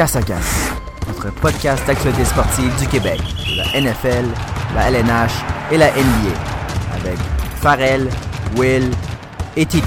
Casse 0.00 0.16
à 0.16 0.22
Casse, 0.22 0.72
notre 1.08 1.30
podcast 1.42 1.86
d'actualité 1.86 2.24
sportive 2.24 2.74
du 2.80 2.86
Québec, 2.86 3.20
de 3.20 3.58
la 3.58 3.80
NFL, 3.82 4.24
la 4.74 4.90
LNH 4.90 5.30
et 5.70 5.76
la 5.76 5.90
NBA, 5.90 6.34
avec 6.94 7.18
Farrell, 7.56 8.08
Will 8.56 8.90
et 9.58 9.66
Tidu. 9.66 9.86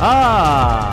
Ah! 0.00 0.90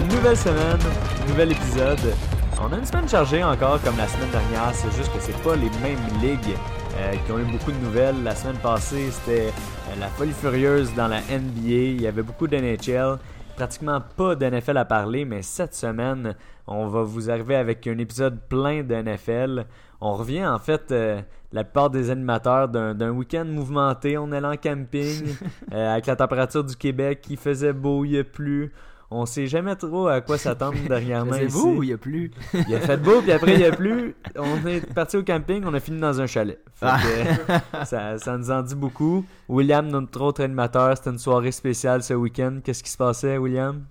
Une 0.00 0.08
nouvelle 0.08 0.36
semaine, 0.36 0.80
un 1.22 1.28
nouvel 1.28 1.52
épisode. 1.52 2.12
On 2.60 2.72
a 2.72 2.76
une 2.76 2.84
semaine 2.84 3.08
chargée 3.08 3.44
encore 3.44 3.80
comme 3.80 3.96
la 3.96 4.08
semaine 4.08 4.30
dernière, 4.30 4.72
c'est 4.72 4.90
juste 4.96 5.12
que 5.12 5.20
c'est 5.20 5.40
pas 5.44 5.54
les 5.54 5.70
mêmes 5.84 6.02
ligues 6.20 6.56
euh, 6.96 7.12
qui 7.24 7.30
ont 7.30 7.38
eu 7.38 7.44
beaucoup 7.44 7.70
de 7.70 7.78
nouvelles. 7.78 8.24
La 8.24 8.34
semaine 8.34 8.56
passée, 8.56 9.12
c'était 9.12 9.50
euh, 9.50 10.00
la 10.00 10.08
folie 10.08 10.32
furieuse 10.32 10.92
dans 10.96 11.06
la 11.06 11.20
NBA, 11.20 11.60
il 11.62 12.02
y 12.02 12.08
avait 12.08 12.22
beaucoup 12.22 12.48
de 12.48 12.56
NHL, 12.56 13.18
pratiquement 13.54 14.00
pas 14.16 14.34
de 14.34 14.46
NFL 14.46 14.76
à 14.76 14.84
parler, 14.84 15.24
mais 15.24 15.42
cette 15.42 15.74
semaine, 15.74 16.34
on 16.66 16.86
va 16.88 17.02
vous 17.02 17.30
arriver 17.30 17.56
avec 17.56 17.86
un 17.86 17.98
épisode 17.98 18.40
plein 18.48 18.82
de 18.82 18.94
NFL. 18.94 19.66
On 20.00 20.14
revient 20.14 20.46
en 20.46 20.58
fait 20.58 20.90
euh, 20.92 21.20
la 21.52 21.64
plupart 21.64 21.90
des 21.90 22.10
animateurs 22.10 22.68
d'un 22.68 23.10
week-end 23.10 23.44
mouvementé. 23.44 24.18
On 24.18 24.32
est 24.32 24.44
en 24.44 24.56
camping 24.56 25.36
euh, 25.72 25.92
avec 25.92 26.06
la 26.06 26.16
température 26.16 26.64
du 26.64 26.76
Québec 26.76 27.20
qui 27.22 27.36
faisait 27.36 27.72
beau, 27.72 28.04
il 28.04 28.12
n'y 28.12 28.18
a 28.18 28.24
plus. 28.24 28.72
On 29.10 29.26
sait 29.26 29.46
jamais 29.46 29.76
trop 29.76 30.08
à 30.08 30.20
quoi 30.20 30.38
s'attendre 30.38 30.76
dernièrement 30.88 31.34
C'est 31.34 31.46
ici. 31.46 31.56
beau 31.56 31.74
ou 31.76 31.82
il 31.82 31.88
n'y 31.88 31.92
a 31.92 31.98
plus? 31.98 32.30
Il 32.68 32.74
a 32.74 32.80
fait 32.80 32.96
beau, 32.96 33.20
puis 33.22 33.32
après 33.32 33.52
il 33.54 33.58
n'y 33.58 33.64
a 33.64 33.72
plus. 33.76 34.16
On 34.36 34.66
est 34.66 34.92
parti 34.92 35.16
au 35.16 35.22
camping, 35.22 35.62
on 35.66 35.74
a 35.74 35.80
fini 35.80 36.00
dans 36.00 36.20
un 36.20 36.26
chalet. 36.26 36.58
Fait 36.74 36.86
que, 36.86 37.52
ça, 37.84 38.18
ça 38.18 38.36
nous 38.36 38.50
en 38.50 38.62
dit 38.62 38.74
beaucoup. 38.74 39.24
William, 39.48 39.86
notre 39.86 40.20
autre 40.22 40.42
animateur, 40.42 40.96
c'était 40.96 41.10
une 41.10 41.18
soirée 41.18 41.52
spéciale 41.52 42.02
ce 42.02 42.14
week-end. 42.14 42.58
Qu'est-ce 42.64 42.82
qui 42.82 42.90
se 42.90 42.96
passait, 42.96 43.36
William? 43.38 43.84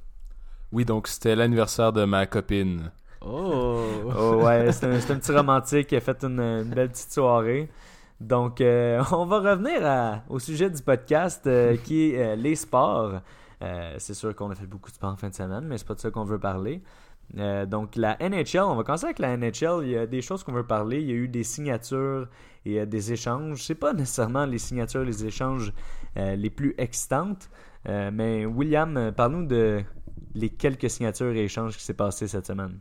Oui, 0.71 0.83
donc 0.85 1.07
c'était 1.07 1.35
l'anniversaire 1.35 1.93
de 1.93 2.03
ma 2.03 2.25
copine. 2.25 2.91
Oh! 3.25 3.79
Oh 4.17 4.41
ouais, 4.43 4.71
c'est 4.73 4.85
un, 4.85 5.15
petit 5.17 5.31
romantique 5.31 5.87
qui 5.87 5.95
a 5.95 6.01
fait 6.01 6.23
une, 6.23 6.39
une 6.39 6.69
belle 6.73 6.89
petite 6.89 7.13
soirée. 7.13 7.69
Donc, 8.19 8.59
euh, 8.61 9.01
on 9.11 9.25
va 9.25 9.39
revenir 9.39 9.85
à- 9.85 10.23
au 10.29 10.39
sujet 10.39 10.69
du 10.69 10.81
podcast 10.81 11.45
euh, 11.47 11.77
qui 11.83 12.11
est 12.11 12.17
euh, 12.21 12.35
les 12.35 12.55
sports. 12.55 13.21
Euh, 13.63 13.95
c'est 13.97 14.13
sûr 14.13 14.35
qu'on 14.35 14.49
a 14.51 14.55
fait 14.55 14.65
beaucoup 14.65 14.89
de 14.89 14.95
sport 14.95 15.11
en 15.11 15.15
fin 15.15 15.29
de 15.29 15.33
semaine, 15.33 15.65
mais 15.65 15.77
c'est 15.77 15.87
pas 15.87 15.95
de 15.95 15.99
ça 15.99 16.11
qu'on 16.11 16.23
veut 16.23 16.39
parler. 16.39 16.81
Euh, 17.37 17.65
donc, 17.65 17.95
la 17.95 18.17
NHL, 18.19 18.59
on 18.59 18.75
va 18.75 18.83
commencer 18.83 19.05
avec 19.05 19.19
la 19.19 19.37
NHL. 19.37 19.81
Il 19.83 19.89
y 19.89 19.97
a 19.97 20.05
des 20.05 20.21
choses 20.21 20.43
qu'on 20.43 20.51
veut 20.51 20.67
parler. 20.67 21.01
Il 21.01 21.07
y 21.07 21.11
a 21.11 21.15
eu 21.15 21.27
des 21.27 21.43
signatures 21.43 22.27
et 22.65 22.81
euh, 22.81 22.85
des 22.85 23.13
échanges. 23.13 23.63
C'est 23.63 23.75
pas 23.75 23.93
nécessairement 23.93 24.45
les 24.45 24.59
signatures, 24.59 25.03
les 25.03 25.25
échanges 25.25 25.73
les 26.15 26.51
plus 26.51 26.75
excitantes. 26.77 27.49
Mais 27.85 28.45
William, 28.45 29.11
parle-nous 29.15 29.47
de 29.47 29.81
les 30.35 30.49
quelques 30.49 30.89
signatures 30.89 31.31
et 31.31 31.43
échanges 31.43 31.75
qui 31.75 31.83
s'est 31.83 31.95
passé 31.95 32.27
cette 32.27 32.45
semaine. 32.45 32.79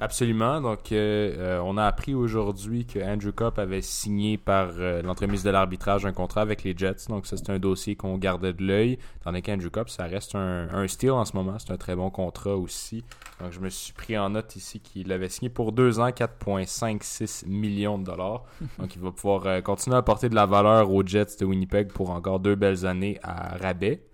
Absolument. 0.00 0.60
Donc, 0.60 0.92
euh, 0.92 1.34
euh, 1.36 1.60
on 1.64 1.76
a 1.76 1.84
appris 1.84 2.14
aujourd'hui 2.14 2.86
que 2.86 3.00
Andrew 3.00 3.32
Kopp 3.32 3.58
avait 3.58 3.82
signé 3.82 4.38
par 4.38 4.70
euh, 4.78 5.02
l'entremise 5.02 5.42
de 5.42 5.50
l'arbitrage 5.50 6.06
un 6.06 6.12
contrat 6.12 6.42
avec 6.42 6.62
les 6.62 6.76
Jets. 6.76 7.08
Donc, 7.08 7.26
ça, 7.26 7.36
c'est 7.36 7.50
un 7.50 7.58
dossier 7.58 7.96
qu'on 7.96 8.16
gardait 8.16 8.52
de 8.52 8.62
l'œil. 8.62 8.98
Tandis 9.24 9.42
qu'Andrew 9.42 9.70
Kopp, 9.70 9.88
ça 9.88 10.04
reste 10.04 10.36
un, 10.36 10.68
un 10.72 10.86
steal 10.86 11.10
en 11.10 11.24
ce 11.24 11.34
moment. 11.34 11.58
C'est 11.58 11.72
un 11.72 11.76
très 11.76 11.96
bon 11.96 12.10
contrat 12.10 12.56
aussi. 12.56 13.02
Donc, 13.40 13.50
je 13.50 13.58
me 13.58 13.68
suis 13.68 13.92
pris 13.92 14.16
en 14.16 14.30
note 14.30 14.54
ici 14.54 14.78
qu'il 14.78 15.10
avait 15.10 15.28
signé 15.28 15.48
pour 15.48 15.72
deux 15.72 15.98
ans 15.98 16.10
4,56 16.10 17.48
millions 17.48 17.98
de 17.98 18.04
dollars. 18.04 18.44
Donc, 18.78 18.94
il 18.94 19.02
va 19.02 19.10
pouvoir 19.10 19.46
euh, 19.46 19.60
continuer 19.62 19.96
à 19.96 19.98
apporter 19.98 20.28
de 20.28 20.36
la 20.36 20.46
valeur 20.46 20.92
aux 20.92 21.04
Jets 21.04 21.38
de 21.40 21.44
Winnipeg 21.44 21.88
pour 21.88 22.10
encore 22.10 22.38
deux 22.38 22.54
belles 22.54 22.86
années 22.86 23.18
à 23.24 23.56
rabais. 23.56 24.04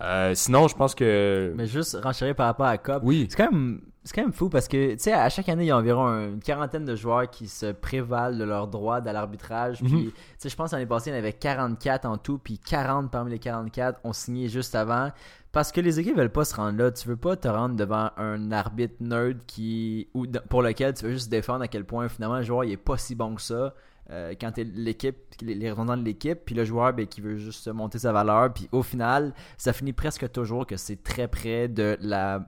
Euh, 0.00 0.34
sinon, 0.34 0.66
je 0.66 0.74
pense 0.74 0.96
que... 0.96 1.54
Mais 1.56 1.66
juste 1.66 1.96
renchérir 2.02 2.34
par 2.34 2.46
rapport 2.46 2.66
à 2.66 2.76
Cobb. 2.76 3.02
Oui. 3.04 3.28
C'est 3.30 3.36
quand 3.36 3.52
même 3.52 3.80
c'est 4.06 4.14
quand 4.14 4.22
même 4.22 4.32
fou 4.32 4.48
parce 4.48 4.68
que 4.68 4.92
tu 4.92 5.00
sais 5.00 5.12
à 5.12 5.28
chaque 5.28 5.48
année 5.48 5.64
il 5.64 5.66
y 5.66 5.70
a 5.72 5.76
environ 5.76 6.06
une 6.06 6.38
quarantaine 6.38 6.84
de 6.84 6.94
joueurs 6.94 7.28
qui 7.28 7.48
se 7.48 7.72
prévalent 7.72 8.38
de 8.38 8.44
leur 8.44 8.68
droit 8.68 8.98
à 8.98 9.12
l'arbitrage. 9.12 9.82
Mhm. 9.82 9.88
puis 9.88 10.04
tu 10.06 10.20
sais 10.38 10.48
je 10.48 10.54
pense 10.54 10.70
l'année 10.70 10.86
passée 10.86 11.10
il 11.10 11.14
y 11.14 11.16
en 11.16 11.18
avait 11.18 11.32
44 11.32 12.04
en 12.04 12.16
tout 12.16 12.38
puis 12.38 12.60
40 12.60 13.10
parmi 13.10 13.32
les 13.32 13.40
44 13.40 14.00
ont 14.04 14.12
signé 14.12 14.48
juste 14.48 14.76
avant. 14.76 15.10
Parce 15.50 15.72
que 15.72 15.80
les 15.80 15.98
équipes 15.98 16.16
veulent 16.16 16.30
pas 16.30 16.44
se 16.44 16.54
rendre 16.54 16.78
là. 16.78 16.90
Tu 16.92 17.08
veux 17.08 17.16
pas 17.16 17.34
te 17.34 17.48
rendre 17.48 17.74
devant 17.74 18.10
un 18.18 18.52
arbitre 18.52 18.96
nerd 19.00 19.38
qui 19.46 20.06
ou 20.14 20.26
pour 20.48 20.62
lequel 20.62 20.94
tu 20.94 21.06
veux 21.06 21.12
juste 21.12 21.30
défendre 21.30 21.62
à 21.62 21.68
quel 21.68 21.84
point 21.84 22.08
finalement 22.08 22.36
le 22.36 22.42
joueur 22.42 22.62
il 22.62 22.72
est 22.72 22.76
pas 22.76 22.98
si 22.98 23.16
bon 23.16 23.34
que 23.34 23.42
ça 23.42 23.74
euh, 24.10 24.34
quand 24.40 24.52
t'es 24.52 24.62
l'équipe 24.62 25.16
les, 25.40 25.56
les 25.56 25.70
représentants 25.70 25.96
de 25.96 26.04
l'équipe 26.04 26.38
puis 26.44 26.54
le 26.54 26.64
joueur 26.64 26.92
ben, 26.92 27.06
qui 27.06 27.20
veut 27.20 27.38
juste 27.38 27.66
monter 27.68 27.98
sa 27.98 28.12
valeur. 28.12 28.52
Puis 28.52 28.68
au 28.70 28.84
final 28.84 29.34
ça 29.58 29.72
finit 29.72 29.92
presque 29.92 30.30
toujours 30.30 30.64
que 30.64 30.76
c'est 30.76 31.02
très 31.02 31.26
près 31.26 31.66
de 31.66 31.96
la 32.00 32.46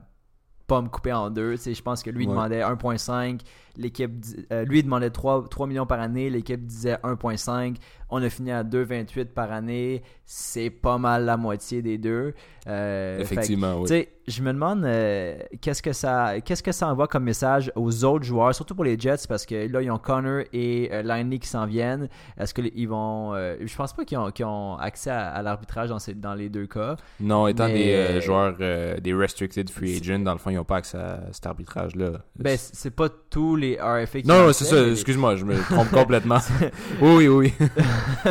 pomme 0.69 0.89
coupée 0.89 1.11
en 1.11 1.29
deux. 1.29 1.55
Tu 1.55 1.63
sais, 1.63 1.73
je 1.73 1.81
pense 1.81 2.01
que 2.01 2.09
lui 2.09 2.25
Ouais. 2.25 2.31
demandait 2.31 2.61
1.5, 2.61 3.41
l'équipe 3.79 4.11
euh, 4.51 4.65
lui 4.65 4.79
il 4.79 4.83
demandait 4.83 5.09
3, 5.09 5.47
3 5.49 5.67
millions 5.67 5.85
par 5.85 5.99
année, 5.99 6.29
l'équipe 6.29 6.63
disait 6.65 6.95
1.5. 7.03 7.75
On 8.11 8.23
a 8.23 8.29
fini 8.29 8.51
à 8.51 8.63
2.28 8.63 9.25
par 9.25 9.51
année. 9.51 10.01
C'est 10.25 10.71
pas 10.71 10.97
mal 10.97 11.25
la 11.25 11.37
moitié 11.37 11.83
des 11.83 11.99
deux. 11.99 12.33
Euh, 12.67 13.17
que, 13.17 13.21
Effectivement, 13.21 13.81
oui. 13.81 14.07
je 14.27 14.41
me 14.41 14.51
demande 14.51 14.83
euh, 14.83 15.37
qu'est-ce 15.61 15.83
que 15.83 15.93
ça 15.93 16.39
qu'est-ce 16.41 16.63
que 16.63 16.71
ça 16.71 16.87
envoie 16.87 17.07
comme 17.07 17.23
message 17.23 17.71
aux 17.75 18.03
autres 18.05 18.25
joueurs, 18.25 18.53
surtout 18.55 18.73
pour 18.73 18.83
les 18.83 18.97
Jets, 18.97 19.27
parce 19.27 19.45
que 19.45 19.71
là, 19.71 19.81
ils 19.83 19.91
ont 19.91 19.99
Connor 19.99 20.41
et 20.53 20.89
Liney 21.03 21.37
qui 21.37 21.47
s'en 21.47 21.67
viennent. 21.67 22.09
Est-ce 22.39 22.53
qu'ils 22.55 22.87
vont. 22.89 23.35
je 23.35 23.75
pense 23.75 23.93
pas 23.93 24.05
qu'ils 24.05 24.17
ont, 24.17 24.31
ont 24.43 24.75
accès 24.77 25.11
à, 25.11 25.27
à 25.29 25.41
l'arbitrage 25.43 25.89
dans, 25.89 25.99
ces- 25.99 26.15
dans 26.15 26.33
les 26.33 26.49
deux 26.49 26.65
cas. 26.65 26.95
Non, 27.19 27.47
étant 27.47 27.67
Mais- 27.67 28.13
des 28.13 28.21
joueurs, 28.21 28.55
des 28.57 29.13
restricted 29.13 29.69
free 29.69 29.97
agents, 29.97 30.19
dans 30.19 30.33
le 30.33 30.39
fond, 30.39 30.49
ils 30.49 30.55
n'ont 30.55 30.63
pas 30.63 30.77
accès 30.77 30.97
à 30.97 31.21
cet 31.31 31.45
arbitrage-là. 31.45 32.23
Ben, 32.37 32.57
c'est 32.57 32.95
pas 32.95 33.09
tous 33.29 33.55
les 33.55 33.68
RFA 33.77 34.21
qui 34.21 34.27
non, 34.27 34.51
c'est 34.53 34.65
ça, 34.65 34.75
les- 34.81 34.91
excuse-moi, 34.93 35.35
je 35.35 35.45
me 35.45 35.57
trompe 35.69 35.89
complètement. 35.91 36.37
oui, 37.01 37.27
oui, 37.27 37.27
oui. 37.27 37.53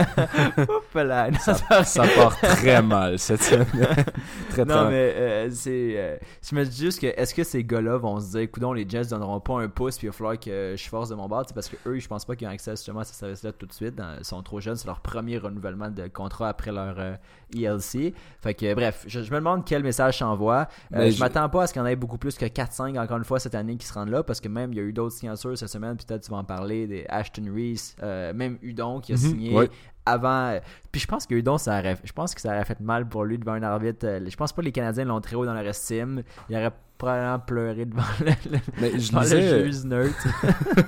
Oups 0.59 0.95
là, 0.95 1.31
non, 1.31 1.39
Ça, 1.85 2.03
part 2.15 2.37
très 2.41 2.83
mal 2.83 3.19
cette 3.19 3.43
semaine. 3.43 3.67
très, 3.67 4.05
très 4.51 4.65
Non, 4.65 4.75
mal. 4.85 4.89
mais 4.89 5.13
euh, 5.17 5.49
c'est. 5.51 5.95
euh, 5.97 6.17
je 6.49 6.55
me 6.55 6.65
dis 6.65 6.77
juste 6.77 7.01
que 7.01 7.07
est-ce 7.07 7.35
que 7.35 7.45
ces 7.45 7.65
gars-là 7.65 7.97
vont 7.99 8.21
se 8.21 8.31
dire, 8.33 8.41
écoute, 8.41 8.63
les 8.75 8.89
Jets 8.89 9.07
donneront 9.07 9.41
pas 9.41 9.61
un 9.61 9.69
pouce, 9.69 9.97
puis 9.99 10.07
il 10.07 10.11
va 10.11 10.17
falloir 10.17 10.39
que 10.39 10.75
je 10.77 10.89
force 10.89 11.09
de 11.09 11.15
mon 11.15 11.29
bord, 11.29 11.45
parce 11.55 11.69
que 11.69 11.77
eux, 11.87 11.99
je 11.99 12.09
pense 12.09 12.25
pas 12.25 12.37
qu'ils 12.37 12.47
ont 12.49 12.51
accès 12.51 12.73
justement 12.73 13.01
à 13.01 13.05
ce 13.05 13.15
service-là 13.15 13.53
tout 13.53 13.67
de 13.67 13.73
suite. 13.73 13.95
dans- 13.95 14.17
ils 14.19 14.25
sont 14.25 14.43
trop 14.43 14.61
jeunes, 14.61 14.77
c'est 14.77 14.87
leur 14.87 15.01
premier 15.01 15.39
renouvellement 15.39 15.91
de 15.91 16.09
contrat 16.09 16.49
après 16.49 16.73
leur 16.73 16.95
euh, 16.99 17.15
ELC. 17.55 18.15
Fait 18.41 18.55
que, 18.55 18.75
bref, 18.75 19.05
je, 19.07 19.23
je 19.23 19.31
me 19.31 19.37
demande 19.37 19.65
quel 19.65 19.83
message 19.83 20.19
s'envoie. 20.19 20.69
Euh, 20.95 21.11
je- 21.11 21.19
m'attends 21.21 21.49
pas 21.49 21.63
à 21.65 21.67
ce 21.67 21.73
qu'il 21.73 21.81
y 21.81 21.83
en 21.85 21.87
ait 21.87 21.97
beaucoup 21.97 22.19
plus 22.19 22.37
que 22.37 22.45
4-5 22.47 22.99
encore 22.99 23.17
une 23.19 23.25
fois 23.25 23.39
cette 23.41 23.55
année 23.55 23.77
qui 23.77 23.87
se 23.87 23.93
rendent 23.95 24.11
là, 24.11 24.23
parce 24.23 24.41
que 24.41 24.49
même 24.49 24.73
il 24.73 24.77
y 24.77 24.81
a 24.81 24.85
eu 24.85 24.93
d'autres 24.93 25.15
signatures 25.37 25.59
cette 25.59 25.69
semaine, 25.69 25.97
peut-être 25.97 26.23
tu 26.25 26.31
vas 26.31 26.39
en 26.39 26.45
parler, 26.45 26.87
des 26.87 27.05
Ashton 27.09 27.45
Reese, 27.55 27.95
euh, 28.03 28.33
même 28.33 28.59
Udon 28.63 29.01
qui 29.01 29.13
a 29.13 29.17
Mhm, 29.17 29.21
signé 29.21 29.55
ouais. 29.55 29.71
avant. 30.07 30.49
euh, 30.49 30.61
Puis 30.93 31.01
je 31.01 31.07
pense 31.07 31.27
que 31.27 31.35
Udon, 31.35 31.59
ça 31.59 31.79
aurait, 31.79 31.97
je 32.05 32.13
pense 32.13 32.35
que 32.35 32.41
ça 32.41 32.49
aurait 32.51 32.65
fait 32.65 32.81
mal 32.81 33.09
pour 33.09 33.25
lui 33.25 33.39
devant 33.39 33.53
un 33.53 33.63
arbitre. 33.63 34.07
Euh, 34.07 34.21
Je 34.29 34.37
pense 34.37 34.53
pas 34.53 34.63
que 34.63 34.67
les 34.67 34.73
Canadiens 34.73 35.05
l'ont 35.05 35.21
très 35.21 35.37
haut 35.37 35.45
dans 35.47 35.55
leur 35.55 35.67
estime. 35.67 36.23
Il 36.49 36.57
aurait 36.57 36.73
probablement 36.97 37.39
pleuré 37.39 37.85
devant 37.85 38.03
le, 38.21 38.27
le- 38.51 38.59
Mais 38.81 38.99
je 38.99 39.09
devant 39.09 39.21
le 39.21 39.25
lisais, 39.27 39.65
juge 39.65 39.85
neutre. 39.85 40.27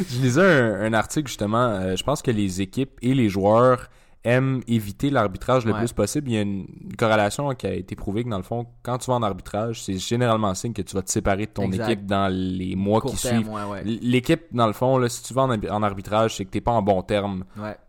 je 0.09 0.21
lisais 0.21 0.41
un, 0.41 0.81
un 0.81 0.93
article 0.93 1.27
justement. 1.27 1.65
euh, 1.67 1.95
je 1.95 2.03
pense 2.03 2.21
que 2.21 2.31
les 2.31 2.61
équipes 2.61 2.97
et 3.01 3.13
les 3.13 3.29
joueurs 3.29 3.89
aiment 4.25 4.61
éviter 4.67 5.09
l'arbitrage 5.09 5.65
le 5.65 5.71
Ouais. 5.71 5.79
plus 5.79 5.93
possible. 5.93 6.29
Il 6.29 6.33
y 6.33 6.37
a 6.37 6.41
une, 6.41 6.67
corrélation 6.97 7.49
qui 7.55 7.67
a 7.67 7.73
été 7.73 7.95
prouvée 7.95 8.23
que 8.25 8.29
dans 8.29 8.37
le 8.37 8.43
fond, 8.43 8.65
quand 8.83 8.97
tu 8.97 9.09
vas 9.09 9.15
en 9.15 9.23
arbitrage, 9.23 9.81
c'est 9.83 9.97
généralement 9.97 10.53
signe 10.55 10.73
que 10.73 10.81
tu 10.81 10.93
vas 10.95 11.01
te 11.01 11.09
séparer 11.09 11.45
de 11.45 11.51
ton 11.51 11.63
Exact. 11.63 11.89
équipe 11.89 12.05
dans 12.05 12.27
les 12.33 12.75
mois 12.75 12.99
Court 12.99 13.11
qui 13.15 13.21
terme, 13.21 13.43
suivent. 13.43 13.53
ouais, 13.53 13.63
ouais. 13.63 13.83
L'équipe, 13.85 14.41
dans 14.51 14.67
le 14.67 14.73
fond, 14.73 14.97
là, 14.97 15.07
si 15.07 15.23
tu 15.23 15.33
vas 15.33 15.43
en, 15.43 15.83
arbitrage, 15.83 16.35
c'est 16.35 16.43
que 16.45 16.49
t'es 16.49 16.59
pas 16.61 16.71
en 16.73 16.81
bon 16.81 17.01
terme 17.01 17.45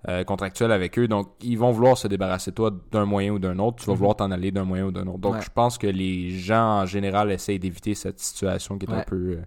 euh, 0.08 0.22
contractuel 0.24 0.70
avec 0.70 0.98
eux. 0.98 1.08
Donc, 1.08 1.28
ils 1.42 1.58
vont 1.58 1.72
vouloir 1.72 1.98
se 1.98 2.06
débarrasser 2.06 2.52
de 2.52 2.54
toi 2.56 2.70
d'un 2.92 3.04
moyen 3.06 3.32
ou 3.32 3.38
d'un 3.40 3.58
autre. 3.58 3.78
Tu 3.78 3.86
vas 3.86 3.92
Mhm. 3.94 3.98
vouloir 3.98 4.16
t'en 4.16 4.30
aller 4.30 4.52
d'un 4.52 4.64
moyen 4.64 4.84
ou 4.86 4.90
d'un 4.92 5.06
autre. 5.08 5.18
Donc, 5.18 5.42
je 5.42 5.50
pense 5.52 5.78
que 5.78 5.88
les 5.88 6.30
gens, 6.30 6.82
en 6.82 6.86
général, 6.86 7.32
essayent 7.32 7.58
d'éviter 7.58 7.94
cette 7.94 8.20
situation 8.20 8.78
qui 8.78 8.86
est 8.86 8.92
un 8.94 9.02
peu... 9.02 9.16
euh, 9.16 9.42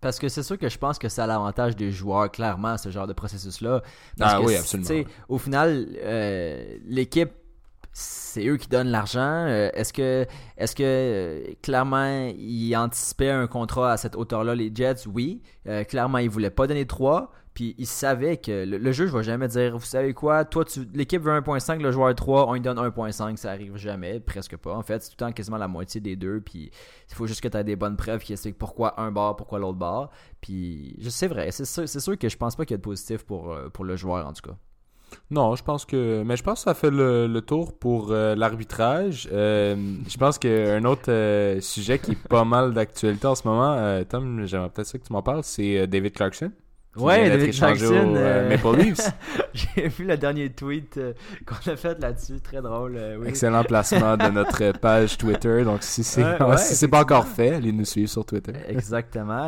Parce 0.00 0.18
que 0.18 0.28
c'est 0.28 0.42
sûr 0.42 0.56
que 0.56 0.68
je 0.68 0.78
pense 0.78 0.98
que 0.98 1.08
c'est 1.08 1.20
à 1.20 1.26
l'avantage 1.26 1.76
des 1.76 1.90
joueurs, 1.90 2.30
clairement, 2.30 2.78
ce 2.78 2.90
genre 2.90 3.06
de 3.06 3.12
processus-là. 3.12 3.82
Parce 4.18 4.34
Ah 4.34 4.38
que, 4.40 4.46
oui, 4.46 4.56
absolument, 4.56 4.88
tu 4.88 4.94
sais, 4.94 5.00
ouais. 5.00 5.06
Au 5.28 5.38
final, 5.38 5.88
euh, 6.02 6.78
l'équipe, 6.86 7.30
c'est 7.92 8.46
eux 8.46 8.56
qui 8.56 8.68
donnent 8.68 8.88
l'argent. 8.88 9.20
Euh, 9.20 9.68
est-ce 9.74 9.92
que, 9.92 10.26
est-ce 10.56 10.74
que 10.74 10.82
euh, 10.84 11.52
clairement, 11.62 12.30
ils 12.38 12.74
anticipaient 12.76 13.30
un 13.30 13.46
contrat 13.46 13.92
à 13.92 13.96
cette 13.96 14.16
hauteur-là, 14.16 14.54
les 14.54 14.70
Jets? 14.74 15.06
Oui. 15.06 15.42
Clairement, 15.88 16.18
ils 16.18 16.30
voulaient 16.30 16.50
pas 16.50 16.66
donner 16.66 16.86
3. 16.86 17.32
Puis 17.54 17.74
ils 17.78 17.86
savaient 17.86 18.36
que 18.36 18.64
le, 18.64 18.78
le 18.78 18.92
juge 18.92 19.10
va 19.10 19.22
jamais 19.22 19.48
dire 19.48 19.76
Vous 19.76 19.84
savez 19.84 20.14
quoi, 20.14 20.44
toi, 20.44 20.64
tu, 20.64 20.86
l'équipe 20.94 21.20
veut 21.20 21.32
1.5, 21.32 21.80
le 21.80 21.90
joueur 21.90 22.14
3, 22.14 22.48
on 22.48 22.54
lui 22.54 22.60
donne 22.60 22.78
1.5. 22.78 23.36
Ça 23.36 23.50
arrive 23.50 23.76
jamais, 23.76 24.20
presque 24.20 24.56
pas. 24.56 24.72
En 24.74 24.82
fait, 24.82 25.02
c'est 25.02 25.10
tout 25.10 25.16
le 25.18 25.26
temps 25.26 25.32
quasiment 25.32 25.56
la 25.56 25.68
moitié 25.68 26.00
des 26.00 26.16
deux. 26.16 26.40
Puis 26.40 26.70
il 27.08 27.14
faut 27.14 27.26
juste 27.26 27.40
que 27.40 27.48
tu 27.48 27.56
aies 27.56 27.64
des 27.64 27.76
bonnes 27.76 27.96
preuves 27.96 28.22
qui 28.22 28.32
expliquent 28.32 28.58
pourquoi 28.58 29.00
un 29.00 29.10
bar, 29.10 29.36
pourquoi 29.36 29.58
l'autre 29.58 29.78
bar. 29.78 30.10
Puis 30.40 30.96
c'est 31.08 31.28
vrai, 31.28 31.50
c'est 31.50 31.64
sûr, 31.64 31.88
sûr 31.88 32.18
que 32.18 32.28
je 32.28 32.36
pense 32.36 32.54
pas 32.54 32.64
qu'il 32.64 32.74
y 32.74 32.76
a 32.76 32.78
de 32.78 32.82
positif 32.82 33.24
pour, 33.24 33.52
euh, 33.52 33.68
pour 33.68 33.84
le 33.84 33.96
joueur 33.96 34.26
en 34.26 34.32
tout 34.32 34.48
cas. 34.48 34.56
Non, 35.28 35.56
je 35.56 35.64
pense 35.64 35.84
que. 35.84 36.22
Mais 36.22 36.36
je 36.36 36.44
pense 36.44 36.60
que 36.60 36.64
ça 36.64 36.74
fait 36.74 36.90
le, 36.92 37.40
tour 37.40 37.76
pour 37.76 38.12
euh, 38.12 38.36
l'arbitrage. 38.36 39.28
Euh, 39.32 39.74
je 40.06 40.16
pense 40.16 40.38
qu'un 40.38 40.84
autre 40.84 41.58
sujet 41.60 41.98
qui 41.98 42.12
est 42.12 42.28
pas 42.28 42.44
mal 42.44 42.72
d'actualité 42.72 43.26
en 43.26 43.34
ce 43.34 43.46
moment, 43.48 44.04
Tom, 44.08 44.46
j'aimerais 44.46 44.70
peut-être 44.70 44.86
ça 44.86 44.98
que 44.98 45.04
tu 45.04 45.12
m'en 45.12 45.22
parles, 45.22 45.42
c'est 45.42 45.88
David 45.88 46.12
Clarkson. 46.12 46.52
Ouais, 46.96 47.28
David 47.30 47.54
au, 47.84 47.92
euh, 47.92 48.16
euh, 48.16 48.48
Maple 48.48 48.76
Leafs. 48.82 49.10
J'ai 49.54 49.86
vu 49.88 50.04
le 50.04 50.16
dernier 50.16 50.50
tweet 50.50 50.96
euh, 50.96 51.12
qu'on 51.46 51.70
a 51.70 51.76
fait 51.76 51.96
là-dessus, 52.00 52.40
très 52.40 52.60
drôle. 52.60 52.96
euh, 52.96 53.16
oui. 53.20 53.28
Excellent 53.28 53.62
placement 53.62 54.16
de 54.16 54.26
notre 54.28 54.72
page 54.80 55.16
Twitter. 55.16 55.62
Donc, 55.62 55.84
si 55.84 56.02
c'est 56.02 56.24
Ouais, 56.24 56.56
si 56.58 56.88
pas 56.88 57.02
encore 57.02 57.26
fait, 57.28 57.54
allez 57.54 57.70
nous 57.70 57.84
suivre 57.84 58.10
sur 58.10 58.24
Twitter. 58.24 58.52
Exactement. 58.68 59.46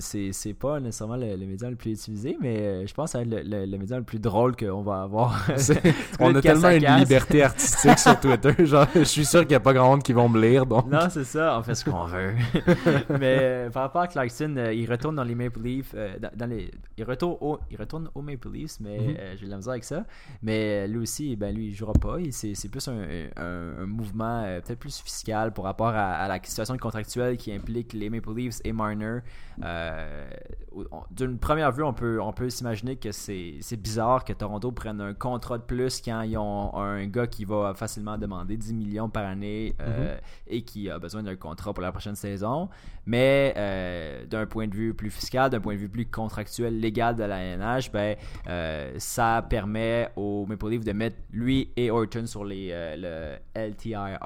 C'est 0.00 0.54
pas 0.58 0.80
nécessairement 0.80 1.16
le, 1.16 1.36
le 1.36 1.46
média 1.46 1.68
le 1.68 1.76
plus 1.76 1.90
utilisé, 1.92 2.38
mais 2.40 2.86
je 2.86 2.94
pense 2.94 3.12
que 3.12 3.18
ça 3.18 3.18
va 3.18 3.24
être 3.24 3.30
le, 3.30 3.42
le- 3.64 3.66
le 3.66 3.78
média 3.78 3.98
le 3.98 4.02
plus 4.04 4.18
drôle 4.18 4.56
qu'on 4.56 4.82
va 4.82 5.02
avoir. 5.02 5.46
On 6.20 6.34
a 6.34 6.40
tellement 6.40 6.70
une 6.70 6.86
liberté 6.96 7.42
artistique 7.42 7.98
sur 7.98 8.18
Twitter. 8.18 8.54
Genre, 8.64 8.86
je 8.94 9.02
suis 9.04 9.26
sûr 9.26 9.40
qu'il 9.40 9.50
n'y 9.50 9.54
a 9.56 9.60
pas 9.60 9.74
grand 9.74 9.90
monde 9.90 10.02
qui 10.02 10.14
vont 10.14 10.28
me 10.28 10.40
lire. 10.40 10.64
Donc, 10.64 10.86
Non, 10.90 11.08
c'est 11.10 11.24
ça, 11.24 11.58
on 11.58 11.62
fait 11.62 11.74
ce 11.74 11.84
qu'on 11.84 12.04
veut. 12.06 12.32
mais 13.20 13.68
par 13.72 13.82
rapport 13.82 14.02
à 14.02 14.06
Clarkson, 14.08 14.54
il 14.72 14.90
retourne 14.90 15.16
dans 15.16 15.24
les 15.24 15.34
Maple 15.34 15.60
Leafs. 15.62 15.94
dans, 16.20 16.30
dans 16.34 16.46
les, 16.46 16.61
il, 16.96 17.04
retourne 17.04 17.36
au, 17.40 17.58
il 17.70 17.76
retourne 17.76 18.08
au 18.14 18.22
Maple 18.22 18.50
Leafs, 18.50 18.78
mais 18.80 18.98
Mhm. 18.98 19.16
euh, 19.18 19.34
j'ai 19.38 19.46
de 19.46 19.50
la 19.50 19.56
misère 19.56 19.72
avec 19.72 19.84
ça. 19.84 20.04
Mais 20.42 20.84
euh, 20.84 20.86
lui 20.86 20.98
aussi, 20.98 21.36
ben, 21.36 21.54
lui, 21.54 21.68
il 21.68 21.74
jouera 21.74 21.92
pas. 21.94 22.16
C'est 22.30 22.68
plus 22.70 22.86
un, 22.88 23.02
un- 23.36 23.82
un 23.82 23.86
mouvement 23.86 24.42
euh, 24.44 24.60
peut-être 24.60 24.78
plus 24.78 25.00
fiscal 25.00 25.52
par 25.52 25.64
rapport 25.64 25.88
à, 25.88 26.12
à 26.14 26.28
la 26.28 26.38
situation 26.42 26.76
contractuelle 26.76 27.36
qui 27.36 27.52
implique 27.52 27.92
les 27.92 28.10
Maple 28.10 28.34
Leafs 28.34 28.60
et 28.64 28.72
Marner. 28.72 29.18
Euh, 29.62 30.30
D'une 31.10 31.38
première 31.38 31.70
vue, 31.72 31.82
on 31.82 31.92
peut, 31.92 32.20
on 32.20 32.32
peut 32.32 32.48
s'imaginer 32.48 32.96
que 32.96 33.12
c'est 33.12 33.60
bizarre 33.76 34.24
que 34.24 34.32
Toronto 34.32 34.72
prenne 34.72 35.00
un 35.00 35.12
contrat 35.14 35.58
de 35.58 35.62
plus 35.62 36.00
quand 36.00 36.22
ils 36.22 36.36
ont 36.38 36.74
un 36.76 37.06
gars 37.06 37.26
qui 37.26 37.44
va 37.44 37.74
facilement 37.74 38.16
demander 38.16 38.56
10 38.56 38.72
millions 38.72 39.08
par 39.10 39.26
année 39.26 39.74
euh, 39.80 40.16
et 40.46 40.62
qui 40.62 40.88
a 40.88 40.98
besoin 40.98 41.22
d'un 41.22 41.36
contrat 41.36 41.74
pour 41.74 41.82
la 41.82 41.92
prochaine 41.92 42.14
saison. 42.16 42.68
Mais 43.04 43.54
d'un 44.30 44.46
point 44.46 44.66
de 44.68 44.74
vue 44.74 44.94
plus 44.94 45.10
fiscal, 45.10 45.50
d'un 45.50 45.60
point 45.60 45.74
de 45.74 45.78
vue 45.80 45.88
plus 45.88 46.06
contractuel, 46.06 46.42
légal 46.60 47.16
de 47.16 47.24
la 47.24 47.38
NH, 47.56 47.90
ben, 47.92 48.16
euh, 48.48 48.92
ça 48.98 49.44
permet 49.48 50.10
au 50.16 50.44
Maple 50.46 50.68
Leaf 50.70 50.84
de 50.84 50.92
mettre 50.92 51.16
lui 51.32 51.70
et 51.76 51.90
Orton 51.90 52.26
sur 52.26 52.44
les, 52.44 52.68
euh, 52.72 53.38
le 53.54 53.68
LTIR, 53.70 54.18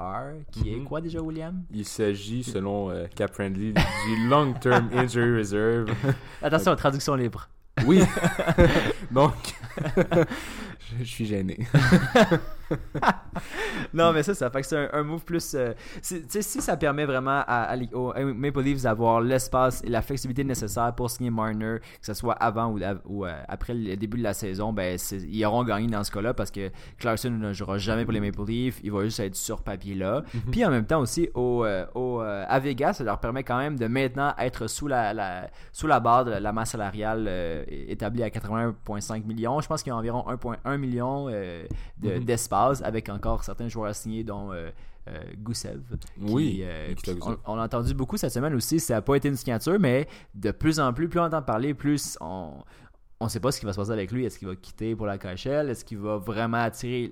qui 0.51 0.73
est 0.73 0.77
Mhm. 0.77 0.83
quoi 0.83 1.01
déjà, 1.01 1.21
William? 1.21 1.63
Il 1.73 1.85
s'agit, 1.85 2.43
selon 2.43 2.89
euh, 2.91 3.05
Cap 3.15 3.33
Friendly, 3.33 3.73
du 3.73 4.27
Long 4.27 4.53
Term 4.53 4.89
Injury 4.93 5.37
Reserve. 5.37 5.93
Attention, 6.41 6.75
traduction 6.75 7.15
libre. 7.15 7.47
Oui. 7.85 8.01
Donc, 9.11 9.33
je 10.99 11.03
suis 11.03 11.25
gêné. 11.25 11.59
non, 13.93 14.11
mais 14.13 14.23
ça, 14.23 14.33
ça 14.33 14.49
fait 14.49 14.61
que 14.61 14.67
c'est 14.67 14.77
un, 14.77 14.89
un 14.93 15.03
move 15.03 15.23
plus. 15.23 15.53
euh, 15.55 15.73
si 16.01 16.43
ça 16.61 16.77
permet 16.77 17.05
vraiment 17.05 17.43
à, 17.47 17.75
aux 17.93 18.13
Maple 18.33 18.61
Leafs 18.61 18.83
d'avoir 18.83 19.21
l'espace 19.21 19.83
et 19.83 19.89
la 19.89 20.01
flexibilité 20.01 20.43
nécessaire 20.43 20.93
pour 20.95 21.09
signer 21.09 21.29
Marner, 21.29 21.77
que 21.99 22.05
ce 22.05 22.13
soit 22.13 22.33
avant 22.33 22.75
ou, 23.05 23.25
euh, 23.25 23.41
après 23.47 23.73
le 23.73 23.95
début 23.95 24.17
de 24.17 24.23
la 24.23 24.33
saison, 24.33 24.73
ben, 24.73 24.97
ils 25.29 25.45
auront 25.45 25.63
gagné 25.63 25.87
dans 25.87 26.03
ce 26.03 26.11
cas-là 26.11 26.33
parce 26.33 26.51
que 26.51 26.69
Clarkson 26.97 27.29
ne 27.31 27.53
jouera 27.53 27.77
jamais 27.77 28.03
pour 28.03 28.13
les 28.13 28.19
Maple 28.19 28.43
Leafs. 28.45 28.79
Il 28.83 28.91
va 28.91 29.03
juste 29.03 29.19
être 29.19 29.35
sur 29.35 29.61
papier 29.61 29.95
là. 29.95 30.23
Puis 30.51 30.65
en 30.65 30.69
même 30.71 30.85
temps 30.85 30.99
aussi, 30.99 31.29
au, 31.33 31.63
euh, 31.65 31.85
au, 31.95 32.21
euh, 32.21 32.45
à 32.47 32.59
Vegas, 32.59 32.93
ça 32.93 33.03
leur 33.03 33.19
permet 33.19 33.43
quand 33.43 33.57
même 33.57 33.77
de 33.77 33.87
maintenant 33.87 34.33
être 34.37 34.67
sous 34.67 34.87
la, 34.87 35.13
la- 35.13 35.49
sous 35.71 35.87
la 35.87 35.99
barre 35.99 36.25
de 36.25 36.31
la 36.31 36.51
masse 36.51 36.71
salariale 36.71 37.25
euh, 37.27 37.63
établie 37.67 38.23
à 38.23 38.29
81,5 38.29 39.25
millions. 39.25 39.59
Je 39.61 39.67
pense 39.67 39.83
qu'il 39.83 39.91
y 39.91 39.93
a 39.93 39.97
environ 39.97 40.25
1,1 40.27 40.77
million 40.77 41.27
euh, 41.29 41.65
de- 41.97 42.07
Mhm. 42.17 42.23
Avec 42.83 43.09
encore 43.09 43.43
certains 43.43 43.67
joueurs 43.69 43.95
signés, 43.95 44.23
dont 44.23 44.51
euh, 44.51 44.69
euh, 45.07 45.19
qui, 45.53 45.67
Oui, 46.21 46.61
euh, 46.63 46.93
on, 47.21 47.37
on 47.45 47.59
a 47.59 47.65
entendu 47.65 47.93
beaucoup 47.93 48.17
cette 48.17 48.31
semaine 48.33 48.53
aussi. 48.53 48.79
Ça 48.79 48.95
n'a 48.95 49.01
pas 49.01 49.15
été 49.15 49.29
une 49.29 49.35
signature, 49.35 49.79
mais 49.79 50.07
de 50.35 50.51
plus 50.51 50.79
en 50.79 50.91
plus, 50.93 51.07
plus 51.07 51.19
on 51.19 51.23
entend 51.23 51.41
parler, 51.41 51.73
plus 51.73 52.17
on. 52.21 52.51
On 53.19 53.29
sait 53.29 53.39
pas 53.39 53.51
ce 53.51 53.59
qui 53.59 53.65
va 53.65 53.73
se 53.73 53.79
passer 53.79 53.89
avec 53.89 54.11
lui. 54.11 54.25
Est-ce 54.25 54.37
qu'il 54.37 54.47
va 54.47 54.55
quitter 54.55 54.95
pour 54.95 55.07
la 55.07 55.17
KHL? 55.17 55.71
Est-ce 55.71 55.83
qu'il 55.83 55.97
va 55.97 56.17
vraiment 56.17 56.57
attirer 56.57 57.11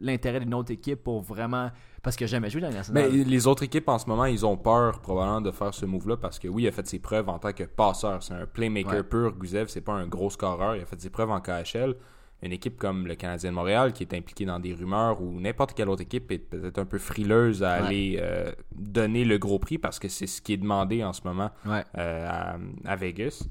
l'intérêt 0.00 0.38
d'une 0.38 0.54
autre 0.54 0.70
équipe 0.70 1.02
pour 1.02 1.22
vraiment. 1.22 1.72
Parce 2.04 2.14
qu'il 2.14 2.26
n'a 2.26 2.30
jamais 2.30 2.50
joué 2.50 2.60
dans 2.60 2.70
la. 2.70 2.82
Mais 2.92 3.08
les 3.10 3.46
autres 3.48 3.64
équipes 3.64 3.88
en 3.88 3.98
ce 3.98 4.06
moment, 4.08 4.26
ils 4.26 4.46
ont 4.46 4.56
peur 4.56 5.00
probablement 5.00 5.40
de 5.40 5.50
faire 5.50 5.74
ce 5.74 5.86
move-là 5.86 6.18
parce 6.18 6.38
que 6.38 6.46
oui, 6.46 6.62
il 6.62 6.68
a 6.68 6.70
fait 6.70 6.86
ses 6.86 7.00
preuves 7.00 7.28
en 7.28 7.40
tant 7.40 7.52
que 7.52 7.64
passeur. 7.64 8.22
C'est 8.22 8.34
un 8.34 8.46
playmaker 8.46 8.92
Ouais. 8.92 9.02
pur. 9.02 9.32
Guzev, 9.32 9.66
c'est 9.66 9.80
pas 9.80 9.94
un 9.94 10.06
gros 10.06 10.30
scoreur. 10.30 10.76
Il 10.76 10.82
a 10.82 10.86
fait 10.86 11.00
ses 11.00 11.10
preuves 11.10 11.30
en 11.32 11.40
KHL. 11.40 11.96
Une 12.42 12.52
équipe 12.52 12.76
comme 12.76 13.06
le 13.06 13.14
Canadien 13.14 13.50
de 13.50 13.54
Montréal 13.54 13.92
qui 13.94 14.02
est 14.02 14.12
impliquée 14.14 14.44
dans 14.44 14.58
des 14.60 14.74
rumeurs 14.74 15.22
ou 15.22 15.40
n'importe 15.40 15.72
quelle 15.72 15.88
autre 15.88 16.02
équipe 16.02 16.30
est 16.30 16.38
peut-être 16.38 16.78
un 16.78 16.84
peu 16.84 16.98
frileuse 16.98 17.62
à 17.62 17.78
Ouais. 17.80 17.86
aller 17.86 18.18
euh, 18.20 18.52
donner 18.74 19.24
le 19.24 19.38
gros 19.38 19.58
prix 19.58 19.78
parce 19.78 19.98
que 19.98 20.08
c'est 20.08 20.26
ce 20.26 20.42
qui 20.42 20.52
est 20.52 20.58
demandé 20.58 21.02
en 21.02 21.14
ce 21.14 21.22
moment 21.24 21.50
Ouais. 21.64 21.82
euh, 21.96 22.26
à, 22.28 22.56
à 22.84 22.96
Vegas. 22.96 23.46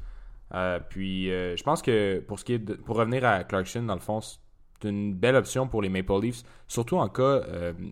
Euh, 0.54 0.80
puis 0.88 1.26
je 1.30 1.64
pense 1.64 1.82
que 1.82 2.20
pour 2.20 2.38
ce 2.40 2.46
qui 2.46 2.54
est 2.54 2.60
de- 2.60 2.76
pour 2.76 2.98
revenir 2.98 3.26
à 3.26 3.44
Clarkson, 3.44 3.82
dans 3.82 3.96
le 3.96 4.00
fond, 4.00 4.22
c'est 4.22 4.38
une 4.88 5.16
belle 5.16 5.38
option 5.38 5.68
pour 5.68 5.82
les 5.82 5.90
Maple 5.90 6.22
Leafs, 6.22 6.44
surtout 6.68 6.98
en 6.98 7.10
cas 7.10 7.42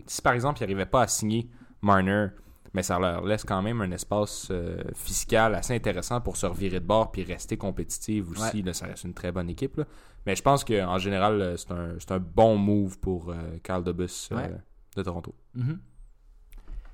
si 0.05 0.21
par 0.21 0.33
exemple 0.33 0.59
ils 0.59 0.63
n'arrivaient 0.63 0.85
pas 0.85 1.01
à 1.03 1.07
signer 1.07 1.49
Marner, 1.81 2.27
mais 2.73 2.83
ça 2.83 2.99
leur 2.99 3.25
laisse 3.25 3.43
quand 3.43 3.63
même 3.63 3.81
un 3.81 3.89
espace 3.91 4.51
fiscal 4.93 5.55
assez 5.55 5.73
intéressant 5.73 6.21
pour 6.21 6.37
se 6.37 6.45
revirer 6.45 6.79
de 6.79 6.85
bord 6.85 7.11
puis 7.11 7.23
rester 7.23 7.57
compétitif 7.57 8.29
aussi. 8.29 8.61
Là, 8.61 8.73
ça 8.73 8.85
reste 8.85 9.03
une 9.05 9.13
très 9.15 9.31
bonne 9.31 9.49
équipe. 9.49 9.77
là. 9.77 9.85
Mais 10.25 10.35
je 10.35 10.41
pense 10.43 10.63
qu'en 10.63 10.97
général, 10.97 11.41
euh, 11.41 11.57
c'est 11.57 11.71
un, 11.71 11.95
c'est 11.99 12.11
un 12.11 12.19
bon 12.19 12.57
move 12.57 12.99
pour 12.99 13.29
euh, 13.29 13.35
Carl 13.63 13.83
Debus 13.83 14.29
euh, 14.31 14.35
Ouais. 14.35 14.51
de 14.95 15.03
Toronto. 15.03 15.33
Mhm. 15.55 15.79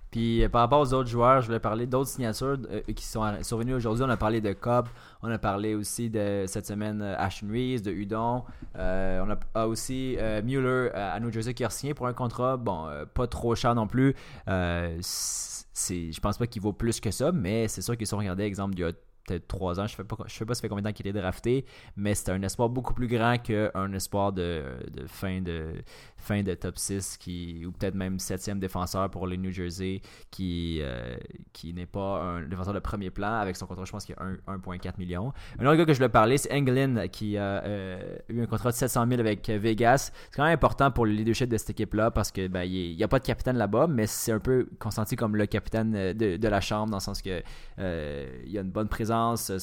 Puis 0.10 0.42
euh, 0.42 0.48
par 0.48 0.62
rapport 0.62 0.80
aux 0.80 0.94
autres 0.94 1.10
joueurs, 1.10 1.42
je 1.42 1.48
voulais 1.48 1.60
parler 1.60 1.86
d'autres 1.86 2.10
signatures 2.10 2.58
euh, 2.72 2.80
qui 2.96 3.04
sont 3.04 3.24
survenues 3.44 3.74
aujourd'hui. 3.74 4.06
On 4.06 4.10
a 4.10 4.16
parlé 4.16 4.40
de 4.40 4.54
Cobb, 4.54 4.88
on 5.22 5.30
a 5.30 5.38
parlé 5.38 5.76
aussi 5.76 6.10
de 6.10 6.46
cette 6.48 6.66
semaine 6.66 7.02
euh, 7.02 7.16
Ashton 7.18 7.48
Reeves, 7.52 7.82
de 7.82 7.92
Udon. 7.92 8.44
Euh, 8.78 9.22
on 9.26 9.30
a, 9.30 9.38
a 9.54 9.68
aussi 9.68 10.16
euh, 10.18 10.42
Mueller 10.42 10.92
euh, 10.96 11.16
à 11.16 11.20
New 11.20 11.30
Jersey 11.32 11.54
qui 11.54 11.66
a 11.66 11.70
signé 11.70 11.94
pour 11.94 12.08
un 12.08 12.14
contrat, 12.14 12.56
bon, 12.56 12.88
euh, 12.88 13.06
pas 13.06 13.28
trop 13.28 13.54
cher 13.56 13.76
non 13.76 13.86
plus. 13.88 14.16
Euh, 14.48 14.98
je 15.02 16.20
pense 16.22 16.38
pas 16.38 16.48
qu'il 16.48 16.62
vaut 16.62 16.74
plus 16.74 17.00
que 17.02 17.12
ça, 17.12 17.32
mais 17.34 17.68
c'est 17.68 17.82
sûr 17.82 17.98
qu'ils 17.98 18.08
sont 18.08 18.18
regardés, 18.18 18.44
exemple, 18.44 18.76
il 18.76 18.80
y 18.80 18.84
a 18.86 18.92
peut-être 19.28 19.48
3 19.48 19.80
ans, 19.80 19.86
je 19.88 19.94
ne 19.94 19.98
sais 19.98 20.04
pas, 20.04 20.16
je 20.26 20.34
sais 20.34 20.46
pas 20.46 20.56
ça 20.56 20.62
fait 20.62 20.70
combien 20.70 20.82
de 20.82 20.88
temps 20.88 20.94
qu'il 20.94 21.06
était 21.08 21.20
drafté, 21.20 21.66
mais 21.96 22.16
c'était 22.16 22.32
un 22.32 22.42
espoir 22.42 22.70
beaucoup 22.70 22.94
plus 22.96 23.08
grand 23.08 23.38
qu'un 23.38 23.94
espoir 23.94 24.32
de, 24.34 24.64
fin 25.08 25.42
de 25.42 25.74
fin 26.18 26.42
de 26.42 26.54
top 26.56 26.78
6 26.78 27.18
qui, 27.18 27.64
ou 27.66 27.72
peut-être 27.72 27.94
même 27.94 28.18
septième 28.20 28.60
défenseur 28.60 29.10
pour 29.12 29.28
les 29.28 29.38
New 29.38 29.52
Jersey 29.52 30.02
qui, 30.32 30.80
euh, 30.82 31.16
qui 31.54 31.74
n'est 31.74 31.86
pas 31.86 32.22
un 32.22 32.42
défenseur 32.48 32.74
de 32.74 32.80
premier 32.80 33.12
plan. 33.12 33.34
Avec 33.36 33.56
son 33.56 33.68
contrat 33.68 33.86
je 33.86 33.92
pense 33.92 34.04
qu'il 34.06 34.16
y 34.18 34.20
a 34.20 34.26
un- 34.26 34.56
1.4 34.58 34.98
million 34.98 35.32
un 35.60 35.66
autre 35.66 35.76
gars 35.76 35.86
que 35.86 35.94
je 35.94 35.98
voulais 36.00 36.10
parler 36.10 36.38
c'est 36.38 36.52
Engelin 36.54 37.08
qui 37.08 37.38
a 37.38 37.64
euh, 37.64 38.18
eu 38.30 38.42
un 38.42 38.46
contrat 38.48 38.72
de 38.72 38.76
700 38.76 39.06
000 39.08 39.20
avec 39.20 39.48
Vegas. 39.50 40.12
C'est 40.30 40.36
quand 40.36 40.44
même 40.46 40.54
important 40.54 40.90
pour 40.92 41.06
le 41.06 41.12
leadership 41.12 41.50
de 41.50 41.58
cette 41.58 41.70
équipe 41.72 41.94
là 41.94 42.12
parce 42.12 42.32
que 42.32 42.48
ben, 42.48 42.64
il 42.64 42.96
n'y 42.96 43.04
a 43.04 43.08
pas 43.08 43.20
de 43.20 43.26
capitaine 43.26 43.58
là-bas 43.58 43.88
mais 43.88 44.08
c'est 44.08 44.32
un 44.32 44.40
peu 44.40 44.68
consenti 44.80 45.16
comme 45.16 45.36
le 45.36 45.46
capitaine 45.46 45.94
euh, 45.96 46.14
de, 46.14 46.38
de 46.38 46.48
la 46.48 46.62
chambre 46.62 46.90
dans 46.92 46.98
le 46.98 47.02
sens 47.02 47.22
que 47.22 47.42
euh, 47.80 48.42
il 48.46 48.52
y 48.52 48.58
a 48.58 48.62
une 48.62 48.72
bonne 48.72 48.88
présence 48.88 49.17
c'est- 49.36 49.58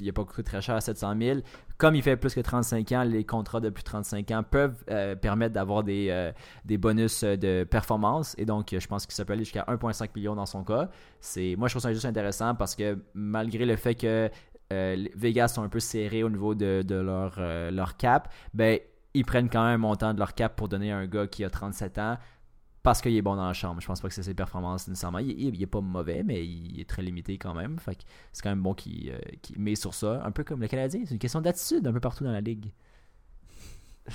il 0.00 0.06
n'a 0.06 0.12
pas 0.12 0.24
coûté 0.24 0.42
très 0.42 0.60
cher 0.60 0.74
à 0.74 0.80
700 0.80 1.14
000 1.18 1.40
comme 1.78 1.96
il 1.96 2.02
fait 2.02 2.16
plus 2.16 2.32
que 2.34 2.40
35 2.40 2.92
ans, 2.92 3.02
les 3.02 3.24
contrats 3.24 3.58
de 3.60 3.68
plus 3.68 3.82
de 3.82 3.86
35 3.88 4.30
ans 4.30 4.44
peuvent 4.48 4.84
euh, 4.88 5.16
permettre 5.16 5.52
d'avoir 5.54 5.82
des, 5.82 6.08
euh, 6.10 6.30
des 6.64 6.78
bonus 6.78 7.24
euh, 7.24 7.36
de 7.36 7.64
performance. 7.64 8.36
Et 8.38 8.44
donc, 8.44 8.72
euh, 8.72 8.78
je 8.78 8.86
pense 8.86 9.04
que 9.04 9.12
ça 9.12 9.24
peut 9.24 9.32
aller 9.32 9.42
jusqu'à 9.42 9.64
1,5 9.66 10.14
million 10.14 10.36
dans 10.36 10.46
son 10.46 10.62
cas. 10.62 10.90
C'est, 11.20 11.56
moi, 11.58 11.66
je 11.66 11.72
trouve 11.72 11.82
ça 11.82 11.92
juste 11.92 12.04
intéressant 12.04 12.54
parce 12.54 12.76
que 12.76 12.98
malgré 13.14 13.66
le 13.66 13.74
fait 13.74 13.96
que 13.96 14.30
euh, 14.72 15.04
Vegas 15.16 15.48
sont 15.48 15.62
un 15.64 15.68
peu 15.68 15.80
serrés 15.80 16.22
au 16.22 16.30
niveau 16.30 16.54
de, 16.54 16.82
de 16.86 16.94
leur, 16.94 17.34
euh, 17.38 17.72
leur 17.72 17.96
cap, 17.96 18.32
ben, 18.54 18.78
ils 19.14 19.24
prennent 19.24 19.50
quand 19.50 19.64
même 19.64 19.74
un 19.74 19.78
montant 19.78 20.14
de 20.14 20.18
leur 20.20 20.34
cap 20.34 20.54
pour 20.54 20.68
donner 20.68 20.92
à 20.92 20.98
un 20.98 21.06
gars 21.06 21.26
qui 21.26 21.44
a 21.44 21.50
37 21.50 21.98
ans 21.98 22.16
parce 22.82 23.00
qu'il 23.00 23.16
est 23.16 23.22
bon 23.22 23.36
dans 23.36 23.46
la 23.46 23.52
chambre. 23.52 23.80
Je 23.80 23.86
pense 23.86 24.00
pas 24.00 24.08
que 24.08 24.14
c'est 24.14 24.22
ses 24.22 24.34
performances 24.34 24.88
nécessairement. 24.88 25.18
Il, 25.18 25.30
il- 25.30 25.54
il 25.54 25.62
est 25.62 25.66
pas 25.66 25.80
mauvais, 25.80 26.22
mais 26.24 26.44
il 26.44 26.80
est 26.80 26.88
très 26.88 27.02
limité 27.02 27.38
quand 27.38 27.54
même. 27.54 27.78
Fait 27.78 27.94
que 27.94 28.02
c'est 28.32 28.42
quand 28.42 28.50
même 28.50 28.62
bon 28.62 28.74
qu'il 28.74 29.10
euh, 29.10 29.18
met 29.56 29.74
sur 29.76 29.94
ça. 29.94 30.20
Un 30.24 30.30
peu 30.32 30.42
comme 30.44 30.60
le 30.60 30.68
Canadien. 30.68 31.00
C'est 31.04 31.12
une 31.14 31.18
question 31.20 31.40
d'attitude 31.40 31.86
un 31.86 31.92
peu 31.92 32.00
partout 32.00 32.24
dans 32.24 32.32
la 32.32 32.40
ligue. 32.40 32.70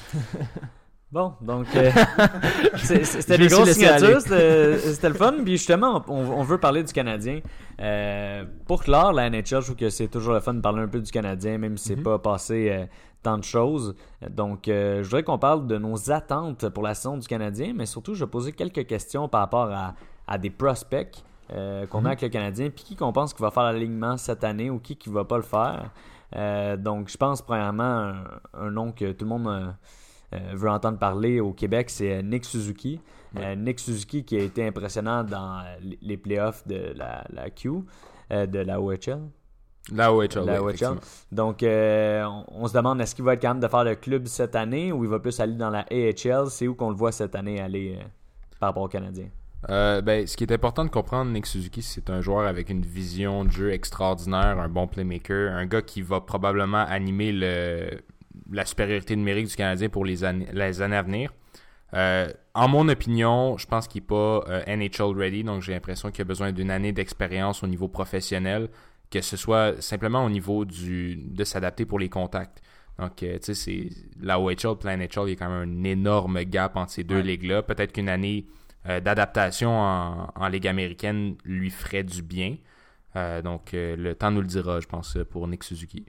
Bon, 1.09 1.36
donc 1.39 1.67
euh, 1.77 1.89
c'était 2.83 3.38
des 3.38 3.47
grosses 3.47 3.71
signatures, 3.71 4.29
aller. 4.29 4.77
c'était 4.77 5.07
le 5.07 5.15
fun. 5.15 5.36
Puis 5.41 5.53
justement, 5.55 6.03
on, 6.09 6.15
on 6.15 6.43
veut 6.43 6.57
parler 6.57 6.83
du 6.83 6.91
Canadien. 6.91 7.39
Euh, 7.79 8.43
pour 8.65 8.83
clore 8.83 9.13
la 9.13 9.29
NHL, 9.29 9.45
je 9.45 9.55
trouve 9.59 9.75
que 9.77 9.89
c'est 9.89 10.09
toujours 10.09 10.33
le 10.33 10.41
fun 10.41 10.53
de 10.55 10.59
parler 10.59 10.81
un 10.81 10.89
peu 10.89 11.00
du 11.00 11.09
Canadien, 11.09 11.59
même 11.59 11.77
si 11.77 11.88
c'est 11.89 11.95
Mhm. 11.95 12.03
pas 12.03 12.19
passé 12.19 12.67
euh, 12.71 12.86
tant 13.27 13.38
de 13.38 13.43
choses. 13.43 13.93
Donc, 14.29 14.67
euh, 14.67 15.00
je 15.03 15.07
voudrais 15.10 15.24
qu'on 15.24 15.38
parle 15.39 15.67
de 15.67 15.77
nos 15.77 16.12
attentes 16.12 16.69
pour 16.69 16.84
la 16.84 16.93
saison 16.93 17.17
du 17.17 17.27
Canadien, 17.27 17.74
mais 17.75 17.86
surtout, 17.86 18.13
je 18.13 18.24
vais 18.24 18.31
poser 18.31 18.51
quelques 18.53 18.86
questions 18.88 19.27
par 19.27 19.41
rapport 19.41 19.69
à, 19.72 19.96
à 20.27 20.38
des 20.38 20.50
prospects 20.50 21.24
euh, 21.51 21.86
qu'on 21.88 22.00
Mhm. 22.01 22.05
a 22.05 22.10
avec 22.10 22.22
le 22.22 22.29
Canadien, 22.29 22.69
puis 22.69 22.84
qui 22.86 22.96
qu'on 22.96 23.12
pense 23.12 23.34
qui 23.34 23.41
va 23.41 23.51
faire 23.51 23.63
l'alignement 23.63 24.15
cette 24.17 24.43
année 24.43 24.69
ou 24.69 24.79
qui 24.79 24.96
qui 24.96 25.10
va 25.10 25.25
pas 25.25 25.38
le 25.38 25.43
faire. 25.43 25.91
Euh, 26.36 26.77
donc, 26.77 27.10
je 27.10 27.17
pense, 27.17 27.41
premièrement, 27.41 27.84
un, 27.84 28.24
un 28.53 28.72
nom 28.72 28.91
que 28.91 29.12
tout 29.13 29.25
le 29.25 29.29
monde 29.31 29.74
veut 30.53 30.69
entendre 30.69 30.98
parler 31.00 31.39
au 31.39 31.53
Québec, 31.53 31.89
c'est 31.89 32.22
Nick 32.22 32.43
Suzuki. 32.46 33.00
Ouais. 33.36 33.55
Nick 33.55 33.79
Suzuki 33.79 34.24
qui 34.25 34.36
a 34.38 34.41
été 34.43 34.65
impressionnant 34.67 35.24
dans 35.24 35.63
les- 36.01 36.17
playoffs 36.17 36.67
de 36.67 36.93
la, 36.96 37.24
la 37.29 37.50
Q, 37.50 37.69
de 38.29 38.60
la 38.60 38.81
OHL. 38.81 39.19
La 39.94 40.13
OHL. 40.13 40.46
La. 40.46 40.60
Donc, 41.32 41.63
euh, 41.63 42.24
on, 42.25 42.46
on 42.63 42.67
se 42.67 42.74
demande 42.74 43.00
est-ce 43.01 43.15
qu'il 43.15 43.24
va 43.24 43.34
être 43.34 43.39
capable 43.39 43.62
de 43.62 43.67
faire 43.67 43.84
le 43.84 43.96
club 43.96 44.27
cette 44.27 44.56
année 44.56 44.91
ou 44.91 45.03
il 45.03 45.10
va 45.10 45.20
plus 45.20 45.39
aller 45.39 45.56
dans 45.56 45.70
la 45.70 45.86
AHL. 45.91 46.50
C'est 46.50 46.67
où 46.67 46.75
qu'on 46.75 46.89
le 46.89 46.96
voit 46.96 47.12
cette 47.12 47.36
année 47.36 47.62
aller 47.62 47.96
euh, 47.98 48.03
par 48.60 48.70
rapport 48.70 48.84
aux 48.84 48.89
Canadiens. 48.89 49.29
Euh, 49.70 50.01
ben, 50.01 50.27
ce 50.27 50.38
qui 50.38 50.44
est 50.44 50.51
important 50.51 50.86
de 50.86 50.89
comprendre, 50.89 51.32
Nick 51.32 51.46
Suzuki, 51.46 51.82
c'est 51.82 52.10
un 52.10 52.22
joueur 52.22 52.46
avec 52.46 52.70
une 52.70 52.84
vision 52.84 53.44
de 53.44 53.51
jeu 53.51 53.72
extraordinaire, 53.72 54.60
un 54.60 54.70
bon 54.70 54.88
playmaker, 54.88 55.51
un 55.53 55.65
gars 55.65 55.82
qui 55.82 56.01
va 56.01 56.22
probablement 56.22 56.86
animer 56.86 57.32
le, 57.32 58.01
la 58.51 58.65
supériorité 58.65 59.15
numérique 59.15 59.48
du 59.48 59.56
Canadien 59.56 59.89
pour 59.89 60.06
les 60.06 60.24
années, 60.24 60.48
les 60.53 60.82
années 60.82 60.96
à 60.96 61.01
venir. 61.01 61.34
Euh, 61.94 62.32
en 62.53 62.67
mon 62.67 62.88
opinion, 62.89 63.58
je 63.58 63.65
pense 63.65 63.88
qu'il 63.88 64.01
n'est 64.01 64.08
pas 64.08 64.44
euh, 64.48 64.63
NHL 64.67 65.17
ready, 65.17 65.44
donc 65.44 65.62
j'ai 65.62 65.74
l'impression 65.74 66.12
qu'il 66.12 66.22
a 66.22 66.25
besoin 66.25 66.51
d'une 66.51 66.70
année 66.70 66.91
d'expérience 66.91 67.63
au 67.63 67.67
niveau 67.67 67.88
professionnel, 67.88 68.70
que 69.12 69.22
ce 69.22 69.38
soit 69.38 69.82
simplement 69.82 70.26
au 70.26 70.30
niveau 70.30 70.66
du, 70.66 71.16
de 71.16 71.44
s'adapter 71.44 71.86
pour 71.86 72.00
les 72.00 72.10
contacts. 72.10 72.62
Donc, 73.00 73.22
euh, 73.24 73.38
tu 73.40 73.54
sais, 73.54 73.56
c'est 73.56 73.90
la 74.22 74.40
OHL, 74.40 74.78
plein 74.80 74.98
NHL, 74.98 75.28
il 75.28 75.30
y 75.30 75.34
a 75.34 75.36
quand 75.36 75.50
même 75.50 75.80
un 75.80 75.84
énorme 75.84 76.44
gap 76.44 76.76
entre 76.76 76.92
ces 76.92 77.04
deux 77.04 77.18
Ouais. 77.18 77.24
ligues-là. 77.24 77.62
Peut-être 77.64 77.94
qu'une 77.94 78.10
année 78.10 78.48
euh, 78.88 79.00
d'adaptation 79.00 79.70
en, 79.72 80.32
en 80.36 80.48
Ligue 80.48 80.68
américaine 80.68 81.36
lui 81.46 81.70
ferait 81.70 82.04
du 82.04 82.22
bien. 82.22 82.58
Euh, 83.16 83.42
donc, 83.42 83.70
le 83.74 84.14
temps 84.14 84.32
nous 84.32 84.42
le 84.42 84.48
dira, 84.48 84.80
je 84.80 84.88
pense, 84.88 85.18
pour 85.30 85.48
Nick 85.48 85.64
Suzuki. 85.64 86.06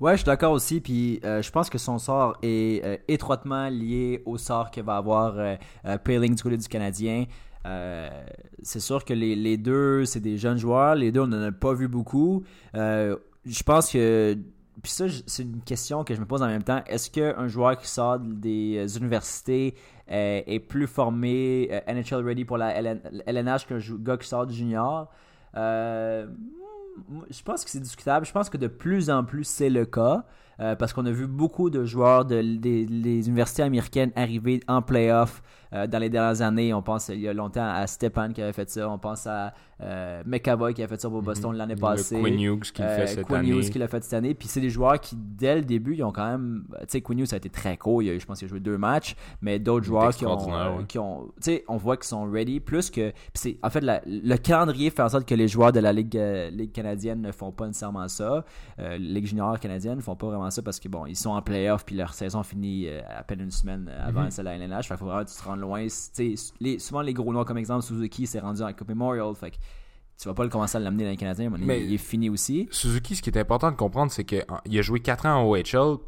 Ouais, 0.00 0.12
je 0.12 0.18
suis 0.18 0.26
d'accord 0.26 0.52
aussi. 0.52 0.80
Puis 0.80 1.20
euh, 1.24 1.42
je 1.42 1.50
pense 1.50 1.68
que 1.68 1.78
son 1.78 1.98
sort 1.98 2.36
est 2.42 2.84
euh, 2.84 2.96
étroitement 3.08 3.68
lié 3.68 4.22
au 4.26 4.38
sort 4.38 4.70
que 4.70 4.80
va 4.80 4.96
avoir 4.96 5.34
euh, 5.36 5.56
du 5.84 6.42
côté 6.42 6.56
du 6.56 6.68
Canadien. 6.68 7.24
Euh, 7.68 8.08
c'est 8.62 8.80
sûr 8.80 9.04
que 9.04 9.12
les, 9.12 9.56
deux, 9.56 10.04
c'est 10.04 10.20
des 10.20 10.38
jeunes 10.38 10.58
joueurs. 10.58 10.94
Les 10.94 11.12
deux, 11.12 11.20
on 11.20 11.26
n'en 11.26 11.42
a 11.42 11.52
pas 11.52 11.74
vu 11.74 11.88
beaucoup. 11.88 12.44
Euh, 12.74 13.16
je 13.44 13.62
pense 13.62 13.90
que. 13.92 14.36
Puis 14.82 14.92
ça, 14.92 15.06
c'est 15.26 15.42
une 15.42 15.60
question 15.62 16.04
que 16.04 16.14
je 16.14 16.20
me 16.20 16.24
pose 16.26 16.40
en 16.40 16.46
même 16.46 16.62
temps. 16.62 16.82
Est-ce 16.86 17.10
qu'un 17.10 17.48
joueur 17.48 17.76
qui 17.78 17.88
sort 17.88 18.20
des 18.20 18.76
euh, 18.78 18.98
universités 18.98 19.74
est 20.06 20.60
plus 20.60 20.86
formé 20.86 21.68
NHL 21.86 22.24
ready 22.24 22.44
pour 22.44 22.56
la 22.56 22.80
LN 22.80 23.00
LNH 23.26 23.66
qu'un 23.66 23.78
gars 23.98 24.16
qui 24.16 24.26
sort 24.26 24.46
du 24.46 24.54
junior? 24.54 25.10
Je 25.54 26.26
pense 27.44 27.64
que 27.64 27.70
c'est 27.70 27.80
discutable. 27.80 28.24
Je 28.24 28.32
pense 28.32 28.48
que 28.48 28.56
de 28.56 28.68
plus 28.68 29.10
en 29.10 29.24
plus 29.24 29.44
c'est 29.44 29.70
le 29.70 29.84
cas. 29.84 30.24
Euh, 30.60 30.74
parce 30.76 30.92
qu'on 30.92 31.06
a 31.06 31.10
vu 31.10 31.26
beaucoup 31.26 31.70
de 31.70 31.84
joueurs 31.84 32.24
de, 32.24 32.40
des, 32.40 32.86
des 32.86 33.28
universités 33.28 33.62
américaines 33.62 34.10
arriver 34.16 34.60
en 34.68 34.82
playoff 34.82 35.42
euh, 35.72 35.86
dans 35.86 35.98
les 35.98 36.10
dernières 36.10 36.42
années. 36.42 36.72
On 36.74 36.82
pense 36.82 37.08
il 37.08 37.20
y 37.20 37.28
a 37.28 37.32
longtemps 37.32 37.68
à 37.68 37.86
Stepan 37.86 38.30
qui 38.32 38.42
avait 38.42 38.52
fait 38.52 38.68
ça. 38.70 38.88
On 38.88 38.98
pense 38.98 39.26
à 39.26 39.52
euh, 39.80 40.22
McAvoy 40.26 40.74
qui 40.74 40.82
a 40.82 40.88
fait 40.88 41.00
ça 41.00 41.08
pour 41.08 41.22
Boston 41.22 41.54
l'année 41.54 41.76
passée. 41.76 42.16
Mhm. 42.16 42.22
Quinn 42.22 42.40
Hughes 42.40 42.72
qui 42.72 42.82
Euh, 42.82 42.96
fait 42.96 43.06
cette 43.06 43.26
Quinn 43.26 43.36
année. 43.38 43.50
Hughes 43.50 43.70
qui 43.70 43.78
l'a 43.78 43.86
fait 43.86 44.02
cette 44.02 44.14
année. 44.14 44.34
Puis 44.34 44.48
c'est 44.48 44.60
des 44.60 44.70
joueurs 44.70 44.98
qui, 44.98 45.14
dès 45.16 45.56
le 45.56 45.62
début, 45.62 45.94
ils 45.94 46.02
ont 46.02 46.10
quand 46.12 46.28
même. 46.28 46.64
Tu 46.80 46.86
sais, 46.88 47.00
Quinn 47.02 47.18
Hughes 47.20 47.32
a 47.32 47.36
été 47.36 47.50
très 47.50 47.76
court. 47.76 48.02
Il 48.02 48.10
a, 48.10 48.18
je 48.18 48.26
pense 48.26 48.38
qu'il 48.38 48.46
a 48.46 48.48
joué 48.48 48.60
deux 48.60 48.78
matchs. 48.78 49.14
Mais 49.42 49.58
d'autres 49.58 49.84
joueurs 49.86 50.14
qui 50.14 50.26
ont. 50.26 50.34
extraordinaire, 50.34 50.76
ouais. 50.78 50.84
qui 50.88 50.98
ont 50.98 51.26
tu 51.36 51.52
sais, 51.52 51.64
on 51.68 51.76
voit 51.76 51.96
qu'ils 51.96 52.06
sont 52.06 52.28
ready. 52.28 52.58
Plus 52.60 52.90
que. 52.90 53.12
c'est, 53.34 53.58
en 53.62 53.70
fait, 53.70 53.80
la- 53.82 54.00
le 54.06 54.36
calendrier 54.36 54.90
fait 54.90 55.02
en 55.02 55.08
sorte 55.08 55.26
que 55.28 55.34
les 55.34 55.46
joueurs 55.48 55.72
de 55.72 55.80
la 55.80 55.92
Ligue, 55.92 56.18
Ligue 56.50 56.72
canadienne 56.72 57.20
ne 57.20 57.30
font 57.30 57.52
pas 57.52 57.66
nécessairement 57.66 58.08
ça. 58.08 58.44
Ligue 58.98 59.26
junior 59.26 59.60
canadienne 59.60 59.96
ne 59.96 60.02
font 60.02 60.16
pas 60.16 60.26
vraiment 60.26 60.47
ça 60.50 60.62
parce 60.62 60.80
que, 60.80 60.88
bon, 60.88 61.06
ils 61.06 61.16
sont 61.16 61.30
en 61.30 61.42
playoff. 61.42 61.84
Puis 61.84 61.96
leur 61.96 62.14
saison 62.14 62.42
finit 62.42 62.86
euh, 62.88 63.00
à 63.08 63.22
peine 63.22 63.40
une 63.40 63.50
semaine 63.50 63.88
avant 63.88 64.22
Mhm. 64.24 64.30
celle 64.30 64.44
de 64.46 64.50
la 64.50 64.56
LNH. 64.56 64.88
Fait 64.88 64.96
faut 64.96 65.06
vraiment 65.06 65.24
que 65.24 65.30
tu 65.30 65.36
te 65.36 65.44
rendes 65.44 65.60
loin. 65.60 65.86
Les, 66.60 66.78
souvent, 66.78 67.02
les 67.02 67.12
gros 67.14 67.32
noirs, 67.32 67.44
comme 67.44 67.58
exemple, 67.58 67.82
Suzuki 67.84 68.26
s'est 68.26 68.40
rendu 68.40 68.62
en 68.62 68.72
Coupe 68.72 68.88
Memorial. 68.88 69.34
Fait 69.34 69.50
que 69.52 69.56
tu 70.20 70.26
vas 70.26 70.34
pas 70.34 70.42
le 70.42 70.48
commencer 70.50 70.76
à 70.76 70.80
l'amener 70.80 71.04
dans 71.04 71.10
les 71.10 71.16
Canadiens. 71.16 71.48
Mais- 71.58 71.84
il 71.84 71.94
est 71.94 71.96
fini 71.96 72.28
aussi. 72.28 72.66
Suzuki, 72.72 73.14
ce 73.14 73.22
qui 73.22 73.30
est 73.30 73.38
important 73.38 73.70
de 73.70 73.76
comprendre, 73.76 74.10
c'est 74.10 74.24
qu'il 74.24 74.44
a 74.78 74.82
joué 74.82 74.98
4 74.98 75.26
ans 75.26 75.42
en 75.42 75.44
OHL, 75.48 75.98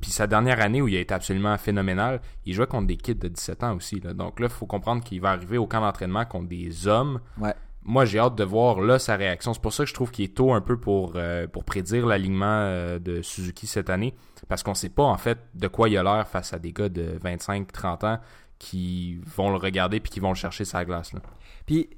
puis 0.00 0.10
sa 0.10 0.26
dernière 0.26 0.60
année 0.60 0.82
où 0.82 0.88
il 0.88 0.96
a 0.96 1.00
été 1.00 1.14
absolument 1.14 1.56
phénoménal, 1.56 2.20
il 2.44 2.54
jouait 2.54 2.66
contre 2.66 2.88
des 2.88 2.96
kids 2.96 3.14
de 3.14 3.28
17 3.28 3.62
ans 3.62 3.76
aussi. 3.76 4.00
là. 4.00 4.14
Donc 4.14 4.40
là, 4.40 4.46
il 4.46 4.52
faut 4.52 4.66
comprendre 4.66 5.04
qu'il 5.04 5.20
va 5.20 5.30
arriver 5.30 5.58
au 5.58 5.66
camp 5.68 5.80
d'entraînement 5.80 6.24
contre 6.24 6.48
des 6.48 6.88
hommes. 6.88 7.20
Ouais. 7.40 7.54
Moi, 7.88 8.04
j'ai 8.04 8.18
hâte 8.18 8.34
de 8.34 8.42
voir 8.42 8.80
là 8.80 8.98
sa 8.98 9.14
réaction. 9.14 9.54
C'est 9.54 9.62
pour 9.62 9.72
ça 9.72 9.84
que 9.84 9.88
je 9.88 9.94
trouve 9.94 10.10
qu'il 10.10 10.24
est 10.24 10.34
tôt 10.34 10.52
un 10.52 10.60
peu 10.60 10.76
pour, 10.76 11.12
euh, 11.14 11.46
pour 11.46 11.64
prédire 11.64 12.04
l'alignement 12.04 12.44
euh, 12.44 12.98
de 12.98 13.22
Suzuki 13.22 13.68
cette 13.68 13.90
année, 13.90 14.14
parce 14.48 14.64
qu'on 14.64 14.74
sait 14.74 14.88
pas 14.88 15.04
en 15.04 15.16
fait 15.16 15.38
de 15.54 15.68
quoi 15.68 15.88
il 15.88 15.96
a 15.96 16.02
l'air 16.02 16.26
face 16.26 16.52
à 16.52 16.58
des 16.58 16.72
gars 16.72 16.88
de 16.88 17.16
25-30 17.24 18.04
ans 18.04 18.18
qui 18.58 19.20
vont 19.36 19.50
le 19.50 19.56
regarder 19.56 20.00
puis 20.00 20.10
qui 20.10 20.18
vont 20.18 20.30
le 20.30 20.34
chercher 20.34 20.64
la 20.74 20.84
glace. 20.84 21.12
Là. 21.12 21.20
Puis, 21.64 21.88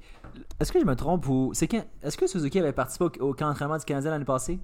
est-ce 0.59 0.71
que 0.71 0.79
je 0.79 0.85
me 0.85 0.95
trompe 0.95 1.27
ou. 1.27 1.51
C'est 1.53 1.67
quand... 1.67 1.83
Est-ce 2.03 2.17
que 2.17 2.27
Suzuki 2.27 2.59
avait 2.59 2.71
participé 2.71 3.05
au, 3.05 3.29
au 3.29 3.33
camp 3.33 3.47
d'entraînement 3.47 3.77
du 3.77 3.85
Canadien 3.85 4.11
l'année 4.11 4.25
passée? 4.25 4.59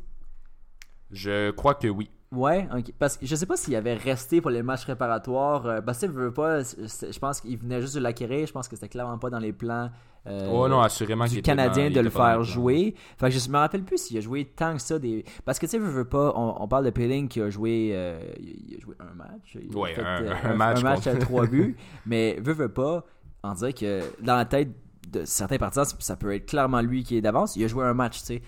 Je 1.10 1.50
crois 1.51 1.74
que 1.74 1.88
oui. 1.88 2.12
Ouais. 2.32 2.67
Parce 3.00 3.17
que 3.17 3.25
je 3.25 3.36
sais 3.36 3.46
pas 3.46 3.55
s'il 3.55 3.75
avait 3.75 3.94
resté 3.94 4.41
pour 4.41 4.50
les 4.51 4.63
matchs 4.63 4.84
préparatoires. 4.84 5.65
Euh, 5.67 5.82
parce 5.82 6.00
que 6.00 6.08
veut 6.08 6.34
pas. 6.34 6.62
Je 6.63 7.20
pense 7.20 7.39
qu'il 7.41 7.58
venait 7.58 7.82
juste 7.82 7.96
de 7.96 8.00
l'acquérir. 8.01 8.46
Je 8.48 8.51
pense 8.51 8.67
que 8.67 8.75
c'était 8.75 8.89
clairement 8.89 9.17
pas 9.17 9.29
dans 9.29 9.39
les 9.39 9.53
plans. 9.53 9.89
euh, 10.27 10.50
oh 10.51 10.67
non, 10.67 10.82
assurément 10.82 11.25
du 11.25 11.41
Canadien 11.41 11.89
dans- 11.89 11.96
de 11.96 12.00
le 12.01 12.10
faire 12.10 12.44
jouer. 12.44 12.96
Fait 13.17 13.29
que 13.29 13.38
je 13.38 13.50
me 13.50 13.58
rappelle 13.58 13.84
plus 13.84 14.00
s'il 14.00 14.17
a 14.17 14.22
joué 14.22 14.44
tant 14.46 14.74
que 14.74 14.82
ça 14.82 14.98
des 15.00 15.24
parce 15.46 15.60
que 15.60 15.65
tu 15.67 15.72
sais 15.74 15.77
veux 15.77 16.03
pas 16.05 16.34
on, 16.36 16.55
on 16.63 16.67
parle 16.67 16.86
de 16.86 16.89
Peeling 16.89 17.27
qui 17.27 17.41
a 17.41 17.50
joué 17.51 17.91
euh, 17.94 18.20
il 18.39 18.75
a 18.75 18.79
joué 18.82 18.96
un 19.00 19.13
match, 19.13 19.55
il 19.62 19.72
a 19.74 19.79
Ouais, 19.79 19.94
fait, 19.94 20.01
un- 20.01 20.24
euh, 20.24 20.34
un 20.44 20.55
match 20.55 20.82
contre- 20.82 21.08
à 21.10 21.15
trois 21.17 21.46
buts, 21.46 21.77
mais 22.08 22.38
veut 22.41 22.53
veut 22.53 22.70
pas 22.74 23.05
on 23.44 23.53
dirait 23.53 23.74
que 23.74 24.01
dans 24.24 24.36
la 24.36 24.46
tête 24.46 24.70
de 25.12 25.24
certains 25.25 25.58
partisans 25.60 25.86
ça 26.00 26.15
peut 26.15 26.34
être 26.34 26.48
clairement 26.48 26.82
lui 26.82 27.03
qui 27.03 27.15
est 27.17 27.22
d'avance, 27.22 27.55
il 27.55 27.63
a 27.63 27.67
joué 27.67 27.86
un 27.86 27.94
match, 27.94 28.17
tu 28.20 28.25
sais. 28.25 28.41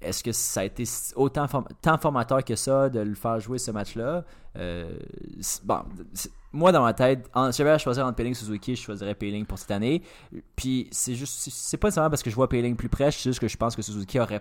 Est-ce 0.00 0.22
que 0.22 0.30
ça 0.32 0.60
a 0.60 0.64
été 0.64 0.84
autant 1.16 1.46
tant 1.82 1.98
formateur 1.98 2.44
que 2.44 2.54
ça 2.54 2.88
de 2.88 3.00
le 3.00 3.14
faire 3.14 3.40
jouer 3.40 3.58
ce 3.58 3.70
match-là? 3.72 4.24
Euh, 4.56 4.96
bon, 5.64 5.80
moi 6.52 6.70
dans 6.72 6.82
ma 6.82 6.94
tête, 6.94 7.28
si 7.50 7.58
j'avais 7.58 7.70
à 7.70 7.78
choisir 7.78 8.06
entre 8.06 8.14
Peeling 8.16 8.32
et 8.32 8.34
Suzuki, 8.34 8.76
je 8.76 8.82
choisirais 8.82 9.14
Peeling 9.14 9.44
pour 9.44 9.58
cette 9.58 9.70
année. 9.72 10.02
Puis 10.56 10.88
c'est 10.92 11.14
juste, 11.14 11.50
c'est- 11.50 11.76
pas 11.76 11.88
nécessairement 11.88 12.10
parce 12.10 12.22
que 12.22 12.30
je 12.30 12.34
vois 12.36 12.48
Peeling 12.48 12.76
plus 12.76 12.88
près, 12.88 13.10
c'est 13.10 13.24
juste 13.30 13.40
que 13.40 13.48
je 13.48 13.56
pense 13.56 13.74
que 13.74 13.82
Suzuki 13.82 14.20
aurait, 14.20 14.40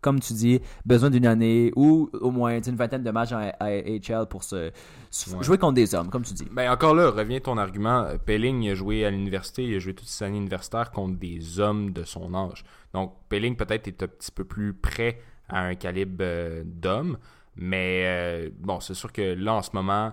comme 0.00 0.20
tu 0.20 0.32
dis, 0.32 0.60
besoin 0.86 1.10
d'une 1.10 1.26
année 1.26 1.72
ou 1.76 2.08
au 2.20 2.30
moins 2.30 2.56
tu 2.58 2.64
sais, 2.64 2.70
une 2.70 2.76
vingtaine 2.76 3.02
de 3.02 3.10
matchs 3.10 3.32
en 3.32 3.38
AHL 3.60 4.26
pour 4.30 4.44
se, 4.44 4.70
se- 5.10 5.34
Ouais. 5.34 5.42
jouer 5.42 5.58
contre 5.58 5.74
des 5.74 5.94
hommes, 5.94 6.08
comme 6.10 6.22
tu 6.22 6.34
dis. 6.34 6.46
Ben 6.52 6.70
encore 6.70 6.94
là, 6.94 7.10
revient 7.10 7.40
ton 7.40 7.58
argument. 7.58 8.06
Pelling 8.24 8.68
a 8.70 8.74
joué 8.74 9.04
à 9.04 9.10
l'université, 9.10 9.64
il 9.64 9.74
a 9.74 9.78
joué 9.78 9.94
toutes 9.94 10.06
ses 10.08 10.24
années 10.24 10.38
universitaires 10.38 10.90
contre 10.92 11.18
des 11.18 11.58
hommes 11.60 11.92
de 11.92 12.04
son 12.04 12.32
âge. 12.34 12.64
Donc 12.94 13.14
Pelling 13.28 13.56
peut-être 13.56 13.88
est 13.88 14.02
un 14.02 14.06
petit 14.08 14.30
peu 14.30 14.44
plus 14.44 14.72
près 14.72 15.20
à 15.48 15.62
un 15.62 15.74
calibre 15.74 16.16
euh, 16.20 16.62
d'homme, 16.64 17.18
mais 17.56 18.02
euh, 18.06 18.50
bon, 18.60 18.80
c'est 18.80 18.94
sûr 18.94 19.12
que 19.12 19.34
là 19.34 19.54
en 19.54 19.62
ce 19.62 19.70
moment, 19.72 20.12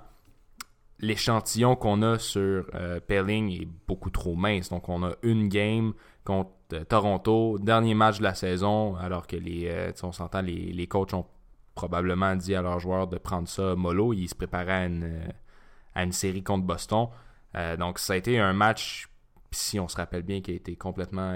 l'échantillon 0.99 1.75
qu'on 1.75 2.01
a 2.01 2.17
sur 2.19 2.65
euh, 2.73 2.99
Pelling 3.05 3.51
est 3.61 3.67
beaucoup 3.87 4.09
trop 4.09 4.35
mince. 4.35 4.69
Donc 4.69 4.87
on 4.89 5.03
a 5.03 5.11
une 5.23 5.47
game 5.49 5.93
contre 6.25 6.51
euh, 6.74 6.84
Toronto, 6.84 7.58
dernier 7.60 7.94
match 7.94 8.17
de 8.17 8.24
la 8.24 8.34
saison, 8.34 8.96
alors 8.98 9.27
que 9.27 9.38
les, 9.38 9.67
euh, 9.70 9.91
on 10.03 10.12
s'entend, 10.12 10.41
les, 10.41 10.74
les 10.74 10.88
coachs 10.88 11.13
ont 11.13 11.25
probablement 11.75 12.36
dit 12.36 12.55
à 12.55 12.62
leurs 12.62 12.79
joueurs 12.79 13.08
de 13.08 13.17
prendre 13.17 13.48
ça 13.48 13.75
mollo. 13.75 14.12
Ils 14.13 14.27
se 14.27 14.36
préparaient 14.36 14.72
à 14.74 14.86
une, 14.88 15.03
euh, 15.03 15.27
à 15.94 16.03
une 16.03 16.12
série 16.12 16.44
contre 16.44 16.65
Boston. 16.65 17.08
Donc 17.79 18.00
ça 18.00 18.12
a 18.13 18.15
été 18.17 18.38
un 18.38 18.51
match, 18.51 19.08
si 19.51 19.79
on 19.79 19.88
se 19.88 19.96
rappelle 19.96 20.24
bien, 20.24 20.41
qui 20.41 20.51
a 20.51 20.55
été 20.55 20.75
complètement 20.75 21.34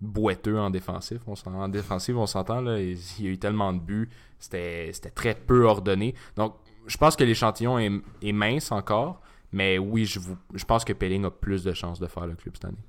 boiteux 0.00 0.58
en 0.58 0.70
défensif. 0.70 1.20
On 1.28 1.36
s'en- 1.36 1.54
en 1.54 1.68
défensive, 1.68 2.18
on 2.18 2.26
s'entend, 2.26 2.60
il 2.76 2.98
y 3.20 3.26
a 3.28 3.30
eu 3.30 3.38
tellement 3.38 3.72
de 3.72 3.78
buts, 3.78 4.10
c'était 4.38 4.90
très 5.14 5.34
peu 5.36 5.64
ordonné. 5.64 6.14
Donc 6.36 6.56
je 6.86 6.96
pense 6.96 7.14
que 7.16 7.22
l'échantillon 7.24 7.78
est, 7.78 7.92
est 8.22 8.32
mince 8.32 8.72
encore, 8.72 9.20
mais 9.52 9.78
oui, 9.78 10.06
je, 10.06 10.18
vous, 10.18 10.36
je 10.52 10.64
pense 10.64 10.84
que 10.84 10.92
Pelling 10.92 11.24
a 11.24 11.30
plus 11.30 11.62
de 11.62 11.72
chances 11.72 12.00
de 12.00 12.06
faire 12.08 12.26
le 12.26 12.34
club 12.34 12.54
cette 12.56 12.64
année. 12.64 12.84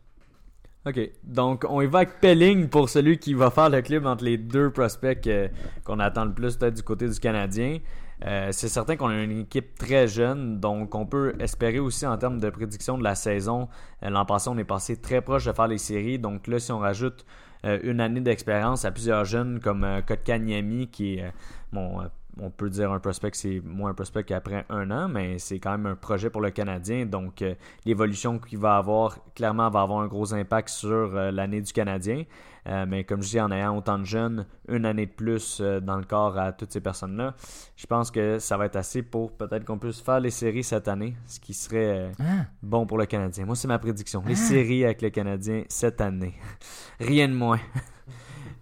Ok, 0.87 0.99
donc 1.23 1.65
on 1.67 1.81
y 1.81 1.87
va 1.87 1.99
avec 1.99 2.19
Pelling 2.19 2.69
pour 2.69 2.89
celui 2.89 3.17
qui 3.17 3.33
va 3.33 3.49
faire 3.49 3.71
le 3.71 3.81
club 3.81 4.05
entre 4.05 4.23
les 4.23 4.37
deux 4.37 4.69
prospects 4.69 5.25
euh, 5.25 5.47
qu'on 5.83 5.99
attend 5.99 6.25
le 6.25 6.33
plus 6.33 6.57
peut-être 6.57 6.75
du 6.75 6.83
côté 6.83 7.09
du 7.09 7.19
Canadien. 7.19 7.79
Euh, 8.23 8.49
c'est 8.51 8.67
certain 8.67 8.95
qu'on 8.95 9.07
a 9.07 9.15
une 9.15 9.39
équipe 9.39 9.79
très 9.79 10.07
jeune, 10.07 10.59
donc 10.59 10.93
on 10.93 11.07
peut 11.07 11.33
espérer 11.39 11.79
aussi 11.79 12.05
en 12.05 12.15
termes 12.19 12.39
de 12.39 12.51
prédiction 12.51 12.99
de 12.99 13.03
la 13.03 13.15
saison. 13.15 13.67
Euh, 14.03 14.11
L'an 14.11 14.25
passé, 14.25 14.47
on 14.51 14.59
est 14.59 14.63
passé 14.63 14.95
très 14.95 15.21
proche 15.21 15.45
de 15.45 15.53
faire 15.53 15.67
les 15.67 15.79
séries, 15.79 16.19
donc 16.19 16.45
là, 16.45 16.59
si 16.59 16.71
on 16.71 16.79
rajoute 16.79 17.25
une 17.63 17.99
année 17.99 18.21
d'expérience 18.21 18.85
à 18.85 18.91
plusieurs 18.91 19.25
jeunes 19.25 19.59
comme 19.59 19.87
Kotkaniemi, 20.05 20.87
qui 20.87 21.15
est 21.15 21.33
mon, 21.71 22.03
on 22.39 22.49
peut 22.49 22.69
dire 22.69 22.91
un 22.91 22.99
prospect, 22.99 23.31
c'est 23.33 23.61
moins 23.63 23.91
un 23.91 23.93
prospect 23.93 24.23
qu'après 24.23 24.65
un 24.69 24.91
an, 24.91 25.07
mais 25.07 25.39
c'est 25.39 25.59
quand 25.59 25.71
même 25.71 25.85
un 25.85 25.95
projet 25.95 26.29
pour 26.29 26.41
le 26.41 26.51
Canadien. 26.51 27.05
Donc, 27.05 27.41
euh, 27.41 27.55
l'évolution 27.85 28.39
qu'il 28.39 28.59
va 28.59 28.77
avoir, 28.77 29.17
clairement, 29.35 29.69
va 29.69 29.81
avoir 29.81 29.99
un 30.01 30.07
gros 30.07 30.33
impact 30.33 30.69
sur 30.69 31.15
euh, 31.15 31.31
l'année 31.31 31.61
du 31.61 31.71
Canadien. 31.71 32.23
Euh, 32.67 32.85
mais 32.87 33.03
comme 33.03 33.21
je 33.21 33.29
dis, 33.29 33.39
en 33.39 33.51
ayant 33.51 33.77
autant 33.77 33.99
de 33.99 34.05
jeunes, 34.05 34.45
une 34.67 34.85
année 34.85 35.05
de 35.05 35.11
plus 35.11 35.61
dans 35.61 35.97
le 35.97 36.03
corps 36.03 36.35
à 36.37 36.51
toutes 36.51 36.71
ces 36.71 36.81
personnes-là, 36.81 37.35
je 37.75 37.85
pense 37.85 38.09
que 38.09 38.39
ça 38.39 38.57
va 38.57 38.65
être 38.65 38.75
assez 38.75 39.03
pour 39.03 39.31
peut-être 39.33 39.65
qu'on 39.65 39.77
puisse 39.77 40.01
faire 40.01 40.19
les 40.19 40.31
séries 40.31 40.63
cette 40.63 40.87
année, 40.87 41.15
ce 41.27 41.39
qui 41.39 41.53
serait 41.53 42.11
Ah. 42.19 42.45
bon 42.63 42.87
pour 42.87 42.97
le 42.97 43.05
Canadien. 43.05 43.45
Moi, 43.45 43.55
c'est 43.55 43.67
ma 43.67 43.77
prédiction. 43.77 44.23
Les 44.25 44.33
Ah. 44.33 44.47
séries 44.47 44.83
avec 44.83 45.03
le 45.03 45.11
Canadien 45.11 45.63
cette 45.69 46.01
année. 46.01 46.33
Rien 46.99 47.27
de 47.27 47.33
moins. 47.35 47.59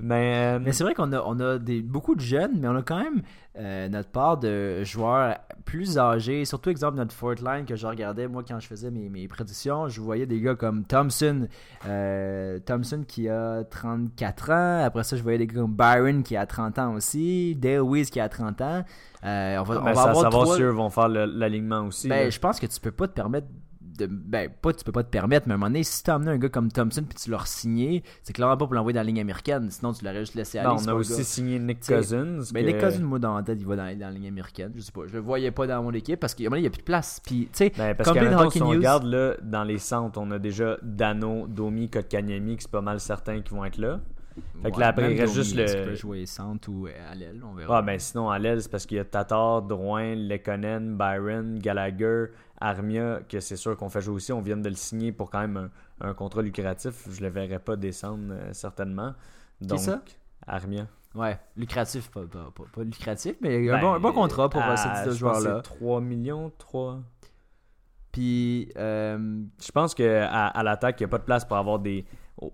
Mais, 0.04 0.56
euh, 0.56 0.60
Mais 0.62 0.72
c'est 0.74 0.84
vrai 0.84 0.94
qu'on 0.94 1.12
a, 1.14 1.22
on 1.26 1.40
a 1.40 1.58
des, 1.58 1.82
beaucoup 1.82 2.14
de 2.16 2.22
jeunes, 2.22 2.60
mais 2.60 2.68
on 2.68 2.76
a 2.76 2.82
quand 2.82 3.02
même 3.02 3.22
euh, 3.58 3.88
notre 3.88 4.10
part 4.10 4.38
de 4.38 4.84
joueurs 4.84 5.38
plus 5.66 5.98
âgés. 5.98 6.44
Surtout, 6.46 6.70
exemple, 6.70 6.98
notre 6.98 7.14
fourth 7.14 7.42
line 7.42 7.66
que 7.66 7.76
je 7.76 7.88
regardais, 7.88 8.28
moi, 8.28 8.44
quand 8.48 8.60
je 8.60 8.68
faisais 8.68 8.92
mes, 8.92 9.08
mes 9.10 9.28
prédictions, 9.28 9.88
je 9.88 10.02
voyais 10.02 10.26
des 10.26 10.42
gars 10.42 10.56
comme 10.56 10.84
Thompson. 10.84 11.48
euh, 11.88 12.60
Thompson 12.66 13.04
qui 13.08 13.30
a 13.30 13.64
34 13.64 14.52
ans. 14.52 14.84
Après 14.84 15.04
ça, 15.04 15.16
je 15.16 15.24
voyais 15.24 15.38
des 15.38 15.48
gars 15.48 15.62
comme 15.62 15.76
Byron 15.76 16.24
qui 16.24 16.36
a 16.36 16.46
30 16.46 16.80
ans 16.80 16.94
aussi. 16.96 17.56
Dale 17.56 17.82
Weiss 17.82 18.10
qui 18.10 18.20
a 18.20 18.28
30 18.30 18.62
ans. 18.62 18.84
Euh, 19.24 19.58
on 19.60 19.64
va, 19.64 19.80
on 19.80 19.84
ben, 19.84 19.94
va 19.94 19.96
ça, 19.96 20.02
avoir 20.10 20.22
savoir 20.24 20.44
trois- 20.44 20.56
si 20.58 20.62
eux 20.64 20.70
vont 20.70 20.90
faire 20.90 21.08
l'alignement 21.08 21.82
aussi. 21.88 22.10
ben, 22.10 22.30
je 22.30 22.40
pense 22.40 22.60
que 22.60 22.66
tu 22.66 22.80
peux 22.82 22.92
pas 22.92 23.08
te 23.08 23.14
permettre 23.14 23.48
de. 23.98 24.08
Ben, 24.08 24.50
pas 24.62 24.74
tu 24.74 24.84
peux 24.84 24.92
pas 24.92 25.04
te 25.04 25.10
permettre, 25.10 25.48
mais 25.48 25.54
à 25.54 25.56
un 25.56 25.58
moment 25.58 25.70
donné, 25.70 25.84
si 25.84 26.04
t'as 26.04 26.16
amené 26.16 26.32
un 26.32 26.38
gars 26.38 26.50
comme 26.50 26.72
Thompson 26.72 27.04
puis 27.08 27.18
tu 27.22 27.30
l'as 27.32 27.46
signé, 27.46 28.04
c'est 28.22 28.34
clairement 28.34 28.58
pas 28.58 28.66
pour 28.66 28.74
l'envoyer 28.76 28.94
dans 28.94 29.00
la 29.02 29.06
ligne 29.06 29.20
américaine. 29.22 29.70
Sinon, 29.70 29.94
tu 29.94 30.04
l'aurais 30.06 30.20
juste 30.20 30.36
laissé 30.36 30.60
aller. 30.60 30.70
Ben, 30.70 30.78
c'est 30.78 30.90
on 30.90 30.94
a 30.94 30.96
aussi 30.96 31.18
gars. 31.18 31.24
signé 31.24 31.60
Nick 31.60 31.80
Cousins. 31.86 32.40
Ben, 32.54 32.66
que- 32.66 32.72
les 32.72 32.78
Cousins, 32.78 33.04
moi, 33.04 33.20
dans 33.20 33.36
la 33.36 33.44
tête, 33.44 33.58
il 33.60 33.66
va 33.68 33.76
dans, 33.76 33.84
dans 33.98 34.06
la 34.08 34.12
ligne 34.12 34.28
américaine. 34.28 34.72
Je 34.76 34.82
sais 34.82 34.92
pas. 34.92 35.02
Je 35.08 35.14
le 35.14 35.20
voyais 35.20 35.52
pas 35.52 35.68
dans 35.68 35.82
mon 35.84 35.92
équipe 35.94 36.20
parce 36.20 36.34
qu'il 36.34 36.46
y 36.46 36.48
a 36.48 36.50
plus 36.70 36.80
de 36.80 36.84
place. 36.84 37.20
Puis, 37.26 37.42
tu 37.46 37.50
sais, 37.54 37.72
Ben, 37.78 37.96
parce 37.96 38.10
que 38.12 38.20
si 38.52 38.62
on 38.62 38.70
regarde 38.70 39.06
là, 39.06 39.36
dans 39.42 39.64
les 39.64 39.78
centres, 39.78 40.20
on 40.20 40.30
a 40.32 40.40
déjà 40.40 40.78
Dano, 40.82 41.48
Domi, 41.48 41.90
Kotkaniemi, 41.90 42.58
qui 42.58 42.64
c'est 42.64 42.72
pas 42.72 42.82
mal 42.82 43.00
certains 43.00 43.42
qui 43.42 43.54
vont 43.54 43.66
être 43.66 43.78
là. 43.78 44.00
Fait 44.64 44.72
que 44.72 44.80
là, 44.80 44.88
après, 44.88 45.14
il 45.14 45.22
reste 45.22 45.34
Domi, 45.36 45.46
juste 45.46 45.56
le- 45.56 45.66
qu'il 45.66 45.84
peut 45.84 45.94
jouer 45.96 46.26
centre 46.26 46.68
ou 46.68 46.88
euh, 46.88 46.92
à 47.12 47.14
l'aile, 47.14 47.40
on 47.48 47.54
verra. 47.54 47.78
Ah, 47.78 47.82
ben 47.84 48.00
sinon, 48.00 48.32
à 48.32 48.40
l'aile, 48.40 48.64
c'est 48.64 48.72
parce 48.72 48.88
qu'il 48.88 48.98
y 48.98 49.00
a 49.00 49.06
Tatar, 49.06 49.62
Drouin, 49.62 50.16
Lekonen, 50.16 50.98
Byron, 50.98 51.60
Gallagher, 51.60 52.26
Armia, 52.70 53.20
que 53.28 53.40
c'est 53.40 53.56
sûr 53.58 53.76
qu'on 53.78 53.90
fait 53.90 54.02
jouer 54.02 54.16
aussi. 54.16 54.32
On 54.34 54.42
vient 54.42 54.58
de 54.58 54.70
le 54.70 54.76
signer 54.76 55.12
pour 55.12 55.30
quand 55.30 55.42
même 55.42 55.70
un, 56.02 56.10
un 56.10 56.14
contrat 56.14 56.42
lucratif. 56.42 57.08
Je 57.12 57.22
le 57.22 57.28
verrais 57.30 57.60
pas 57.60 57.76
descendre, 57.76 58.32
euh, 58.32 58.54
certainement. 58.54 59.14
Donc, 59.62 59.80
ça? 59.80 60.02
Armia. 60.48 60.88
Ouais, 61.16 61.38
lucratif, 61.56 62.10
pas, 62.10 62.22
pas, 62.22 62.52
pas- 62.56 62.64
pas 62.74 62.84
lucratif, 62.84 63.36
mais 63.42 63.70
un, 63.70 63.74
Ben, 63.74 63.82
bon, 63.82 63.94
un 63.94 64.00
bon 64.00 64.14
contrat 64.14 64.50
pour 64.50 64.62
à- 64.62 64.72
euh, 64.72 64.76
ce 64.76 64.88
pense 64.88 65.06
que 65.06 65.12
joueur-là. 65.14 65.56
c'est 65.58 65.62
3 65.78 66.02
millions, 66.02 66.52
3... 66.58 67.00
Puis, 68.12 68.70
euh, 68.78 69.42
Je 69.64 69.72
pense 69.72 69.94
qu'à 69.96 70.28
à, 70.28 70.64
l'attaque, 70.64 71.00
il 71.00 71.04
n'y 71.04 71.06
a 71.06 71.10
pas 71.10 71.18
de 71.18 71.24
place 71.24 71.46
pour 71.46 71.58
avoir 71.58 71.80
des 71.80 72.06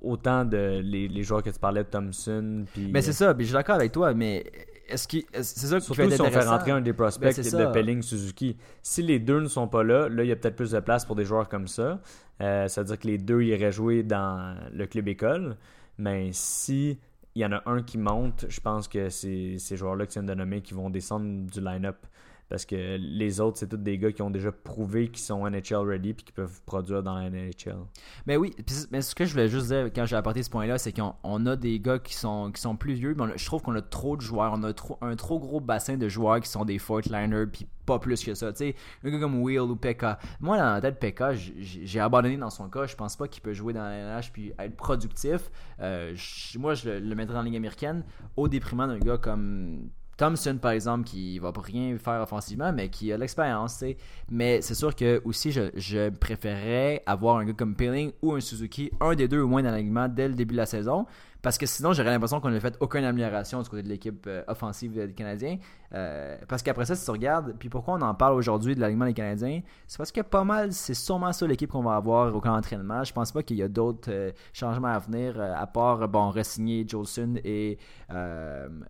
autant 0.01 0.43
de 0.45 0.81
les, 0.83 1.07
les 1.07 1.23
joueurs 1.23 1.41
que 1.43 1.49
tu 1.49 1.59
parlais 1.59 1.83
de 1.83 1.89
Thompson. 1.89 2.65
Puis, 2.73 2.89
mais 2.91 3.01
c'est 3.01 3.13
ça, 3.13 3.33
puis 3.33 3.45
je 3.45 3.49
suis 3.49 3.53
d'accord 3.53 3.75
avec 3.75 3.91
toi, 3.91 4.13
mais 4.13 4.45
est-ce 4.89 5.07
c'est 5.41 5.67
ça 5.67 5.79
qui 5.79 5.85
Surtout 5.85 6.01
être 6.01 6.13
si 6.13 6.21
on 6.21 6.31
fait 6.31 6.43
rentrer 6.43 6.71
un 6.71 6.81
des 6.81 6.93
prospects 6.93 7.35
Ben, 7.35 7.67
de 7.67 7.71
Pelling 7.71 8.01
Suzuki. 8.01 8.57
Si 8.81 9.01
les 9.01 9.19
deux 9.19 9.39
ne 9.39 9.47
sont 9.47 9.67
pas 9.67 9.83
là, 9.83 10.09
là, 10.09 10.23
il 10.23 10.27
y 10.27 10.31
a 10.31 10.35
peut-être 10.35 10.55
plus 10.55 10.71
de 10.71 10.79
place 10.79 11.05
pour 11.05 11.15
des 11.15 11.25
joueurs 11.25 11.49
comme 11.49 11.67
ça. 11.67 11.99
Euh, 12.41 12.67
C'est-à-dire 12.67 12.99
que 12.99 13.07
les 13.07 13.17
deux 13.17 13.41
iraient 13.43 13.71
jouer 13.71 14.03
dans 14.03 14.55
le 14.73 14.85
club 14.87 15.07
école. 15.07 15.57
Mais 15.97 16.29
si 16.31 16.97
il 17.35 17.41
y 17.41 17.45
en 17.45 17.51
a 17.51 17.61
un 17.65 17.83
qui 17.83 17.97
monte, 17.97 18.45
je 18.49 18.59
pense 18.59 18.87
que 18.87 19.09
c'est 19.09 19.57
ces 19.59 19.77
joueurs-là 19.77 20.05
que 20.05 20.11
tu 20.11 20.19
viens 20.19 20.27
de 20.27 20.33
nommer 20.33 20.61
qui 20.61 20.73
vont 20.73 20.89
descendre 20.89 21.49
du 21.49 21.61
line-up. 21.61 21.97
Parce 22.49 22.65
que 22.65 22.97
les 22.97 23.39
autres, 23.39 23.57
c'est 23.57 23.67
tous 23.67 23.77
des 23.77 23.97
gars 23.97 24.11
qui 24.11 24.21
ont 24.21 24.31
déjà 24.31 24.51
prouvé 24.51 25.09
qu'ils 25.09 25.23
sont 25.23 25.47
NHL 25.47 25.87
ready 25.87 26.13
puis 26.13 26.25
qui 26.25 26.31
peuvent 26.31 26.61
produire 26.65 27.03
dans 27.03 27.15
la 27.15 27.29
NHL. 27.29 27.77
Mais 28.25 28.37
oui, 28.37 28.55
mais 28.91 29.01
ce 29.01 29.13
que 29.13 29.25
je 29.25 29.31
voulais 29.31 29.47
juste 29.47 29.67
dire 29.67 29.85
quand 29.93 30.05
j'ai 30.05 30.15
apporté 30.15 30.41
ce 30.41 30.49
point-là, 30.49 30.77
c'est 30.77 30.91
qu'on 30.91 31.13
on 31.23 31.45
a 31.45 31.55
des 31.55 31.79
gars 31.79 31.99
qui 31.99 32.15
sont, 32.15 32.51
qui 32.51 32.59
sont 32.59 32.75
plus 32.75 32.93
vieux, 32.93 33.15
mais 33.15 33.37
je 33.37 33.45
trouve 33.45 33.61
qu'on 33.61 33.75
a 33.75 33.81
trop 33.81 34.17
de 34.17 34.21
joueurs. 34.21 34.53
On 34.55 34.63
a 34.63 34.73
un 35.01 35.15
trop 35.15 35.39
gros 35.39 35.59
bassin 35.59 35.97
de 35.97 36.09
joueurs 36.09 36.39
qui 36.39 36.49
sont 36.49 36.65
des 36.65 36.79
fourth-liners, 36.79 37.45
puis 37.51 37.67
pas 37.85 37.99
plus 37.99 38.23
que 38.23 38.33
ça. 38.33 38.51
Tu 38.51 38.57
sais, 38.57 38.75
un 39.03 39.09
gars 39.09 39.19
comme 39.19 39.41
Will 39.41 39.61
ou 39.61 39.75
Pekka. 39.75 40.19
Moi, 40.39 40.57
dans 40.57 40.73
la 40.73 40.81
tête, 40.81 40.99
Pekka, 40.99 41.33
j'ai 41.33 41.99
abandonné 41.99 42.37
dans 42.37 42.49
son 42.49 42.69
cas. 42.69 42.85
Je 42.85 42.95
pense 42.95 43.15
pas 43.15 43.27
qu'il 43.27 43.41
peut 43.41 43.53
jouer 43.53 43.73
dans 43.73 43.83
la 43.83 44.19
NH 44.19 44.31
puis 44.31 44.53
être 44.59 44.75
productif. 44.75 45.49
Euh, 45.79 46.15
moi, 46.57 46.73
je 46.73 46.89
le, 46.89 46.99
le 46.99 47.15
mettrais 47.15 47.35
la 47.35 47.43
ligne 47.43 47.57
américaine 47.57 48.03
au 48.37 48.47
déprimant 48.47 48.87
d'un 48.87 48.99
gars 48.99 49.17
comme. 49.17 49.89
Thompson, 50.19 50.59
par 50.61 50.71
exemple, 50.71 51.05
qui 51.05 51.39
va 51.39 51.53
rien 51.55 51.97
faire 51.97 52.21
offensivement, 52.21 52.73
mais 52.73 52.89
qui 52.89 53.13
a 53.13 53.17
l'expérience. 53.17 53.83
Mais 54.29 54.61
c'est 54.61 54.75
sûr 54.75 54.93
que 54.93 55.21
aussi, 55.23 55.51
je, 55.51 55.71
je 55.75 56.09
préférerais 56.09 57.01
avoir 57.05 57.37
un 57.37 57.45
gars 57.45 57.53
comme 57.53 57.73
Peeling 57.73 58.11
ou 58.21 58.33
un 58.33 58.41
Suzuki, 58.41 58.91
un 58.99 59.15
des 59.15 59.29
deux 59.29 59.39
au 59.39 59.47
moins 59.47 59.63
dans 59.63 59.71
l'alignement 59.71 60.09
dès 60.09 60.27
le 60.27 60.33
début 60.33 60.53
de 60.53 60.57
la 60.57 60.65
saison. 60.65 61.05
Parce 61.41 61.57
que 61.57 61.65
sinon, 61.65 61.93
j'aurais 61.93 62.09
l'impression 62.09 62.41
qu'on 62.41 62.49
n'a 62.49 62.59
fait 62.59 62.75
aucune 62.79 63.03
amélioration 63.05 63.61
du 63.61 63.69
côté 63.69 63.83
de 63.83 63.87
l'équipe 63.87 64.25
euh, 64.27 64.43
offensive 64.47 64.93
des 64.93 65.13
Canadiens. 65.13 65.57
Euh, 65.93 66.37
parce 66.47 66.61
qu'après 66.61 66.85
ça, 66.85 66.95
si 66.95 67.05
tu 67.05 67.11
regardes, 67.11 67.55
puis 67.57 67.69
pourquoi 67.69 67.93
on 67.95 68.01
en 68.01 68.13
parle 68.13 68.33
aujourd'hui 68.33 68.75
de 68.75 68.81
l'alignement 68.81 69.05
des 69.05 69.13
Canadiens, 69.13 69.61
c'est 69.87 69.97
parce 69.97 70.11
que 70.11 70.21
pas 70.21 70.43
mal, 70.43 70.73
c'est 70.73 70.93
sûrement 70.93 71.31
ça 71.31 71.47
l'équipe 71.47 71.71
qu'on 71.71 71.83
va 71.83 71.95
avoir 71.95 72.35
au 72.35 72.41
camp 72.41 72.53
d'entraînement. 72.53 73.03
Je 73.03 73.13
pense 73.13 73.31
pas 73.31 73.41
qu'il 73.41 73.57
y 73.57 73.63
a 73.63 73.69
d'autres 73.69 74.11
euh, 74.11 74.31
changements 74.51 74.89
à 74.89 74.99
venir, 74.99 75.39
à 75.39 75.65
part, 75.67 76.07
bon, 76.09 76.29
re-signer 76.29 76.85
Jolson 76.87 77.35
et 77.43 77.77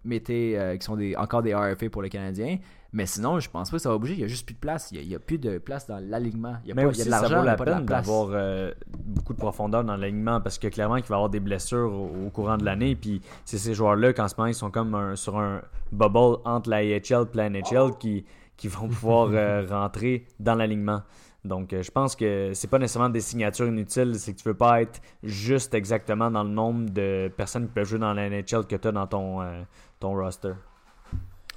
Mété, 0.04 0.78
qui 0.80 0.86
sont 0.86 1.00
encore 1.18 1.44
des 1.44 1.54
RFA 1.54 1.90
pour 1.90 2.02
les 2.02 2.10
Canadiens. 2.10 2.58
Mais 2.92 3.06
sinon, 3.06 3.40
je 3.40 3.50
pense 3.50 3.70
pas 3.70 3.78
que 3.78 3.84
ça 3.84 3.90
va 3.90 3.98
bouger. 4.00 4.14
Il 4.14 4.20
y 4.22 4.24
a 4.24 4.28
juste 4.28 4.46
plus 4.48 4.56
de 4.56 4.60
place. 4.60 4.90
Il 4.92 4.98
y 4.98 5.00
a, 5.00 5.18
il 5.18 5.20
plus 5.20 5.38
de 5.38 5.60
place 5.60 5.86
dans 5.88 6.00
l'alignement. 6.00 6.56
Il 6.64 6.70
y 6.70 6.72
a, 6.72 6.76
Mais 6.76 6.84
pas, 6.84 6.90
aussi, 6.90 7.02
il 7.02 7.04
y 7.04 7.04
a 7.04 7.06
de 7.06 7.10
ça 7.12 7.22
l'argent, 7.22 7.36
vaut 7.38 7.42
mais 7.44 7.48
la 7.52 7.56
pas 7.56 7.66
peine 7.66 7.86
d'avoir 7.86 8.30
euh, 8.32 8.72
beaucoup 9.06 9.34
de 9.34 9.38
profondeur 9.38 9.84
dans 9.84 9.96
l'alignement 9.96 10.42
parce 10.42 10.58
que 10.58 10.68
clairement 10.70 10.96
qu'il 10.96 11.06
va 11.06 11.16
y 11.16 11.18
avoir 11.18 11.30
des 11.30 11.40
blessures 11.40 11.92
au, 11.94 12.26
au 12.26 12.30
courant 12.32 12.58
de 12.58 12.66
l'année. 12.66 12.96
Puis 12.96 13.22
c'est 13.46 13.60
ces 13.60 13.76
joueurs-là 13.76 14.14
qu'en 14.14 14.28
ce 14.28 14.34
moment 14.38 14.48
ils 14.48 14.56
sont 14.56 14.72
comme 14.72 14.96
un- 14.96 15.16
sur 15.16 15.38
un 15.38 15.62
bubble 15.92 16.38
entre 16.46 16.70
la 16.72 16.78
AHL 16.78 17.28
et 17.34 17.38
la 17.38 17.50
NHL 17.50 17.98
qui, 18.00 18.26
qui 18.58 18.68
vont 18.68 18.88
pouvoir 18.90 19.30
euh, 19.34 19.66
rentrer 19.70 20.26
dans 20.40 20.56
l'alignement. 20.56 21.04
Donc 21.46 21.72
euh, 21.74 21.84
je 21.84 21.92
pense 21.92 22.16
que 22.16 22.52
c'est 22.54 22.68
pas 22.70 22.80
nécessairement 22.80 23.10
des 23.10 23.22
signatures 23.22 23.68
inutiles, 23.68 24.16
c'est 24.18 24.34
que 24.34 24.40
tu 24.40 24.48
veux 24.50 24.58
pas 24.58 24.82
être 24.82 25.00
juste 25.24 25.74
exactement 25.76 26.30
dans 26.32 26.44
le 26.44 26.50
nombre 26.50 26.90
de 26.90 27.32
personnes 27.38 27.68
qui 27.68 27.74
peuvent 27.74 27.88
jouer 27.88 28.00
dans 28.00 28.14
la 28.14 28.30
NHL 28.30 28.66
que 28.68 28.76
tu 28.76 28.88
as 28.88 28.92
dans 28.92 29.08
ton, 29.08 29.42
ton 30.00 30.16
roster. 30.16 30.54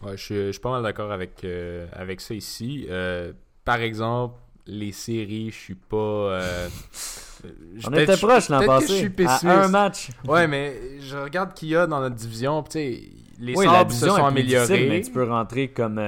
Ouais, 0.05 0.17
je 0.17 0.23
suis, 0.23 0.35
je 0.47 0.51
suis 0.53 0.61
pas 0.61 0.71
mal 0.71 0.83
d'accord 0.83 1.13
avec, 1.13 1.45
euh, 1.45 1.87
avec 1.93 2.21
ça 2.21 2.35
ici. 2.35 2.87
Euh, 2.91 3.33
par 3.65 3.77
exemple, 3.81 4.39
les 4.67 4.93
séries, 4.93 5.51
je 5.51 5.57
suis 5.57 5.75
pas. 5.75 5.97
euh, 5.97 6.69
je- 7.77 7.89
On 7.89 7.93
était 7.95 8.17
proche 8.17 8.49
l'an 8.49 8.59
que 8.59 8.65
je 8.65 8.69
passé. 8.71 8.99
suis 8.99 9.11
pessimiste. 9.11 9.45
À 9.45 9.65
un 9.65 9.69
match. 9.69 10.11
Ouais, 10.27 10.47
mais 10.49 11.01
je 11.01 11.17
regarde 11.17 11.55
qu'il 11.55 11.69
y 11.69 11.77
a 11.77 11.87
dans 11.87 12.01
notre 12.01 12.17
division. 12.17 12.65
les 12.75 13.55
Oui, 13.57 13.65
la 13.67 13.81
se 13.81 13.85
division 13.87 14.17
sont 14.17 14.25
est 14.25 14.29
améliorés. 14.29 14.89
mais 14.89 15.01
tu 15.03 15.11
peux 15.13 15.25
rentrer 15.29 15.69
comme 15.69 16.01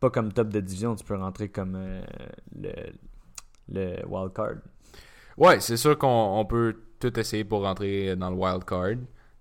pas 0.00 0.10
comme 0.10 0.32
top 0.32 0.48
de 0.48 0.60
division, 0.60 0.94
tu 0.94 1.04
peux 1.04 1.16
rentrer 1.16 1.48
comme 1.48 1.76
le, 2.60 2.70
le 3.72 4.06
wild 4.06 4.32
card. 4.34 4.56
Ouais, 5.36 5.60
c'est 5.60 5.76
sûr 5.76 5.98
qu'on 5.98 6.08
on 6.38 6.44
peut 6.44 6.76
tout 7.00 7.18
essayer 7.18 7.44
pour 7.44 7.62
rentrer 7.62 8.14
dans 8.16 8.30
le 8.30 8.36
wild 8.36 8.64
card. 8.64 8.96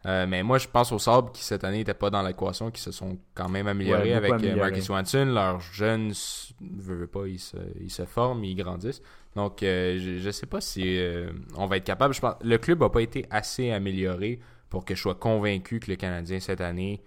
Euh, 0.05 0.27
mais 0.27 0.43
moi, 0.43 0.57
je 0.59 0.67
pense 0.67 0.91
aux 0.91 0.99
Sabres 0.99 1.31
qui 1.31 1.43
cette 1.43 1.63
année 1.63 1.79
n'étaient 1.79 1.93
pas 1.95 2.09
dans 2.11 2.21
l'équation, 2.21 2.69
qui 2.69 2.79
se 2.81 2.91
sont 2.91 3.17
quand 3.33 3.49
même 3.49 3.67
améliorés 3.67 4.11
Ouais, 4.11 4.13
avec 4.13 4.43
euh. 4.43 4.55
Marcus 4.55 4.83
Swanson. 4.85 5.25
Leurs 5.25 5.59
jeunes, 5.59 6.11
veut, 6.61 6.95
veut 6.95 7.07
pas, 7.07 7.25
ils 7.27 7.39
se, 7.39 7.57
ils 7.81 7.89
se 7.89 8.05
forment, 8.05 8.43
ils 8.43 8.55
grandissent. 8.55 9.01
Donc, 9.35 9.63
euh, 9.63 9.97
je, 9.99 10.19
je 10.19 10.29
sais 10.29 10.45
pas 10.45 10.61
si 10.61 10.83
euh, 10.99 11.31
on 11.57 11.65
va 11.65 11.77
être 11.77 11.83
capable. 11.85 12.13
Je 12.13 12.21
pense, 12.21 12.35
le 12.43 12.57
club 12.57 12.81
n'a 12.81 12.89
pas 12.89 13.01
été 13.01 13.25
assez 13.31 13.71
amélioré 13.71 14.39
pour 14.69 14.85
que 14.85 14.93
je 14.95 15.01
sois 15.01 15.15
convaincu 15.15 15.79
que 15.79 15.89
le 15.89 15.95
Canadien 15.97 16.39
cette 16.39 16.61
année 16.61 17.01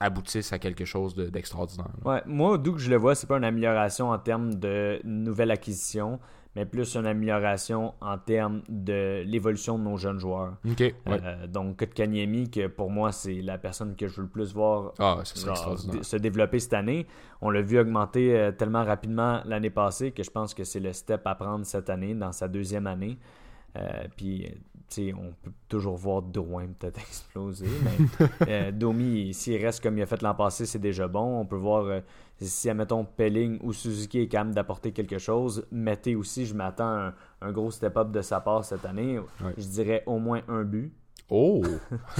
aboutisse 0.00 0.52
à 0.52 0.58
quelque 0.58 0.84
chose 0.84 1.14
de- 1.14 1.28
d'extraordinaire. 1.28 1.90
Ouais, 2.04 2.22
moi, 2.26 2.56
d'où 2.58 2.72
que 2.74 2.78
je 2.78 2.90
le 2.90 2.96
vois, 2.96 3.14
c'est 3.14 3.26
pas 3.26 3.36
une 3.38 3.44
amélioration 3.44 4.10
en 4.10 4.18
termes 4.18 4.54
de 4.54 5.00
nouvelle 5.04 5.50
acquisition, 5.50 6.20
mais 6.56 6.64
plus 6.64 6.96
une 6.96 7.06
amélioration 7.06 7.94
en 8.00 8.18
termes 8.18 8.62
de 8.68 9.22
l'évolution 9.26 9.78
de 9.78 9.84
nos 9.84 9.96
jeunes 9.96 10.18
joueurs. 10.18 10.56
Ouais. 10.64 10.94
Euh, 11.08 11.46
donc, 11.46 11.76
Kotkaniemi, 11.78 12.50
que 12.50 12.66
pour 12.66 12.90
moi, 12.90 13.12
c'est 13.12 13.42
la 13.42 13.58
personne 13.58 13.94
que 13.94 14.08
je 14.08 14.16
veux 14.16 14.22
le 14.22 14.28
plus 14.28 14.52
voir 14.52 14.92
ah, 14.98 15.18
genre, 15.36 15.78
se 16.02 16.16
développer 16.16 16.58
cette 16.58 16.74
année. 16.74 17.06
On 17.40 17.50
l'a 17.50 17.60
vu 17.60 17.78
augmenter 17.78 18.36
euh, 18.36 18.52
tellement 18.52 18.84
rapidement 18.84 19.40
l'année 19.44 19.70
passée 19.70 20.10
que 20.10 20.22
je 20.22 20.30
pense 20.30 20.54
que 20.54 20.64
c'est 20.64 20.80
le 20.80 20.92
step 20.92 21.26
à 21.26 21.34
prendre 21.34 21.64
cette 21.64 21.90
année, 21.90 22.14
dans 22.14 22.32
sa 22.32 22.48
deuxième 22.48 22.86
année. 22.86 23.18
Euh, 23.76 24.04
puis, 24.16 24.46
tu 24.88 25.10
sais, 25.10 25.14
on 25.14 25.34
peut 25.42 25.52
toujours 25.68 25.96
voir 25.96 26.22
Drouin 26.22 26.66
peut-être 26.78 26.98
exploser, 27.08 27.68
mais 28.46 28.72
Domi, 28.72 29.34
s'il 29.34 29.62
reste 29.62 29.82
comme 29.82 29.98
il 29.98 30.02
a 30.02 30.06
fait 30.06 30.22
l'an 30.22 30.34
passé, 30.34 30.64
c'est 30.64 30.78
déjà 30.78 31.06
bon. 31.06 31.40
On 31.40 31.44
peut 31.44 31.56
voir 31.56 32.00
si, 32.46 32.70
admettons, 32.70 33.04
Pelling 33.04 33.58
ou 33.62 33.72
Suzuki 33.72 34.20
est 34.20 34.28
capable 34.28 34.54
d'apporter 34.54 34.92
quelque 34.92 35.18
chose. 35.18 35.66
Mettez 35.72 36.14
aussi, 36.14 36.46
je 36.46 36.54
m'attends 36.54 36.88
un, 36.88 37.14
un 37.40 37.50
gros 37.52 37.70
step-up 37.70 38.10
de 38.12 38.20
sa 38.22 38.40
part 38.40 38.64
cette 38.64 38.84
année. 38.84 39.18
Je 39.56 39.64
dirais 39.66 40.02
au 40.06 40.18
moins 40.18 40.40
un 40.48 40.62
but. 40.62 40.92
Oh! 41.30 41.62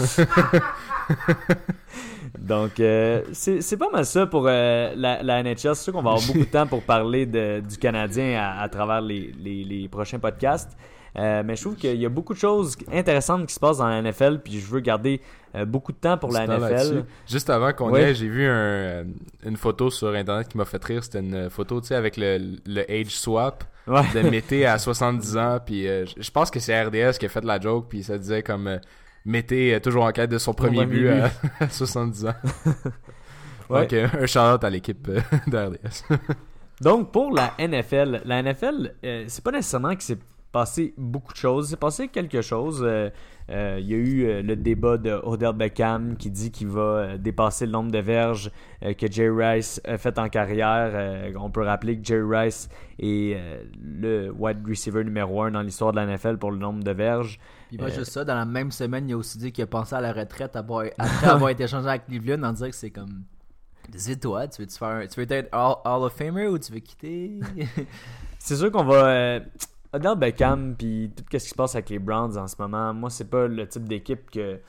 Donc, 2.38 2.78
euh, 2.80 3.22
c'est 3.32 3.62
c'est 3.62 3.76
pas 3.76 3.90
mal 3.90 4.04
ça 4.04 4.26
pour 4.26 4.44
euh, 4.46 4.92
la, 4.96 5.22
la 5.22 5.42
NHL. 5.42 5.56
C'est 5.56 5.74
sûr 5.74 5.92
qu'on 5.92 6.02
va 6.02 6.10
avoir 6.10 6.26
beaucoup 6.26 6.40
de 6.40 6.44
temps 6.44 6.66
pour 6.66 6.82
parler 6.82 7.24
de- 7.26 7.60
du 7.60 7.78
Canadien 7.78 8.38
à, 8.38 8.60
à 8.60 8.68
travers 8.68 9.00
les, 9.00 9.32
les- 9.38 9.64
les 9.64 9.88
prochains 9.88 10.18
podcasts. 10.18 10.76
Euh, 11.16 11.42
mais 11.44 11.56
je 11.56 11.62
trouve 11.62 11.76
qu'il 11.76 11.96
y 12.00 12.04
a 12.06 12.08
beaucoup 12.10 12.34
de 12.34 12.38
choses 12.38 12.76
intéressantes 12.92 13.46
qui 13.46 13.54
se 13.54 13.58
passent 13.60 13.78
dans 13.78 13.88
la 13.88 14.02
NFL, 14.02 14.40
puis 14.44 14.60
je 14.60 14.66
veux 14.66 14.80
garder 14.80 15.20
euh, 15.54 15.64
beaucoup 15.64 15.92
de 15.92 15.96
temps 15.98 16.18
pour 16.18 16.30
la. 16.32 16.46
NFL. 16.46 17.04
Juste 17.28 17.50
avant 17.50 17.72
qu'on 17.72 17.94
y 17.96 18.00
aille, 18.02 18.14
j'ai 18.14 18.28
vu 18.28 18.46
un, 18.46 18.50
euh, 18.50 19.04
une 19.44 19.56
photo 19.56 19.90
sur 19.90 20.08
internet 20.14 20.48
qui 20.48 20.56
m'a 20.58 20.64
fait 20.64 20.82
rire. 20.84 21.02
C'était 21.04 21.20
une 21.20 21.48
photo, 21.50 21.80
tu 21.80 21.88
sais, 21.88 21.94
avec 21.94 22.16
le, 22.16 22.56
le 22.66 22.90
age 22.90 23.10
swap 23.16 23.64
Ouais. 23.86 24.02
de 24.14 24.20
Mété 24.30 24.66
à 24.66 24.78
70 24.78 25.36
ans. 25.38 25.58
Puis 25.64 25.88
euh, 25.88 26.04
je 26.18 26.30
pense 26.30 26.50
que 26.50 26.60
c'est 26.60 26.78
RDS 26.82 27.18
qui 27.18 27.26
a 27.26 27.28
fait 27.28 27.44
la 27.44 27.58
joke. 27.58 27.86
Puis 27.88 28.02
ça 28.02 28.18
disait 28.18 28.42
comme 28.42 28.66
euh, 28.66 28.78
Mété 29.24 29.70
est 29.70 29.80
toujours 29.80 30.04
en 30.04 30.12
quête 30.12 30.30
de 30.30 30.38
son 30.38 30.52
premier 30.54 30.84
but 30.86 31.00
but. 31.00 31.08
à, 31.08 31.30
à 31.64 31.68
70 31.68 32.26
ans. 32.26 32.34
Ouais. 33.70 33.86
Donc, 33.86 33.92
un 33.92 34.24
shout-out 34.24 34.64
à 34.64 34.70
l'équipe 34.70 35.10
de 35.10 35.56
RDS. 35.58 36.16
Donc, 36.80 37.12
pour 37.12 37.34
la 37.34 37.52
NFL, 37.58 38.22
la 38.24 38.42
NFL, 38.42 38.94
c'est 39.26 39.44
pas 39.44 39.50
nécessairement 39.50 39.94
que 39.94 40.02
c'est 40.02 40.18
passé 40.52 40.94
beaucoup 40.96 41.34
de 41.34 41.38
choses. 41.38 41.68
C'est 41.68 41.76
passé 41.76 42.08
quelque 42.08 42.40
chose. 42.40 42.82
Euh, 42.82 43.10
Il 43.80 43.86
y 43.86 43.94
a 43.94 43.96
eu 43.96 44.24
euh, 44.26 44.42
le 44.42 44.56
débat 44.56 44.98
de 44.98 45.12
Odell 45.22 45.52
Beckham 45.54 46.16
qui 46.16 46.30
dit 46.30 46.50
qu'il 46.50 46.68
va 46.68 46.80
euh, 46.80 47.16
dépasser 47.18 47.66
le 47.66 47.72
nombre 47.72 47.90
de 47.90 47.98
verges 47.98 48.50
euh, 48.82 48.92
que 48.94 49.10
Jerry 49.10 49.44
Rice 49.54 49.80
a 49.86 49.96
fait 49.98 50.18
en 50.18 50.28
carrière. 50.28 50.90
Euh, 50.94 51.32
on 51.38 51.50
peut 51.50 51.62
rappeler 51.64 51.98
que 51.98 52.04
Jerry 52.04 52.36
Rice 52.44 52.68
est 52.98 53.34
euh, 53.36 53.62
le 53.82 54.30
wide 54.30 54.66
receiver 54.68 55.02
numéro 55.04 55.42
1 55.42 55.52
dans 55.52 55.62
l'histoire 55.62 55.92
de 55.92 55.96
la 55.96 56.06
NFL 56.06 56.36
pour 56.38 56.50
le 56.50 56.58
nombre 56.58 56.82
de 56.84 56.90
verges. 56.92 57.38
Puis 57.68 57.76
pas 57.78 57.84
Euh, 57.86 57.90
juste 57.90 58.12
ça, 58.12 58.24
dans 58.24 58.34
la 58.34 58.44
même 58.46 58.70
semaine, 58.70 59.08
il 59.08 59.12
a 59.14 59.16
aussi 59.16 59.38
dit 59.38 59.52
qu'il 59.52 59.64
a 59.64 59.66
pensé 59.66 59.94
à 59.94 60.00
la 60.00 60.12
retraite 60.12 60.54
après, 60.56 60.92
avoir 61.22 61.50
été 61.50 61.64
échangé 61.64 61.88
avec 61.88 62.06
Cleveland 62.06 62.42
en 62.42 62.52
disant 62.52 62.68
que 62.68 62.74
c'est 62.76 62.90
comme. 62.90 63.22
Décide-toi, 63.90 64.48
tu 64.48 64.60
veux, 64.60 64.68
-tu, 64.68 64.78
faire 64.78 64.88
un- 64.88 65.06
tu 65.06 65.18
veux 65.20 65.32
être 65.32 65.48
Hall, 65.54 65.76
Hall 65.84 66.02
of 66.04 66.12
Famer 66.12 66.46
ou 66.48 66.58
tu 66.58 66.72
veux 66.72 66.80
quitter? 66.80 67.40
C'est 68.38 68.56
sûr 68.56 68.70
qu'on 68.70 68.84
va. 68.84 69.40
Odell 69.92 70.16
Beckham, 70.16 70.74
puis 70.76 71.10
tout 71.16 71.24
ce 71.32 71.44
qui 71.44 71.48
se 71.48 71.54
passe 71.54 71.74
avec 71.74 71.88
les 71.90 71.98
Browns 71.98 72.36
en 72.36 72.46
ce 72.46 72.56
moment, 72.58 72.92
moi, 72.92 73.10
c'est 73.10 73.28
pas 73.30 73.46
le 73.46 73.66
type 73.66 73.88
d'équipe 73.88 74.30
que, 74.30 74.60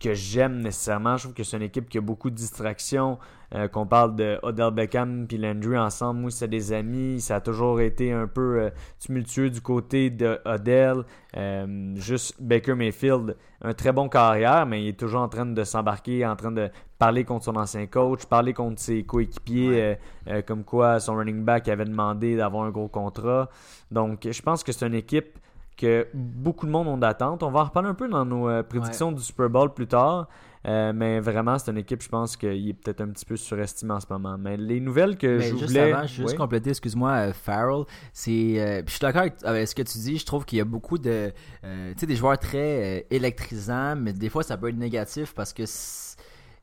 que 0.00 0.14
j'aime 0.14 0.60
nécessairement. 0.60 1.16
Je 1.16 1.24
trouve 1.24 1.34
que 1.34 1.44
c'est 1.44 1.56
une 1.56 1.62
équipe 1.64 1.88
qui 1.88 1.98
a 1.98 2.00
beaucoup 2.00 2.30
de 2.30 2.36
distractions. 2.36 3.18
Euh, 3.52 3.66
qu'on 3.66 3.84
parle 3.84 4.14
de 4.14 4.38
Odell 4.44 4.70
Beckham 4.70 5.26
puis 5.26 5.36
Landry 5.36 5.76
ensemble, 5.76 6.20
moi, 6.20 6.30
c'est 6.30 6.46
des 6.46 6.72
amis. 6.72 7.20
Ça 7.20 7.36
a 7.36 7.40
toujours 7.40 7.80
été 7.80 8.12
un 8.12 8.28
peu 8.28 8.60
euh, 8.60 8.70
tumultueux 9.00 9.50
du 9.50 9.60
côté 9.60 10.08
de 10.08 10.38
Odell. 10.44 11.02
Euh, 11.36 11.92
juste 11.96 12.40
Baker 12.40 12.74
Mayfield, 12.74 13.36
un 13.62 13.74
très 13.74 13.90
bon 13.90 14.08
carrière, 14.08 14.66
mais 14.66 14.84
il 14.84 14.88
est 14.88 14.98
toujours 14.98 15.22
en 15.22 15.28
train 15.28 15.46
de 15.46 15.64
s'embarquer, 15.64 16.24
en 16.24 16.36
train 16.36 16.52
de 16.52 16.70
parler 16.98 17.24
contre 17.24 17.46
son 17.46 17.56
ancien 17.56 17.86
coach, 17.86 18.24
parler 18.26 18.52
contre 18.52 18.80
ses 18.80 19.02
coéquipiers, 19.02 19.96
euh, 20.28 20.42
comme 20.42 20.62
quoi 20.62 21.00
son 21.00 21.16
running 21.16 21.44
back 21.44 21.66
avait 21.68 21.84
demandé 21.84 22.36
d'avoir 22.36 22.64
un 22.64 22.70
gros 22.70 22.88
contrat. 22.88 23.48
Donc, 23.90 24.28
je 24.30 24.42
pense 24.42 24.62
que 24.62 24.70
c'est 24.70 24.86
une 24.86 24.94
équipe 24.94 25.38
que 25.76 26.06
beaucoup 26.14 26.66
de 26.66 26.70
monde 26.70 26.86
ont 26.86 26.98
d'attente. 26.98 27.42
On 27.42 27.50
va 27.50 27.60
en 27.60 27.64
reparler 27.64 27.88
un 27.88 27.94
peu 27.94 28.06
dans 28.06 28.24
nos 28.24 28.62
prédictions 28.62 29.10
du 29.10 29.22
Super 29.22 29.48
Bowl 29.48 29.72
plus 29.72 29.86
tard. 29.88 30.28
Euh, 30.66 30.92
mais 30.94 31.20
vraiment, 31.20 31.58
c'est 31.58 31.70
une 31.70 31.78
équipe, 31.78 32.02
je 32.02 32.08
pense 32.08 32.36
qu'il 32.36 32.68
est 32.68 32.74
peut-être 32.74 33.00
un 33.00 33.08
petit 33.08 33.24
peu 33.24 33.36
surestimé 33.36 33.94
en 33.94 34.00
ce 34.00 34.06
moment. 34.10 34.36
Mais 34.36 34.56
les 34.56 34.80
nouvelles 34.80 35.16
que 35.16 35.38
Mais 35.38 35.44
je 35.44 35.56
juste 35.56 35.68
voulais... 35.68 35.92
avant, 35.92 36.06
je 36.06 36.20
veux 36.20 36.28
juste 36.28 36.36
compléter, 36.36 36.70
excuse-moi, 36.70 37.10
euh, 37.12 37.32
Farrell. 37.32 37.84
C'est, 38.12 38.60
euh, 38.60 38.82
je 38.84 38.90
suis 38.90 39.00
d'accord 39.00 39.22
avec, 39.22 39.34
avec 39.42 39.68
ce 39.68 39.74
que 39.74 39.82
tu 39.82 39.98
dis. 39.98 40.18
Je 40.18 40.26
trouve 40.26 40.44
qu'il 40.44 40.58
y 40.58 40.60
a 40.60 40.66
beaucoup 40.66 40.98
de, 40.98 41.32
euh, 41.64 41.92
tu 41.94 42.00
sais, 42.00 42.06
des 42.06 42.16
joueurs 42.16 42.38
très 42.38 43.06
électrisants, 43.10 43.96
mais 43.96 44.12
des 44.12 44.28
fois 44.28 44.42
ça 44.42 44.56
peut 44.58 44.68
être 44.68 44.76
négatif 44.76 45.32
parce 45.34 45.52
que, 45.54 45.62
tu 45.62 45.68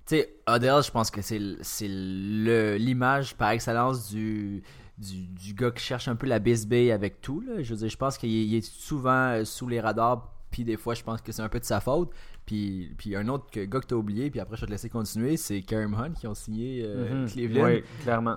sais, 0.05 0.35
Odell, 0.45 0.83
je 0.83 0.91
pense 0.91 1.09
que 1.09 1.21
c'est, 1.21 1.39
l'image 1.87 3.35
par 3.35 3.49
excellence 3.49 4.09
du, 4.09 4.61
du, 4.99 5.25
du 5.27 5.53
gars 5.55 5.71
qui 5.71 5.83
cherche 5.83 6.07
un 6.07 6.15
peu 6.15 6.27
la 6.27 6.37
bisbille 6.37 6.91
avec 6.91 7.19
tout. 7.21 7.41
Là. 7.41 7.63
Je 7.63 7.73
veux 7.73 7.79
dire, 7.79 7.89
je 7.89 7.97
pense 7.97 8.19
qu'il 8.19 8.53
est, 8.53 8.61
souvent 8.61 9.43
sous 9.43 9.67
les 9.67 9.79
radars. 9.79 10.36
Puis 10.51 10.63
des 10.63 10.77
fois, 10.77 10.93
je 10.93 11.03
pense 11.03 11.21
que 11.21 11.31
c'est 11.31 11.41
un 11.41 11.49
peu 11.49 11.59
de 11.59 11.65
sa 11.65 11.79
faute. 11.81 12.11
Puis, 12.45 12.93
puis 12.97 13.15
un 13.17 13.27
autre 13.27 13.45
que- 13.51 13.65
gars 13.65 13.81
que 13.81 13.87
t'as 13.87 13.95
oublié, 13.97 14.29
puis 14.31 14.39
après 14.39 14.55
je 14.55 14.61
vais 14.61 14.67
te 14.67 14.71
laisser 14.71 14.87
continuer, 14.89 15.35
c'est 15.35 15.61
Kareem 15.61 15.93
Hunt 15.93 16.11
qui 16.13 16.25
ont 16.27 16.33
signé 16.33 16.81
euh, 16.85 17.23
Mhm. 17.23 17.29
Cleveland 17.29 17.65
Oui, 17.65 17.83
clairement. 18.03 18.35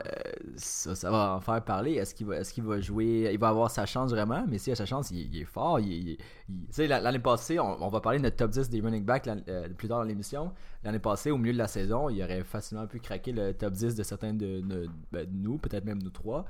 ça, 0.56 0.94
ça 0.96 1.10
va 1.12 1.36
en 1.36 1.40
faire 1.40 1.62
parler. 1.64 1.92
Est-ce 1.92 2.14
qu'il 2.14 2.26
va, 2.26 2.42
qu'il 2.42 2.64
va 2.64 2.80
jouer? 2.80 3.30
Il 3.32 3.38
va 3.38 3.48
avoir 3.48 3.70
sa 3.70 3.86
chance 3.86 4.10
vraiment, 4.10 4.44
mais 4.48 4.58
s'il 4.58 4.72
a 4.72 4.76
sa 4.76 4.86
chance, 4.86 5.12
il, 5.12 5.32
il 5.32 5.40
est 5.40 5.44
fort. 5.44 5.78
Il, 5.78 6.16
tu 6.16 6.22
sais, 6.70 6.88
la- 6.88 7.00
l'année 7.00 7.20
passée, 7.20 7.60
on, 7.60 7.82
on 7.84 7.88
va 7.88 8.00
parler 8.00 8.18
de 8.18 8.24
notre 8.24 8.36
top 8.36 8.50
10 8.50 8.68
des 8.68 8.80
running 8.80 9.04
backs 9.04 9.28
euh, 9.28 9.68
plus 9.68 9.86
tard 9.86 9.98
dans 9.98 10.04
l'émission. 10.04 10.52
L'année 10.82 10.98
passée, 10.98 11.30
au 11.30 11.38
milieu 11.38 11.52
de 11.52 11.58
la 11.58 11.68
saison, 11.68 12.08
il 12.10 12.20
aurait 12.24 12.42
facilement 12.42 12.88
pu 12.88 12.98
craquer 12.98 13.30
le 13.30 13.52
top 13.54 13.72
10 13.74 13.94
de 13.94 14.02
certains 14.02 14.34
de, 14.34 14.60
de- 14.60 14.88
ben, 15.12 15.24
de 15.24 15.36
nous, 15.36 15.58
peut-être 15.58 15.84
même 15.84 16.02
nous 16.02 16.10
trois. 16.10 16.44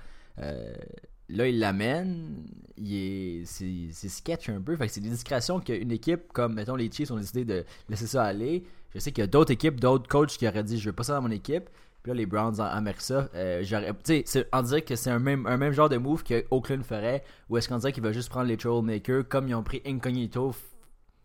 Là, 1.32 1.48
il 1.48 1.58
l'amène. 1.58 2.44
Il 2.76 2.94
est, 2.94 3.42
c'est, 3.44 3.88
c'est 3.92 4.08
sketch 4.08 4.48
un 4.48 4.60
peu. 4.60 4.76
Fait 4.76 4.86
que 4.86 4.92
c'est 4.92 5.00
des 5.00 5.10
discrétions 5.10 5.60
qu'une 5.60 5.92
équipe 5.92 6.32
comme, 6.32 6.54
mettons, 6.54 6.76
les 6.76 6.90
Chiefs 6.90 7.10
ont 7.10 7.16
décidé 7.18 7.44
de 7.44 7.64
laisser 7.88 8.06
ça 8.06 8.24
aller. 8.24 8.64
Je 8.94 8.98
sais 8.98 9.12
qu'il 9.12 9.22
y 9.22 9.24
a 9.24 9.28
d'autres 9.28 9.52
équipes, 9.52 9.78
d'autres 9.78 10.08
coachs 10.08 10.30
qui 10.30 10.48
auraient 10.48 10.64
dit 10.64 10.78
Je 10.78 10.86
veux 10.88 10.94
pas 10.94 11.02
ça 11.04 11.14
dans 11.14 11.22
mon 11.22 11.30
équipe. 11.30 11.68
Puis 12.02 12.10
là, 12.10 12.14
les 12.16 12.24
Browns 12.24 12.58
en 12.60 12.64
Amérique 12.64 13.02
ça. 13.02 13.28
Euh, 13.34 13.62
on 14.54 14.62
dirait 14.62 14.80
que 14.82 14.96
c'est 14.96 15.10
un 15.10 15.18
même, 15.18 15.46
un 15.46 15.58
même 15.58 15.72
genre 15.72 15.90
de 15.90 15.98
move 15.98 16.22
que 16.24 16.44
Oakland 16.50 16.82
ferait. 16.82 17.22
Ou 17.50 17.58
est-ce 17.58 17.68
qu'on 17.68 17.76
dirait 17.76 17.92
qu'il 17.92 18.02
va 18.02 18.12
juste 18.12 18.30
prendre 18.30 18.46
les 18.46 18.56
trollmakers 18.56 19.28
comme 19.28 19.48
ils 19.48 19.54
ont 19.54 19.62
pris 19.62 19.82
Incognito, 19.86 20.54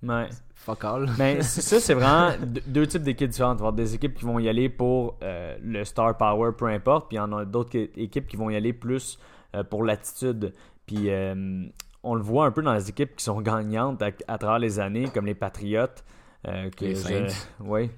Ouais. 0.03 0.27
fuck 0.53 0.83
all. 0.83 1.09
Mais 1.17 1.41
ça, 1.41 1.79
c'est 1.79 1.93
vraiment 1.93 2.33
deux- 2.67 2.85
types 2.85 3.01
d'équipes 3.03 3.29
différentes. 3.29 3.61
Il 3.63 3.75
des 3.75 3.95
équipes 3.95 4.15
qui 4.15 4.25
vont 4.25 4.37
y 4.39 4.49
aller 4.49 4.67
pour 4.67 5.17
euh, 5.23 5.55
le 5.63 5.85
star 5.85 6.17
power, 6.17 6.51
peu 6.55 6.65
importe. 6.65 7.07
Puis 7.07 7.15
il 7.15 7.19
y 7.19 7.21
en 7.21 7.31
a 7.31 7.45
d'autres 7.45 7.69
qui- 7.71 7.89
équipes 7.95 8.27
qui 8.27 8.35
vont 8.35 8.49
y 8.49 8.55
aller 8.57 8.73
plus 8.73 9.17
pour 9.63 9.83
l'attitude. 9.83 10.53
Puis 10.85 11.09
euh, 11.09 11.65
on 12.03 12.15
le 12.15 12.21
voit 12.21 12.45
un 12.45 12.51
peu 12.51 12.61
dans 12.61 12.73
les 12.73 12.89
équipes 12.89 13.15
qui 13.15 13.23
sont 13.23 13.41
gagnantes 13.41 14.01
à, 14.01 14.11
à 14.27 14.37
travers 14.37 14.59
les 14.59 14.79
années, 14.79 15.07
comme 15.13 15.25
les 15.25 15.35
Patriots. 15.35 15.87
euh, 16.47 16.69
que 16.69 16.85
Les 16.85 16.95
je-. 16.95 17.33
Oui. 17.61 17.89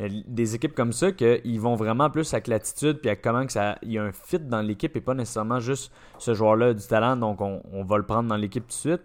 Euh, 0.00 0.08
Des 0.26 0.54
équipes 0.54 0.74
comme 0.74 0.92
ça, 0.94 1.12
qu'ils 1.12 1.60
vont 1.60 1.74
vraiment 1.76 2.08
plus 2.08 2.32
avec 2.32 2.46
l'attitude, 2.48 3.00
puis 3.00 3.10
à 3.10 3.16
comment 3.16 3.44
que 3.44 3.52
ça, 3.52 3.76
il 3.82 3.92
y 3.92 3.98
a 3.98 4.02
un 4.04 4.12
fit 4.12 4.38
dans 4.38 4.62
l'équipe 4.62 4.96
et 4.96 5.00
pas 5.02 5.12
nécessairement 5.12 5.60
juste 5.60 5.92
ce 6.18 6.32
joueur-là 6.32 6.68
a 6.68 6.72
du 6.74 6.86
talent, 6.86 7.16
donc 7.16 7.42
on, 7.42 7.60
on 7.72 7.84
va 7.84 7.98
le 7.98 8.04
prendre 8.06 8.28
dans 8.30 8.36
l'équipe 8.36 8.62
tout 8.62 8.68
de 8.68 8.72
suite. 8.72 9.02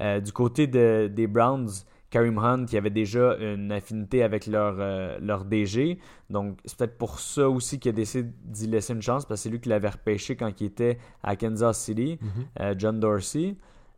Euh, 0.00 0.20
du 0.20 0.32
côté 0.32 0.66
de- 0.66 1.10
des 1.12 1.26
Browns, 1.26 1.68
Kareem 2.10 2.38
Hunt, 2.38 2.64
qui 2.66 2.76
avait 2.76 2.90
déjà 2.90 3.36
une 3.36 3.70
affinité 3.70 4.22
avec 4.22 4.46
leur, 4.46 4.76
euh, 4.78 5.18
leur 5.20 5.44
DG. 5.44 5.98
Donc, 6.30 6.58
c'est 6.64 6.78
peut-être 6.78 6.96
pour 6.96 7.20
ça 7.20 7.48
aussi 7.48 7.78
qu'il 7.78 7.90
a 7.90 7.92
décidé 7.92 8.30
d'y 8.44 8.66
laisser 8.66 8.94
une 8.94 9.02
chance, 9.02 9.26
parce 9.26 9.40
que 9.40 9.42
c'est 9.44 9.50
lui 9.50 9.60
qui 9.60 9.68
l'avait 9.68 9.90
repêché 9.90 10.36
quand 10.36 10.60
il 10.60 10.66
était 10.66 10.98
à 11.22 11.36
Kansas 11.36 11.78
City, 11.78 12.18
euh, 12.60 12.74
John 12.78 12.98
Dorsey. 12.98 13.56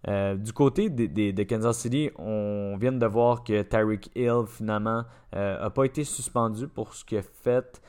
Euh, 0.08 0.34
du 0.34 0.52
côté 0.52 0.88
de, 0.88 1.42
Kansas 1.44 1.78
City, 1.78 2.10
on 2.18 2.76
vient 2.80 2.92
de 2.92 3.06
voir 3.06 3.44
que 3.44 3.62
Tyreek 3.62 4.10
Hill, 4.16 4.44
finalement, 4.46 5.04
n'a 5.32 5.70
pas 5.70 5.84
été 5.84 6.04
suspendu 6.04 6.66
pour 6.66 6.94
ce 6.94 7.04
qu'il 7.04 7.18
a 7.18 7.22
fait. 7.22 7.80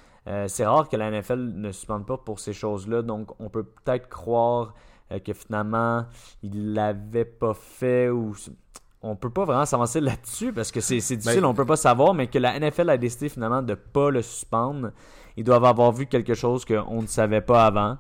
C'est 0.48 0.66
rare 0.66 0.88
que 0.88 0.98
la 0.98 1.10
NFL 1.10 1.40
ne 1.40 1.72
suspende 1.72 2.06
pas 2.06 2.18
pour 2.18 2.40
ces 2.40 2.54
choses-là, 2.54 3.02
donc 3.02 3.32
on 3.40 3.50
peut 3.50 3.64
peut-être 3.64 4.08
croire 4.08 4.76
que 5.26 5.34
finalement, 5.34 6.06
il 6.44 6.74
l'avait 6.74 7.26
pas 7.26 7.54
fait 7.54 8.10
ou 8.10 8.34
on 9.04 9.16
peut 9.16 9.30
pas 9.30 9.46
vraiment 9.46 9.66
s'avancer 9.66 10.00
là-dessus 10.02 10.54
parce 10.54 10.72
que 10.72 10.80
c'est 10.82 11.00
c'est 11.00 11.16
difficile, 11.18 11.42
Ben- 11.42 11.48
on 11.48 11.54
peut 11.54 11.66
pas 11.66 11.76
savoir, 11.76 12.14
mais 12.14 12.28
que 12.28 12.38
la 12.38 12.60
NFL 12.60 12.90
a 12.90 12.98
décidé 12.98 13.30
finalement 13.30 13.62
de 13.62 13.74
pas 13.74 14.12
le 14.12 14.22
suspendre. 14.22 14.92
Ils 15.38 15.44
doivent 15.44 15.66
avoir 15.66 15.92
vu 15.92 16.06
quelque 16.08 16.34
chose 16.34 16.66
qu'on 16.66 17.02
ne 17.02 17.08
savait 17.08 17.42
pas 17.42 17.66
avant. 17.66 17.98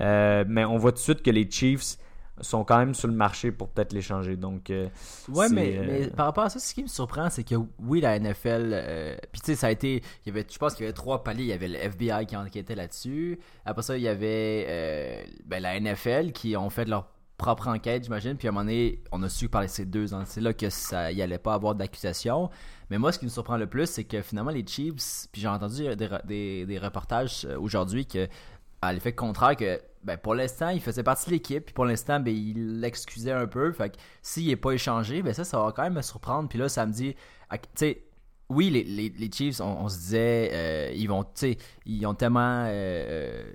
Euh, 0.00 0.44
mais 0.48 0.64
on 0.64 0.76
voit 0.78 0.92
tout 0.92 0.96
de 0.96 1.02
suite 1.02 1.22
que 1.22 1.30
les 1.30 1.48
Chiefs 1.50 1.96
sont 2.40 2.64
quand 2.64 2.78
même 2.78 2.94
sur 2.94 3.08
le 3.08 3.14
marché 3.14 3.52
pour 3.52 3.68
peut-être 3.68 3.92
l'échanger. 3.92 4.36
Donc, 4.36 4.70
euh, 4.70 4.88
Ouais, 5.28 5.48
mais, 5.50 5.76
euh, 5.76 5.84
mais 5.86 6.06
par 6.08 6.26
rapport 6.26 6.44
à 6.44 6.48
ça, 6.50 6.58
ce 6.58 6.74
qui 6.74 6.82
me 6.82 6.88
surprend, 6.88 7.28
c'est 7.30 7.44
que 7.44 7.54
oui, 7.78 8.00
la 8.00 8.18
NFL, 8.18 8.70
euh, 8.72 9.16
puis 9.30 9.42
tu 9.42 9.46
sais, 9.48 9.54
ça 9.54 9.66
a 9.68 9.70
été, 9.70 10.02
il 10.24 10.28
y 10.28 10.30
avait, 10.30 10.46
je 10.50 10.58
pense 10.58 10.74
qu'il 10.74 10.84
y 10.84 10.86
avait 10.86 10.94
trois 10.94 11.22
paliers. 11.22 11.42
Il 11.44 11.48
y 11.48 11.52
avait 11.52 11.68
le 11.68 11.76
FBI 11.78 12.26
qui 12.26 12.34
enquêtait 12.36 12.74
là-dessus. 12.74 13.38
Après 13.64 13.82
ça, 13.82 13.96
il 13.96 14.02
y 14.02 14.08
avait 14.08 14.64
euh, 14.68 15.22
ben, 15.44 15.62
la 15.62 15.78
NFL 15.78 16.32
qui 16.32 16.56
ont 16.56 16.70
fait 16.70 16.86
leur 16.86 17.06
propre 17.42 17.66
enquête, 17.66 18.04
j'imagine. 18.04 18.36
Puis 18.36 18.46
à 18.46 18.50
un 18.50 18.52
moment 18.52 18.64
donné, 18.64 19.02
on 19.10 19.20
a 19.24 19.28
su 19.28 19.48
par 19.48 19.68
ces 19.68 19.84
deux 19.84 20.14
ans, 20.14 20.22
c'est 20.24 20.40
là 20.40 20.54
que 20.54 20.70
ça, 20.70 21.10
il 21.10 21.20
allait 21.20 21.38
pas 21.38 21.54
avoir 21.54 21.74
d'accusation. 21.74 22.50
Mais 22.88 22.98
moi, 22.98 23.10
ce 23.10 23.18
qui 23.18 23.24
me 23.24 23.30
surprend 23.30 23.56
le 23.56 23.66
plus, 23.66 23.86
c'est 23.86 24.04
que 24.04 24.22
finalement, 24.22 24.52
les 24.52 24.64
Chiefs, 24.64 25.26
puis 25.32 25.40
j'ai 25.40 25.48
entendu 25.48 25.84
des, 25.96 26.66
des, 26.66 26.78
reportages 26.78 27.44
euh, 27.44 27.58
aujourd'hui 27.58 28.06
que 28.06 28.28
à 28.80 28.92
l'effet 28.92 29.12
contraire 29.12 29.56
que 29.56 29.80
ben, 30.04 30.16
pour 30.16 30.34
l'instant 30.34 30.70
il 30.70 30.80
faisait 30.80 31.04
partie 31.04 31.26
de 31.26 31.34
l'équipe 31.36 31.66
puis 31.66 31.72
pour 31.72 31.84
l'instant 31.84 32.18
ben, 32.18 32.34
il 32.34 32.80
l'excusait 32.80 33.30
un 33.30 33.46
peu 33.46 33.70
fait 33.70 33.90
que 33.90 33.96
s'il 34.22 34.48
n'est 34.48 34.56
pas 34.56 34.72
échangé 34.72 35.22
ben 35.22 35.32
ça 35.32 35.44
ça 35.44 35.62
va 35.62 35.70
quand 35.70 35.84
même 35.84 35.94
me 35.94 36.02
surprendre 36.02 36.48
puis 36.48 36.58
là 36.58 36.68
ça 36.68 36.84
me 36.84 36.92
dit 36.92 37.14
tu 37.14 37.58
sais 37.76 38.02
oui 38.48 38.70
les, 38.70 38.82
les, 38.82 39.30
Chiefs 39.30 39.60
on, 39.60 39.88
se 39.88 39.98
disait 39.98 40.50
euh, 40.52 40.92
ils 40.96 41.06
vont 41.06 41.24
ils 41.86 42.06
ont 42.06 42.14
tellement 42.14 42.64
euh, 42.66 43.52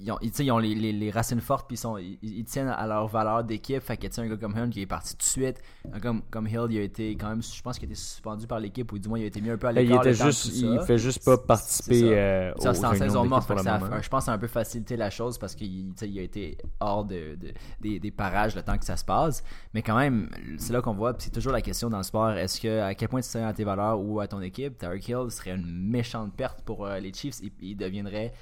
ils 0.00 0.10
ont, 0.12 0.18
ils, 0.22 0.50
ont 0.52 0.58
les, 0.58 0.74
les, 0.74 0.92
les 0.92 1.10
racines 1.10 1.40
fortes, 1.40 1.66
puis 1.68 1.74
ils, 1.74 1.78
sont, 1.78 1.96
ils, 1.98 2.44
tiennent 2.44 2.68
à 2.68 2.86
leur 2.86 3.06
valeur 3.06 3.44
d'équipe. 3.44 3.80
Fait 3.82 3.96
que 3.96 4.06
tu 4.06 4.20
un 4.20 4.26
gars 4.28 4.36
comme 4.36 4.56
Hunt 4.56 4.70
qui 4.70 4.80
est 4.82 4.86
parti 4.86 5.12
tout 5.12 5.18
de 5.18 5.22
suite, 5.22 5.62
comme, 6.02 6.22
comme 6.30 6.46
Hill, 6.46 6.66
il 6.70 6.78
a 6.78 6.82
été 6.82 7.10
quand 7.16 7.28
même, 7.28 7.42
je 7.42 7.62
pense 7.62 7.78
qu'il 7.78 7.88
a 7.88 7.92
été 7.92 8.00
suspendu 8.00 8.46
par 8.46 8.60
l'équipe, 8.60 8.90
ou 8.92 8.98
du 8.98 9.08
moins 9.08 9.18
il 9.18 9.24
a 9.24 9.26
été 9.26 9.40
mis 9.40 9.50
un 9.50 9.56
peu 9.58 9.68
à 9.68 9.72
Ben, 9.72 9.82
il 9.82 9.88
l'écart. 9.88 10.06
était 10.06 10.14
juste, 10.14 10.46
il 10.56 10.80
fait 10.86 10.98
juste 10.98 11.24
pas 11.24 11.36
participer 11.38 12.16
euh, 12.18 12.52
Ça, 12.58 12.70
aux 12.72 12.84
en 12.84 12.94
saison 12.94 13.24
morte. 13.26 13.48
je 13.48 14.08
pense 14.08 14.20
que 14.20 14.24
ça 14.24 14.32
a 14.32 14.34
un 14.34 14.38
peu 14.38 14.46
facilité 14.46 14.96
la 14.96 15.10
chose 15.10 15.38
parce 15.38 15.54
qu'il 15.54 15.92
a 16.00 16.22
été 16.22 16.56
hors 16.80 17.04
de, 17.04 17.36
de- 17.36 17.52
des, 17.80 18.00
des 18.00 18.10
parages 18.10 18.54
le 18.56 18.62
temps 18.62 18.78
que 18.78 18.84
ça 18.84 18.96
se 18.96 19.04
passe. 19.04 19.42
Mais 19.74 19.82
quand 19.82 19.96
même, 19.98 20.28
c'est 20.58 20.72
là 20.72 20.80
qu'on 20.82 20.94
voit. 20.94 21.14
C'est 21.18 21.32
toujours 21.32 21.52
la 21.52 21.62
question 21.62 21.90
dans 21.90 21.98
le 21.98 22.02
sport 22.02 22.30
est-ce 22.30 22.60
que 22.60 22.80
à 22.80 22.94
quel 22.94 23.08
point 23.08 23.20
tu 23.20 23.28
tiens 23.28 23.46
à 23.46 23.52
tes 23.52 23.64
valeurs 23.64 24.00
ou 24.00 24.20
à 24.20 24.26
ton 24.28 24.40
équipe? 24.40 24.78
Tyreek 24.78 25.08
Hill 25.08 25.30
serait 25.30 25.54
une 25.54 25.66
méchante 25.66 26.34
perte 26.34 26.62
pour 26.62 26.86
euh, 26.86 26.98
les 26.98 27.12
Chiefs. 27.12 27.36
Il, 27.42 27.52
il 27.60 27.76
deviendrait. 27.76 28.32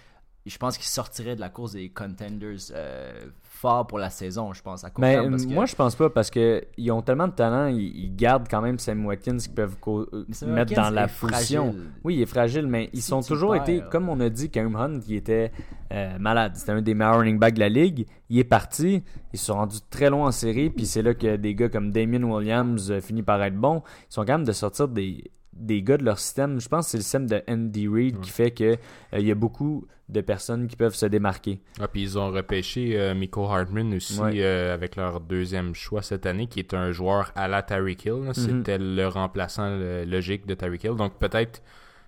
Je 0.48 0.58
pense 0.58 0.76
qu'il 0.76 0.86
sortirait 0.86 1.34
de 1.36 1.40
la 1.40 1.48
course 1.48 1.72
des 1.72 1.88
contenders 1.90 2.56
euh, 2.74 3.12
fort 3.42 3.86
pour 3.86 3.98
la 3.98 4.08
saison, 4.10 4.52
je 4.52 4.62
pense, 4.62 4.84
à 4.84 4.90
court 4.90 5.02
Mais 5.02 5.14
terme, 5.14 5.30
parce 5.30 5.44
que- 5.46 5.52
moi, 5.52 5.66
je 5.66 5.74
pense 5.74 5.94
pas 5.96 6.10
parce 6.10 6.30
que 6.30 6.62
ils 6.76 6.90
ont 6.92 7.02
tellement 7.02 7.26
de 7.28 7.32
talent, 7.32 7.66
ils, 7.66 7.80
ils 8.04 8.14
gardent 8.16 8.46
quand 8.48 8.62
même 8.62 8.78
Sam 8.78 9.04
Watkins 9.04 9.36
qui 9.38 9.48
peuvent 9.48 9.76
mettre 9.76 10.46
Watkins 10.46 10.82
dans 10.82 10.90
la 10.90 11.08
position. 11.08 11.74
Oui, 12.04 12.16
il 12.16 12.22
est 12.22 12.26
fragile, 12.26 12.66
mais 12.66 12.88
ils 12.92 13.02
Si 13.02 13.08
sont 13.08 13.20
toujours 13.20 13.52
perds- 13.52 13.62
été, 13.62 13.82
comme 13.90 14.08
on 14.08 14.18
a 14.20 14.28
dit, 14.28 14.48
Kareem 14.50 14.76
Hunt 14.76 15.00
qui 15.00 15.16
était 15.16 15.50
euh, 15.92 16.18
malade. 16.18 16.52
C'était 16.54 16.72
un 16.72 16.82
des 16.82 16.94
meilleurs 16.94 17.18
running 17.18 17.38
backs 17.38 17.54
de 17.54 17.60
la 17.60 17.68
ligue. 17.68 18.06
Il 18.30 18.38
est 18.38 18.44
parti, 18.44 19.02
ils 19.32 19.38
se 19.38 19.46
sont 19.46 19.54
rendus 19.54 19.78
très 19.90 20.08
loin 20.10 20.28
en 20.28 20.32
série, 20.32 20.70
puis 20.70 20.86
c'est 20.86 21.02
là 21.02 21.14
que 21.14 21.36
des 21.36 21.54
gars 21.54 21.68
comme 21.68 21.90
Damien 21.92 22.22
Williams 22.22 22.90
euh, 22.90 23.00
finissent 23.00 23.24
par 23.24 23.42
être 23.42 23.56
bons. 23.56 23.82
Ils 24.10 24.14
sont 24.14 24.22
capables 24.24 24.46
de 24.46 24.52
sortir 24.52 24.86
des, 24.88 25.30
des 25.58 25.82
gars 25.82 25.96
de 25.98 26.04
leur 26.04 26.18
système. 26.18 26.60
Je 26.60 26.68
pense 26.68 26.86
que 26.86 26.90
c'est 26.92 26.96
le 26.98 27.02
système 27.02 27.26
de 27.26 27.42
Andy 27.48 27.88
Reid 27.88 28.20
qui 28.20 28.30
fait 28.30 28.50
que 28.52 28.64
euh, 28.64 28.76
il 29.18 29.26
y 29.26 29.30
a 29.30 29.34
beaucoup 29.34 29.86
de 30.08 30.20
personnes 30.22 30.68
qui 30.68 30.76
peuvent 30.76 30.94
se 30.94 31.04
démarquer. 31.06 31.60
Ah, 31.80 31.86
puis 31.88 32.02
ils 32.02 32.18
ont 32.18 32.30
repêché 32.30 32.98
euh, 32.98 33.14
Miko 33.14 33.44
Hartman 33.44 33.92
aussi 33.94 34.18
Ouais. 34.18 34.32
euh, 34.40 34.72
avec 34.72 34.96
leur 34.96 35.20
deuxième 35.20 35.74
choix 35.74 36.00
cette 36.02 36.24
année, 36.24 36.46
qui 36.46 36.60
est 36.60 36.72
un 36.72 36.92
joueur 36.92 37.30
à 37.34 37.46
la 37.48 37.62
Tyreek 37.62 38.06
Hill. 38.06 38.12
Mhm. 38.28 38.32
C'était 38.34 38.78
le 38.78 39.06
remplaçant 39.06 39.68
logique 40.06 40.46
de 40.46 40.54
Tyreek 40.54 40.84
Hill. 40.84 40.94
Donc 40.96 41.18
peut-être 41.18 41.62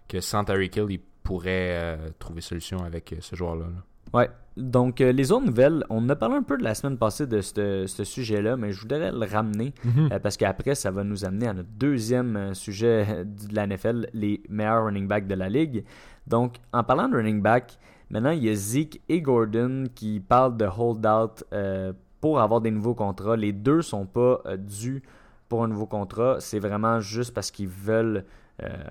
que 0.08 0.20
sans 0.20 0.44
Tyreek 0.44 0.76
Hill, 0.76 0.86
ils 0.88 1.00
pourraient 1.22 1.78
euh, 1.82 1.96
trouver 2.18 2.40
solution 2.40 2.82
avec 2.84 3.14
ce 3.20 3.36
joueur-là. 3.36 3.66
là. 3.66 3.82
Ouais. 4.12 4.28
Donc, 4.56 5.00
euh, 5.00 5.12
les 5.12 5.32
autres 5.32 5.46
nouvelles, 5.46 5.84
on 5.90 6.08
a 6.08 6.16
parlé 6.16 6.36
un 6.36 6.42
peu 6.42 6.58
de 6.58 6.64
la 6.64 6.74
semaine 6.74 6.98
passée 6.98 7.26
de 7.26 7.40
ce 7.40 8.04
sujet-là, 8.04 8.56
mais 8.56 8.72
je 8.72 8.80
voudrais 8.80 9.12
le 9.12 9.26
ramener 9.26 9.72
euh, 10.12 10.18
parce 10.18 10.36
qu'après, 10.36 10.74
ça 10.74 10.90
va 10.90 11.04
nous 11.04 11.24
amener 11.24 11.46
à 11.46 11.54
notre 11.54 11.68
deuxième 11.70 12.36
euh, 12.36 12.54
sujet 12.54 13.24
de 13.24 13.54
la 13.54 13.66
NFL, 13.66 14.08
les 14.12 14.42
meilleurs 14.48 14.84
running 14.84 15.06
backs 15.06 15.26
de 15.26 15.34
la 15.34 15.48
ligue. 15.48 15.84
Donc, 16.26 16.56
en 16.72 16.82
parlant 16.82 17.08
de 17.08 17.16
running 17.16 17.40
back, 17.40 17.78
maintenant, 18.10 18.30
il 18.30 18.44
y 18.44 18.50
a 18.50 18.54
Zeke 18.54 19.00
et 19.08 19.22
Gordon 19.22 19.84
qui 19.94 20.20
parlent 20.20 20.56
de 20.56 20.66
hold-out 20.66 21.44
euh, 21.52 21.92
pour 22.20 22.40
avoir 22.40 22.60
des 22.60 22.70
nouveaux 22.72 22.94
contrats. 22.94 23.36
Les 23.36 23.52
deux 23.52 23.82
sont 23.82 24.04
pas 24.04 24.42
dus 24.58 25.02
pour 25.48 25.64
un 25.64 25.68
nouveau 25.68 25.86
contrat. 25.86 26.36
C'est 26.40 26.58
vraiment 26.58 27.00
juste 27.00 27.32
parce 27.32 27.50
qu'ils 27.50 27.68
veulent 27.68 28.24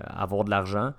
avoir 0.04 0.42
de 0.44 0.50
l'argent. 0.50 0.94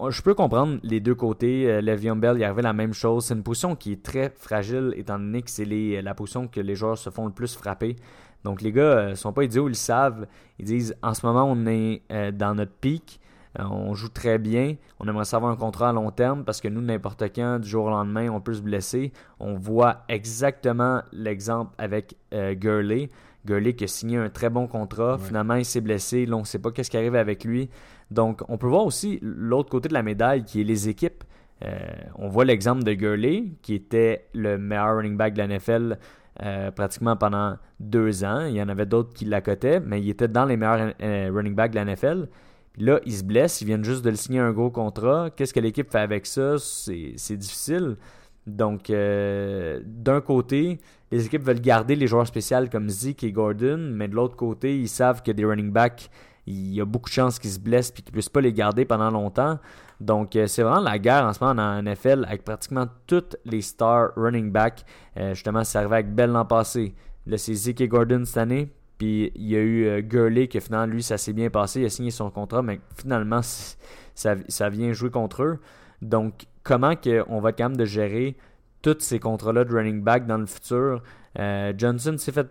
Euh, 0.00 0.10
je 0.10 0.22
peux 0.22 0.34
comprendre 0.34 0.78
les 0.82 1.00
deux 1.00 1.14
côtés. 1.14 1.68
Euh, 1.70 1.80
Le'Veon 1.80 2.16
Bell, 2.16 2.36
il 2.38 2.44
arrivait 2.44 2.62
la 2.62 2.72
même 2.72 2.92
chose. 2.92 3.26
C'est 3.26 3.34
une 3.34 3.42
position 3.42 3.74
qui 3.74 3.92
est 3.92 4.02
très 4.02 4.30
fragile, 4.36 4.92
étant 4.96 5.18
donné 5.18 5.42
que 5.42 5.50
c'est 5.50 5.64
les- 5.64 6.00
la 6.02 6.14
position 6.14 6.46
que 6.46 6.60
les 6.60 6.76
joueurs 6.76 6.98
se 6.98 7.10
font 7.10 7.26
le 7.26 7.32
plus 7.32 7.54
frapper. 7.56 7.96
Donc 8.44 8.62
les 8.62 8.70
gars 8.70 8.82
euh, 8.82 9.14
sont 9.16 9.32
pas 9.32 9.42
idiots, 9.42 9.66
ils 9.66 9.70
le 9.70 9.74
savent. 9.74 10.26
Ils 10.60 10.64
disent 10.66 10.94
en 11.02 11.14
ce 11.14 11.26
moment 11.26 11.44
on 11.50 11.66
est 11.66 12.02
euh, 12.12 12.30
dans 12.30 12.54
notre 12.54 12.72
pic, 12.72 13.20
Euh, 13.58 13.64
on 13.70 13.94
joue 13.94 14.10
très 14.10 14.38
bien, 14.38 14.76
on 15.00 15.08
aimerait 15.08 15.24
savoir 15.24 15.50
un 15.50 15.56
contrat 15.56 15.88
à 15.88 15.92
long 15.92 16.10
terme 16.12 16.44
parce 16.44 16.60
que 16.60 16.68
nous 16.68 16.82
n'importe 16.82 17.24
quand 17.34 17.58
du 17.58 17.66
jour 17.66 17.86
au 17.86 17.90
lendemain 17.90 18.28
on 18.28 18.42
peut 18.42 18.52
se 18.52 18.60
blesser. 18.60 19.10
On 19.40 19.54
voit 19.54 20.02
exactement 20.08 21.00
l'exemple 21.12 21.72
avec 21.78 22.14
euh, 22.34 22.54
Gurley. 22.54 23.08
Gurley 23.46 23.72
qui 23.74 23.84
a 23.84 23.86
signé 23.88 24.18
un 24.18 24.28
très 24.28 24.50
bon 24.50 24.66
contrat, 24.68 25.14
Ouais. 25.14 25.18
finalement 25.26 25.54
il 25.54 25.64
s'est 25.64 25.80
blessé, 25.80 26.26
là 26.26 26.36
on 26.36 26.44
sait 26.44 26.58
pas 26.60 26.70
qu'est-ce 26.70 26.90
qui 26.90 26.98
arrive 26.98 27.16
avec 27.16 27.42
lui. 27.44 27.70
Donc 28.10 28.42
on 28.48 28.58
peut 28.58 28.66
voir 28.66 28.84
aussi 28.84 29.18
l'autre 29.22 29.70
côté 29.70 29.88
de 29.88 29.94
la 29.94 30.02
médaille 30.02 30.44
qui 30.44 30.60
est 30.60 30.64
les 30.64 30.88
équipes. 30.88 31.24
Euh, 31.64 31.76
on 32.14 32.28
voit 32.28 32.44
l'exemple 32.44 32.84
de 32.84 32.92
Gurley 32.92 33.52
qui 33.62 33.74
était 33.74 34.26
le 34.32 34.58
meilleur 34.58 34.96
running 34.96 35.16
back 35.16 35.34
de 35.34 35.38
la 35.38 35.48
NFL 35.48 35.98
euh, 36.42 36.70
pratiquement 36.70 37.16
pendant 37.16 37.56
deux 37.80 38.24
ans. 38.24 38.46
Il 38.46 38.54
y 38.54 38.62
en 38.62 38.68
avait 38.68 38.86
d'autres 38.86 39.12
qui 39.12 39.24
l'accotaient, 39.24 39.80
mais 39.80 40.00
il 40.00 40.08
était 40.08 40.28
dans 40.28 40.44
les 40.44 40.56
meilleurs 40.56 40.94
euh, 41.02 41.30
running 41.34 41.54
backs 41.54 41.72
de 41.72 41.76
la 41.76 41.84
NFL. 41.84 42.28
Là, 42.78 43.00
il 43.04 43.12
se 43.12 43.24
blesse, 43.24 43.60
ils 43.60 43.64
viennent 43.64 43.84
juste 43.84 44.04
de 44.04 44.10
le 44.10 44.16
signer 44.16 44.38
un 44.38 44.52
gros 44.52 44.70
contrat. 44.70 45.30
Qu'est-ce 45.34 45.52
que 45.52 45.58
l'équipe 45.58 45.90
fait 45.90 45.98
avec 45.98 46.26
ça? 46.26 46.56
C'est 46.58 47.36
difficile. 47.36 47.96
Donc, 48.46 48.92
d'un 48.92 50.20
côté, 50.20 50.78
les 51.10 51.26
équipes 51.26 51.42
veulent 51.42 51.60
garder 51.60 51.96
les 51.96 52.06
joueurs 52.06 52.28
spéciaux 52.28 52.68
comme 52.70 52.88
Zeke 52.88 53.24
et 53.24 53.32
Gordon, 53.32 53.78
mais 53.78 54.06
de 54.06 54.14
l'autre 54.14 54.36
côté, 54.36 54.78
ils 54.78 54.88
savent 54.88 55.24
que 55.24 55.32
des 55.32 55.44
running 55.44 55.72
backs, 55.72 56.08
il 56.48 56.74
y 56.74 56.80
a 56.80 56.84
beaucoup 56.84 57.10
de 57.10 57.14
chances 57.14 57.38
qu'ils 57.38 57.50
se 57.50 57.58
blessent 57.58 57.90
et 57.90 57.92
qu'ils 57.92 58.06
ne 58.06 58.12
puissent 58.12 58.28
pas 58.28 58.40
les 58.40 58.52
garder 58.52 58.84
pendant 58.84 59.10
longtemps. 59.10 59.58
Donc, 60.00 60.34
euh, 60.34 60.46
c'est 60.46 60.62
vraiment 60.62 60.80
la 60.80 60.98
guerre 60.98 61.24
en 61.24 61.32
ce 61.32 61.44
moment 61.44 61.54
la 61.54 61.82
NFL 61.82 62.24
avec 62.26 62.44
pratiquement 62.44 62.86
toutes 63.06 63.36
les 63.44 63.60
stars 63.60 64.12
running 64.16 64.50
back. 64.50 64.84
Euh, 65.16 65.34
justement, 65.34 65.64
c'est 65.64 65.78
arrivé 65.78 65.94
avec 65.94 66.14
Bell 66.14 66.30
l'an 66.30 66.46
passé. 66.46 66.94
Là, 67.26 67.36
c'est 67.36 67.54
Zeke 67.54 67.86
Gordon 67.88 68.24
cette 68.24 68.38
année. 68.38 68.72
Puis 68.96 69.30
il 69.34 69.46
y 69.46 69.56
a 69.56 69.60
eu 69.60 69.86
euh, 69.86 70.00
Gurley 70.00 70.48
que 70.48 70.58
finalement, 70.60 70.86
lui, 70.86 71.02
ça 71.02 71.18
s'est 71.18 71.32
bien 71.32 71.50
passé. 71.50 71.80
Il 71.80 71.86
a 71.86 71.90
signé 71.90 72.10
son 72.10 72.30
contrat, 72.30 72.62
mais 72.62 72.80
finalement, 72.96 73.40
ça, 73.42 74.36
ça 74.48 74.68
vient 74.70 74.92
jouer 74.92 75.10
contre 75.10 75.42
eux. 75.42 75.58
Donc, 76.00 76.46
comment 76.62 76.94
on 77.28 77.40
va 77.40 77.50
être 77.50 77.56
capable 77.56 77.76
de 77.76 77.84
gérer 77.84 78.36
tous 78.82 78.96
ces 79.00 79.18
contrats-là 79.18 79.64
de 79.64 79.74
running 79.74 80.02
back 80.02 80.26
dans 80.26 80.38
le 80.38 80.46
futur? 80.46 81.02
Johnson 81.76 82.16
s'est 82.18 82.32
fait 82.32 82.48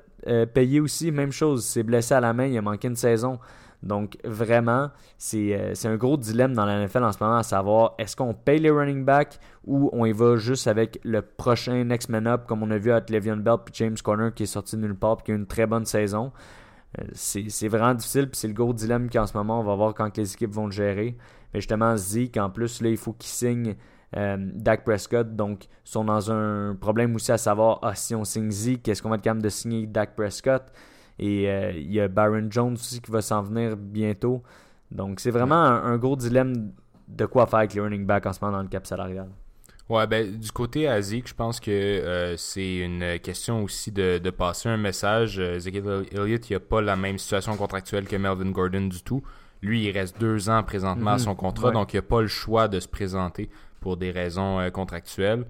payer 0.54 0.82
aussi, 0.82 1.12
même 1.12 1.32
chose. 1.32 1.66
S'est 1.66 1.84
blessé 1.84 2.14
à 2.14 2.20
la 2.20 2.34
main, 2.34 2.46
il 2.46 2.58
a 2.58 2.62
manqué 2.62 2.90
une 2.90 2.96
saison. 2.98 3.40
Donc, 3.84 4.18
vraiment, 4.24 4.90
c'est 5.18 5.54
euh, 5.54 5.76
c'est 5.76 5.88
un 5.88 5.98
gros 5.98 6.18
dilemme 6.18 6.54
dans 6.54 6.66
la 6.66 6.86
NFL 6.86 7.04
en 7.04 7.12
ce 7.12 7.24
moment 7.24 7.38
à 7.38 7.44
savoir 7.44 7.94
est-ce 8.00 8.16
qu'on 8.16 8.34
paye 8.34 8.60
les 8.60 8.72
running 8.72 9.06
backs 9.06 9.40
ou 9.66 9.90
on 9.94 10.06
y 10.06 10.12
va 10.12 10.36
juste 10.36 10.68
avec 10.68 11.00
le 11.04 11.22
prochain 11.22 11.84
next 11.84 12.10
man 12.10 12.28
up, 12.28 12.46
comme 12.48 12.64
on 12.64 12.72
a 12.72 12.78
vu 12.78 12.92
avec 12.92 13.10
Le'Veon 13.10 13.38
Bell 13.38 13.58
puis 13.64 13.74
James 13.76 13.98
Conner 14.04 14.30
qui 14.34 14.44
est 14.44 14.48
sorti 14.48 14.76
de 14.78 14.82
nulle 14.82 14.96
part 14.96 15.18
et 15.20 15.24
qui 15.24 15.32
a 15.32 15.36
une 15.36 15.46
très 15.46 15.68
bonne 15.68 15.86
saison. 15.86 16.32
Euh, 17.00 17.04
c'est 17.14 17.50
c'est 17.50 17.68
vraiment 17.68 17.94
difficile, 17.94 18.30
puis 18.30 18.40
c'est 18.40 18.48
le 18.48 18.54
gros 18.54 18.74
dilemme 18.74 19.10
qu'en 19.10 19.28
ce 19.28 19.38
moment, 19.38 19.60
on 19.60 19.64
va 19.64 19.76
voir 19.76 19.94
quand 19.94 20.16
les 20.18 20.34
équipes 20.34 20.54
vont 20.54 20.66
le 20.66 20.72
gérer. 20.72 21.16
Mais 21.54 21.62
justement, 21.62 21.96
Zeke, 21.98 22.38
en 22.38 22.50
plus, 22.50 22.82
là, 22.82 22.90
il 22.90 22.98
faut 22.98 23.14
qu'il 23.14 23.30
signe 23.30 23.76
euh, 24.16 24.38
Dak 24.40 24.84
Prescott. 24.84 25.36
Donc, 25.36 25.66
ils 25.66 25.70
sont 25.84 26.06
dans 26.06 26.32
un 26.32 26.76
problème 26.76 27.16
aussi 27.16 27.32
à 27.32 27.38
savoir 27.38 27.80
ah, 27.82 27.96
si 27.96 28.16
on 28.16 28.24
signe 28.24 28.52
Zeke, 28.52 28.88
est-ce 28.88 29.02
qu'on 29.02 29.10
va 29.10 29.16
être 29.16 29.22
capable 29.22 29.44
de 29.44 29.50
signer 29.50 29.86
Dak 29.86 30.16
Prescott? 30.16 30.64
Et 31.20 31.50
euh, 31.50 31.72
il 31.76 31.92
y 31.92 32.00
a 32.00 32.08
Baron 32.08 32.48
Jones 32.50 32.74
aussi 32.74 33.02
qui 33.02 33.12
va 33.12 33.22
s'en 33.22 33.42
venir 33.42 33.76
bientôt. 33.76 34.44
Donc, 34.92 35.20
c'est 35.20 35.32
vraiment 35.32 35.56
un, 35.56 35.84
un 35.94 35.98
gros 35.98 36.16
dilemme 36.16 36.72
de 37.08 37.26
quoi 37.26 37.48
faire 37.48 37.60
avec 37.60 37.74
les 37.74 37.82
running 37.82 38.06
backs 38.06 38.26
en 38.26 38.34
ce 38.34 38.40
moment 38.44 38.58
dans 38.58 38.64
le 38.64 38.70
cap 38.70 38.86
salarial. 38.86 39.30
Ouais, 39.90 40.06
ben, 40.06 40.38
du 40.38 40.52
côté 40.52 40.88
Azik, 40.88 41.30
je 41.30 41.34
pense 41.34 41.60
que 41.62 41.72
euh, 41.72 42.36
c'est 42.36 42.80
une 42.80 43.20
question 43.20 43.64
aussi 43.64 43.92
de, 43.92 44.18
de 44.18 44.30
passer 44.30 44.68
un 44.68 44.76
message. 44.78 45.40
Euh, 45.40 45.56
Ezekiel 45.56 46.06
Elliott, 46.12 46.50
il 46.50 46.54
n'a 46.54 46.60
pas 46.60 46.82
la 46.82 46.96
même 46.98 47.18
situation 47.18 47.56
contractuelle 47.56 48.06
que 48.06 48.18
Melvin 48.18 48.52
Gordon 48.52 48.88
du 48.88 49.02
tout. 49.02 49.24
Lui, 49.62 49.86
il 49.86 49.92
reste 49.92 50.20
deux 50.20 50.50
ans 50.50 50.62
présentement 50.64 51.12
à 51.12 51.14
Mhm. 51.14 51.20
son 51.20 51.36
contrat, 51.36 51.68
Ouais. 51.70 51.74
donc 51.74 51.94
il 51.94 51.96
n'a 51.98 52.02
pas 52.02 52.22
le 52.22 52.28
choix 52.28 52.68
de 52.68 52.80
se 52.82 52.88
présenter 52.88 53.50
pour 53.80 53.96
des 53.98 54.12
raisons 54.12 54.60
euh, 54.60 54.70
contractuelles. 54.70 55.46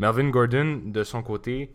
Melvin 0.00 0.30
Gordon, 0.30 0.80
de 0.84 1.04
son 1.04 1.22
côté, 1.22 1.72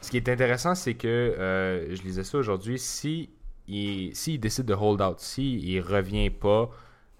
ce 0.00 0.10
qui 0.10 0.16
est 0.16 0.28
intéressant, 0.28 0.74
c'est 0.74 0.94
que, 0.94 1.08
euh, 1.08 1.94
je 1.94 2.02
lisais 2.02 2.24
ça 2.24 2.38
aujourd'hui, 2.38 2.78
si 2.78 3.30
il, 3.68 4.12
décide 4.40 4.66
de 4.66 4.74
hold 4.74 5.00
out, 5.02 5.20
s'il 5.20 5.64
il 5.68 5.80
revient 5.80 6.30
pas 6.30 6.70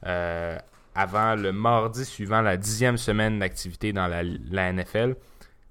euh, 0.07 0.59
avant 0.95 1.35
le 1.35 1.53
mardi 1.53 2.05
suivant 2.05 2.40
la 2.40 2.57
dixième 2.57 2.97
semaine 2.97 3.38
d'activité 3.38 3.93
dans 3.93 4.07
la, 4.09 4.73
NFL, 4.73 5.16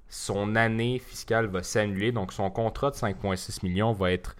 son 0.07 0.55
année 0.55 0.99
fiscale 0.99 1.47
va 1.47 1.63
s'annuler. 1.63 2.11
Donc, 2.11 2.31
son 2.31 2.49
contrat 2.49 2.91
de 2.91 2.95
5,6 2.95 3.65
millions 3.65 3.91
va 3.91 4.11
être 4.11 4.35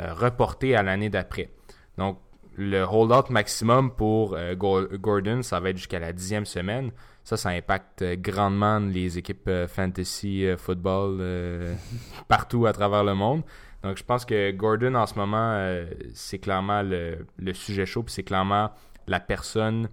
euh, 0.00 0.12
reporté 0.14 0.74
à 0.74 0.82
l'année 0.82 1.10
d'après. 1.10 1.50
Donc, 1.98 2.18
le 2.56 2.82
hold-out 2.82 3.30
maximum 3.30 3.90
pour 3.94 4.36
Go- 4.54 4.86
Gordon, 4.98 5.42
ça 5.42 5.58
va 5.58 5.70
être 5.70 5.76
jusqu'à 5.76 5.98
la 5.98 6.12
dixième 6.12 6.44
semaine. 6.46 6.92
Ça, 7.24 7.36
ça 7.36 7.48
impacte 7.50 8.02
euh, 8.02 8.16
grandement 8.18 8.78
les 8.78 9.16
équipes 9.18 9.48
euh, 9.48 9.66
fantasy 9.66 10.44
euh, 10.46 10.56
football 10.56 11.18
euh, 11.20 11.74
partout 12.28 12.66
à 12.66 12.72
travers 12.72 13.02
le 13.02 13.14
monde. 13.14 13.42
Donc, 13.82 13.96
je 13.98 14.04
pense 14.04 14.24
que 14.24 14.50
Gordon, 14.52 14.94
en 14.94 15.06
ce 15.06 15.14
moment, 15.14 15.52
euh, 15.52 15.86
c'est 16.14 16.38
clairement 16.38 16.82
le, 16.82 17.26
le 17.38 17.52
sujet 17.54 17.86
chaud, 17.86 18.02
puis 18.02 18.14
c'est 18.14 18.22
clairement 18.22 18.70
la 19.06 19.20
personne 19.20 19.88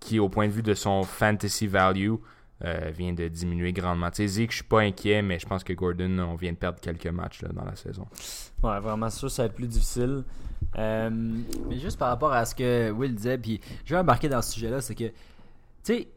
qui, 0.00 0.18
au 0.18 0.28
point 0.28 0.46
de 0.46 0.52
vue 0.52 0.62
de 0.62 0.74
son 0.74 1.02
fantasy 1.04 1.66
value, 1.66 2.14
euh, 2.64 2.90
vient 2.94 3.12
de 3.12 3.28
diminuer 3.28 3.72
grandement. 3.72 4.10
Tu 4.10 4.16
sais, 4.16 4.26
Zeke, 4.26 4.50
je 4.50 4.56
suis 4.56 4.64
pas 4.64 4.80
inquiet, 4.80 5.22
mais 5.22 5.38
je 5.38 5.46
pense 5.46 5.64
que 5.64 5.72
Gordon, 5.72 6.18
on 6.18 6.34
vient 6.34 6.52
de 6.52 6.56
perdre 6.56 6.80
quelques 6.80 7.06
matchs 7.08 7.42
là, 7.42 7.48
dans 7.52 7.64
la 7.64 7.76
saison. 7.76 8.06
Ouais, 8.62 8.78
vraiment, 8.80 9.10
ça, 9.10 9.28
ça 9.28 9.42
va 9.42 9.46
être 9.46 9.54
plus 9.54 9.66
difficile. 9.68 10.22
Euh, 10.78 11.10
Mais 11.68 11.78
juste 11.78 11.98
par 11.98 12.08
rapport 12.08 12.32
à 12.32 12.44
ce 12.44 12.54
que 12.54 12.90
Will 12.90 13.14
disait, 13.14 13.38
puis 13.38 13.60
je 13.84 13.94
vais 13.94 14.00
embarquer 14.00 14.28
dans 14.28 14.40
ce 14.40 14.52
sujet-là, 14.52 14.80
c'est 14.80 14.94
que, 14.94 15.04
tu 15.04 15.12
sais, 15.82 16.08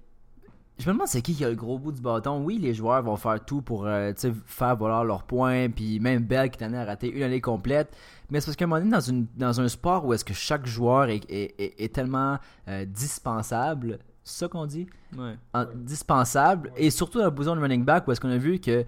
je 0.80 0.88
me 0.88 0.94
demande 0.94 1.08
c'est 1.08 1.22
qui 1.22 1.34
qui 1.34 1.44
a 1.44 1.50
le 1.50 1.56
gros 1.56 1.80
bout 1.80 1.92
du 1.92 2.02
bâton. 2.02 2.44
Oui, 2.44 2.58
les 2.60 2.74
joueurs 2.74 3.02
vont 3.04 3.16
faire 3.18 3.44
tout 3.44 3.62
pour 3.62 3.86
euh, 3.88 4.14
faire 4.46 4.76
valoir 4.76 5.04
leurs 5.06 5.24
points, 5.24 5.70
puis 5.70 6.00
même 6.00 6.24
Bell 6.24 6.50
qui 6.52 6.58
t'en 6.60 6.74
a 6.74 6.86
raté 6.86 7.10
une 7.12 7.24
année 7.24 7.42
complète. 7.42 7.96
Mais 8.30 8.40
c'est 8.42 8.48
parce 8.48 8.56
qu'à 8.58 8.66
un 8.66 8.68
moment 8.68 8.80
donné, 8.82 8.92
dans, 8.92 9.00
une, 9.00 9.26
dans 9.36 9.60
un 9.62 9.68
sport 9.68 10.06
où 10.06 10.14
est-ce 10.14 10.26
que 10.26 10.34
chaque 10.34 10.66
joueur 10.68 11.10
est, 11.10 11.24
est, 11.30 11.56
est- 11.60 11.82
est 11.82 11.94
tellement 11.96 12.38
euh, 12.68 12.86
dispensable, 12.86 14.00
c'est 14.24 14.40
ça 14.40 14.48
qu'on 14.48 14.66
dit? 14.66 14.88
Ouais. 15.18 15.36
En- 15.54 15.66
dispensable, 15.76 16.72
et 16.76 16.90
surtout 16.90 17.20
dans 17.20 17.26
la 17.26 17.32
position 17.32 17.56
de 17.56 17.62
running 17.62 17.84
back 17.84 18.08
où 18.08 18.12
est-ce 18.12 18.20
qu'on 18.22 18.30
a 18.30 18.38
vu 18.38 18.60
que 18.60 18.86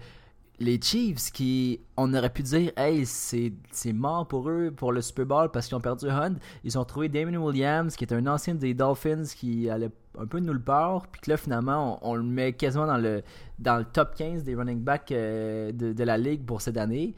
les 0.58 0.78
Chiefs 0.80 1.32
qui 1.32 1.80
on 1.96 2.12
aurait 2.12 2.28
pu 2.28 2.42
dire 2.42 2.70
hey 2.76 3.06
c'est 3.06 3.54
c'est 3.72 3.94
mort 3.94 4.28
pour 4.28 4.50
eux 4.50 4.70
pour 4.76 4.92
le 4.92 5.00
Super 5.00 5.24
Bowl 5.24 5.50
parce 5.50 5.66
qu'ils 5.66 5.74
ont 5.74 5.80
perdu 5.80 6.06
Hunt 6.10 6.34
ils 6.64 6.78
ont 6.78 6.84
trouvé 6.84 7.08
Damon 7.08 7.38
Williams 7.38 7.96
qui 7.96 8.04
est 8.04 8.12
un 8.12 8.26
ancien 8.26 8.54
des 8.54 8.74
Dolphins 8.74 9.22
qui 9.34 9.70
allait 9.70 9.88
un 10.18 10.26
peu 10.26 10.38
nulle 10.38 10.62
part 10.62 11.06
puis 11.06 11.20
que 11.20 11.30
là 11.30 11.36
finalement 11.36 11.98
on, 12.02 12.14
le 12.14 12.22
met 12.22 12.52
quasiment 12.52 12.86
dans 12.86 12.98
le 12.98 13.22
dans 13.58 13.76
le 13.76 13.84
top 13.84 14.14
15 14.16 14.42
des 14.44 14.54
running 14.54 14.82
backs 14.82 15.12
euh, 15.12 15.72
de, 15.72 16.04
la 16.04 16.18
ligue 16.18 16.44
pour 16.44 16.60
cette 16.60 16.76
année. 16.76 17.14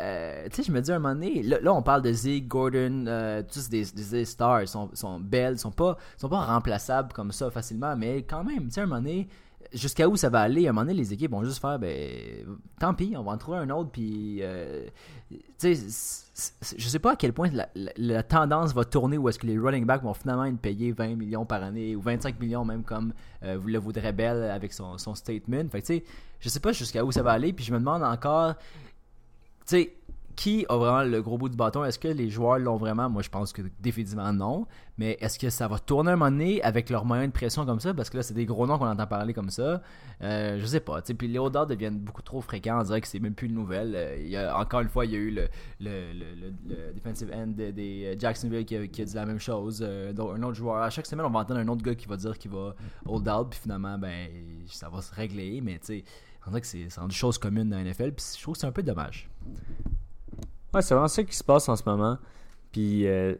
Euh, 0.00 0.48
tu 0.50 0.56
sais, 0.56 0.62
je 0.64 0.72
me 0.72 0.80
dis 0.80 0.90
à 0.90 0.96
un 0.96 0.98
moment 0.98 1.14
donné, 1.14 1.40
là, 1.44 1.72
on 1.72 1.80
parle 1.82 2.02
de 2.02 2.12
Zeke, 2.12 2.48
Gordon, 2.48 3.04
euh, 3.06 3.44
tous 3.48 3.68
des, 3.68 3.84
des, 3.84 4.24
stars, 4.24 4.62
ils 4.62 4.66
sont, 4.66 4.90
sont 4.92 5.20
belles, 5.20 5.54
ils 5.54 5.58
sont 5.58 5.70
pas, 5.70 5.96
sont 6.16 6.28
pas 6.28 6.40
remplaçables 6.40 7.12
comme 7.12 7.30
ça 7.30 7.48
facilement, 7.48 7.94
mais 7.94 8.24
quand 8.24 8.42
même, 8.42 8.64
tu 8.64 8.70
sais, 8.72 8.80
à 8.80 8.84
un 8.84 8.86
moment 8.86 9.00
donné, 9.00 9.28
jusqu'à 9.74 10.08
où 10.08 10.16
ça 10.16 10.30
va 10.30 10.40
aller, 10.40 10.66
à 10.66 10.70
un 10.70 10.72
moment 10.72 10.86
donné, 10.86 10.94
les 10.94 11.12
équipes 11.12 11.32
vont 11.32 11.44
juste 11.44 11.60
faire, 11.60 11.78
ben, 11.78 12.46
tant 12.78 12.94
pis, 12.94 13.14
on 13.16 13.22
va 13.22 13.32
en 13.32 13.38
trouver 13.38 13.58
un 13.58 13.70
autre, 13.70 13.90
puis, 13.90 14.38
euh, 14.40 14.86
tu 15.58 15.74
sais, 15.74 16.24
je 16.76 16.88
sais 16.88 16.98
pas 16.98 17.12
à 17.12 17.16
quel 17.16 17.32
point 17.32 17.50
la 17.74 18.22
tendance 18.22 18.72
va 18.72 18.84
tourner 18.84 19.18
où 19.18 19.28
est-ce 19.28 19.38
que 19.38 19.46
les 19.46 19.58
running 19.58 19.84
backs 19.84 20.02
vont 20.02 20.14
finalement 20.14 20.44
être 20.44 20.58
payés 20.58 20.92
20 20.92 21.16
millions 21.16 21.44
par 21.44 21.62
année, 21.62 21.94
ou 21.96 22.00
25 22.00 22.40
millions 22.40 22.64
même, 22.64 22.82
comme 22.82 23.12
euh, 23.42 23.60
le 23.64 23.78
voudrait 23.78 24.12
Bell 24.12 24.50
avec 24.50 24.72
son, 24.72 24.98
son 24.98 25.14
statement. 25.14 25.68
Fait 25.70 25.82
que, 25.82 25.86
tu 25.86 25.94
sais, 25.98 26.04
je 26.40 26.48
sais 26.48 26.60
pas 26.60 26.72
jusqu'à 26.72 27.04
où 27.04 27.12
ça 27.12 27.22
va 27.22 27.32
aller, 27.32 27.52
puis 27.52 27.64
je 27.64 27.72
me 27.72 27.78
demande 27.78 28.02
encore, 28.02 28.54
tu 28.54 28.62
sais, 29.66 29.94
qui 30.34 30.66
a 30.68 30.76
vraiment 30.76 31.02
le 31.02 31.22
gros 31.22 31.38
bout 31.38 31.48
du 31.48 31.56
bâton? 31.56 31.84
Est-ce 31.84 31.98
que 31.98 32.08
les 32.08 32.28
joueurs 32.30 32.58
l'ont 32.58 32.76
vraiment? 32.76 33.08
Moi, 33.08 33.22
je 33.22 33.30
pense 33.30 33.52
que 33.52 33.62
définitivement 33.80 34.32
non. 34.32 34.66
Mais 34.96 35.16
est-ce 35.20 35.38
que 35.38 35.50
ça 35.50 35.66
va 35.66 35.78
tourner 35.80 36.12
un 36.12 36.16
moment 36.16 36.30
donné 36.30 36.62
avec 36.62 36.88
leurs 36.88 37.04
moyens 37.04 37.28
de 37.28 37.32
pression 37.32 37.66
comme 37.66 37.80
ça? 37.80 37.92
Parce 37.92 38.10
que 38.10 38.18
là, 38.18 38.22
c'est 38.22 38.34
des 38.34 38.46
gros 38.46 38.66
noms 38.66 38.78
qu'on 38.78 38.86
entend 38.86 39.06
parler 39.06 39.34
comme 39.34 39.50
ça. 39.50 39.82
Euh, 40.22 40.58
je 40.60 40.66
sais 40.66 40.80
pas. 40.80 41.02
Puis 41.02 41.26
les 41.26 41.38
odeurs 41.38 41.66
deviennent 41.66 41.98
beaucoup 41.98 42.22
trop 42.22 42.40
fréquents. 42.40 42.78
On 42.80 42.84
dirait 42.84 43.00
que 43.00 43.08
c'est 43.08 43.18
même 43.18 43.34
plus 43.34 43.48
une 43.48 43.54
nouvelle. 43.54 43.92
Euh, 43.96 44.52
encore 44.54 44.80
une 44.80 44.88
fois, 44.88 45.04
il 45.04 45.12
y 45.12 45.16
a 45.16 45.18
eu 45.18 45.30
le, 45.80 46.92
defensive 46.94 47.30
end 47.34 47.48
de- 47.48 47.70
des 47.72 48.04
euh, 48.06 48.16
Jacksonville 48.18 48.64
qui 48.64 48.76
a, 48.76 49.04
dit 49.04 49.14
la 49.14 49.26
même 49.26 49.40
chose. 49.40 49.80
Euh, 49.84 50.12
donc, 50.12 50.36
un 50.36 50.42
autre 50.44 50.54
joueur. 50.54 50.76
À 50.76 50.90
chaque 50.90 51.06
semaine, 51.06 51.26
on 51.26 51.30
va 51.30 51.40
entendre 51.40 51.60
un 51.60 51.68
autre 51.68 51.82
gars 51.82 51.94
qui 51.94 52.06
va 52.06 52.16
dire 52.16 52.38
qu'il 52.38 52.52
va 52.52 52.74
hold 53.06 53.28
out. 53.28 53.48
Puis 53.50 53.60
finalement, 53.60 53.98
ben, 53.98 54.28
ça 54.66 54.88
va 54.88 55.02
se 55.02 55.12
régler. 55.12 55.60
Mais 55.60 55.80
on 56.46 56.50
dirait 56.50 56.60
que 56.60 56.66
c'est 56.66 56.86
c'est 56.88 57.00
rendu 57.00 57.16
chose 57.16 57.38
commune 57.38 57.68
dans 57.68 57.76
la 57.76 57.84
NFL. 57.84 58.12
Puis 58.12 58.24
je 58.36 58.42
trouve 58.42 58.54
que 58.54 58.60
c'est 58.60 58.66
un 58.66 58.72
peu 58.72 58.82
dommage. 58.82 59.28
Ouais, 60.74 60.82
c'est 60.82 60.94
vraiment 60.94 61.08
ça 61.08 61.22
qui 61.22 61.36
se 61.36 61.44
passe 61.44 61.68
en 61.68 61.76
ce 61.76 61.82
moment. 61.86 62.18
Puis 62.72 63.06
euh, 63.06 63.34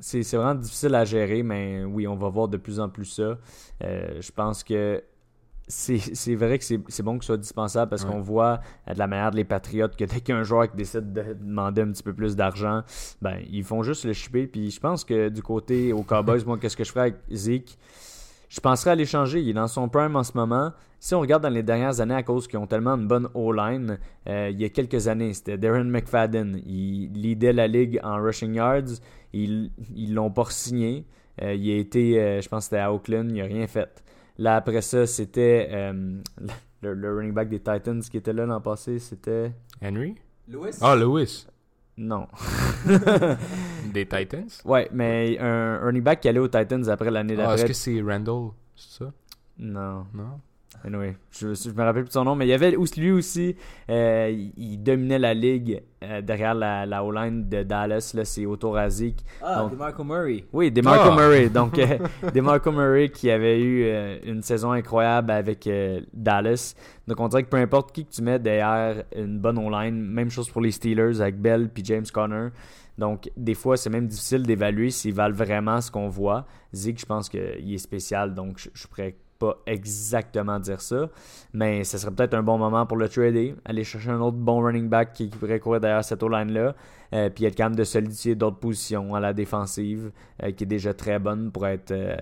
c'est 0.00 0.22
c'est 0.22 0.36
vraiment 0.36 0.54
difficile 0.54 0.94
à 0.94 1.04
gérer, 1.04 1.42
mais 1.42 1.84
oui, 1.84 2.06
on 2.06 2.16
va 2.16 2.28
voir 2.28 2.48
de 2.48 2.56
plus 2.56 2.80
en 2.80 2.88
plus 2.88 3.04
ça. 3.04 3.38
Euh, 3.84 4.20
je 4.20 4.32
pense 4.32 4.64
que 4.64 5.02
c'est 5.68 5.98
c'est 5.98 6.34
vrai 6.34 6.58
que 6.58 6.64
c'est 6.64 6.80
c'est 6.88 7.02
bon 7.04 7.16
que 7.18 7.24
ce 7.24 7.28
soit 7.28 7.36
dispensable 7.36 7.88
parce 7.90 8.02
Ouais. 8.04 8.10
qu'on 8.10 8.20
voit 8.20 8.60
euh, 8.88 8.94
de 8.94 8.98
la 8.98 9.06
manière 9.06 9.30
des 9.30 9.44
Patriotes 9.44 9.94
que 9.96 10.04
dès 10.04 10.20
qu'il 10.20 10.34
y 10.34 10.36
a 10.36 10.40
un 10.40 10.42
joueur 10.42 10.68
qui 10.70 10.76
décide 10.76 11.12
de 11.12 11.34
demander 11.34 11.82
un 11.82 11.92
petit 11.92 12.02
peu 12.02 12.12
plus 12.14 12.34
d'argent, 12.34 12.82
ben 13.22 13.38
ils 13.50 13.62
font 13.62 13.82
juste 13.82 14.04
le 14.04 14.12
shipper. 14.12 14.46
Puis 14.48 14.70
je 14.70 14.80
pense 14.80 15.04
que 15.04 15.28
du 15.28 15.42
côté 15.42 15.92
aux 15.92 16.02
Cowboys, 16.02 16.42
moi, 16.44 16.58
qu'est-ce 16.58 16.76
que 16.76 16.84
je 16.84 16.90
ferais 16.90 17.00
avec 17.10 17.16
Zeke? 17.30 17.76
Je 18.50 18.60
penserais 18.60 18.90
à 18.90 18.94
l'échanger. 18.94 19.40
Il 19.40 19.48
est 19.48 19.54
dans 19.54 19.68
son 19.68 19.88
prime 19.88 20.14
en 20.16 20.22
ce 20.22 20.32
moment. 20.36 20.72
Si 20.98 21.14
on 21.14 21.20
regarde 21.20 21.42
dans 21.42 21.48
les 21.48 21.62
dernières 21.62 22.00
années, 22.02 22.14
à 22.14 22.22
cause 22.22 22.46
qu'ils 22.46 22.58
ont 22.58 22.66
tellement 22.66 22.96
une 22.96 23.06
bonne 23.08 23.28
O-line, 23.32 23.98
euh, 24.28 24.50
il 24.52 24.60
y 24.60 24.66
a 24.66 24.68
quelques 24.68 25.08
années, 25.08 25.32
c'était 25.32 25.56
Darren 25.56 25.84
McFadden. 25.84 26.60
Il 26.66 27.10
leadait 27.14 27.54
la 27.54 27.66
ligue 27.66 27.98
en 28.02 28.20
rushing 28.22 28.54
yards. 28.54 29.00
Ils 29.32 29.70
ils 29.96 30.12
l'ont 30.12 30.30
pas 30.30 30.44
signé. 30.50 31.06
il 31.40 31.70
a 31.70 31.76
été, 31.76 32.20
euh, 32.20 32.40
je 32.42 32.48
pense 32.50 32.64
c'était 32.64 32.76
à 32.78 32.92
Oakland, 32.92 33.30
il 33.30 33.36
n'a 33.38 33.44
rien 33.44 33.66
fait. 33.66 34.02
Là, 34.36 34.56
après 34.56 34.82
ça, 34.82 35.06
c'était 35.06 35.68
euh, 35.70 36.20
le, 36.82 36.92
le 36.94 37.14
running 37.14 37.32
back 37.32 37.48
des 37.48 37.60
Titans 37.60 38.00
qui 38.02 38.16
était 38.18 38.32
là 38.34 38.44
l'an 38.44 38.60
passé. 38.60 38.98
C'était. 38.98 39.52
Henry? 39.82 40.16
Louis 40.48 40.70
Ah, 40.82 40.96
Lewis. 40.96 41.46
Non. 42.02 42.26
Des 43.92 44.06
Titans? 44.06 44.48
Ouais, 44.64 44.88
mais 44.90 45.36
un 45.38 45.80
running 45.84 46.02
back 46.02 46.20
qui 46.20 46.28
allait 46.28 46.38
aux 46.40 46.48
Titans 46.48 46.88
après 46.88 47.10
l'année 47.10 47.34
Ah, 47.38 47.42
Est-ce 47.42 47.48
d'après. 47.56 47.66
que 47.68 47.72
c'est 47.74 48.00
Randall 48.00 48.52
C'est 48.74 49.04
ça? 49.04 49.12
Non. 49.58 50.06
Non? 50.14 50.40
Anyway, 50.82 51.14
je, 51.30 51.52
je 51.54 51.70
me 51.70 51.82
rappelle 51.82 52.04
plus 52.04 52.08
de 52.08 52.12
son 52.14 52.24
nom, 52.24 52.34
mais 52.34 52.46
il 52.46 52.48
y 52.48 52.54
avait 52.54 52.74
aussi- 52.74 53.00
lui 53.00 53.10
aussi, 53.10 53.54
euh, 53.90 54.30
il, 54.32 54.52
il 54.56 54.78
dominait 54.82 55.18
la 55.18 55.34
ligue 55.34 55.82
euh, 56.02 56.22
derrière 56.22 56.54
la, 56.54 56.86
la 56.86 57.04
O-line 57.04 57.48
de 57.50 57.62
Dallas. 57.64 58.12
Là, 58.14 58.24
c'est 58.24 58.46
autour 58.46 58.78
à 58.78 58.88
Zeke. 58.88 59.18
Ah, 59.42 59.60
Donc- 59.60 59.72
DeMarco 59.72 60.02
Murray. 60.04 60.44
Oui, 60.52 60.70
DeMarco 60.70 61.10
Ah! 61.12 61.16
Murray. 61.16 61.50
Donc, 61.50 61.78
euh, 61.78 61.98
DeMarco 62.34 62.72
Murray 62.72 63.10
qui 63.10 63.30
avait 63.30 63.60
eu 63.60 63.84
euh, 63.84 64.18
une 64.24 64.42
saison 64.42 64.72
incroyable 64.72 65.30
avec 65.32 65.66
euh, 65.66 66.00
Dallas. 66.14 66.74
Donc, 67.06 67.20
on 67.20 67.28
dirait 67.28 67.42
que 67.42 67.50
peu 67.50 67.58
importe 67.58 67.92
qui 67.92 68.06
que 68.06 68.10
tu 68.12 68.22
mets 68.22 68.38
derrière 68.38 69.04
une 69.14 69.38
bonne 69.38 69.58
O-line, 69.58 69.94
même 70.00 70.30
chose 70.30 70.48
pour 70.48 70.62
les 70.62 70.70
Steelers 70.70 71.20
avec 71.20 71.38
Bell 71.38 71.68
puis 71.68 71.84
James 71.84 72.06
Conner. 72.12 72.48
Donc, 72.96 73.30
des 73.36 73.54
fois, 73.54 73.76
c'est 73.76 73.90
même 73.90 74.06
difficile 74.06 74.42
d'évaluer 74.44 74.90
s'ils 74.90 75.14
valent 75.14 75.34
vraiment 75.34 75.80
ce 75.82 75.90
qu'on 75.90 76.08
voit. 76.08 76.46
Zeke, 76.74 76.98
je 77.00 77.06
pense 77.06 77.28
qu'il 77.28 77.74
est 77.74 77.78
spécial, 77.78 78.34
donc 78.34 78.58
je, 78.58 78.68
je 78.74 78.86
pourrais 78.86 79.14
pas 79.40 79.56
exactement 79.66 80.60
dire 80.60 80.80
ça. 80.80 81.08
Mais 81.52 81.82
ce 81.82 81.98
serait 81.98 82.12
peut-être 82.12 82.34
un 82.34 82.42
bon 82.42 82.58
moment 82.58 82.86
pour 82.86 82.98
le 82.98 83.08
trader. 83.08 83.56
Aller 83.64 83.82
chercher 83.82 84.10
un 84.10 84.20
autre 84.20 84.36
bon 84.36 84.60
running 84.60 84.88
back 84.88 85.14
qui, 85.14 85.28
pourrait 85.28 85.58
courir 85.58 85.80
derrière 85.80 86.04
cette 86.04 86.22
O-line-là. 86.22 86.76
euh, 87.12 87.30
puis 87.30 87.46
être 87.46 87.56
capable 87.56 87.76
de 87.76 87.84
solidifier 87.84 88.36
d'autres 88.36 88.58
positions 88.58 89.14
à 89.14 89.20
la 89.20 89.32
défensive, 89.32 90.12
euh, 90.42 90.52
qui 90.52 90.64
est 90.64 90.66
déjà 90.66 90.94
très 90.94 91.18
bonne 91.18 91.50
pour 91.50 91.66
être 91.66 91.90
euh, 91.90 92.14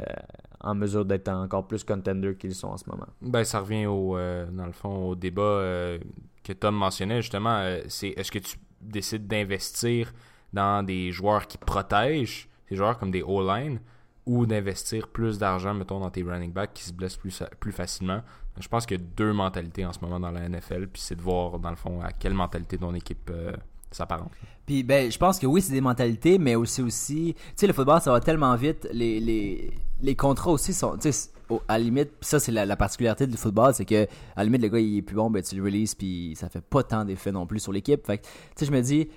en 0.61 0.75
mesure 0.75 1.05
d'être 1.05 1.29
encore 1.29 1.67
plus 1.67 1.85
contender 1.85 2.37
qu'ils 2.37 2.55
sont 2.55 2.69
en 2.69 2.77
ce 2.77 2.89
moment. 2.89 3.09
Ben, 3.21 3.45
ça 3.45 3.61
revient 3.61 3.87
au, 3.87 4.17
dans 4.17 4.67
le 4.67 4.73
fond 4.73 5.09
au 5.09 5.15
débat 5.15 5.99
que 6.43 6.53
Tom 6.53 6.75
mentionnait 6.75 7.21
justement. 7.21 7.63
c'est 7.89 8.09
est-ce 8.09 8.33
que 8.33 8.39
tu 8.39 8.57
décides 8.81 9.27
d'investir 9.27 10.13
dans 10.53 10.83
des 10.83 11.13
joueurs 11.13 11.47
qui 11.47 11.59
protègent, 11.59 12.49
des 12.71 12.77
joueurs 12.77 12.99
comme 12.99 13.11
des 13.11 13.23
O-line, 13.23 13.81
ou 14.29 14.47
d'investir 14.47 15.09
plus 15.09 15.39
d'argent, 15.39 15.75
mettons, 15.75 15.99
dans 15.99 16.11
tes 16.11 16.23
running 16.23 16.53
backs 16.53 16.75
qui 16.75 16.85
se 16.85 16.93
blessent 16.93 17.17
plus, 17.17 17.43
plus 17.59 17.73
facilement. 17.73 18.21
Je 18.61 18.69
pense 18.69 18.87
qu'il 18.87 19.01
y 19.01 19.03
a 19.03 19.05
deux 19.17 19.33
mentalités 19.33 19.87
en 19.87 19.93
ce 19.93 20.01
moment 20.03 20.21
dans 20.21 20.31
la 20.31 20.49
NFL, 20.49 20.89
puis 20.89 21.01
c'est 21.01 21.17
de 21.17 21.23
voir, 21.23 21.59
dans 21.59 21.71
le 21.71 21.77
fond, 21.77 22.01
à 22.03 22.13
quelle 22.13 22.35
mentalité 22.35 22.77
ton 22.77 22.95
équipe 22.95 23.31
euh, 23.31 23.53
s'apparente. 23.91 24.31
Puis 24.67 24.83
ben, 24.83 25.11
je 25.11 25.17
pense 25.17 25.39
que 25.39 25.47
oui, 25.47 25.63
c'est 25.63 25.73
des 25.73 25.81
mentalités, 25.81 26.39
mais 26.39 26.57
aussi 26.57 26.83
aussi, 26.83 27.35
tu 27.35 27.43
sais, 27.57 27.67
le 27.67 27.73
football, 27.73 28.01
ça 28.03 28.13
va 28.13 28.21
tellement 28.21 28.55
vite. 28.55 28.87
Les, 28.93 29.19
les, 29.19 29.73
les 30.03 30.15
contrats 30.15 30.51
aussi 30.51 30.75
sont, 30.75 30.99
tu 30.99 31.11
sais, 31.11 31.31
à 31.69 31.79
la 31.79 31.85
limite, 31.85 32.11
ça 32.21 32.39
c'est 32.39 32.53
la, 32.53 32.67
la 32.67 32.77
particularité 32.77 33.27
du 33.27 33.39
football, 33.39 33.73
c'est 33.73 33.87
que 33.87 34.05
à 34.05 34.09
la 34.39 34.45
limite 34.45 34.61
le 34.61 34.69
gars 34.69 34.79
il 34.79 34.99
est 34.99 35.03
plus 35.03 35.17
bon, 35.17 35.31
ben 35.31 35.43
tu 35.43 35.57
le 35.57 35.63
releases, 35.63 35.95
puis 35.95 36.35
ça 36.37 36.51
fait 36.51 36.61
pas 36.61 36.83
tant 36.83 37.07
d'effet 37.07 37.33
non 37.33 37.47
plus 37.47 37.61
sur 37.61 37.73
l'équipe. 37.73 38.05
Fait 38.07 38.19
tu 38.19 38.29
sais, 38.57 38.67
je 38.67 38.73
me 38.73 38.83
dis, 38.83 39.09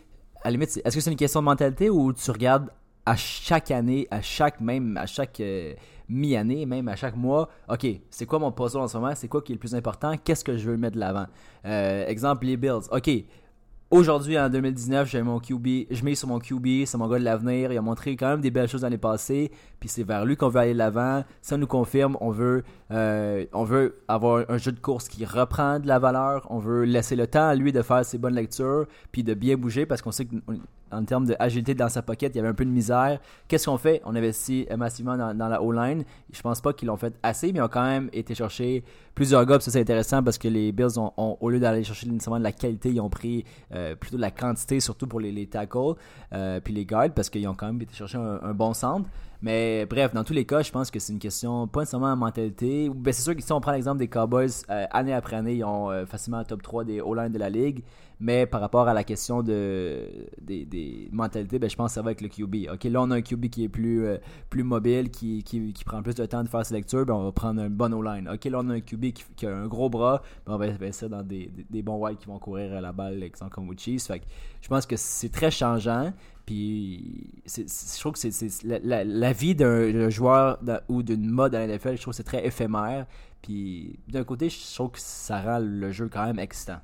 à 0.41 0.45
la 0.45 0.52
limite, 0.52 0.80
est-ce 0.84 0.95
que 0.95 1.02
c'est 1.02 1.12
une 1.12 1.17
question 1.17 1.41
de 1.41 1.45
mentalité 1.45 1.89
ou 1.89 2.13
tu 2.13 2.32
regardes 2.32 2.69
à 3.06 3.16
chaque 3.16 3.72
année, 3.72 4.08
à 4.12 4.22
chaque 4.22 4.62
même, 4.62 4.98
à 4.98 5.06
chaque 5.06 5.40
euh, 5.40 5.74
mi-année, 6.08 6.66
même 6.66 6.88
à 6.88 6.96
chaque 6.96 7.16
mois, 7.16 7.50
ok, 7.70 7.88
c'est 8.10 8.26
quoi 8.26 8.40
mon 8.40 8.52
puzzle 8.52 8.80
en 8.80 8.88
ce 8.88 8.98
moment, 8.98 9.14
c'est 9.16 9.28
quoi 9.28 9.42
qui 9.42 9.52
est 9.52 9.56
le 9.56 9.60
plus 9.60 9.76
important, 9.76 10.16
qu'est-ce 10.24 10.44
que 10.44 10.58
je 10.58 10.70
veux 10.70 10.78
mettre 10.78 10.96
de 10.96 11.00
l'avant? 11.00 11.26
Euh, 11.66 12.06
exemple 12.08 12.46
les 12.46 12.58
Bills, 12.58 12.88
ok, 12.92 13.10
Aujourd'hui, 13.92 14.40
en 14.40 14.50
2019, 14.50 15.10
j'ai 15.10 15.22
mon 15.22 15.42
QB, 15.42 15.88
je 15.92 16.06
mets 16.06 16.16
sur 16.16 16.30
mon 16.30 16.40
QB, 16.40 16.86
c'est 16.86 16.98
mon 16.98 17.10
gars 17.10 17.20
de 17.20 17.26
l'avenir. 17.26 17.74
Il 17.74 17.78
a 17.78 17.82
montré 17.82 18.16
quand 18.16 18.30
même 18.30 18.40
des 18.40 18.50
belles 18.50 18.70
choses 18.70 18.84
l'année 18.84 18.98
passée. 18.98 19.52
Puis 19.82 19.89
c'est 19.89 20.04
vers 20.04 20.26
lui 20.26 20.38
qu'on 20.38 20.48
veut 20.48 20.60
aller 20.60 20.74
l'avant. 20.76 21.24
Ça 21.41 21.58
nous 21.58 21.65
confirme, 21.65 22.15
on 22.22 22.30
veut, 22.30 22.63
euh, 22.91 23.46
on 23.52 23.63
veut 23.63 23.96
avoir 24.08 24.46
un 24.48 24.58
jeu 24.60 24.72
de 24.72 24.80
course 24.80 25.10
qui 25.10 25.26
reprend 25.26 25.80
de 25.80 25.88
la 25.88 25.98
valeur. 25.98 26.46
On 26.52 26.60
veut 26.60 26.84
laisser 26.84 27.15
le 27.15 27.26
temps 27.26 27.48
à 27.48 27.56
lui 27.56 27.72
de 27.72 27.82
faire 27.82 28.06
ses 28.06 28.20
bonnes 28.20 28.36
lectures, 28.36 28.86
puis 29.12 29.24
de 29.24 29.34
bien 29.34 29.58
bouger 29.58 29.88
parce 29.88 30.04
qu'on 30.04 30.12
sait 30.12 30.28
qu'en 30.28 31.04
termes 31.04 31.26
d'agilité 31.26 31.74
dans 31.74 31.89
sa 31.89 32.04
pocket, 32.04 32.32
il 32.36 32.38
y 32.38 32.39
avait 32.39 32.50
un 32.50 32.54
peu 32.54 32.63
de 32.63 32.70
misère. 32.70 33.20
Qu'est-ce 33.48 33.65
qu'on 33.65 33.80
fait? 33.80 34.04
On 34.06 34.15
investit 34.15 34.67
massivement 34.78 35.17
dans, 35.17 35.48
la 35.48 35.63
O-line. 35.63 36.04
Je 36.32 36.41
pense 36.44 36.62
pas 36.62 36.74
qu'ils 36.74 36.88
l'ont 36.88 36.98
fait 36.98 37.15
assez, 37.24 37.52
mais 37.52 37.58
ils 37.58 37.63
ont 37.63 37.67
quand 37.67 37.84
même 37.84 38.08
été 38.13 38.36
chercher 38.36 38.84
plusieurs 39.15 39.48
gars. 39.48 39.60
Ça, 39.60 39.72
c'est 39.72 39.82
intéressant 39.82 40.22
parce 40.22 40.38
que 40.38 40.48
les 40.48 40.72
Bills, 40.72 41.00
ont, 41.00 41.38
au 41.39 41.50
lieu 41.50 41.60
d'aller 41.60 41.84
chercher 41.84 42.06
nécessairement 42.06 42.38
de 42.38 42.44
la 42.44 42.52
qualité, 42.52 42.91
ils 42.91 43.02
ont 43.02 43.10
pris 43.10 43.46
euh, 43.74 43.96
plutôt 43.96 44.17
de 44.17 44.22
la 44.22 44.30
quantité, 44.30 44.80
surtout 44.80 45.08
pour 45.08 45.20
les, 45.20 45.32
les 45.32 45.48
tackles, 45.48 45.96
euh, 46.34 46.60
puis 46.60 46.72
les 46.72 46.86
guards, 46.86 47.10
parce 47.15 47.32
qu'ils 47.32 47.48
ont 47.48 47.56
quand 47.56 47.65
même 47.65 47.82
été 47.82 47.96
chercher 47.96 48.20
un, 48.20 48.39
un 48.44 48.54
bon 48.54 48.76
centre. 48.76 49.10
Mais 49.41 49.88
bref, 49.88 50.13
dans 50.13 50.23
tous 50.23 50.34
les 50.34 50.45
cas, 50.45 50.62
je 50.62 50.71
pense 50.71 50.91
que 50.91 50.99
c'est 50.99 51.13
une 51.13 51.19
question 51.19 51.67
pas 51.67 51.82
nécessairement 51.82 52.13
de 52.13 52.19
mentalité. 52.19 52.89
Ben, 52.89 53.12
c'est 53.12 53.23
sûr 53.23 53.36
que 53.36 53.41
si 53.41 53.51
on 53.51 53.60
prend 53.60 53.71
l'exemple 53.71 53.97
des 53.97 54.08
Cowboys, 54.08 54.49
euh, 54.70 54.86
année 54.91 55.13
après 55.13 55.38
année, 55.38 55.55
ils 55.55 55.63
ont 55.63 55.89
euh, 55.89 56.05
facilement 56.05 56.38
un 56.38 56.43
top 56.43 56.61
3 56.61 56.84
des 56.84 57.01
O-line 57.01 57.32
de 57.32 57.39
la 57.39 57.49
ligue. 57.49 57.84
Mais 58.24 58.45
par 58.45 58.61
rapport 58.61 58.88
à 58.88 58.93
la 58.93 59.03
question 59.03 59.41
de, 59.41 60.07
des, 60.39 60.63
des 60.63 61.09
mentalités, 61.11 61.57
ben, 61.57 61.68
je 61.68 61.76
pense 61.76 61.89
que 61.89 61.95
ça 61.95 62.03
va 62.03 62.09
avec 62.09 62.22
le 62.22 62.28
QB. 62.28 62.72
Ok, 62.72 62.84
là, 62.84 63.01
on 63.01 63.09
a 63.09 63.16
un 63.16 63.22
QB 63.22 63.47
qui 63.47 63.63
est 63.63 63.70
plus, 63.70 64.05
euh, 64.05 64.18
plus 64.51 64.61
mobile, 64.61 65.09
qui, 65.09 65.43
qui, 65.43 65.74
qui, 65.74 65.84
prend 65.84 66.03
plus 66.03 66.13
de 66.13 66.28
temps 66.28 66.43
de 66.43 66.47
faire 66.47 66.63
ses 66.63 66.76
lectures, 66.76 67.03
ben, 67.03 67.16
on 67.16 67.24
va 67.24 67.32
prendre 67.32 67.59
un 67.59 67.72
bon 67.72 67.91
O-line. 67.91 68.30
Ok, 68.30 68.45
là, 68.45 68.59
on 68.61 68.70
a 68.70 68.76
un 68.76 68.80
QB 68.80 69.05
qui, 69.36 69.47
a 69.47 69.49
un 69.49 69.66
gros 69.66 69.89
bras, 69.89 70.22
ben, 70.45 70.53
on 70.53 70.57
va 70.57 70.66
investir 70.66 71.09
dans 71.09 71.24
des, 71.24 71.51
des, 71.68 71.82
bons 71.82 71.97
wide 71.97 72.20
qui 72.20 72.28
vont 72.28 72.38
courir 72.38 72.74
à 72.74 72.82
la 72.82 72.91
balle, 72.91 73.24
exemple 73.24 73.55
comme 73.55 73.68
que 73.76 73.82
je 74.61 74.68
pense 74.68 74.86
que 74.86 74.95
c'est 74.97 75.30
très 75.30 75.49
changeant. 75.49 76.13
Puis 76.46 77.44
je 77.46 78.00
trouve 78.00 78.14
que 78.14 78.20
c'est 78.20 78.64
la, 78.64 78.80
la, 78.80 79.04
la, 79.04 79.32
vie 79.32 79.56
d'un 79.56 80.10
joueur 80.10 80.60
ou 80.89 81.04
d'une 81.04 81.30
mode 81.30 81.56
à 81.56 81.66
la 81.66 81.78
NFL, 81.78 81.96
je 81.98 82.02
trouve 82.02 82.14
que 82.14 82.18
c'est 82.18 82.24
très 82.24 82.46
éphémère. 82.46 83.06
Puis 83.42 84.00
d'un 84.08 84.24
côté, 84.24 84.50
je 84.50 84.74
trouve 84.74 84.92
que 84.92 85.00
ça 85.00 85.42
rend 85.42 85.60
le 85.60 85.92
jeu 85.92 86.10
quand 86.12 86.26
même 86.26 86.39
excitant. 86.39 86.80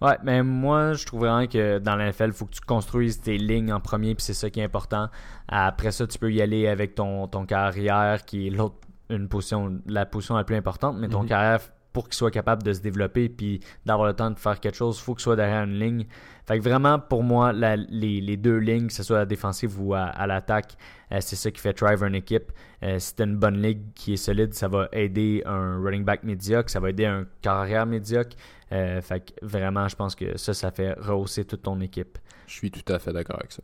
Ouais, 0.00 0.16
mais 0.22 0.42
moi, 0.42 0.94
je 0.94 1.04
trouve 1.04 1.20
vraiment 1.20 1.46
que 1.46 1.78
dans 1.78 1.94
la 1.94 2.10
NFL, 2.10 2.28
il 2.28 2.32
faut 2.32 2.46
que 2.46 2.54
tu 2.54 2.60
construises 2.62 3.20
tes 3.20 3.36
lignes 3.36 3.72
en 3.72 3.80
premier, 3.80 4.14
puis 4.14 4.24
c'est 4.24 4.34
ça 4.34 4.48
qui 4.48 4.60
est 4.60 4.64
important. 4.64 5.08
Après 5.48 5.90
ça, 5.92 6.06
tu 6.06 6.18
peux 6.18 6.32
y 6.32 6.40
aller 6.40 6.68
avec 6.68 6.94
ton, 6.94 7.28
ton 7.28 7.44
carrière, 7.44 8.24
qui 8.24 8.46
est 8.46 8.50
l'autre, 8.50 8.76
une 9.10 9.28
position, 9.28 9.78
la 9.86 10.06
position 10.06 10.36
la 10.36 10.44
plus 10.44 10.56
importante, 10.56 10.96
mais 10.98 11.08
ton 11.08 11.22
mm 11.22 11.26
-hmm. 11.26 11.28
carrière 11.28 11.60
pour 11.92 12.04
qu'il 12.04 12.14
soit 12.14 12.30
capable 12.30 12.62
de 12.62 12.72
se 12.72 12.80
développer 12.80 13.28
puis 13.28 13.60
d'avoir 13.86 14.06
le 14.06 14.14
temps 14.14 14.30
de 14.30 14.38
faire 14.38 14.60
quelque 14.60 14.76
chose, 14.76 14.98
il 14.98 15.02
faut 15.02 15.14
qu'il 15.14 15.22
soit 15.22 15.36
derrière 15.36 15.64
une 15.64 15.78
ligne. 15.78 16.06
Fait 16.46 16.58
que 16.58 16.64
vraiment, 16.64 16.98
pour 16.98 17.22
moi, 17.22 17.52
la, 17.52 17.76
les, 17.76 18.20
les, 18.20 18.36
deux 18.36 18.58
lignes, 18.58 18.88
que 18.88 18.92
ce 18.92 19.02
soit 19.02 19.18
à 19.18 19.20
la 19.20 19.26
défensive 19.26 19.80
ou 19.80 19.94
à, 19.94 20.02
à 20.02 20.26
l'attaque, 20.26 20.72
euh, 21.12 21.18
c'est 21.20 21.36
ça 21.36 21.50
qui 21.50 21.60
fait 21.60 21.78
drive 21.78 22.02
une 22.02 22.14
équipe. 22.14 22.52
Euh, 22.82 22.98
si 22.98 23.14
tu 23.14 23.22
une 23.22 23.36
bonne 23.36 23.60
ligue 23.60 23.92
qui 23.94 24.14
est 24.14 24.16
solide, 24.16 24.54
ça 24.54 24.68
va 24.68 24.88
aider 24.92 25.42
un 25.46 25.80
running 25.80 26.04
back 26.04 26.24
médiocre, 26.24 26.70
ça 26.70 26.80
va 26.80 26.90
aider 26.90 27.06
un 27.06 27.26
carrière 27.40 27.86
médiocre. 27.86 28.36
Euh, 28.72 29.00
fait 29.00 29.20
que 29.20 29.44
vraiment, 29.44 29.88
je 29.88 29.96
pense 29.96 30.14
que 30.14 30.36
ça, 30.38 30.54
ça 30.54 30.70
fait 30.70 30.92
rehausser 30.94 31.44
toute 31.44 31.62
ton 31.62 31.80
équipe. 31.80 32.18
Je 32.46 32.54
suis 32.54 32.70
tout 32.70 32.92
à 32.92 32.98
fait 32.98 33.12
d'accord 33.12 33.38
avec 33.38 33.52
ça. 33.52 33.62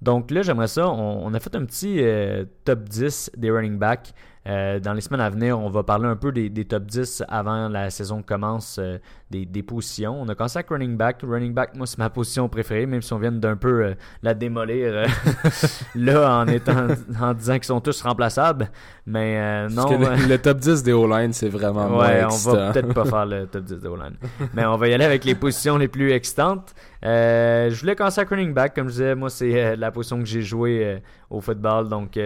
Donc 0.00 0.30
là, 0.30 0.42
j'aimerais 0.42 0.68
ça. 0.68 0.88
On, 0.88 1.26
on, 1.26 1.34
a 1.34 1.40
fait 1.40 1.54
un 1.56 1.64
petit 1.64 2.00
euh, 2.00 2.44
top 2.64 2.84
10 2.84 3.32
des 3.36 3.50
running 3.50 3.78
backs. 3.78 4.12
Euh, 4.48 4.80
dans 4.80 4.94
les 4.94 5.02
semaines 5.02 5.20
à 5.20 5.28
venir, 5.28 5.58
on 5.58 5.68
va 5.68 5.82
parler 5.82 6.06
un 6.06 6.16
peu 6.16 6.32
des, 6.32 6.48
des 6.48 6.64
top 6.64 6.84
10 6.84 7.22
avant 7.28 7.68
la 7.68 7.90
saison 7.90 8.22
commence, 8.22 8.78
euh, 8.78 8.96
des, 9.30 9.44
des, 9.44 9.62
positions. 9.62 10.18
On 10.18 10.28
a 10.28 10.34
commencé 10.34 10.58
avec 10.58 10.70
running 10.70 10.96
back. 10.96 11.18
Running 11.22 11.52
back, 11.52 11.76
moi, 11.76 11.86
c'est 11.86 11.98
ma 11.98 12.08
position 12.08 12.48
préférée, 12.48 12.86
même 12.86 13.02
si 13.02 13.12
on 13.12 13.18
vient 13.18 13.32
d'un 13.32 13.56
peu 13.56 13.84
euh, 13.84 13.94
la 14.22 14.32
démolir 14.32 15.06
là 15.94 16.38
en, 16.38 16.46
étant, 16.46 16.86
en 17.20 17.34
disant 17.34 17.54
qu'ils 17.54 17.64
sont 17.64 17.80
tous 17.80 18.00
remplaçables. 18.00 18.70
Mais 19.06 19.68
non. 19.68 19.98
Le, 19.98 20.28
le, 20.28 20.38
top 20.38 20.58
10 20.58 20.82
des 20.82 20.92
O-line, 20.92 21.32
c'est 21.32 21.48
vraiment 21.48 21.98
Ouais, 21.98 22.24
on 22.24 22.50
va 22.50 22.72
peut-être 22.72 22.94
pas 22.94 23.04
faire 23.04 23.26
le 23.26 23.46
top 23.46 23.64
10 23.64 23.80
des 23.80 23.88
O-line. 23.88 24.16
Mais 24.54 24.64
on 24.64 24.76
va 24.76 24.88
y 24.88 24.94
aller 24.94 25.04
avec 25.04 25.24
les 25.24 25.34
positions 25.34 25.76
les 25.76 25.88
plus 25.88 26.12
excitantes. 26.12 26.74
je 27.02 27.78
voulais 27.80 27.96
commencer 27.96 28.20
avec 28.20 28.30
running 28.30 28.54
back. 28.54 28.74
Comme 28.74 28.88
je 28.88 28.92
disais, 28.92 29.14
moi, 29.14 29.28
c'est 29.28 29.76
la 29.76 29.90
position 29.90 30.18
que 30.18 30.26
j'ai 30.26 30.42
joué 30.42 31.00
au 31.30 31.40
football. 31.40 31.88
Donc, 31.88 32.18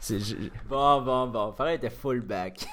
c'est. 0.00 0.18
Bon, 0.68 1.02
bon, 1.02 1.26
bon. 1.28 1.52
Fallait 1.52 1.74
être 1.74 1.92
fullback. 1.92 2.66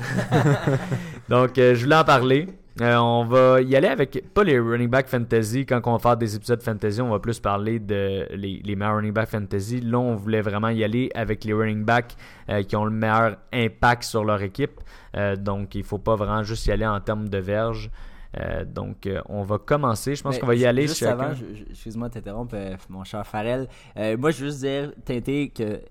Donc, 1.29 1.57
euh, 1.57 1.75
je 1.75 1.83
voulais 1.83 1.95
en 1.95 2.03
parler. 2.03 2.47
Euh, 2.79 2.95
on 2.95 3.25
va 3.25 3.61
y 3.61 3.75
aller 3.75 3.89
avec 3.89 4.33
pas 4.33 4.43
les 4.43 4.57
running 4.57 4.89
back 4.89 5.07
fantasy. 5.07 5.65
Quand 5.65 5.81
on 5.85 5.93
va 5.93 5.99
faire 5.99 6.17
des 6.17 6.35
épisodes 6.35 6.61
fantasy, 6.61 7.01
on 7.01 7.09
va 7.09 7.19
plus 7.19 7.39
parler 7.39 7.79
de 7.79 8.27
les, 8.31 8.61
les 8.63 8.75
meilleurs 8.75 8.95
running 8.95 9.11
back 9.11 9.29
fantasy. 9.29 9.81
Là, 9.81 9.99
on 9.99 10.15
voulait 10.15 10.41
vraiment 10.41 10.69
y 10.69 10.83
aller 10.83 11.11
avec 11.13 11.43
les 11.43 11.53
running 11.53 11.83
back 11.83 12.15
euh, 12.49 12.63
qui 12.63 12.75
ont 12.77 12.85
le 12.85 12.91
meilleur 12.91 13.37
impact 13.53 14.03
sur 14.03 14.23
leur 14.23 14.41
équipe. 14.41 14.79
Euh, 15.17 15.35
donc, 15.35 15.75
il 15.75 15.83
faut 15.83 15.97
pas 15.97 16.15
vraiment 16.15 16.43
juste 16.43 16.65
y 16.67 16.71
aller 16.71 16.87
en 16.87 16.99
termes 17.01 17.27
de 17.27 17.37
verge. 17.39 17.91
Euh, 18.39 18.63
donc, 18.65 19.07
euh, 19.07 19.21
on 19.27 19.43
va 19.43 19.57
commencer. 19.57 20.15
Je 20.15 20.23
pense 20.23 20.37
qu'on 20.37 20.47
va 20.47 20.55
y 20.55 20.65
aller. 20.65 20.87
Juste 20.87 21.03
avant, 21.03 21.31
excuse-moi 21.69 22.09
de 22.09 22.13
t'interrompre, 22.13 22.55
mon 22.89 23.03
cher 23.03 23.25
Farrell. 23.25 23.67
moi, 23.95 24.31
je 24.31 24.43
veux 24.43 24.49
juste 24.49 24.59
dire, 24.59 24.91
Tinté, 25.05 25.49
que 25.49 25.81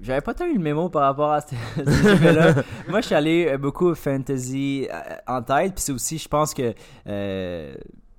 j'avais 0.00 0.20
pas 0.20 0.34
tant 0.34 0.46
eu 0.46 0.54
le 0.54 0.60
mémo 0.60 0.88
par 0.88 1.02
rapport 1.02 1.32
à 1.32 1.40
ce, 1.40 1.54
là 2.34 2.54
Moi, 2.88 3.00
je 3.00 3.06
suis 3.06 3.14
allé 3.14 3.56
beaucoup 3.56 3.94
fantasy 3.94 4.88
en 5.26 5.42
tête, 5.42 5.74
puis 5.74 5.82
c'est 5.82 5.92
aussi, 5.92 6.18
je 6.18 6.28
pense 6.28 6.52
que 6.52 6.74
euh, 7.06 7.74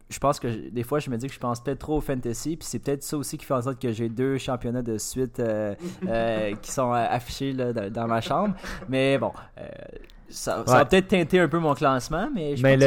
je 0.10 0.20
pense 0.20 0.40
que 0.40 0.70
des 0.70 0.84
fois, 0.84 1.00
je 1.00 1.10
me 1.10 1.18
dis 1.18 1.28
que 1.28 1.34
je 1.34 1.40
pense 1.40 1.62
peut-être 1.62 1.80
trop 1.80 1.98
au 1.98 2.02
fantasy, 2.02 2.58
puis 2.58 2.68
c'est 2.68 2.80
peut-être 2.80 3.04
ça 3.04 3.18
aussi 3.18 3.38
qui 3.38 3.46
fait 3.46 3.54
en 3.54 3.62
sorte 3.62 3.82
que 3.82 3.92
j'ai 3.92 4.08
deux 4.08 4.38
championnats 4.38 4.84
de 4.84 4.98
suite 4.98 5.40
euh, 5.40 5.74
euh, 6.08 6.56
qui 6.62 6.72
sont 6.72 6.92
affichés 6.92 7.54
là, 7.54 7.74
dans, 7.74 7.92
dans, 7.92 8.08
ma 8.08 8.22
chambre. 8.22 8.56
Mais 8.88 9.18
bon. 9.18 9.32
Ça 10.30 10.60
ouais. 10.60 10.66
va 10.66 10.86
peut-être 10.86 11.08
teinter 11.08 11.40
un 11.40 11.48
peu 11.48 11.60
mon 11.60 11.74
classement, 11.74 12.30
mais 12.34 12.56
je 12.56 12.64
mais 12.64 12.76
pense 12.76 12.84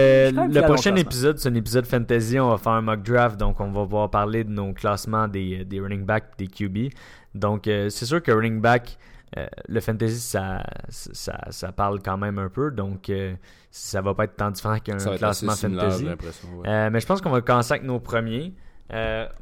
le, 0.49 0.61
le 0.61 0.63
prochain 0.63 0.95
épisode, 0.97 1.39
c'est 1.39 1.49
un 1.49 1.55
épisode 1.55 1.87
fantasy. 1.87 2.39
On 2.39 2.51
va 2.51 2.59
faire 2.59 2.73
un 2.73 2.83
mock 2.83 3.03
draft, 3.03 3.39
donc 3.39 3.61
on 3.61 3.71
va 3.71 3.85
pouvoir 3.85 4.11
parler 4.11 4.45
de 4.45 4.51
nos 4.51 4.73
classements 4.73 5.29
des, 5.29 5.65
des 5.65 5.81
running 5.81 6.05
backs, 6.05 6.37
des 6.37 6.47
QB. 6.47 6.89
Donc, 7.35 7.67
euh, 7.67 7.89
c'est 7.89 8.07
sûr 8.07 8.23
que 8.23 8.33
running 8.33 8.61
back, 8.61 8.99
euh, 9.37 9.47
le 9.69 9.81
fantasy, 9.81 10.19
ça, 10.19 10.63
ça, 10.89 11.39
ça, 11.51 11.73
parle 11.73 12.01
quand 12.03 12.17
même 12.17 12.39
un 12.39 12.49
peu. 12.49 12.71
Donc, 12.71 13.11
euh, 13.11 13.35
ça 13.71 14.01
va 14.01 14.15
pas 14.15 14.25
être 14.25 14.37
tant 14.37 14.51
différent 14.51 14.79
qu'un 14.79 14.97
classement 14.97 15.53
fantasy. 15.53 16.07
Ouais. 16.07 16.91
mais 16.91 17.01
je 17.01 17.07
pense 17.07 17.21
qu'on 17.21 17.31
va 17.31 17.41
commencer 17.41 17.73
avec 17.75 17.85
nos 17.85 18.01
premiers. 18.01 18.55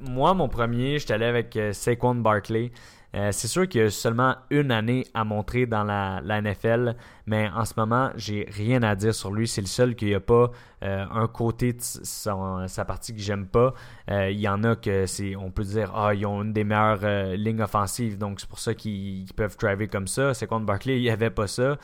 moi, 0.01 0.35
mon 0.35 0.49
premier, 0.49 0.99
j'étais 0.99 1.15
allé 1.15 1.27
avec 1.27 1.59
Saquon 1.73 2.17
Barkley. 2.17 2.73
Euh, 3.15 3.31
c'est 3.33 3.49
sûr 3.49 3.69
qu'il 3.69 3.81
y 3.81 3.85
a 3.85 3.91
seulement 3.91 4.37
une 4.51 4.71
année 4.71 5.07
à 5.15 5.25
montrer 5.25 5.67
dans 5.67 5.85
la, 5.85 6.21
NFL, 6.41 6.97
mais 7.27 7.49
en 7.55 7.65
ce 7.65 7.75
moment, 7.77 8.11
j'ai 8.17 8.47
rien 8.51 8.83
à 8.83 8.95
dire 8.95 9.15
sur 9.15 9.33
lui. 9.33 9.49
C'est 9.49 9.63
le 9.63 9.67
seul 9.67 9.95
qu'il 9.95 10.09
n'y 10.09 10.15
a 10.15 10.21
pas 10.21 10.51
euh, 10.83 11.07
un 11.11 11.27
côté 11.27 11.73
de 11.73 11.81
sa 11.81 12.85
partie 12.85 13.15
que 13.15 13.21
j'aime 13.21 13.47
pas. 13.47 13.73
Euh, 14.11 14.31
il 14.31 14.39
y 14.39 14.49
en 14.49 14.63
a 14.65 14.77
que 14.77 15.07
c'est, 15.07 15.35
on 15.35 15.51
peut 15.51 15.65
dire, 15.65 15.93
ah, 15.95 16.15
ils 16.15 16.27
ont 16.27 16.43
une 16.43 16.53
des 16.53 16.65
meilleures 16.65 17.37
lignes 17.37 17.63
offensives, 17.63 18.19
donc 18.19 18.41
c'est 18.41 18.49
pour 18.49 18.59
ça 18.59 18.75
qu'ils 18.75 19.27
peuvent 19.35 19.57
driver 19.57 19.89
comme 19.89 20.09
ça. 20.09 20.35
C'est 20.35 20.47
contre 20.47 20.67
Barkley, 20.67 20.99
il 20.99 21.03
n'y 21.03 21.11
avait 21.11 21.31
pas 21.31 21.47
ça. 21.47 21.79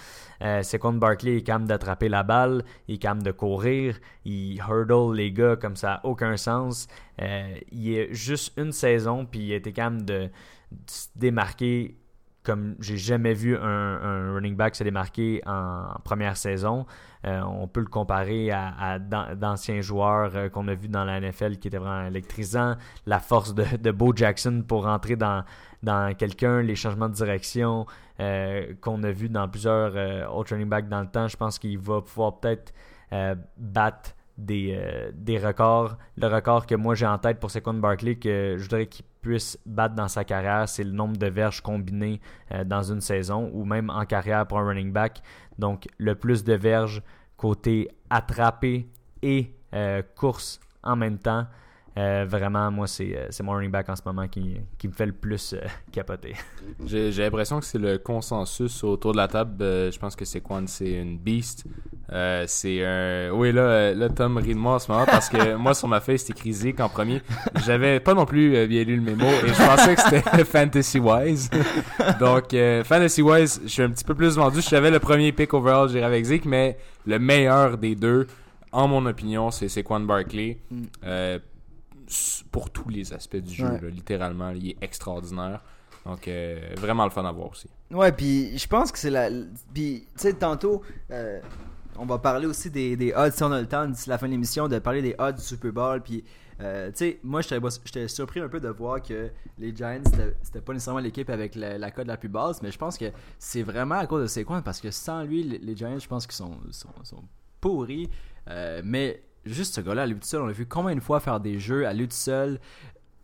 c'est 0.63 0.79
contre 0.79 0.99
Barkley, 0.99 1.33
il 1.33 1.39
est 1.39 1.43
capable 1.43 1.67
d'attraper 1.67 2.09
la 2.09 2.25
balle, 2.25 2.65
il 2.89 2.97
est 2.97 2.99
capable 2.99 3.23
de 3.23 3.33
courir, 3.33 3.99
il 4.25 4.59
hurdle 4.59 5.15
les 5.15 5.33
gars 5.33 5.57
comme 5.57 5.77
ça, 5.77 6.01
aucun 6.05 6.37
sens. 6.37 6.89
il 7.19 7.95
est 7.95 8.13
juste 8.13 8.53
une 8.59 8.73
saison, 8.73 9.25
puis 9.25 9.41
il 9.41 9.53
était 9.53 9.73
capable 9.73 10.05
de 10.05 10.31
se 10.87 11.09
démarquer 11.17 11.97
comme 12.43 12.75
j'ai 12.81 12.97
jamais 12.97 13.35
vu 13.35 13.57
un, 13.57 13.63
un, 13.63 14.35
running 14.35 14.57
back 14.57 14.75
se 14.75 14.85
démarquer 14.85 15.43
en, 15.47 15.95
première 16.05 16.37
saison. 16.37 16.87
Euh, 17.25 17.41
on 17.43 17.69
peut 17.69 17.81
le 17.81 17.87
comparer 17.87 18.51
à, 18.51 18.99
d'anciens 18.99 19.81
joueurs 19.81 20.35
euh, 20.35 20.49
qu'on 20.49 20.67
a 20.69 20.75
vus 20.75 20.89
dans 20.89 21.05
la 21.05 21.21
NFL 21.21 21.59
qui 21.59 21.69
étaient 21.69 21.79
vraiment 21.79 22.07
électrisants. 22.09 22.75
La 23.07 23.21
force 23.21 23.55
de, 23.55 23.91
Bo 23.93 24.13
Jackson 24.15 24.65
pour 24.67 24.85
rentrer 24.85 25.17
dans, 25.17 25.45
quelqu'un, 26.19 26.63
les 26.63 26.75
changements 26.75 27.09
de 27.09 27.15
direction 27.15 27.87
euh, 28.19 28.75
qu'on 28.81 29.03
a 29.05 29.13
vu 29.13 29.29
dans 29.29 29.49
plusieurs 29.49 30.35
autres 30.35 30.55
running 30.55 30.69
backs 30.69 30.89
dans 30.89 31.01
le 31.01 31.09
temps. 31.09 31.29
Je 31.29 31.37
pense 31.37 31.59
qu'il 31.59 31.79
va 31.79 32.01
pouvoir 32.01 32.41
peut-être 32.41 32.73
battre 33.57 34.15
des, 34.39 34.75
euh, 34.77 35.11
des 35.15 35.39
records. 35.39 35.97
Le 36.17 36.27
record 36.27 36.67
que 36.67 36.75
moi 36.75 36.95
j'ai 36.95 37.07
en 37.07 37.19
tête 37.19 37.39
pour 37.39 37.51
Saquon 37.51 37.75
Barkley 37.75 38.17
que 38.17 38.57
je 38.57 38.63
voudrais 38.63 38.87
qu'il 38.87 39.05
puisse 39.21 39.59
battre 39.67 39.95
dans 39.95 40.09
sa 40.09 40.25
carrière, 40.25 40.69
c'est 40.69 40.85
le 40.85 40.93
nombre 40.93 41.17
de 41.17 41.27
verges 41.27 41.61
combinées 41.61 42.21
euh, 42.53 42.65
dans 42.65 42.83
une 42.83 43.01
saison 43.01 43.51
ou 43.53 43.65
même 43.65 43.91
en 43.91 44.05
carrière 44.05 44.47
pour 44.47 44.59
un 44.59 44.67
running 44.67 44.93
back. 44.93 45.23
Donc 45.59 45.87
le 45.99 46.15
plus 46.15 46.45
de 46.45 46.55
verges 46.55 47.03
côté 47.37 47.89
attrapé 48.11 48.89
et 49.23 49.55
euh, 49.75 50.03
course 50.17 50.61
en 50.83 50.97
même 50.97 51.19
temps. 51.19 51.47
Euh, 51.99 52.25
vraiment, 52.27 52.71
moi, 52.71 52.87
c'est, 52.87 53.15
euh, 53.15 53.27
c'est 53.31 53.43
mon 53.43 53.53
running 53.53 53.71
back 53.71 53.89
en 53.91 53.97
ce 53.97 54.03
moment 54.07 54.27
qui, 54.27 54.57
qui 54.79 54.89
me 54.89 54.93
fait 54.93 55.05
le 55.05 55.13
plus 55.13 55.53
euh, 55.53 55.59
capoter. 55.93 56.35
J'ai, 56.87 57.13
j'ai 57.13 57.23
l'impression 57.23 57.61
que 57.61 57.67
c'est 57.67 57.79
le 57.79 57.99
consensus 57.99 58.83
autour 58.83 59.13
de 59.13 59.19
la 59.19 59.29
table. 59.29 59.57
je 59.61 59.99
pense 59.99 60.17
que 60.17 60.25
c'est 60.25 60.41
quoi 60.41 60.63
C'est 60.67 60.91
une 60.91 61.19
beast. 61.19 61.67
c'est 62.47 62.85
un. 62.85 63.31
Oui, 63.33 63.53
là, 63.53 63.93
là, 63.93 64.09
Tom 64.09 64.39
rit 64.39 64.55
de 64.55 64.59
moi 64.59 64.77
en 64.77 64.79
ce 64.79 64.91
moment 64.91 65.05
parce 65.05 65.29
que 65.29 65.55
moi, 65.57 65.75
sur 65.75 65.87
ma 65.87 66.01
feuille, 66.01 66.19
c'était 66.19 66.33
écrit 66.33 66.53
Zik 66.53 66.81
en 66.81 66.89
premier. 66.89 67.21
J'avais 67.67 68.01
pas 68.01 68.15
non 68.15 68.25
plus 68.25 68.67
bien 68.67 68.85
lu 68.85 68.97
le 68.97 69.03
mémo 69.03 69.27
et 69.27 69.49
je 69.49 69.67
pensais 69.67 69.95
que 69.95 70.01
c'était 70.01 70.45
Fantasy 70.45 70.99
Wise. 70.99 71.51
Donc, 72.19 72.55
Fantasy 72.85 73.21
Wise, 73.21 73.61
je 73.65 73.69
suis 73.69 73.83
un 73.83 73.91
petit 73.91 74.05
peu 74.05 74.15
plus 74.15 74.37
vendu. 74.37 74.63
Je 74.63 74.69
savais 74.69 74.91
le 74.91 74.99
premier 74.99 75.33
pick 75.33 75.53
overall, 75.53 75.91
j'irais 75.91 76.07
avec 76.07 76.25
Zik, 76.25 76.47
mais 76.47 76.79
le 77.07 77.19
meilleur 77.19 77.77
des 77.77 77.95
deux, 77.95 78.27
en 78.73 78.89
mon 78.89 79.05
opinion, 79.05 79.51
c'est 79.51 79.69
Saquon 79.69 80.01
Barkley. 80.01 80.59
Mm. 80.71 80.83
Euh, 81.05 81.39
pour 82.51 82.71
tous 82.71 82.89
les 82.89 83.13
aspects 83.13 83.37
du 83.37 83.53
jeu, 83.55 83.67
Ouais. 83.67 83.81
là, 83.81 83.89
littéralement. 83.89 84.51
Il 84.51 84.71
est 84.71 84.77
extraordinaire. 84.83 85.63
Donc, 86.05 86.27
euh, 86.27 86.59
vraiment 86.79 87.05
le 87.05 87.11
fun 87.11 87.25
à 87.25 87.31
voir 87.33 87.51
aussi. 87.51 87.69
Ouais, 87.91 88.11
puis 88.11 88.57
je 88.59 88.67
pense 88.67 88.91
que 88.91 88.99
c'est 88.99 89.11
la. 89.11 89.31
Puis, 89.73 90.01
tu 90.17 90.23
sais, 90.23 90.33
tantôt, 90.33 90.83
euh, 91.13 91.41
on 91.97 92.07
va 92.07 92.19
parler 92.19 92.47
aussi 92.47 92.71
des, 92.71 92.97
des 92.97 93.13
odds 93.15 93.31
si 93.31 93.43
on 93.45 93.53
a 93.53 93.61
le 93.61 93.69
temps 93.69 93.87
d'ici 93.87 94.09
la 94.09 94.19
fin 94.19 94.27
de 94.27 94.33
l'émission 94.33 94.67
de 94.67 94.79
parler 94.81 95.01
des 95.03 95.15
odds 95.19 95.35
du 95.37 95.43
Super 95.43 95.73
Bowl. 95.73 96.03
Puis, 96.03 96.25
euh, 96.61 96.89
tu 96.91 96.97
sais, 96.97 97.21
moi 97.23 97.41
j'étais 97.41 98.09
surpris 98.09 98.41
un 98.41 98.49
peu 98.49 98.59
de 98.61 98.69
voir 98.69 99.01
que 99.03 99.31
les 99.59 99.75
Giants 99.75 100.01
c'était- 100.43 100.61
pas 100.61 100.73
nécessairement 100.73 101.01
l'équipe 101.01 101.29
avec 101.31 101.55
la, 101.55 101.79
la 101.79 101.91
cote 101.93 102.07
la 102.09 102.17
plus 102.17 102.29
basse, 102.29 102.63
mais 102.63 102.71
je 102.73 102.79
pense 102.79 102.99
que 102.99 103.07
c'est 103.39 103.63
vraiment 103.63 103.97
à 103.97 104.07
cause 104.07 104.23
de 104.23 104.27
Saquon 104.27 104.61
parce 104.63 104.81
que 104.81 104.91
sans 104.91 105.23
lui, 105.23 105.43
les, 105.45 105.77
Giants, 105.77 105.99
je 105.99 106.09
pense 106.09 106.27
qu'ils 106.27 106.35
sont, 106.37 106.57
sont, 106.71 106.89
sont 107.05 107.23
pourris. 107.61 108.09
Mais 108.85 109.23
juste 109.45 109.75
ce 109.75 109.81
gars-là, 109.81 110.03
à 110.03 110.07
lui 110.07 110.15
tout 110.15 110.27
seul, 110.27 110.43
on 110.43 110.47
l'a 110.47 110.53
vu 110.53 110.67
combien 110.67 110.95
de 110.95 111.01
fois 111.01 111.21
faire 111.21 111.41
des 111.41 111.59
jeux 111.59 111.87
à 111.87 111.93
lui 111.93 112.07
tout 112.09 112.17
seul. 112.17 112.61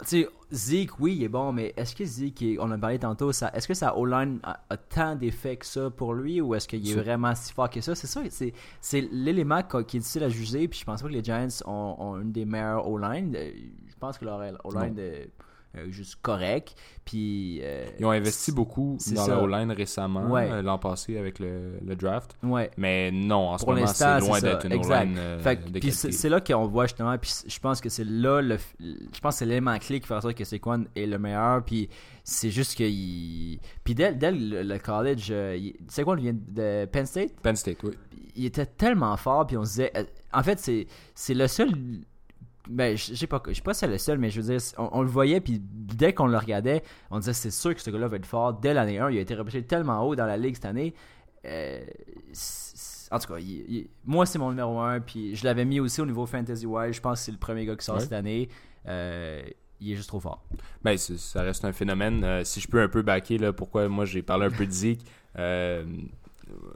Tu 0.01 0.07
sais, 0.23 0.29
Zeke, 0.53 1.01
oui, 1.01 1.16
il 1.16 1.25
est 1.25 1.29
bon, 1.29 1.53
mais 1.53 1.75
est-ce 1.77 1.95
que 1.97 2.05
Zeke, 2.05 2.41
est- 2.43 2.59
on 2.61 2.64
en 2.64 2.71
a 2.71 2.79
parlé 2.79 2.99
tantôt, 3.01 3.33
ça, 3.33 3.51
est-ce 3.53 3.66
que 3.66 3.75
sa 3.75 3.97
O-line 3.97 4.39
a, 4.45 4.61
a 4.71 4.77
tant 4.77 5.16
d'effets 5.16 5.57
que 5.57 5.66
ça 5.66 5.91
pour 5.91 6.14
lui 6.14 6.41
ou 6.41 6.55
est-ce 6.55 6.69
qu'il 6.69 6.89
est 6.89 6.95
vraiment 6.95 7.35
si 7.35 7.53
fort 7.53 7.69
que 7.69 7.81
ça? 7.81 7.95
C'est 7.97 8.07
ça, 8.07 8.23
c'est, 8.31 8.53
c'est 8.81 9.01
l'élément 9.11 9.61
qui 9.62 9.97
est 9.97 10.01
difficile 10.01 10.23
à 10.23 10.29
juger. 10.29 10.69
Puis 10.69 10.79
je 10.81 10.85
pense 10.85 11.03
pas 11.03 11.09
que 11.09 11.12
les 11.12 11.23
Giants 11.25 11.49
ont, 11.66 11.97
ont 11.99 12.21
une 12.21 12.31
des 12.31 12.45
meilleures 12.45 12.89
O-line. 12.89 13.35
Euh, 13.37 13.51
Je 13.89 13.95
pense 13.99 14.19
que 14.19 14.25
leur 14.25 14.39
O-line 14.64 14.95
euh, 15.77 15.91
juste 15.91 16.16
correct. 16.23 16.75
Puis. 17.05 17.61
euh, 17.62 17.87
Ils 17.99 18.05
ont 18.07 18.11
investi 18.11 18.53
beaucoup 18.53 18.99
dans 19.14 19.25
ça. 19.25 19.35
la 19.37 19.43
O-line 19.43 19.71
récemment, 19.73 20.27
Ouais. 20.31 20.49
euh, 20.51 20.62
l'an 20.62 20.79
passé 20.79 21.16
avec 21.19 21.39
le, 21.39 21.79
le 21.85 21.97
draft. 21.97 22.37
Ouais. 22.43 22.71
Mais 22.77 23.11
non, 23.11 23.49
en 23.51 23.59
ce 23.59 23.64
Pour 23.64 23.75
moment, 23.75 23.87
l'instant, 23.87 24.19
c'est 24.21 24.27
loin 24.27 24.41
d'être 24.41 24.66
une. 24.66 24.75
O-line 24.75 25.14
euh, 25.19 25.55
que- 25.81 25.91
c'est 25.91 26.29
là 26.29 26.41
qu'on 26.41 26.66
voit 26.66 26.87
justement, 26.87 27.16
puis 27.19 27.31
je 27.47 27.59
pense 27.61 27.81
que 27.81 27.89
c'est 27.89 28.05
là 28.05 28.41
le, 28.41 28.57
je 28.81 29.21
pense 29.21 29.35
que 29.35 29.39
c'est 29.41 29.47
l'élément 29.47 29.79
clé 29.79 30.01
qui 30.01 30.07
fait 30.07 30.14
en 30.14 30.21
sorte 30.21 30.35
que 30.35 30.45
Saquon 30.45 30.87
est 30.97 31.07
le 31.07 31.19
meilleur, 31.19 31.64
puis 31.64 31.89
c'est 32.25 32.51
juste 32.51 32.75
qu'il, 32.75 33.59
puis 33.85 33.95
dès, 33.95 34.12
dès 34.14 34.33
le, 34.33 34.62
le 34.62 34.79
college, 34.79 35.29
il- 35.31 35.77
Saquon 35.89 36.14
vient 36.14 36.35
de 36.35 36.85
Penn 36.87 37.07
State, 37.07 37.33
Penn 37.43 37.57
State, 37.57 37.79
oui. 37.85 37.93
il 38.37 38.45
était 38.47 38.66
tellement 38.66 39.16
fort, 39.16 39.47
puis 39.47 39.57
on 39.57 39.64
se 39.64 39.71
disait, 39.71 39.93
en 40.33 40.43
fait 40.43 40.59
c'est 41.14 41.35
le 41.35 41.47
seul, 41.47 41.71
ben 42.69 42.97
je 42.97 43.14
sais 43.14 43.27
pas, 43.27 43.43
je 43.49 43.55
sais 43.55 43.62
pas 43.62 43.75
si 43.75 43.81
c'est 43.81 43.87
le 43.89 43.99
seul, 43.99 44.19
mais 44.19 44.31
je 44.31 44.41
veux 44.41 44.53
dire, 44.57 44.61
on, 44.79 44.89
on 44.93 45.03
le 45.03 45.09
voyait, 45.09 45.41
puis 45.41 45.61
dès 45.62 46.12
qu'on 46.12 46.27
le 46.27 46.37
regardait, 46.37 46.83
on 47.11 47.19
disait 47.19 47.33
c'est 47.33 47.51
sûr 47.51 47.75
que 47.75 47.81
ce 47.81 47.91
gars-là 47.91 48.09
va 48.09 48.16
être 48.16 48.27
fort 48.27 48.53
dès 48.55 48.75
l'année 48.75 48.99
1, 48.99 49.11
il 49.11 49.19
a 49.19 49.21
été 49.21 49.35
repêché 49.35 49.62
tellement 49.62 50.07
haut 50.07 50.14
dans 50.16 50.27
la 50.27 50.37
ligue 50.37 50.55
cette 50.55 50.64
année. 50.66 50.95
Euh, 51.45 51.81
en 53.11 53.19
tout 53.19 53.33
cas, 53.33 53.39
il- 53.39 53.64
il- 53.69 53.89
moi 54.05 54.27
c'est 54.27 54.39
mon 54.39 54.51
numéro 54.51 54.79
1, 54.81 55.01
puis 55.01 55.35
je 55.35 55.45
l'avais 55.45 55.64
mis 55.64 55.81
aussi 55.81 56.01
au 56.01 56.07
niveau 56.07 56.27
fantasy 56.27 56.66
wise. 56.66 56.95
Je 56.95 57.01
pense 57.01 57.21
que 57.21 57.25
c'est 57.27 57.33
le 57.33 57.39
premier 57.39 57.64
gars 57.64 57.77
qui 57.77 57.85
sort 57.85 57.97
Ouais. 57.97 58.01
cette 58.03 58.12
année. 58.12 58.49
Euh, 58.87 59.43
il 59.81 59.93
est 59.93 59.97
juste 59.97 60.09
trop 60.09 60.21
fort. 60.21 60.45
Ben, 60.83 60.97
ça 60.99 61.43
reste 61.43 61.64
un 61.64 61.73
phénomène. 61.73 62.23
Euh, 62.25 62.45
si 62.45 62.61
je 62.61 62.69
peux 62.69 62.83
un 62.83 62.89
peu 62.89 63.03
backer, 63.03 63.39
là, 63.39 63.53
pourquoi 63.53 63.89
moi 63.89 64.05
j'ai 64.05 64.23
parlé 64.23 64.47
un 64.47 64.51
peu 64.51 64.66
de 64.66 64.71
Zeke. 64.73 65.01
Euh, 65.39 65.85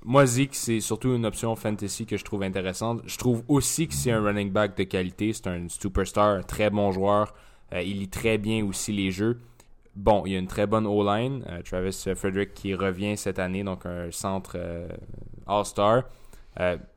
moi, 0.04 0.26
Zeke, 0.26 0.54
c'est 0.54 0.80
surtout 0.80 1.14
une 1.14 1.24
option 1.24 1.54
fantasy 1.56 2.06
que 2.06 2.16
je 2.16 2.24
trouve 2.24 2.42
intéressante. 2.42 3.02
Je 3.06 3.16
trouve 3.16 3.42
aussi 3.48 3.88
que 3.88 3.94
c'est 3.94 4.10
un 4.10 4.22
running 4.22 4.50
back 4.50 4.76
de 4.76 4.84
qualité. 4.84 5.32
C'est 5.32 5.46
un 5.46 5.68
superstar, 5.68 6.28
un 6.36 6.42
très 6.42 6.70
bon 6.70 6.90
joueur. 6.92 7.34
Euh, 7.72 7.82
il 7.82 8.00
lit 8.00 8.08
très 8.08 8.38
bien 8.38 8.64
aussi 8.64 8.92
les 8.92 9.10
jeux. 9.10 9.40
Bon, 9.94 10.24
il 10.26 10.32
y 10.32 10.36
a 10.36 10.38
une 10.38 10.46
très 10.46 10.66
bonne 10.66 10.86
O-line. 10.86 11.44
Euh, 11.48 11.62
Travis 11.62 12.04
Frederick 12.14 12.54
qui 12.54 12.74
revient 12.74 13.16
cette 13.16 13.38
année, 13.38 13.62
donc 13.62 13.86
un 13.86 14.10
centre 14.10 14.56
euh, 14.56 14.88
All-Star. 15.46 16.04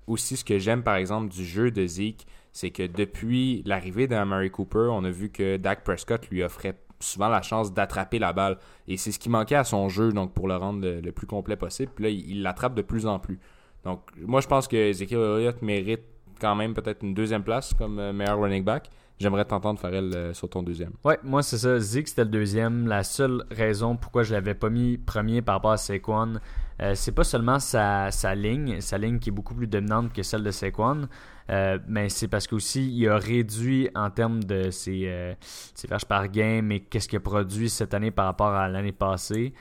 Aussi, 0.08 0.38
ce 0.38 0.46
que 0.46 0.60
j'aime 0.60 0.84
par 0.84 0.96
exemple 0.96 1.30
du 1.30 1.46
jeu 1.46 1.72
de 1.72 1.86
Zeke, 1.88 2.26
c'est 2.52 2.72
que 2.72 2.84
depuis 2.84 3.64
l'arrivée 3.66 4.08
d'Amari 4.08 4.52
Cooper, 4.52 4.90
on 4.92 5.04
a 5.04 5.10
vu 5.10 5.30
que 5.30 5.58
Dak 5.58 5.84
Prescott 5.84 6.30
lui 6.30 6.44
offrait 6.44 6.76
souvent 7.00 7.30
la 7.30 7.42
chance 7.42 7.74
d'attraper 7.74 8.20
la 8.20 8.34
balle. 8.34 8.58
Et 8.88 8.98
c'est 8.98 9.12
ce 9.12 9.20
qui 9.20 9.30
manquait 9.30 9.56
à 9.56 9.64
son 9.64 9.90
jeu, 9.90 10.12
donc 10.12 10.34
pour 10.34 10.48
le 10.48 10.56
rendre 10.56 10.86
le, 10.86 11.12
plus 11.12 11.28
complet 11.28 11.56
possible. 11.56 11.92
Puis 11.96 12.04
là, 12.04 12.10
il 12.10 12.30
il 12.30 12.42
l'attrape 12.42 12.76
de 12.76 12.82
plus 12.82 13.06
en 13.06 13.20
plus. 13.20 13.40
Donc, 13.84 14.02
moi, 14.18 14.42
je 14.42 14.48
pense 14.48 14.68
que 14.68 14.76
Ezekiel 14.76 15.20
Elliott 15.20 15.62
mérite 15.62 16.04
quand 16.40 16.56
même 16.56 16.74
peut-être 16.74 17.04
une 17.04 17.14
deuxième 17.14 17.44
place 17.44 17.74
comme 17.74 18.00
euh, 18.00 18.14
meilleur 18.14 18.40
running 18.40 18.64
back. 18.64 18.90
J'aimerais 19.18 19.46
t'entendre, 19.46 19.80
Farrell, 19.80 20.12
euh, 20.14 20.34
sur 20.34 20.50
ton 20.50 20.62
deuxième. 20.62 20.92
Ouais, 21.06 21.18
moi 21.24 21.42
c'est 21.42 21.58
ça. 21.58 21.80
Zeke 21.80 22.10
c'était 22.10 22.26
le 22.26 22.30
deuxième. 22.30 22.88
La 22.88 23.04
seule 23.04 23.46
raison 23.50 23.96
pourquoi 23.96 24.24
je 24.24 24.34
l'avais 24.34 24.56
pas 24.56 24.70
mis 24.70 24.98
premier 24.98 25.42
par 25.42 25.56
rapport 25.56 25.72
à 25.72 25.78
Saquon, 25.78 26.34
euh, 26.82 26.96
c'est 26.96 27.14
pas 27.14 27.24
seulement 27.24 27.60
sa, 27.60 28.12
sa 28.12 28.36
ligne, 28.36 28.82
sa 28.82 28.98
ligne 28.98 29.20
qui 29.20 29.30
est 29.30 29.32
beaucoup 29.32 29.56
plus 29.56 29.68
dominante 29.68 30.12
que 30.12 30.22
celle 30.22 30.44
de 30.44 30.52
Saquon, 30.52 31.08
euh, 31.50 31.80
mais 31.88 32.10
c'est 32.10 32.28
parce 32.28 32.46
qu'aussi 32.46 32.94
il 32.94 33.08
a 33.08 33.18
réduit 33.18 33.90
en 33.96 34.10
termes 34.10 34.44
de 34.44 34.70
ses, 34.70 35.36
ses 35.40 35.88
par 36.10 36.28
game 36.28 36.74
et 36.74 36.82
qu'est-ce 36.82 37.08
qu'il 37.08 37.18
a 37.18 37.22
produit 37.22 37.70
cette 37.70 37.94
année 37.94 38.12
par 38.12 38.26
rapport 38.26 38.54
à 38.54 38.68
l'année 38.68 38.92
passée. 38.92 39.54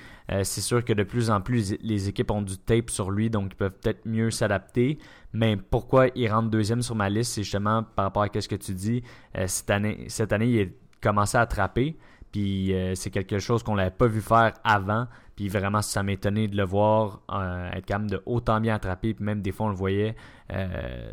C'est 0.42 0.62
sûr 0.62 0.84
que 0.84 0.94
de 0.94 1.04
plus 1.04 1.30
en 1.30 1.40
plus 1.40 1.76
les 1.82 2.08
équipes 2.08 2.30
ont 2.32 2.42
du 2.42 2.56
tape 2.56 2.90
sur 2.90 3.10
lui, 3.10 3.30
donc 3.30 3.52
ils 3.52 3.56
peuvent 3.56 3.78
peut-être 3.80 4.06
mieux 4.06 4.30
s'adapter. 4.30 4.98
Mais 5.34 5.56
pourquoi 5.56 6.06
il 6.14 6.30
rentre 6.32 6.48
deuxième 6.48 6.80
sur 6.80 6.94
ma 6.94 7.10
liste, 7.10 7.32
c'est 7.32 7.42
justement 7.42 7.82
par 7.82 8.06
rapport 8.06 8.22
à 8.22 8.40
ce 8.40 8.48
que 8.48 8.54
tu 8.54 8.72
dis. 8.72 9.02
Euh, 9.36 9.46
cette, 9.48 9.70
année, 9.70 10.46
il 10.46 10.62
a 10.62 10.70
commencé 11.02 11.36
à 11.36 11.42
attraper. 11.42 11.98
Puis 12.30 12.72
euh, 12.72 12.94
c'est 12.94 13.10
quelque 13.10 13.40
chose 13.40 13.62
qu'on 13.62 13.74
l'avait 13.74 13.90
pas 13.90 14.06
vu 14.06 14.20
faire 14.20 14.54
avant. 14.62 15.06
Puis 15.34 15.48
vraiment, 15.48 15.82
ça 15.82 16.04
m'étonnait 16.04 16.46
de 16.46 16.56
le 16.56 16.62
voir 16.62 17.20
euh, 17.32 17.70
être 17.72 17.84
capable 17.84 18.10
de 18.10 18.22
autant 18.26 18.60
bien 18.60 18.76
attraper. 18.76 19.12
Puis 19.12 19.24
même 19.24 19.42
des 19.42 19.50
fois, 19.50 19.66
on 19.66 19.70
le 19.70 19.74
voyait 19.74 20.14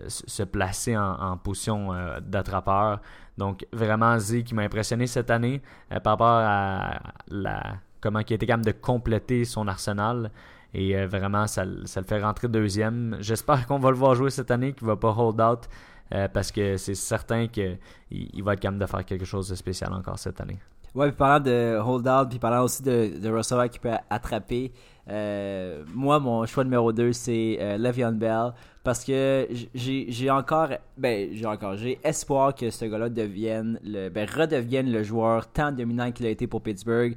se 0.07 0.43
placer 0.43 0.95
en, 0.95 1.13
en 1.13 1.37
position 1.37 1.89
d'attrapeur. 2.21 3.01
Donc 3.37 3.65
vraiment, 3.71 4.19
Z 4.19 4.43
qui 4.43 4.53
m'a 4.53 4.61
impressionné 4.63 5.07
cette 5.07 5.31
année 5.31 5.61
par 6.03 6.13
rapport 6.13 6.27
à 6.27 6.99
la 7.29 7.77
comment 8.01 8.19
il 8.19 8.33
été 8.33 8.45
capable 8.45 8.65
de 8.65 8.71
compléter 8.71 9.45
son 9.45 9.67
arsenal. 9.67 10.31
Et 10.73 10.95
euh, 10.95 11.07
vraiment, 11.07 11.47
ça, 11.47 11.65
ça 11.85 11.99
le 12.01 12.05
fait 12.07 12.21
rentrer 12.21 12.47
deuxième. 12.47 13.17
J'espère 13.19 13.67
qu'on 13.67 13.79
va 13.79 13.89
le 13.91 13.97
voir 13.97 14.15
jouer 14.15 14.29
cette 14.29 14.51
année, 14.51 14.73
qu'il 14.73 14.87
va 14.87 14.95
pas 14.95 15.13
hold 15.17 15.41
out. 15.41 15.67
euh, 16.13 16.27
parce 16.27 16.51
que 16.51 16.77
c'est 16.77 16.95
certain 16.95 17.47
qu'il 17.47 17.77
il 18.11 18.43
va 18.43 18.53
être 18.53 18.59
capable 18.59 18.79
de 18.81 18.85
faire 18.85 19.05
quelque 19.05 19.25
chose 19.25 19.47
de 19.49 19.55
spécial 19.55 19.93
encore 19.93 20.19
cette 20.19 20.39
année. 20.41 20.59
Ouais, 20.93 21.07
puis 21.07 21.15
parlant 21.15 21.39
de 21.43 21.77
hold 21.79 22.05
out, 22.07 22.29
puis 22.29 22.37
parlant 22.39 22.63
aussi 22.65 22.83
de, 22.83 23.17
de 23.19 23.67
qui 23.69 23.79
peut 23.79 23.91
attraper, 24.09 24.73
euh, 25.09 25.83
moi, 25.93 26.19
mon 26.19 26.45
choix 26.45 26.65
numéro 26.65 26.91
2, 26.91 27.13
c'est 27.13 27.57
euh, 27.61 27.77
Le'Veon 27.77 28.11
Bell. 28.11 28.51
Parce 28.83 29.05
que 29.05 29.47
j'ai 29.73 30.29
encore, 30.31 30.69
ben, 30.97 31.29
j'ai 31.33 31.45
encore, 31.45 31.75
j'ai 31.77 31.99
espoir 32.03 32.53
que 32.55 32.69
ce 32.71 32.83
gars-là 32.85 33.09
devienne, 33.09 33.79
le, 33.83 34.09
ben, 34.09 34.27
redevienne 34.27 34.91
le 34.91 35.03
joueur 35.03 35.47
tant 35.51 35.71
dominant 35.71 36.11
qu'il 36.11 36.25
a 36.25 36.29
été 36.29 36.45
pour 36.47 36.61
Pittsburgh. 36.61 37.15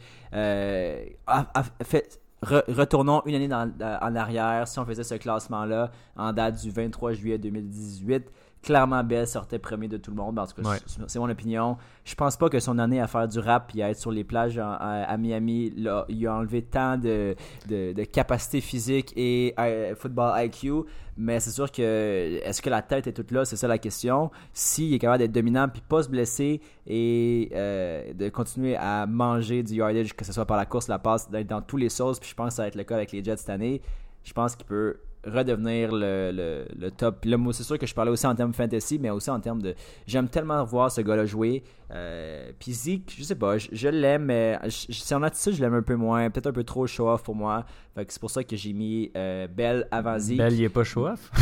Fait- 1.83 2.21
re- 2.45 2.73
retournons 2.73 3.23
une 3.27 3.35
année 3.35 3.49
dans- 3.49 3.73
en 4.01 4.15
arrière, 4.17 4.69
si 4.69 4.79
on 4.79 4.85
faisait 4.85 5.05
ce 5.05 5.15
classement-là, 5.15 5.91
en 6.17 6.33
date 6.33 6.61
du 6.63 6.71
23 6.71 7.13
juillet 7.13 7.39
2018. 7.39 8.31
Clairement, 8.65 9.05
Bell 9.05 9.27
sortait 9.27 9.59
premier 9.59 9.89
de 9.89 9.99
tout 9.99 10.11
le 10.11 10.17
monde. 10.17 10.39
En 10.39 10.47
tout 10.47 10.61
cas, 10.63 10.69
Ouais. 10.69 10.77
c'est- 11.07 11.19
mon 11.19 11.29
opinion. 11.29 11.77
Je 12.05 12.15
pense 12.15 12.37
pas 12.39 12.49
que 12.49 12.59
son 12.61 12.79
année 12.79 12.99
à 13.01 13.07
faire 13.07 13.29
du 13.29 13.39
rap 13.39 13.71
et 13.77 13.83
à 13.83 13.91
être 13.91 13.99
sur 13.99 14.11
les 14.11 14.25
plages 14.25 14.57
à, 14.59 14.73
à 14.75 15.17
Miami, 15.19 15.71
là, 15.77 16.07
il 16.09 16.27
a 16.27 16.35
enlevé 16.35 16.63
tant 16.63 16.97
de, 16.97 17.37
de, 17.69 17.93
de 17.93 18.05
capacité 18.05 18.61
physique 18.63 19.13
et 19.17 19.55
euh, 19.59 19.95
football 19.95 20.33
IQ. 20.47 20.85
Mais 21.17 21.39
c'est 21.41 21.51
sûr 21.51 21.71
que 21.71 22.41
est-ce 22.43 22.61
que 22.63 22.71
la 22.71 22.83
tête 22.83 23.07
est 23.07 23.13
toute 23.13 23.31
là, 23.31 23.45
c'est 23.45 23.57
ça 23.57 23.69
la 23.69 23.79
question. 23.79 24.31
S'il 24.55 24.93
est 24.95 24.99
capable 24.99 25.19
d'être 25.19 25.33
dominant 25.33 25.69
puis 25.69 25.83
pas 25.87 26.03
se 26.03 26.09
blesser 26.09 26.61
et 26.87 27.51
euh, 27.55 28.13
de 28.15 28.29
continuer 28.31 28.77
à 28.77 29.07
manger 29.07 29.63
du 29.63 29.75
yardage, 29.75 30.17
que 30.17 30.25
ce 30.25 30.33
soit 30.33 30.47
par 30.47 30.57
la 30.57 30.67
course, 30.67 30.89
la 30.89 30.99
passe, 30.99 31.31
d'être 31.31 31.47
dans 31.47 31.63
tous 31.63 31.77
les 31.77 31.89
sauces, 31.91 32.19
puis 32.19 32.31
je 32.31 32.35
pense 32.35 32.49
que 32.49 32.55
ça 32.55 32.63
va 32.63 32.69
être 32.69 32.75
le 32.77 32.85
cas 32.85 32.97
avec 32.97 33.13
les 33.13 33.23
Jets 33.23 33.37
cette 33.37 33.51
année. 33.51 33.81
Je 34.25 34.33
pense 34.33 34.57
qu'il 34.57 34.67
peut 34.67 34.97
redevenir 35.27 35.93
le, 35.93 36.31
le, 36.33 36.65
le 36.79 36.91
top. 36.91 37.25
Là, 37.25 37.37
moi, 37.37 37.53
c'est 37.53 37.63
sûr 37.63 37.79
que 37.79 37.87
je 37.87 37.95
parlais 37.95 38.11
aussi 38.11 38.27
en 38.27 38.35
termes 38.35 38.53
fantasy, 38.53 38.99
mais 38.99 39.11
aussi 39.11 39.31
en 39.31 39.41
termes 39.41 39.63
de. 39.63 39.75
J'aime 40.07 40.29
tellement 40.29 40.63
voir 40.65 40.91
ce 40.91 41.01
gars-là 41.01 41.27
jouer. 41.27 41.63
Euh, 41.91 42.51
puis 42.59 42.73
Zeke, 42.73 43.15
je 43.17 43.23
sais 43.23 43.35
pas, 43.35 43.59
je, 43.59 43.69
je 43.73 43.89
l'aime, 43.89 44.25
mais 44.25 44.59
je- 44.65 44.93
son 44.93 45.23
attitude, 45.23 45.55
je 45.55 45.61
l'aime 45.63 45.75
un 45.75 45.83
peu 45.83 45.95
moins. 45.97 46.29
Peut-être 46.31 46.49
un 46.49 46.53
peu 46.53 46.65
trop 46.65 46.87
show-off 46.87 47.23
pour 47.23 47.35
moi. 47.35 47.65
Fait 47.95 48.05
que 48.05 48.13
c'est 48.13 48.21
pour 48.21 48.31
ça 48.31 48.43
que 48.45 48.57
j'ai 48.57 48.73
mis 48.73 49.11
euh, 49.17 49.47
Bell 49.49 49.87
avant 49.91 50.19
Zeke. 50.19 50.39
Bell, 50.39 50.53
il 50.55 50.65
est 50.65 50.69
pas 50.69 50.85
show-off? 50.85 51.31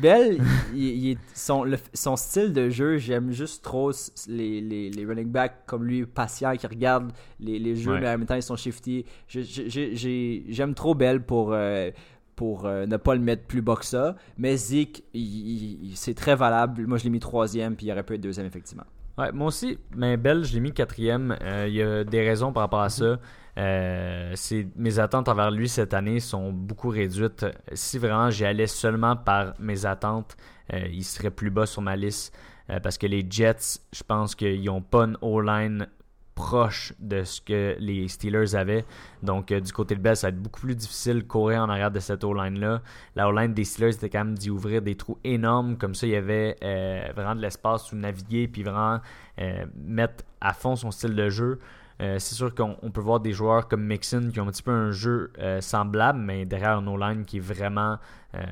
Bell, 0.00 0.40
il, 0.74 1.18
son, 1.34 1.64
le- 1.64 1.76
son 1.92 2.16
style 2.16 2.52
de 2.54 2.70
jeu, 2.70 2.96
j'aime 2.96 3.32
juste 3.32 3.62
trop 3.62 3.90
les, 4.28 4.60
les, 4.60 4.88
les 4.88 5.04
running 5.04 5.26
backs 5.28 5.66
comme 5.66 5.84
lui, 5.84 6.06
patient, 6.06 6.56
qui 6.56 6.66
regardent 6.66 7.12
les, 7.40 7.58
les 7.58 7.74
jeux, 7.76 7.92
Ouais. 7.94 8.00
mais 8.00 8.06
en 8.08 8.16
même 8.16 8.24
temps, 8.24 8.36
ils 8.36 8.42
sont 8.42 8.56
shifty. 8.56 9.04
J'aime 9.28 10.74
trop 10.74 10.94
Bell 10.94 11.22
pour, 11.22 11.50
euh, 11.52 11.90
pour 12.40 12.64
euh, 12.64 12.86
ne 12.86 12.96
pas 12.96 13.14
le 13.14 13.20
mettre 13.20 13.42
plus 13.42 13.60
bas 13.60 13.76
que 13.76 13.84
ça. 13.84 14.16
Mais 14.38 14.56
Zeke, 14.56 15.02
c'est 15.94 16.14
très 16.14 16.34
valable. 16.34 16.86
Moi, 16.86 16.96
je 16.96 17.04
l'ai 17.04 17.10
mis 17.10 17.20
troisième, 17.20 17.76
puis 17.76 17.84
il 17.84 17.92
aurait 17.92 18.02
pu 18.02 18.14
être 18.14 18.22
deuxième, 18.22 18.46
effectivement. 18.46 18.84
Ouais, 19.18 19.30
moi 19.30 19.48
aussi, 19.48 19.78
mais 19.94 20.16
Bell, 20.16 20.42
je 20.44 20.54
l'ai 20.54 20.60
mis 20.60 20.72
quatrième. 20.72 21.36
Euh, 21.42 21.66
Il 21.68 21.74
y 21.74 21.82
a 21.82 22.02
des 22.02 22.22
raisons 22.26 22.50
par 22.50 22.62
rapport 22.62 22.80
à 22.80 22.88
ça. 22.88 23.18
Euh, 23.58 24.34
mes 24.76 24.98
attentes 24.98 25.28
envers 25.28 25.50
lui 25.50 25.68
cette 25.68 25.92
année 25.92 26.18
sont 26.18 26.50
beaucoup 26.50 26.88
réduites. 26.88 27.44
Si 27.74 27.98
vraiment 27.98 28.30
j'y 28.30 28.46
allais 28.46 28.66
seulement 28.66 29.16
par 29.16 29.52
mes 29.58 29.84
attentes, 29.84 30.34
il 30.72 31.04
serait 31.04 31.30
plus 31.30 31.50
bas 31.50 31.66
sur 31.66 31.82
ma 31.82 31.94
liste. 31.94 32.34
Parce 32.82 32.96
que 32.96 33.06
les 33.06 33.26
Jets, 33.28 33.80
je 33.92 34.02
pense 34.02 34.34
qu'ils 34.34 34.64
n'ont 34.64 34.80
pas 34.80 35.04
une 35.04 35.18
O-line 35.20 35.88
proche 36.40 36.92
de 36.98 37.24
ce 37.24 37.40
que 37.40 37.76
les 37.78 38.08
Steelers 38.08 38.54
avaient. 38.54 38.84
Donc, 39.22 39.52
du 39.52 39.72
côté 39.72 39.94
de 39.94 40.00
Bell, 40.00 40.16
ça 40.16 40.28
va 40.28 40.30
être 40.30 40.42
beaucoup 40.42 40.60
plus 40.60 40.74
difficile 40.74 41.18
de 41.18 41.26
courir 41.26 41.62
en 41.62 41.68
arrière 41.68 41.90
de 41.90 42.00
cette 42.00 42.24
O-line-là. 42.24 42.82
La 43.16 43.28
O-line 43.28 43.52
des 43.52 43.64
Steelers 43.64 43.94
était 43.94 44.08
quand 44.08 44.24
même 44.24 44.38
d'y 44.38 44.50
ouvrir 44.50 44.82
des 44.82 44.94
trous 44.94 45.18
énormes. 45.24 45.76
Comme 45.76 45.94
ça, 45.94 46.06
il 46.06 46.12
y 46.12 46.16
avait 46.16 46.56
vraiment 47.14 47.34
de 47.34 47.42
l'espace 47.42 47.92
où 47.92 47.96
naviguer 47.96 48.48
puis 48.48 48.62
vraiment 48.62 49.00
mettre 49.76 50.24
à 50.40 50.52
fond 50.52 50.76
son 50.76 50.90
style 50.90 51.14
de 51.14 51.28
jeu. 51.28 51.58
Euh, 52.00 52.18
c'est 52.18 52.34
sûr 52.34 52.54
qu'on 52.54 52.90
peut 52.90 53.00
voir 53.00 53.20
des 53.20 53.32
joueurs 53.32 53.68
comme 53.68 53.84
Mixon 53.84 54.30
qui 54.32 54.40
ont 54.40 54.44
un 54.48 54.50
petit 54.50 54.62
peu 54.62 54.70
un 54.70 54.90
jeu 54.90 55.32
euh, 55.38 55.60
semblable, 55.60 56.18
mais 56.18 56.46
derrière 56.46 56.78
un 56.78 56.86
O-line 56.86 57.24
qui 57.26 57.36
est 57.36 57.40
vraiment 57.40 57.98
euh, 58.34 58.42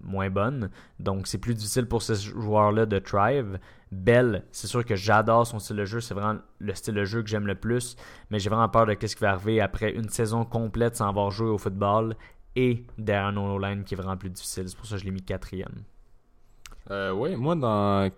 moins 0.00 0.30
bonne. 0.30 0.70
Donc 0.98 1.26
c'est 1.26 1.38
plus 1.38 1.54
difficile 1.54 1.86
pour 1.86 2.02
ce 2.02 2.14
joueur-là 2.14 2.86
de 2.86 2.98
thrive. 2.98 3.58
Bell, 3.94 4.44
c'est 4.52 4.66
sûr 4.66 4.84
que 4.84 4.96
j'adore 4.96 5.46
son 5.46 5.58
style 5.58 5.76
de 5.76 5.84
jeu, 5.84 6.00
c'est 6.00 6.14
vraiment 6.14 6.40
le 6.58 6.74
style 6.74 6.94
de 6.94 7.04
jeu 7.04 7.22
que 7.22 7.28
j'aime 7.28 7.46
le 7.46 7.54
plus, 7.54 7.96
mais 8.30 8.38
j'ai 8.38 8.50
vraiment 8.50 8.68
peur 8.68 8.86
de 8.86 8.94
ce 8.94 9.14
qui 9.14 9.20
va 9.20 9.32
arriver 9.32 9.60
après 9.60 9.92
une 9.92 10.08
saison 10.08 10.44
complète 10.44 10.96
sans 10.96 11.08
avoir 11.08 11.30
joué 11.30 11.48
au 11.48 11.58
football 11.58 12.16
et 12.56 12.84
derrière 12.98 13.26
un 13.26 13.36
O-line 13.36 13.84
qui 13.84 13.94
est 13.94 13.96
vraiment 13.96 14.16
plus 14.16 14.30
difficile. 14.30 14.68
C'est 14.68 14.76
pour 14.76 14.86
ça 14.86 14.96
que 14.96 15.00
je 15.00 15.04
l'ai 15.06 15.10
mis 15.10 15.22
quatrième. 15.22 15.82
oui, 16.90 17.36
moi 17.36 17.56
dans 17.56 18.10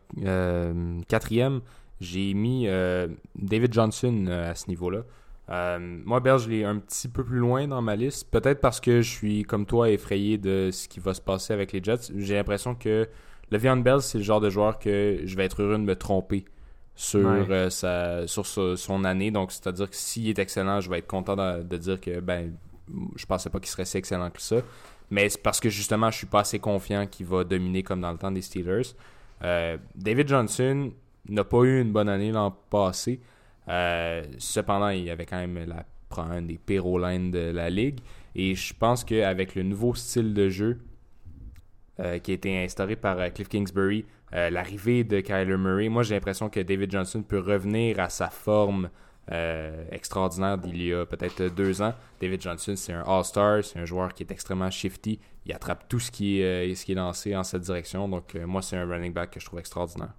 quatrième, 1.09 1.61
j'ai 2.01 2.35
mis 2.35 2.69
euh, 2.69 3.09
David 3.35 3.73
Johnson 3.73 4.27
euh, 4.29 4.51
à 4.51 4.55
ce 4.55 4.69
niveau-là. 4.69 5.03
Euh, 5.49 5.79
moi, 6.05 6.21
Bell, 6.21 6.39
je 6.39 6.49
l'ai 6.49 6.65
un 6.65 6.79
petit 6.79 7.09
peu 7.09 7.25
plus 7.25 7.39
loin 7.39 7.69
dans 7.69 7.81
ma 7.81 7.97
liste. 7.97 8.31
Peut-être 8.31 8.61
parce 8.61 8.81
que 8.81 9.01
je 9.01 9.11
suis, 9.11 9.43
comme 9.45 9.65
toi, 9.65 9.91
effrayé 9.91 10.39
de 10.39 10.71
ce 10.73 10.89
qui 10.89 11.01
va 11.01 11.15
se 11.15 11.21
passer 11.21 11.53
avec 11.53 11.73
les 11.73 11.83
Jets. 11.83 12.13
J'ai 12.17 12.35
l'impression 12.35 12.75
que 12.75 13.09
Le'Veon 13.51 13.79
Bell, 13.79 14.01
c'est 14.01 14.19
le 14.19 14.25
genre 14.25 14.41
de 14.41 14.51
joueur 14.51 14.79
que 14.79 15.21
je 15.25 15.37
vais 15.37 15.45
être 15.45 15.63
heureux 15.63 15.79
de 15.79 15.83
me 15.83 15.97
tromper 15.97 16.45
sur, 16.95 17.47
sa, 17.71 18.27
sur 18.27 18.47
son 18.47 19.05
année. 19.05 19.31
Donc, 19.31 19.53
c'est-à-dire 19.53 19.89
que 19.89 19.97
s'il 19.97 20.29
est 20.29 20.39
excellent, 20.39 20.81
je 20.81 20.91
vais 20.91 20.99
être 20.99 21.07
content 21.07 21.37
de, 21.37 21.77
dire 21.77 22.01
que 22.01 22.21
ben, 22.21 22.53
je 23.15 23.27
pensais 23.27 23.51
pas 23.51 23.61
qu'il 23.61 23.69
serait 23.69 23.85
si 23.85 23.99
excellent 23.99 24.31
que 24.31 24.41
ça. 24.41 24.57
Mais 25.11 25.29
c'est 25.29 25.43
parce 25.43 25.61
que 25.61 25.69
justement, 25.69 26.11
je 26.11 26.19
suis 26.19 26.27
pas 26.27 26.41
assez 26.41 26.59
confiant 26.59 27.07
qu'il 27.07 27.27
va 27.27 27.45
dominer 27.45 27.83
comme 27.83 28.01
dans 28.01 28.11
le 28.11 28.19
temps 28.19 28.33
des 28.33 28.43
Steelers. 28.43 28.95
David 29.41 30.27
Johnson, 30.27 30.91
n'a 31.29 31.45
pas 31.45 31.63
eu 31.63 31.81
une 31.81 31.93
bonne 31.93 32.09
année 32.09 32.33
l'an 32.33 32.57
passé. 32.71 33.21
Euh, 33.69 34.25
cependant, 34.39 34.89
il 34.89 35.09
avait 35.11 35.27
quand 35.27 35.39
même 35.39 35.59
la, 35.67 35.85
un 36.23 36.43
des 36.43 36.59
pires 36.59 36.85
de 36.85 37.51
la 37.51 37.71
ligue. 37.71 38.01
Et 38.35 38.55
je 38.55 38.75
pense 38.75 39.05
qu'avec 39.05 39.55
le 39.55 39.63
nouveau 39.63 39.95
style 39.95 40.35
de 40.35 40.49
jeu 40.49 40.79
euh, 42.01 42.19
qui 42.19 42.33
a 42.33 42.35
été 42.35 42.65
instauré 42.65 42.97
par 42.97 43.19
euh, 43.19 43.29
Cliff 43.31 43.49
Kingsbury, 43.49 44.05
l'arrivée 44.33 45.03
de 45.03 45.21
Kyler 45.21 45.57
Murray, 45.57 45.89
moi 45.89 46.03
j'ai 46.03 46.15
l'impression 46.15 46.51
que 46.51 46.61
David 46.61 46.91
Johnson 46.91 47.23
peut 47.23 47.39
revenir 47.39 48.01
à 48.01 48.11
sa 48.11 48.29
forme 48.29 48.91
extraordinaire 49.91 50.59
d'il 50.59 50.83
y 50.83 50.93
a 50.93 51.07
peut-être 51.07 51.55
deux 51.55 51.81
ans. 51.81 51.95
David 52.21 52.43
Johnson, 52.43 52.75
c'est 52.77 52.93
un 52.93 53.03
All-Star, 53.03 53.65
c'est 53.65 53.79
un 53.79 53.85
joueur 53.87 54.13
qui 54.13 54.25
est 54.25 54.31
extrêmement 54.31 54.71
shifty. 54.71 55.19
Il 55.47 55.55
attrape 55.55 55.89
tout 55.89 55.99
ce 55.99 56.11
qui 56.11 56.41
est, 56.41 56.95
lancé 56.95 57.35
en 57.35 57.45
cette 57.45 57.63
direction. 57.63 58.09
Donc, 58.09 58.35
moi, 58.35 58.61
c'est 58.63 58.77
un 58.77 58.87
running 58.87 59.13
back 59.13 59.31
que 59.31 59.41
je 59.41 59.47
trouve 59.47 59.59
extraordinaire. 59.59 60.13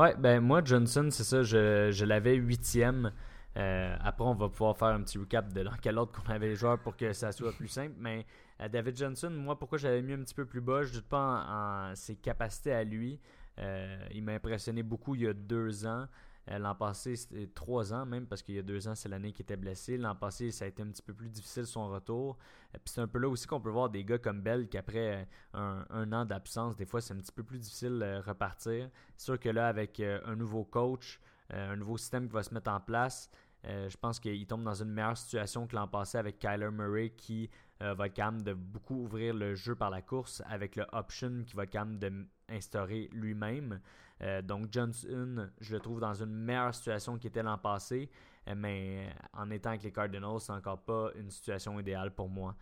Ouais, 0.00 0.14
ben 0.16 0.40
moi, 0.40 0.62
Johnson, 0.64 1.08
c'est 1.10 1.24
ça, 1.24 1.42
je, 1.42 2.04
l'avais 2.06 2.34
huitième. 2.34 3.12
Euh, 3.58 3.94
après, 4.02 4.24
on 4.24 4.34
va 4.34 4.48
pouvoir 4.48 4.76
faire 4.76 4.88
un 4.88 5.02
petit 5.02 5.18
recap 5.18 5.52
de 5.52 5.62
dans 5.62 5.72
quel 5.82 5.98
ordre 5.98 6.12
qu'on 6.12 6.32
avait 6.32 6.48
les 6.48 6.56
joueurs 6.56 6.78
pour 6.78 6.96
que 6.96 7.12
ça 7.12 7.32
soit 7.32 7.52
plus 7.52 7.68
simple. 7.68 7.94
Mais 7.98 8.20
euh, 8.20 8.22
David 8.68 8.96
Johnson, 8.96 9.30
moi, 9.30 9.58
pourquoi 9.58 9.78
j'avais 9.78 10.02
mis 10.02 10.12
un 10.12 10.22
petit 10.22 10.34
peu 10.34 10.44
plus 10.44 10.60
bas, 10.60 10.82
je 10.82 10.90
ne 10.90 10.94
doute 10.94 11.08
pas 11.08 11.46
en, 11.48 11.94
ses 11.94 12.16
capacités 12.16 12.72
à 12.72 12.84
lui. 12.84 13.18
Euh, 13.58 14.06
il 14.12 14.22
m'a 14.22 14.32
impressionné 14.32 14.82
beaucoup 14.82 15.14
il 15.14 15.22
y 15.22 15.26
a 15.26 15.32
deux 15.32 15.86
ans. 15.86 16.06
Euh, 16.50 16.58
l'an 16.58 16.74
passé, 16.74 17.16
c'était 17.16 17.46
trois 17.48 17.92
ans 17.92 18.06
même, 18.06 18.26
parce 18.26 18.42
qu'il 18.42 18.54
y 18.54 18.58
a 18.58 18.62
deux 18.62 18.88
ans, 18.88 18.94
c'est 18.94 19.08
l'année 19.08 19.32
qui 19.32 19.42
était 19.42 19.56
blessé. 19.56 19.96
L'an 19.96 20.14
passé, 20.14 20.50
ça 20.50 20.64
a 20.64 20.68
été 20.68 20.82
un 20.82 20.88
petit 20.88 21.02
peu 21.02 21.14
plus 21.14 21.28
difficile 21.28 21.66
son 21.66 21.88
retour. 21.88 22.38
Euh, 22.74 22.78
puis 22.82 22.92
c'est 22.92 23.00
un 23.00 23.08
peu 23.08 23.18
là 23.18 23.28
aussi 23.28 23.46
qu'on 23.46 23.60
peut 23.60 23.70
voir 23.70 23.90
des 23.90 24.04
gars 24.04 24.18
comme 24.18 24.40
Bell 24.40 24.68
qu'après 24.68 25.28
euh, 25.54 25.82
un, 25.90 26.12
an 26.12 26.24
d'absence, 26.24 26.76
des 26.76 26.86
fois, 26.86 27.00
c'est 27.00 27.14
un 27.14 27.18
petit 27.18 27.32
peu 27.32 27.42
plus 27.42 27.58
difficile 27.58 27.98
de 27.98 28.22
repartir. 28.26 28.90
C'est 29.16 29.24
sûr 29.24 29.38
que 29.38 29.48
là, 29.48 29.68
avec 29.68 30.00
un 30.00 30.34
nouveau 30.34 30.64
coach, 30.64 31.20
un 31.50 31.76
nouveau 31.76 31.96
système 31.96 32.26
qui 32.26 32.32
va 32.32 32.42
se 32.42 32.54
mettre 32.54 32.70
en 32.70 32.80
place, 32.80 33.30
je 33.64 33.96
pense 33.96 34.18
qu'il 34.18 34.46
tombe 34.46 34.64
dans 34.64 34.82
une 34.82 34.90
meilleure 34.90 35.16
situation 35.16 35.66
que 35.66 35.76
l'an 35.76 35.88
passé 35.88 36.16
avec 36.16 36.38
Kyler 36.38 36.70
Murray 36.70 37.10
qui 37.10 37.50
va 37.80 38.06
être 38.06 38.42
de 38.42 38.52
beaucoup 38.52 39.04
ouvrir 39.04 39.34
le 39.34 39.54
jeu 39.54 39.74
par 39.74 39.90
la 39.90 40.02
course 40.02 40.42
avec 40.46 40.76
le 40.76 40.84
option 40.92 41.44
qui 41.46 41.56
va 41.56 41.64
être 41.64 41.70
capable 41.70 41.98
d'instaurer 41.98 43.08
lui-même. 43.12 43.80
Euh, 44.22 44.42
donc 44.42 44.66
Johnson, 44.70 45.48
je 45.60 45.74
le 45.74 45.80
trouve 45.80 46.00
dans 46.00 46.14
une 46.14 46.32
meilleure 46.32 46.74
situation 46.74 47.16
qu'il 47.16 47.28
était 47.28 47.42
l'an 47.42 47.58
passé, 47.58 48.10
euh, 48.48 48.54
mais 48.56 49.08
en 49.32 49.50
étant 49.50 49.70
avec 49.70 49.82
les 49.82 49.92
Cardinals, 49.92 50.40
c'est 50.40 50.52
encore 50.52 50.82
pas 50.82 51.10
une 51.16 51.30
situation 51.30 51.78
idéale 51.80 52.14
pour 52.14 52.28
moi. 52.28 52.54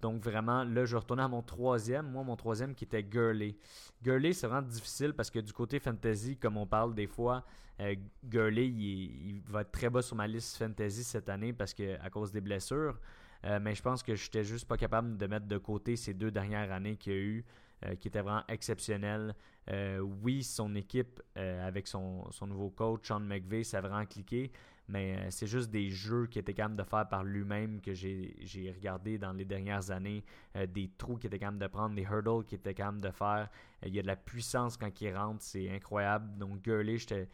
Donc 0.00 0.22
vraiment, 0.22 0.64
là, 0.64 0.84
je 0.84 0.96
retourner 0.96 1.22
à 1.22 1.28
mon 1.28 1.42
troisième. 1.42 2.10
Moi, 2.10 2.24
mon 2.24 2.36
troisième 2.36 2.74
qui 2.74 2.84
était 2.84 3.02
Gurley. 3.02 3.56
Gurley, 4.02 4.32
c'est 4.32 4.46
vraiment 4.46 4.66
difficile 4.66 5.12
parce 5.12 5.30
que 5.30 5.38
du 5.38 5.52
côté 5.52 5.78
fantasy, 5.78 6.36
comme 6.38 6.56
on 6.56 6.66
parle 6.66 6.94
des 6.94 7.06
fois, 7.06 7.44
euh, 7.80 7.94
Gurley, 8.24 8.68
il, 8.68 9.42
va 9.46 9.60
être 9.62 9.72
très 9.72 9.90
bas 9.90 10.00
sur 10.00 10.16
ma 10.16 10.26
liste 10.26 10.56
fantasy 10.56 11.04
cette 11.04 11.28
année 11.28 11.52
parce 11.52 11.74
que 11.74 11.98
à 12.00 12.08
cause 12.10 12.32
des 12.32 12.40
blessures. 12.40 12.98
Mais 13.42 13.74
je 13.74 13.82
pense 13.82 14.02
que 14.02 14.14
je 14.14 14.24
n'étais 14.24 14.44
juste 14.44 14.68
pas 14.68 14.76
capable 14.76 15.16
de 15.16 15.26
mettre 15.26 15.46
de 15.46 15.58
côté 15.58 15.96
ces 15.96 16.14
deux 16.14 16.30
dernières 16.30 16.70
années 16.70 16.96
qu'il 16.96 17.12
y 17.12 17.16
a 17.16 17.18
eu. 17.18 17.44
Euh, 17.86 17.94
qui 17.94 18.08
était 18.08 18.20
vraiment 18.20 18.44
exceptionnel. 18.46 19.34
Euh, 19.70 20.00
oui, 20.00 20.42
son 20.42 20.74
équipe, 20.74 21.22
euh, 21.38 21.66
avec 21.66 21.86
son, 21.86 22.28
nouveau 22.42 22.68
coach, 22.68 23.08
Sean 23.08 23.20
McVay, 23.20 23.64
ça 23.64 23.78
a 23.78 23.80
vraiment 23.80 24.04
cliqué, 24.04 24.52
mais 24.86 25.30
c'est 25.30 25.46
juste 25.46 25.70
des 25.70 25.88
jeux 25.88 26.26
qu'il 26.26 26.40
était 26.40 26.52
capable 26.52 26.76
de 26.76 26.82
faire 26.82 27.08
par 27.08 27.24
lui-même 27.24 27.80
que 27.80 27.94
j'ai 27.94 28.74
regardé 28.76 29.16
dans 29.16 29.32
les 29.32 29.46
dernières 29.46 29.90
années, 29.90 30.22
des 30.68 30.90
trous 30.98 31.16
qu'il 31.16 31.28
était 31.28 31.38
capable 31.38 31.58
de 31.58 31.66
prendre, 31.68 31.94
des 31.94 32.02
hurdles 32.02 32.44
qu'il 32.44 32.58
était 32.58 32.74
capable 32.74 33.00
de 33.00 33.10
faire. 33.10 33.48
il 33.86 33.94
y 33.94 33.98
a 33.98 34.02
de 34.02 34.08
la 34.08 34.16
puissance 34.16 34.76
quand 34.76 35.00
il 35.00 35.16
rentre, 35.16 35.42
c'est 35.42 35.70
incroyable. 35.70 36.36
Donc, 36.36 36.60
Gurley, 36.62 36.98
j'étais 36.98 37.28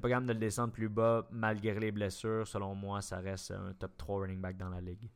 pas 0.00 0.08
capable 0.08 0.26
de 0.26 0.32
le 0.32 0.40
descendre 0.40 0.72
plus 0.72 0.88
bas 0.88 1.28
malgré 1.30 1.78
les 1.78 1.92
blessures. 1.92 2.48
Selon 2.48 2.74
moi, 2.74 3.02
ça 3.02 3.18
reste 3.18 3.52
un 3.52 3.72
top 3.74 3.96
3 3.98 4.22
running 4.22 4.40
back 4.40 4.56
dans 4.56 4.70
la 4.70 4.80
ligue. 4.80 5.08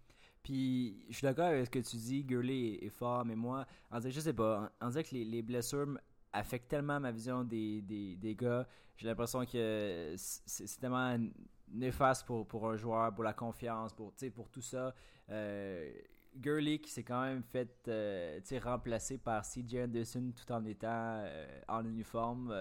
Puis 0.47 1.05
je 1.09 1.16
suis 1.16 1.24
d'accord 1.24 1.47
avec 1.47 1.66
ce 1.66 1.70
que 1.70 1.80
tu 1.80 1.97
dis, 1.97 2.22
Gurley 2.22 2.78
est, 2.80 2.88
fort, 2.88 3.24
mais 3.24 3.34
moi, 3.34 3.66
on 3.90 3.99
dirait, 3.99 4.12
je 4.12 4.20
sais 4.20 4.32
pas, 4.32 4.70
on 4.80 4.90
dirait 4.90 5.03
que 5.03 5.12
les, 5.12 5.42
blessures 5.42 5.99
affectent 6.32 6.68
tellement 6.68 7.01
ma 7.01 7.11
vision 7.11 7.42
des, 7.42 7.82
des, 7.82 8.36
gars. 8.36 8.64
J'ai 8.97 9.09
l'impression 9.09 9.44
que 9.44 10.14
c'est 10.16 10.78
tellement 10.78 11.18
néfaste 11.66 12.24
pour, 12.28 12.47
pour 12.47 12.70
un 12.70 12.76
joueur, 12.76 13.12
pour 13.12 13.24
la 13.24 13.32
confiance, 13.32 13.92
pour, 13.92 14.12
pour 14.36 14.49
tout 14.49 14.61
ça. 14.61 14.94
Euh, 15.30 15.90
Gurley 16.36 16.78
qui 16.78 16.92
s'est 16.92 17.03
quand 17.03 17.22
même 17.22 17.42
fait 17.42 17.88
euh, 17.88 18.38
remplacer 18.62 19.18
par 19.18 19.42
CJ 19.42 19.78
Anderson 19.82 20.32
tout 20.32 20.53
en 20.53 20.64
étant 20.64 21.24
euh, 21.24 21.61
en 21.66 21.84
uniforme. 21.84 22.55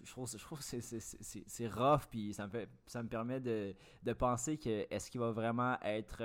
Euh, 0.00 0.04
je 0.04 0.10
trouve, 0.10 0.30
je 0.30 0.36
trouve 0.38 0.58
que 0.58 0.64
c'est 0.64 1.68
rough, 1.68 2.02
puis 2.10 2.32
ça 2.32 2.46
me, 2.46 2.66
ça 2.86 3.02
me 3.02 3.08
permet 3.08 3.40
de, 3.40 3.74
de 4.02 4.12
penser 4.12 4.58
que 4.58 4.86
est-ce 4.90 5.10
qu'il 5.10 5.20
va 5.20 5.32
vraiment 5.32 5.76
être 5.82 6.22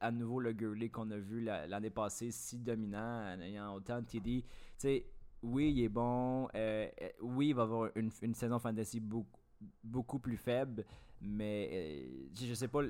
à 0.00 0.10
nouveau 0.10 0.40
le 0.40 0.52
Gurley 0.52 0.88
qu'on 0.88 1.10
a 1.10 1.18
vu 1.18 1.40
l'année 1.40 1.90
passée, 1.90 2.30
si 2.30 2.58
dominant, 2.58 3.34
en 3.34 3.40
ayant 3.40 3.74
autant 3.74 4.00
de 4.00 4.06
TD. 4.06 4.44
sais 4.76 5.06
oui, 5.42 5.72
il 5.72 5.82
est 5.84 5.88
bon. 5.90 6.48
oui, 7.20 7.48
il 7.48 7.54
va 7.54 7.62
avoir 7.62 7.90
une, 7.96 8.10
une 8.22 8.34
saison 8.34 8.58
fantasy 8.58 8.98
beaucoup, 9.00 9.40
beaucoup 9.82 10.18
plus 10.18 10.38
faible, 10.38 10.84
mais 11.20 12.08
je 12.34 12.54
sais 12.54 12.68
pas 12.68 12.82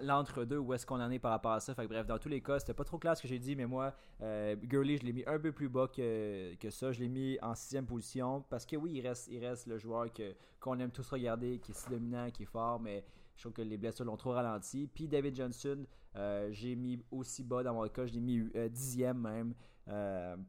l'entre-deux, 0.00 0.58
où 0.58 0.72
est-ce 0.72 0.86
qu'on 0.86 1.00
en 1.00 1.10
est 1.10 1.18
par 1.18 1.30
rapport 1.32 1.52
à 1.52 1.60
ça. 1.60 1.74
Fait 1.74 1.86
bref, 1.86 2.06
dans 2.06 2.18
tous 2.18 2.28
les 2.28 2.40
cas, 2.40 2.58
c'était 2.58 2.74
pas 2.74 2.84
trop 2.84 2.98
clair 2.98 3.16
ce 3.16 3.22
que 3.22 3.28
j'ai 3.28 3.38
dit, 3.38 3.54
mais 3.56 3.66
moi, 3.66 3.94
euh, 4.22 4.56
Gurley, 4.56 4.96
je 4.96 5.04
l'ai 5.04 5.12
mis 5.12 5.24
un 5.26 5.38
peu 5.38 5.52
plus 5.52 5.68
bas 5.68 5.88
que, 5.88 6.54
que 6.54 6.70
ça. 6.70 6.92
Je 6.92 7.00
l'ai 7.00 7.08
mis 7.08 7.38
en 7.42 7.54
sixième 7.54 7.86
position 7.86 8.44
parce 8.48 8.64
que 8.64 8.76
oui, 8.76 8.92
il 8.94 9.06
reste, 9.06 9.28
il 9.30 9.44
reste 9.44 9.66
le 9.66 9.78
joueur 9.78 10.12
que, 10.12 10.34
qu'on 10.60 10.78
aime 10.78 10.90
tous 10.90 11.08
regarder, 11.08 11.58
qui 11.58 11.72
est 11.72 11.74
si 11.74 11.88
dominant, 11.90 12.30
qui 12.30 12.44
est 12.44 12.46
fort, 12.46 12.80
mais 12.80 13.04
je 13.36 13.42
trouve 13.42 13.52
que 13.52 13.62
les 13.62 13.76
blessures 13.76 14.04
l'ont 14.04 14.16
trop 14.16 14.32
ralenti. 14.32 14.88
Puis 14.92 15.08
David 15.08 15.34
Johnson, 15.36 15.84
euh, 16.16 16.48
j'ai 16.50 16.74
mis 16.74 17.02
aussi 17.10 17.44
bas 17.44 17.62
dans 17.62 17.74
mon 17.74 17.88
cas, 17.88 18.06
je 18.06 18.12
l'ai 18.12 18.20
mis 18.20 18.48
euh, 18.56 18.68
dixième 18.68 19.18
même, 19.18 19.54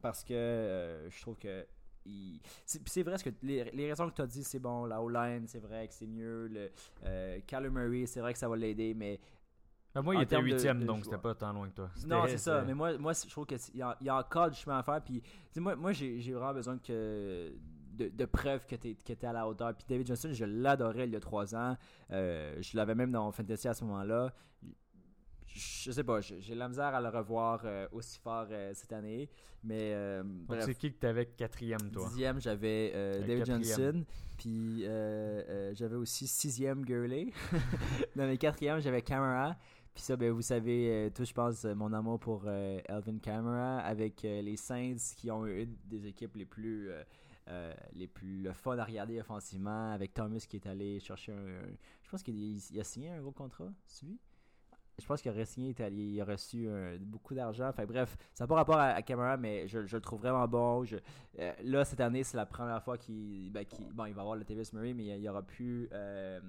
parce 0.00 0.22
que 0.22 1.06
je 1.10 1.20
trouve 1.20 1.36
que 1.36 1.66
c'est 2.64 3.02
vrai 3.02 3.18
ce 3.18 3.24
que 3.24 3.30
les, 3.42 3.62
raisons 3.88 4.08
que 4.08 4.14
tu 4.14 4.22
as 4.22 4.26
dit, 4.26 4.44
c'est 4.44 4.58
bon, 4.58 4.84
la 4.84 5.02
O-line, 5.02 5.46
c'est 5.46 5.60
vrai 5.60 5.88
que 5.88 5.94
c'est 5.94 6.06
mieux. 6.06 6.48
Le 6.48 6.70
euh, 7.04 7.70
Murray, 7.70 8.06
c'est 8.06 8.20
vrai 8.20 8.32
que 8.32 8.38
ça 8.38 8.48
va 8.48 8.56
l'aider, 8.56 8.94
mais. 8.94 9.20
moi, 9.96 10.14
il 10.14 10.22
était 10.22 10.40
huitième, 10.40 10.84
donc 10.84 11.04
c'était 11.04 11.18
pas 11.18 11.34
tant 11.34 11.52
loin 11.52 11.68
que 11.68 11.74
toi. 11.74 11.90
Non, 12.06 12.24
c'est 12.26 12.38
ça. 12.38 12.62
Mais 12.62 12.74
moi, 12.74 12.96
moi 12.98 13.12
je 13.12 13.30
trouve 13.30 13.46
qu'il 13.46 13.58
y, 13.74 13.82
a, 13.82 13.96
y 14.00 14.08
a 14.08 14.16
encore 14.16 14.50
du 14.50 14.56
chemin 14.56 14.78
à 14.78 14.82
faire. 14.82 15.02
Puis, 15.02 15.22
moi, 15.56 15.76
moi 15.76 15.92
j'ai 15.92 16.32
vraiment 16.32 16.54
besoin 16.54 16.78
que, 16.78 17.52
de, 17.92 18.08
de 18.08 18.24
preuves 18.26 18.66
que 18.66 18.76
tu 18.76 18.88
étais 18.88 19.26
à 19.26 19.32
la 19.32 19.46
hauteur. 19.48 19.74
Puis 19.74 19.86
David 19.88 20.06
Johnson, 20.06 20.30
je 20.32 20.44
l'adorais 20.44 21.06
il 21.06 21.12
y 21.12 21.16
a 21.16 21.20
trois 21.20 21.54
ans. 21.54 21.76
Euh, 22.10 22.56
je 22.60 22.76
l'avais 22.76 22.94
même 22.94 23.12
dans 23.12 23.30
Fantasy 23.32 23.68
à 23.68 23.74
ce 23.74 23.84
moment-là 23.84 24.32
je 25.46 25.90
sais 25.92 26.04
pas, 26.04 26.20
j'ai 26.20 26.54
la 26.54 26.68
misère 26.68 26.94
à 26.94 27.00
le 27.00 27.08
revoir 27.08 27.60
euh, 27.64 27.86
aussi 27.92 28.18
fort 28.18 28.46
euh, 28.50 28.72
cette 28.74 28.92
année. 28.92 29.28
Mais 29.62 29.92
euh, 29.94 30.22
c'est 30.60 30.74
qui 30.74 30.92
que 30.92 30.98
t'avais 30.98 31.26
quatrième, 31.26 31.90
toi? 31.90 32.08
Dixième, 32.08 32.40
j'avais 32.40 32.92
euh, 32.94 33.20
David 33.20 33.44
quatrième. 33.46 33.62
Johnson. 33.62 34.04
Puis 34.36 34.82
j'avais 35.76 35.96
aussi 35.96 36.26
sixième 36.26 36.84
Gurley. 36.84 37.28
Dans 38.16 38.26
mes 38.26 38.36
quatrièmes, 38.38 38.80
j'avais 38.80 39.02
Camara. 39.02 39.56
Puis 39.94 40.02
ça, 40.02 40.16
ben, 40.16 40.32
vous 40.32 40.42
savez, 40.42 41.08
tous, 41.14 41.24
je 41.28 41.32
pense, 41.32 41.64
mon 41.64 41.92
amour 41.92 42.18
pour 42.18 42.48
Elvin 42.48 43.18
Camara 43.22 43.78
avec 43.78 44.22
les 44.22 44.56
Saints 44.56 44.96
qui 45.16 45.30
ont 45.30 45.46
eu 45.46 45.62
une 45.62 45.76
des 45.84 46.06
équipes 46.08 46.34
les 46.34 46.46
plus, 46.46 46.90
euh, 47.48 47.72
les 47.92 48.08
plus 48.08 48.42
le 48.42 48.52
fun 48.52 48.76
à 48.76 48.84
regarder 48.84 49.20
offensivement. 49.20 49.92
Avec 49.92 50.12
Thomas 50.12 50.44
qui 50.48 50.56
est 50.56 50.66
allé 50.66 50.98
chercher 50.98 51.32
un. 51.32 51.36
un- 51.36 51.76
je 52.02 52.10
pense 52.10 52.22
qu'il 52.24 52.36
il 52.38 52.80
a 52.80 52.84
signé 52.84 53.10
un 53.10 53.20
gros 53.20 53.30
contrat, 53.32 53.72
c'est 53.86 54.04
lui? 54.06 54.18
Je 55.00 55.06
pense 55.06 55.20
qu'il 55.22 55.30
aurait 55.30 55.44
signé, 55.44 55.74
allé- 55.80 55.96
il 56.14 56.20
a 56.20 56.24
reçu 56.24 56.66
euh, 56.68 56.96
beaucoup 57.00 57.34
d'argent. 57.34 57.68
Enfin 57.68 57.84
bref, 57.84 58.16
ça 58.32 58.44
n'a 58.44 58.48
pas 58.48 58.54
rapport 58.54 58.76
à, 58.78 58.88
à 58.90 59.02
Camara, 59.02 59.36
mais 59.36 59.66
je, 59.66 59.86
je 59.86 59.96
le 59.96 60.00
trouve 60.00 60.20
vraiment 60.20 60.46
bon. 60.46 60.84
Je- 60.84 60.96
euh, 61.38 61.52
là, 61.64 61.84
cette 61.84 62.00
année, 62.00 62.22
c'est 62.24 62.36
la 62.36 62.46
première 62.46 62.82
fois 62.82 62.96
qu'il. 62.98 63.50
ben, 63.52 63.64
qu'il- 63.64 63.92
bon, 63.92 64.06
il 64.06 64.14
va 64.14 64.22
avoir 64.22 64.36
le 64.36 64.44
Tavis 64.44 64.72
Murray, 64.72 64.94
mais 64.94 65.06
il 65.06 65.20
y 65.20 65.28
aura 65.28 65.42
plus. 65.42 65.88
euh, 65.92 66.40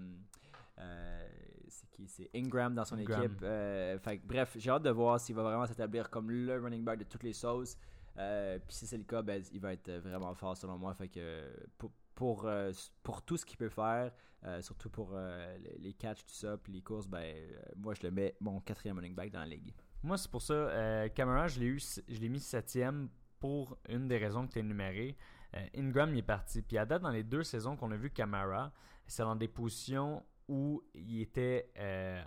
euh, 0.80 1.28
c'est 1.68 1.89
qui 1.89 2.08
C'est 2.08 2.30
Ingram 2.36 2.74
dans 2.76 2.86
son 2.86 2.98
Ingram. 2.98 3.24
équipe. 3.24 3.39
Fait 3.39 4.22
bref, 4.24 4.56
j'ai 4.58 4.70
hâte 4.70 4.84
de 4.84 4.89
voir 4.89 5.20
s'il 5.20 5.36
va 5.36 5.43
vraiment 5.43 5.66
s'établir 5.66 6.10
comme 6.10 6.30
le 6.30 6.60
running 6.60 6.84
back 6.84 7.00
de 7.00 7.06
toutes 7.06 7.24
les 7.24 7.34
sauces. 7.34 7.78
Puis 8.16 8.76
si 8.76 8.86
c'est 8.88 8.98
le 8.98 9.04
cas, 9.04 9.22
ben, 9.22 9.41
il 9.52 9.60
va 9.60 9.74
être 9.74 9.91
vraiment 9.91 10.34
fort 10.36 10.56
selon 10.56 10.78
moi. 10.78 10.93
Fait 10.93 11.08
que 11.08 11.50
pour, 11.78 11.91
pour, 12.16 12.45
euh, 12.45 12.72
pour 13.03 13.22
tout 13.22 13.38
ce 13.38 13.45
qu'il 13.45 13.57
peut 13.57 13.70
faire, 13.70 14.11
euh, 14.45 14.61
surtout 14.61 14.89
pour 14.89 15.11
euh, 15.13 15.57
les, 15.57 15.78
les 15.80 15.93
catchs, 15.93 16.26
tout 16.26 16.34
ça, 16.34 16.57
puis 16.57 16.72
les 16.72 16.82
courses, 16.82 17.07
ben, 17.07 17.20
euh, 17.24 17.59
moi 17.76 17.93
je 17.93 18.03
le 18.03 18.11
mets 18.11 18.36
mon 18.39 18.59
quatrième 18.61 18.97
running 18.97 19.16
back 19.16 19.32
dans 19.32 19.39
la 19.39 19.47
ligue. 19.47 19.74
Moi, 20.03 20.18
c'est 20.18 20.30
pour 20.30 20.43
ça. 20.43 21.09
Camara, 21.16 21.47
je 21.47 21.59
l'ai 21.59 21.66
eu, 21.66 21.80
je 21.80 22.20
l'ai 22.20 22.30
mis 22.30 22.39
septième 22.39 23.09
pour 23.39 23.76
une 23.89 24.07
des 24.07 24.20
raisons 24.20 24.45
que 24.45 24.53
tu 24.53 24.59
as 24.59 24.61
énumérées. 24.61 25.18
Ingram, 25.76 26.11
il 26.13 26.20
est 26.20 26.22
parti. 26.22 26.61
Puis 26.61 26.78
à 26.78 26.86
date, 26.86 27.01
dans 27.01 27.09
les 27.09 27.24
deux 27.24 27.41
saisons 27.41 27.76
qu'on 27.76 27.89
a 27.91 27.97
vu 27.97 28.11
Camara, 28.11 28.72
c'est 29.07 29.24
dans 29.24 29.36
des 29.36 29.47
positions 29.47 30.24
où 30.47 30.84
il 30.93 31.22
était 31.22 31.72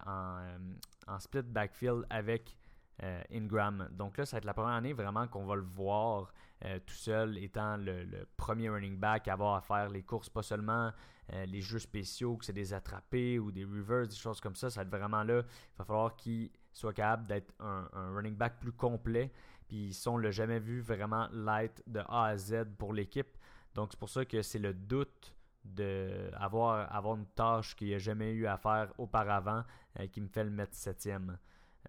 en, 0.05 0.59
en 1.07 1.21
split 1.21 1.43
backfield 1.43 2.05
avec 2.11 2.57
euh, 3.03 3.23
Ingram. 3.33 3.89
Donc 3.93 4.17
là, 4.19 4.27
ça 4.27 4.37
va 4.37 4.39
être 4.39 4.45
la 4.45 4.55
première 4.55 4.75
année 4.75 4.93
vraiment 4.93 5.29
qu'on 5.29 5.47
va 5.47 5.55
le 5.55 5.63
voir 5.63 6.33
euh, 6.65 6.81
tout 6.85 6.95
seul, 6.95 7.39
étant 7.39 7.77
le, 7.77 8.05
le 8.05 8.27
premier 8.37 8.69
running 8.69 8.99
back 8.99 9.29
à 9.29 9.35
avoir 9.35 9.55
à 9.55 9.61
faire 9.61 9.89
les 9.89 10.03
courses, 10.03 10.29
pas 10.29 10.43
seulement 10.43 10.93
euh, 11.33 11.47
les 11.47 11.61
jeux 11.61 11.79
spéciaux, 11.79 12.37
que 12.37 12.45
c'est 12.45 12.53
des 12.53 12.75
attrapés 12.75 13.39
ou 13.39 13.53
des 13.53 13.65
revers, 13.65 14.09
des 14.09 14.17
choses 14.17 14.41
comme 14.41 14.57
ça. 14.57 14.69
Ça 14.69 14.81
va 14.81 14.87
être 14.87 14.91
vraiment 14.91 15.23
là. 15.23 15.43
Il 15.45 15.79
va 15.79 15.85
falloir 15.85 16.17
qu'il 16.17 16.51
soit 16.73 16.93
capable 16.93 17.29
d'être 17.29 17.55
un, 17.61 17.89
un 17.93 18.15
running 18.17 18.35
back 18.35 18.59
plus 18.59 18.73
complet. 18.73 19.31
Puis 19.69 19.93
si 19.93 20.09
on 20.09 20.19
l'a 20.19 20.31
jamais 20.31 20.59
vu 20.59 20.81
vraiment 20.81 21.29
light 21.33 21.83
de 21.87 22.01
A 22.09 22.25
à 22.25 22.37
Z 22.37 22.65
pour 22.79 22.93
l'équipe. 22.93 23.39
Donc 23.75 23.91
c'est 23.93 24.01
pour 24.01 24.09
ça 24.09 24.25
que 24.25 24.43
c'est 24.43 24.59
le 24.59 24.75
doute 24.75 25.37
de 25.65 26.31
avoir, 26.35 27.15
une 27.15 27.27
tâche 27.27 27.77
qu'il 27.77 27.91
n'a 27.91 27.99
jamais 27.99 28.33
eu 28.33 28.47
à 28.47 28.57
faire 28.57 28.93
auparavant 28.99 29.63
qui 30.11 30.21
me 30.21 30.29
fait 30.29 30.45
le 30.45 30.51
mettre 30.51 30.75
septième. 30.75 31.39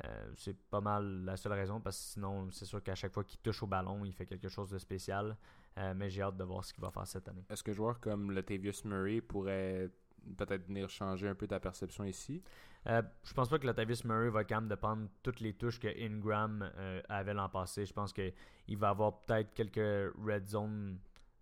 Euh, 0.05 0.31
c'est 0.35 0.57
pas 0.69 0.81
mal 0.81 1.25
la 1.25 1.35
seule 1.35 1.53
raison 1.53 1.81
parce 1.81 1.97
que 1.97 2.03
sinon 2.13 2.49
c'est 2.51 2.65
sûr 2.65 2.81
qu'à 2.81 2.95
chaque 2.95 3.11
fois 3.11 3.23
qu'il 3.23 3.39
touche 3.39 3.63
au 3.63 3.67
ballon 3.67 4.05
il 4.05 4.13
fait 4.13 4.25
quelque 4.25 4.47
chose 4.47 4.69
de 4.69 4.77
spécial. 4.77 5.35
Euh, 5.77 5.93
mais 5.95 6.09
j'ai 6.09 6.21
hâte 6.21 6.37
de 6.37 6.43
voir 6.43 6.63
ce 6.63 6.73
qu'il 6.73 6.81
va 6.81 6.91
faire 6.91 7.07
cette 7.07 7.27
année. 7.27 7.45
Est-ce 7.49 7.63
que 7.63 7.73
joueur 7.73 7.99
comme 7.99 8.31
Latavius 8.31 8.85
Murray 8.85 9.21
pourrait 9.21 9.89
peut-être 10.37 10.67
venir 10.67 10.89
changer 10.89 11.27
un 11.27 11.35
peu 11.35 11.47
ta 11.47 11.59
perception 11.59 12.03
ici? 12.03 12.43
Euh, 12.87 13.01
je 13.23 13.33
pense 13.33 13.49
pas 13.49 13.59
que 13.59 13.65
Latavius 13.65 14.03
Murray 14.05 14.29
va 14.29 14.43
quand 14.43 14.61
même 14.61 14.69
dépendre 14.69 15.07
toutes 15.21 15.39
les 15.41 15.53
touches 15.53 15.79
que 15.79 15.87
Ingram 15.87 16.69
avait 17.07 17.33
l'an 17.33 17.49
passé. 17.49 17.85
Je 17.85 17.93
pense 17.93 18.13
qu'il 18.13 18.77
va 18.77 18.89
avoir 18.89 19.21
peut-être 19.21 19.53
quelques 19.53 20.13
red 20.25 20.47
zone 20.47 20.99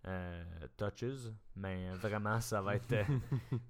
euh, 0.08 0.44
touches, 0.76 1.30
mais 1.56 1.90
vraiment 1.94 2.40
ça 2.40 2.60
va 2.62 2.76
être. 2.76 2.92
euh, 2.92 3.04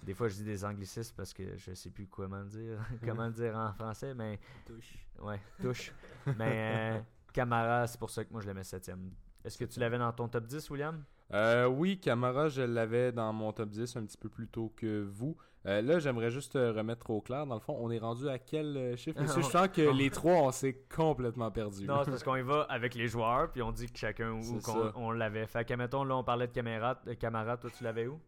des 0.02 0.14
fois 0.14 0.28
je 0.28 0.36
dis 0.36 0.44
des 0.44 0.64
anglicismes 0.64 1.14
parce 1.16 1.32
que 1.34 1.56
je 1.56 1.74
sais 1.74 1.90
plus 1.90 2.06
comment 2.10 2.38
le 2.40 2.48
dire, 2.48 2.78
comment 3.04 3.26
le 3.26 3.32
dire 3.32 3.56
en 3.56 3.72
français, 3.72 4.14
mais 4.14 4.38
Touche. 4.66 4.94
ouais, 5.20 5.40
touche. 5.60 5.92
mais 6.38 6.96
euh, 6.96 7.00
Camara, 7.32 7.86
c'est 7.86 7.98
pour 7.98 8.10
ça 8.10 8.24
que 8.24 8.32
moi 8.32 8.40
je 8.40 8.46
le 8.46 8.54
mets 8.54 8.64
septième. 8.64 9.10
Est-ce 9.44 9.56
que 9.58 9.64
tu 9.64 9.78
l'avais 9.80 9.98
dans 9.98 10.12
ton 10.12 10.28
top 10.28 10.46
10, 10.46 10.68
William? 10.70 11.02
Euh, 11.32 11.66
oui, 11.66 11.98
Camara, 12.00 12.48
je 12.48 12.62
l'avais 12.62 13.12
dans 13.12 13.32
mon 13.32 13.52
top 13.52 13.70
10 13.70 13.96
un 13.96 14.04
petit 14.04 14.16
peu 14.18 14.28
plus 14.28 14.48
tôt 14.48 14.72
que 14.76 15.02
vous. 15.02 15.36
Euh, 15.66 15.82
là, 15.82 15.98
j'aimerais 15.98 16.30
juste 16.30 16.54
euh, 16.54 16.72
remettre 16.72 17.10
au 17.10 17.20
clair. 17.20 17.44
Dans 17.44 17.56
le 17.56 17.60
fond, 17.60 17.76
on 17.78 17.90
est 17.90 17.98
rendu 17.98 18.28
à 18.28 18.38
quel 18.38 18.76
euh, 18.76 18.96
chiffre? 18.96 19.20
Monsieur, 19.20 19.42
je 19.42 19.48
sens 19.48 19.68
que 19.68 19.82
les 19.82 20.08
trois, 20.08 20.34
on 20.34 20.52
s'est 20.52 20.84
complètement 20.94 21.50
perdus. 21.50 21.84
Non, 21.84 22.04
c'est 22.04 22.10
parce 22.10 22.22
qu'on 22.22 22.36
y 22.36 22.42
va 22.42 22.62
avec 22.70 22.94
les 22.94 23.08
joueurs, 23.08 23.50
puis 23.50 23.60
on 23.60 23.72
dit 23.72 23.90
que 23.90 23.98
chacun 23.98 24.32
où 24.32 24.60
qu'on 24.60 24.92
on 24.94 25.10
l'avait. 25.10 25.46
Fait 25.46 25.64
que, 25.66 25.74
mettons, 25.74 26.04
là, 26.04 26.16
on 26.16 26.22
parlait 26.24 26.46
de 26.46 26.52
Camara, 26.52 27.56
de 27.56 27.60
toi, 27.60 27.70
tu 27.76 27.84
l'avais 27.84 28.06
où? 28.06 28.20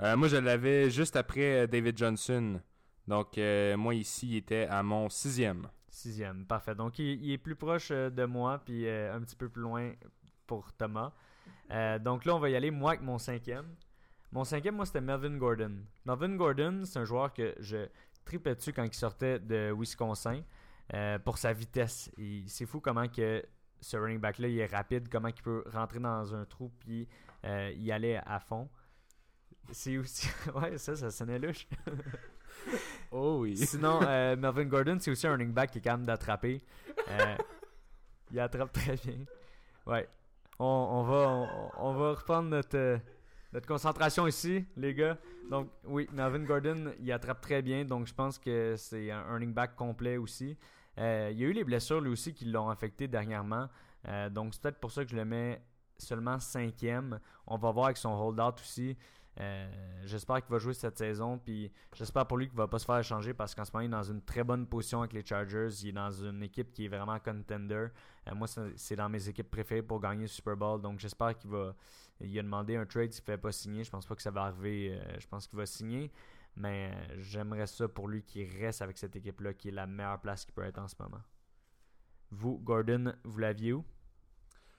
Euh, 0.00 0.16
moi, 0.16 0.28
je 0.28 0.38
l'avais 0.38 0.90
juste 0.90 1.16
après 1.16 1.68
David 1.68 1.98
Johnson. 1.98 2.60
Donc, 3.06 3.36
euh, 3.36 3.76
moi, 3.76 3.94
ici, 3.94 4.28
il 4.30 4.36
était 4.36 4.66
à 4.66 4.82
mon 4.82 5.10
sixième. 5.10 5.68
Sixième, 5.90 6.46
parfait. 6.46 6.74
Donc, 6.74 6.98
il, 6.98 7.22
il 7.22 7.32
est 7.32 7.38
plus 7.38 7.56
proche 7.56 7.90
de 7.90 8.24
moi, 8.24 8.60
puis 8.64 8.88
un 8.88 9.20
petit 9.20 9.36
peu 9.36 9.50
plus 9.50 9.62
loin 9.62 9.92
pour 10.46 10.72
Thomas. 10.72 11.12
Donc 12.00 12.24
là, 12.24 12.34
on 12.34 12.38
va 12.38 12.48
y 12.48 12.56
aller, 12.56 12.70
moi, 12.70 12.92
avec 12.92 13.02
mon 13.02 13.18
cinquième. 13.18 13.66
Mon 14.32 14.44
cinquième, 14.44 14.76
moi, 14.76 14.86
c'était 14.86 15.00
Melvin 15.00 15.36
Gordon. 15.36 15.78
Melvin 16.04 16.36
Gordon, 16.36 16.82
c'est 16.84 16.98
un 16.98 17.04
joueur 17.04 17.32
que 17.32 17.54
je 17.58 17.88
tripais 18.24 18.54
dessus 18.54 18.72
quand 18.72 18.84
il 18.84 18.94
sortait 18.94 19.40
de 19.40 19.74
Wisconsin 19.76 20.42
euh, 20.94 21.18
pour 21.18 21.38
sa 21.38 21.52
vitesse. 21.52 22.10
C'est 22.46 22.66
fou 22.66 22.80
comment 22.80 23.08
que 23.08 23.44
ce 23.80 23.96
running 23.96 24.20
back-là, 24.20 24.48
il 24.48 24.58
est 24.58 24.66
rapide, 24.66 25.08
comment 25.10 25.28
il 25.28 25.42
peut 25.42 25.64
rentrer 25.72 25.98
dans 25.98 26.34
un 26.34 26.44
trou 26.44 26.70
puis 26.80 27.08
euh, 27.44 27.72
y 27.74 27.90
aller 27.90 28.20
à 28.24 28.38
fond. 28.38 28.68
C'est 29.72 29.96
aussi... 29.98 30.28
ouais, 30.54 30.78
ça, 30.78 30.94
ça 30.96 31.10
sonnait 31.10 31.38
louche. 31.38 31.66
Oh 33.10 33.38
oui. 33.40 33.56
Sinon, 33.56 34.00
euh, 34.02 34.36
Melvin 34.36 34.64
Gordon, 34.64 34.98
c'est 35.00 35.10
aussi 35.10 35.26
un 35.26 35.32
running 35.32 35.52
back 35.52 35.70
qui 35.70 35.78
est 35.78 35.80
capable 35.80 36.04
d'attraper. 36.04 36.62
Euh, 37.08 37.36
il 38.30 38.38
attrape 38.38 38.72
très 38.72 38.96
bien. 38.96 39.24
Ouais. 39.86 40.08
On, 40.58 40.64
on 40.66 41.02
va, 41.04 41.28
on, 41.28 41.70
on 41.78 41.94
va 41.94 42.10
reprendre 42.10 42.50
notre, 42.50 43.00
notre 43.52 43.66
concentration 43.66 44.26
ici, 44.26 44.64
les 44.76 44.94
gars. 44.94 45.18
Donc, 45.50 45.68
oui, 45.84 46.08
Melvin 46.12 46.44
Gordon, 46.44 46.92
il 47.00 47.10
attrape 47.10 47.40
très 47.40 47.62
bien. 47.62 47.84
Donc, 47.84 48.06
je 48.06 48.14
pense 48.14 48.38
que 48.38 48.74
c'est 48.76 49.10
un 49.10 49.22
running 49.22 49.52
back 49.52 49.74
complet 49.74 50.16
aussi. 50.16 50.56
Euh, 50.98 51.30
il 51.32 51.38
y 51.38 51.44
a 51.44 51.48
eu 51.48 51.52
les 51.52 51.64
blessures, 51.64 52.00
lui 52.00 52.10
aussi, 52.10 52.32
qui 52.32 52.44
l'ont 52.44 52.68
affecté 52.68 53.08
dernièrement. 53.08 53.68
Euh, 54.06 54.30
donc, 54.30 54.54
c'est 54.54 54.62
peut-être 54.62 54.78
pour 54.78 54.92
ça 54.92 55.04
que 55.04 55.10
je 55.10 55.16
le 55.16 55.24
mets 55.24 55.60
seulement 55.98 56.38
cinquième. 56.38 57.18
On 57.46 57.56
va 57.56 57.72
voir 57.72 57.86
avec 57.86 57.96
son 57.96 58.10
hold-out 58.10 58.60
aussi. 58.60 58.96
Euh, 59.38 59.70
j'espère 60.04 60.42
qu'il 60.42 60.50
va 60.50 60.58
jouer 60.58 60.74
cette 60.74 60.98
saison. 60.98 61.38
Puis 61.38 61.72
j'espère 61.94 62.26
pour 62.26 62.36
lui 62.36 62.48
qu'il 62.48 62.56
va 62.56 62.68
pas 62.68 62.78
se 62.78 62.84
faire 62.84 62.98
échanger 62.98 63.32
parce 63.32 63.54
qu'en 63.54 63.64
ce 63.64 63.70
moment, 63.72 63.82
il 63.82 63.86
est 63.86 63.88
dans 63.88 64.02
une 64.02 64.22
très 64.22 64.44
bonne 64.44 64.66
position 64.66 65.00
avec 65.00 65.12
les 65.12 65.24
Chargers. 65.24 65.68
Il 65.82 65.88
est 65.90 65.92
dans 65.92 66.10
une 66.10 66.42
équipe 66.42 66.72
qui 66.72 66.86
est 66.86 66.88
vraiment 66.88 67.18
contender. 67.18 67.88
Moi, 68.34 68.48
c'est 68.76 68.96
dans 68.96 69.08
mes 69.08 69.28
équipes 69.28 69.50
préférées 69.50 69.82
pour 69.82 70.00
gagner 70.00 70.22
le 70.22 70.28
Super 70.28 70.56
Bowl. 70.56 70.80
Donc 70.80 70.98
j'espère 71.00 71.36
qu'il 71.38 71.50
va. 71.50 71.74
Il 72.22 72.38
a 72.38 72.42
demandé 72.42 72.76
un 72.76 72.86
trade 72.86 73.12
s'il 73.12 73.22
ne 73.22 73.26
fait 73.26 73.38
pas 73.38 73.52
signer. 73.52 73.84
Je 73.84 73.90
pense 73.90 74.06
pas 74.06 74.14
que 74.14 74.22
ça 74.22 74.30
va 74.30 74.44
arriver. 74.44 74.98
Euh, 74.98 75.18
je 75.18 75.26
pense 75.26 75.46
qu'il 75.46 75.58
va 75.58 75.66
signer. 75.66 76.10
Mais 76.56 76.92
euh, 76.92 77.14
j'aimerais 77.18 77.66
ça 77.66 77.88
pour 77.88 78.08
lui 78.08 78.22
qu'il 78.22 78.48
reste 78.60 78.82
avec 78.82 78.98
cette 78.98 79.16
équipe-là, 79.16 79.54
qui 79.54 79.68
est 79.68 79.72
la 79.72 79.86
meilleure 79.86 80.20
place 80.20 80.44
qu'il 80.44 80.54
peut 80.54 80.64
être 80.64 80.78
en 80.78 80.88
ce 80.88 80.96
moment. 80.98 81.22
Vous, 82.30 82.58
Gordon, 82.58 83.12
vous 83.24 83.38
l'aviez 83.38 83.72
où? 83.72 83.84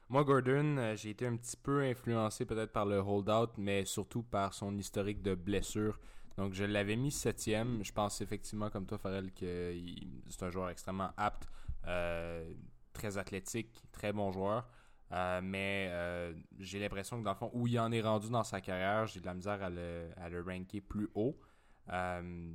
Moi, 0.10 0.24
Gordon, 0.24 0.78
euh, 0.78 0.96
j'ai 0.96 1.12
été 1.12 1.26
un 1.26 1.38
petit 1.38 1.58
peu 1.58 1.82
influencé 1.82 2.46
peut-être 2.46 2.74
par 2.74 2.86
le 2.86 2.98
holdout, 2.98 3.54
mais 3.58 3.86
surtout 3.86 4.24
par 4.24 4.54
son 4.54 4.78
historique 4.78 5.22
de 5.22 5.36
blessure. 5.36 6.00
Donc, 6.38 6.54
je 6.54 6.66
l'avais 6.66 6.96
mis 6.96 7.12
septième. 7.12 7.84
Je 7.84 7.92
pense 7.92 8.22
effectivement, 8.22 8.70
comme 8.70 8.86
toi, 8.86 8.98
Farrell, 8.98 9.32
que 9.34 9.74
c'est 10.30 10.44
un 10.44 10.50
joueur 10.50 10.70
extrêmement 10.70 11.12
apte, 11.18 11.48
très 12.94 13.18
athlétique, 13.18 13.84
très 13.92 14.14
bon 14.14 14.32
joueur. 14.32 14.68
Euh, 15.14 15.42
mais 15.44 15.90
euh, 15.92 16.34
j'ai 16.60 16.80
l'impression 16.80 17.20
que 17.20 17.26
dans 17.26 17.32
le 17.32 17.38
fond, 17.38 17.52
où 17.54 17.68
il 17.68 17.80
en 17.80 17.92
est 17.92 18.02
rendu 18.02 18.30
dans 18.30 18.44
sa 18.44 18.62
carrière, 18.62 19.08
j'ai 19.08 19.20
de 19.20 19.26
la 19.26 19.34
misère 19.34 19.62
à 19.62 19.70
le, 19.70 20.10
à 20.18 20.30
le 20.30 20.42
ranker 20.42 20.82
plus 20.82 21.10
haut. 21.16 21.38
Euh, 21.92 22.54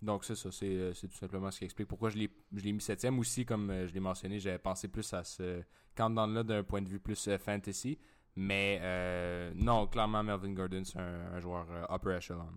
donc 0.00 0.24
c'est 0.24 0.34
ça, 0.34 0.50
c'est, 0.50 0.92
tout 0.94 1.16
simplement 1.16 1.50
ce 1.50 1.58
qui 1.58 1.64
explique 1.64 1.88
pourquoi 1.88 2.10
je 2.10 2.16
l'ai, 2.16 2.30
je 2.54 2.64
l'ai 2.64 2.72
mis 2.72 2.80
septième. 2.80 3.18
Aussi, 3.18 3.44
comme 3.44 3.86
je 3.86 3.92
l'ai 3.92 4.00
mentionné, 4.00 4.38
j'avais 4.38 4.58
pensé 4.58 4.88
plus 4.88 5.12
à 5.12 5.22
ce 5.22 5.62
countdown-là 5.94 6.42
d'un 6.42 6.62
point 6.64 6.80
de 6.80 6.88
vue 6.88 7.00
plus 7.00 7.28
fantasy. 7.38 7.98
Mais 8.34 9.52
non, 9.54 9.86
clairement, 9.86 10.22
Melvin 10.22 10.52
Gordon, 10.54 10.82
c'est 10.84 10.98
un, 10.98 11.38
joueur 11.40 11.66
upper 11.90 12.16
echelon. 12.16 12.48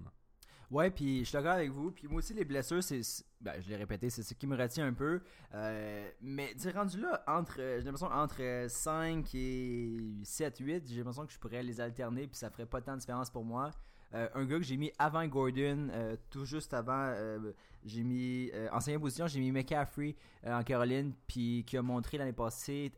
Ouais, 0.75 0.91
puis 0.91 1.19
je 1.19 1.23
suis 1.23 1.33
d'accord 1.33 1.53
avec 1.53 1.71
vous. 1.71 1.89
Puis 1.91 2.05
moi 2.05 2.17
aussi, 2.17 2.33
les 2.33 2.43
blessures, 2.43 2.83
c'est. 2.83 2.99
Ben, 3.39 3.53
je 3.61 3.69
l'ai 3.69 3.77
répété, 3.77 4.09
c'est 4.09 4.23
ce 4.23 4.33
qui 4.33 4.45
me 4.45 4.57
retient 4.57 4.85
un 4.85 4.91
peu. 4.91 5.21
Euh, 5.53 6.09
mais, 6.21 6.53
tu 6.61 6.69
rendu 6.71 6.99
là, 6.99 7.23
entre. 7.27 7.61
euh, 7.61 7.79
J'ai 7.79 7.85
l'impression 7.85 8.07
entre 8.11 8.41
euh, 8.41 8.67
5 8.67 9.25
et 9.35 10.01
7, 10.23 10.57
8, 10.59 10.83
j'ai 10.89 10.97
l'impression 10.97 11.25
que 11.25 11.31
je 11.31 11.39
pourrais 11.39 11.63
les 11.63 11.79
alterner, 11.79 12.27
puis 12.27 12.35
ça 12.35 12.49
ferait 12.49 12.65
pas 12.65 12.81
tant 12.81 12.95
de 12.95 12.99
différence 12.99 13.29
pour 13.29 13.45
moi. 13.45 13.71
Euh, 14.13 14.27
un 14.33 14.43
gars 14.43 14.57
que 14.57 14.65
j'ai 14.65 14.75
mis 14.75 14.91
avant 14.99 15.25
Gordon, 15.27 15.87
euh, 15.93 16.17
tout 16.29 16.43
juste 16.43 16.73
avant, 16.73 17.07
euh, 17.15 17.53
j'ai 17.85 18.03
mis 18.03 18.51
en 18.73 18.81
cinquième 18.81 18.99
position, 18.99 19.27
j'ai 19.27 19.39
mis 19.39 19.53
McCaffrey 19.53 20.17
en 20.45 20.61
Caroline, 20.63 21.13
puis 21.25 21.63
qui 21.65 21.77
a 21.77 21.81
montré 21.83 22.17
l'année 22.17 22.33
passée 22.33 22.91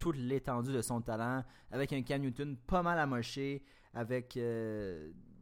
toute 0.00 0.16
l'étendue 0.16 0.72
de 0.72 0.82
son 0.82 1.00
talent, 1.00 1.44
avec 1.70 1.92
un 1.92 2.02
Cam 2.02 2.22
Newton 2.22 2.56
pas 2.66 2.82
mal 2.82 2.98
amoché, 2.98 3.62
avec 3.94 4.36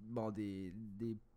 bon 0.03 0.31
des 0.31 0.75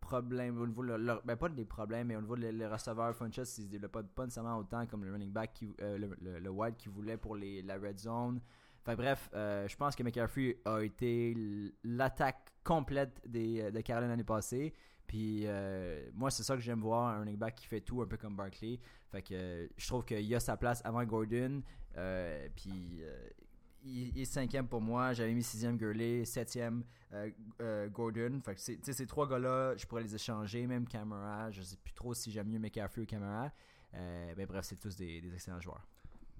problèmes 0.01 0.59
au 0.59 0.67
niveau 0.67 0.83
de 0.83 1.21
ben 1.23 1.35
pas 1.37 1.47
des 1.47 1.63
problèmes 1.63 2.07
mais 2.07 2.15
au 2.17 2.21
niveau 2.21 2.35
des 2.35 2.67
receveurs 2.67 3.15
Funchess 3.15 3.57
ils 3.59 3.65
se 3.65 3.69
développent 3.69 4.13
pas, 4.13 4.25
nécessairement 4.25 4.57
autant 4.57 4.85
comme 4.87 5.05
le 5.05 5.11
running 5.11 5.31
back 5.31 5.53
qui, 5.53 5.73
le, 5.79 6.09
le, 6.19 6.71
qui 6.71 6.89
voulait 6.89 7.17
pour 7.17 7.35
les, 7.35 7.61
la 7.61 7.75
red 7.75 7.97
zone 7.99 8.41
Enfin 8.83 8.95
bref, 8.95 9.29
euh, 9.35 9.67
je 9.67 9.75
pense 9.75 9.95
que 9.95 10.01
McCaffrey 10.01 10.57
a 10.65 10.79
été 10.79 11.35
l'attaque 11.83 12.51
complète 12.63 13.21
des, 13.27 13.61
euh, 13.61 13.71
de 13.71 13.79
Caroline 13.81 14.09
l'année 14.09 14.23
passée. 14.23 14.73
Puis 15.05 15.43
euh, 15.45 16.09
moi, 16.15 16.31
c'est 16.31 16.41
ça 16.41 16.55
que 16.55 16.61
j'aime 16.61 16.81
voir, 16.81 17.09
un 17.09 17.19
running 17.19 17.37
back 17.37 17.55
qui 17.55 17.67
fait 17.67 17.81
tout, 17.81 18.01
un 18.01 18.07
peu 18.07 18.17
comme 18.17 18.35
Barkley. 18.35 18.79
Fait 19.11 19.21
que 19.21 19.69
je 19.77 19.87
trouve 19.87 20.03
qu'il 20.03 20.33
a 20.33 20.39
sa 20.39 20.57
place 20.57 20.81
avant 20.83 21.03
Gordon. 21.03 21.61
puis 22.55 23.03
il, 23.83 24.19
est 24.19 24.25
cinquième 24.25 24.67
pour 24.67 24.81
moi. 24.81 25.13
J'avais 25.13 25.33
mis 25.33 25.43
sixième 25.43 25.77
Gurley, 25.77 26.25
septième 26.25 26.83
Gordon. 27.91 28.39
Fait 28.43 28.55
que 28.55 28.93
ces 28.93 29.07
trois 29.07 29.27
gars-là, 29.27 29.75
je 29.75 29.85
pourrais 29.85 30.03
les 30.03 30.15
échanger, 30.15 30.65
même 30.67 30.87
Camara. 30.87 31.51
Je 31.51 31.61
sais 31.61 31.77
plus 31.77 31.93
trop 31.93 32.13
si 32.13 32.31
j'aime 32.31 32.47
mieux 32.47 32.59
McCaffrey 32.59 33.01
ou 33.01 33.05
Camara. 33.05 33.51
mais 33.93 34.45
bref, 34.45 34.65
c'est 34.65 34.79
tous 34.79 34.95
des 34.95 35.21
excellents 35.33 35.59
joueurs. 35.59 35.85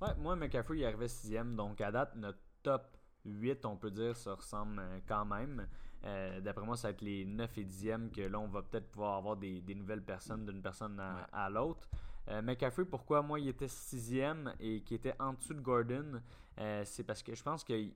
Ouais, 0.01 0.15
moi, 0.17 0.35
McCaffrey, 0.35 0.79
il 0.79 0.85
arrivait 0.85 1.07
sixième. 1.07 1.55
Donc, 1.55 1.79
à 1.79 1.91
date, 1.91 2.15
notre 2.15 2.39
top 2.63 2.97
8, 3.25 3.65
on 3.65 3.77
peut 3.77 3.91
dire, 3.91 4.15
ça 4.15 4.33
ressemble 4.33 4.79
euh, 4.79 4.99
quand 5.07 5.25
même. 5.25 5.67
Euh, 6.05 6.41
d'après 6.41 6.65
moi, 6.65 6.75
ça 6.75 6.87
va 6.87 6.93
être 6.93 7.01
les 7.01 7.23
9 7.23 7.57
et 7.59 7.65
10e 7.65 8.09
que 8.09 8.21
là, 8.21 8.39
on 8.39 8.47
va 8.47 8.63
peut-être 8.63 8.89
pouvoir 8.89 9.17
avoir 9.17 9.37
des, 9.37 9.61
nouvelles 9.75 10.03
personnes 10.03 10.45
d'une 10.45 10.61
personne 10.61 10.99
à, 10.99 11.49
l'autre. 11.51 11.87
Euh, 12.29 12.41
McCaffrey, 12.41 12.85
pourquoi? 12.85 13.21
Moi, 13.21 13.39
il 13.41 13.49
était 13.49 13.67
sixième 13.67 14.53
et 14.59 14.81
qui 14.81 14.95
était 14.95 15.13
en 15.19 15.33
dessous 15.33 15.53
de 15.53 15.61
Gordon 15.61 16.21
C'est 16.57 17.03
parce 17.03 17.23
que 17.23 17.33
je 17.33 17.41
pense 17.41 17.63
qu'il 17.63 17.93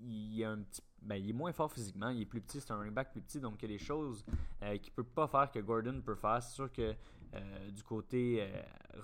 il, 0.00 0.44
un 0.44 0.62
petit, 0.62 0.82
ben, 1.00 1.16
il 1.16 1.30
est 1.30 1.34
moins 1.34 1.52
fort 1.52 1.70
physiquement, 1.70 2.08
il 2.08 2.22
est 2.22 2.26
plus 2.26 2.40
petit, 2.40 2.60
c'est 2.60 2.72
un 2.72 2.76
running 2.76 2.94
back 2.94 3.12
plus 3.12 3.20
petit, 3.20 3.38
donc 3.38 3.62
il 3.62 3.70
y 3.70 3.74
a 3.74 3.78
des 3.78 3.84
choses 3.84 4.24
qu'il 4.60 4.70
ne 4.72 4.94
peut 4.96 5.04
pas 5.04 5.28
faire 5.28 5.50
que 5.50 5.60
Gordon 5.60 6.00
peut 6.04 6.16
faire. 6.16 6.42
C'est 6.42 6.54
sûr 6.54 6.72
que 6.72 6.94
du 7.70 7.82
côté 7.84 8.48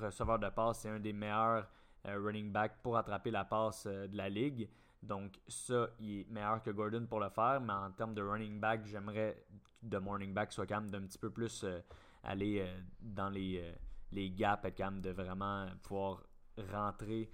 receveur 0.01 0.39
de 0.39 0.49
passe, 0.49 0.81
c'est 0.81 0.89
un 0.89 0.99
des 0.99 1.13
meilleurs 1.13 1.69
euh, 2.07 2.19
running 2.19 2.51
back 2.51 2.81
pour 2.83 2.97
attraper 2.97 3.31
la 3.31 3.45
passe 3.45 3.85
euh, 3.87 4.07
de 4.07 4.17
la 4.17 4.31
ligue. 4.31 4.69
Donc 5.03 5.39
ça, 5.47 5.89
il 5.99 6.21
est 6.21 6.31
meilleur 6.31 6.63
que 6.63 6.71
Gordon 6.71 7.07
pour 7.07 7.21
le 7.21 7.29
faire, 7.29 7.61
mais 7.61 7.75
en 7.75 7.91
termes 7.91 8.15
de 8.15 8.23
running 8.23 8.59
back, 8.59 8.87
j'aimerais 8.87 9.45
que 9.91 9.97
mon 9.99 10.13
running 10.13 10.33
back 10.33 10.51
soit 10.53 10.67
quand 10.67 10.81
même 10.81 10.91
d'un 10.91 11.03
petit 11.03 11.19
peu 11.19 11.31
plus 11.31 11.65
euh, 11.65 11.81
aller 12.25 12.67
dans 13.01 13.29
les, 13.29 13.75
les 14.13 14.31
gaps, 14.31 14.65
être 14.65 14.77
quand 14.77 15.01
de 15.01 15.11
vraiment 15.11 15.67
pouvoir 15.83 16.23
rentrer 16.71 17.31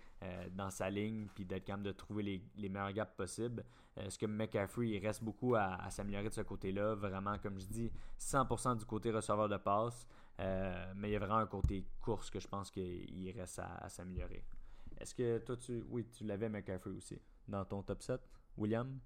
dans 0.53 0.71
sa 0.71 0.91
ligne 0.91 1.27
puis 1.35 1.45
d'être 1.45 1.65
capable 1.65 1.85
de 1.85 1.93
trouver 1.93 2.43
les, 2.57 2.69
meilleurs 2.69 2.93
gaps 2.93 3.15
possibles. 3.17 3.65
Est-ce 3.97 4.19
que 4.19 4.27
McCaffrey, 4.27 4.89
il 4.89 5.07
reste 5.07 5.23
beaucoup 5.23 5.55
à, 5.55 5.89
s'améliorer 5.91 6.29
de 6.29 6.35
ce 6.35 6.41
côté-là. 6.41 6.95
Vraiment, 6.95 7.39
comme 7.39 7.59
je 7.59 7.67
dis, 7.67 7.93
100% 8.19 8.79
du 8.79 8.85
côté 8.85 9.11
receveur 9.11 9.49
de 9.49 9.57
passe. 9.57 10.07
mais 10.39 11.09
il 11.09 11.13
y 11.13 11.17
a 11.17 11.19
vraiment 11.19 11.39
un 11.39 11.47
côté 11.47 11.85
course 12.01 12.31
que 12.31 12.41
je 12.41 12.49
pense 12.49 12.71
qu'il 12.71 13.33
reste 13.37 13.61
à 13.61 13.89
s'améliorer. 13.89 14.45
Est-ce 14.99 15.15
que 15.15 15.39
toi, 15.39 15.57
tu, 15.57 15.85
oui, 15.89 16.07
tu 16.11 16.25
l'avais 16.25 16.49
McCaffrey 16.49 16.91
aussi 16.91 17.21
dans 17.47 17.65
ton 17.65 17.83
top 17.83 18.03
7, 18.03 18.21
William? 18.57 18.99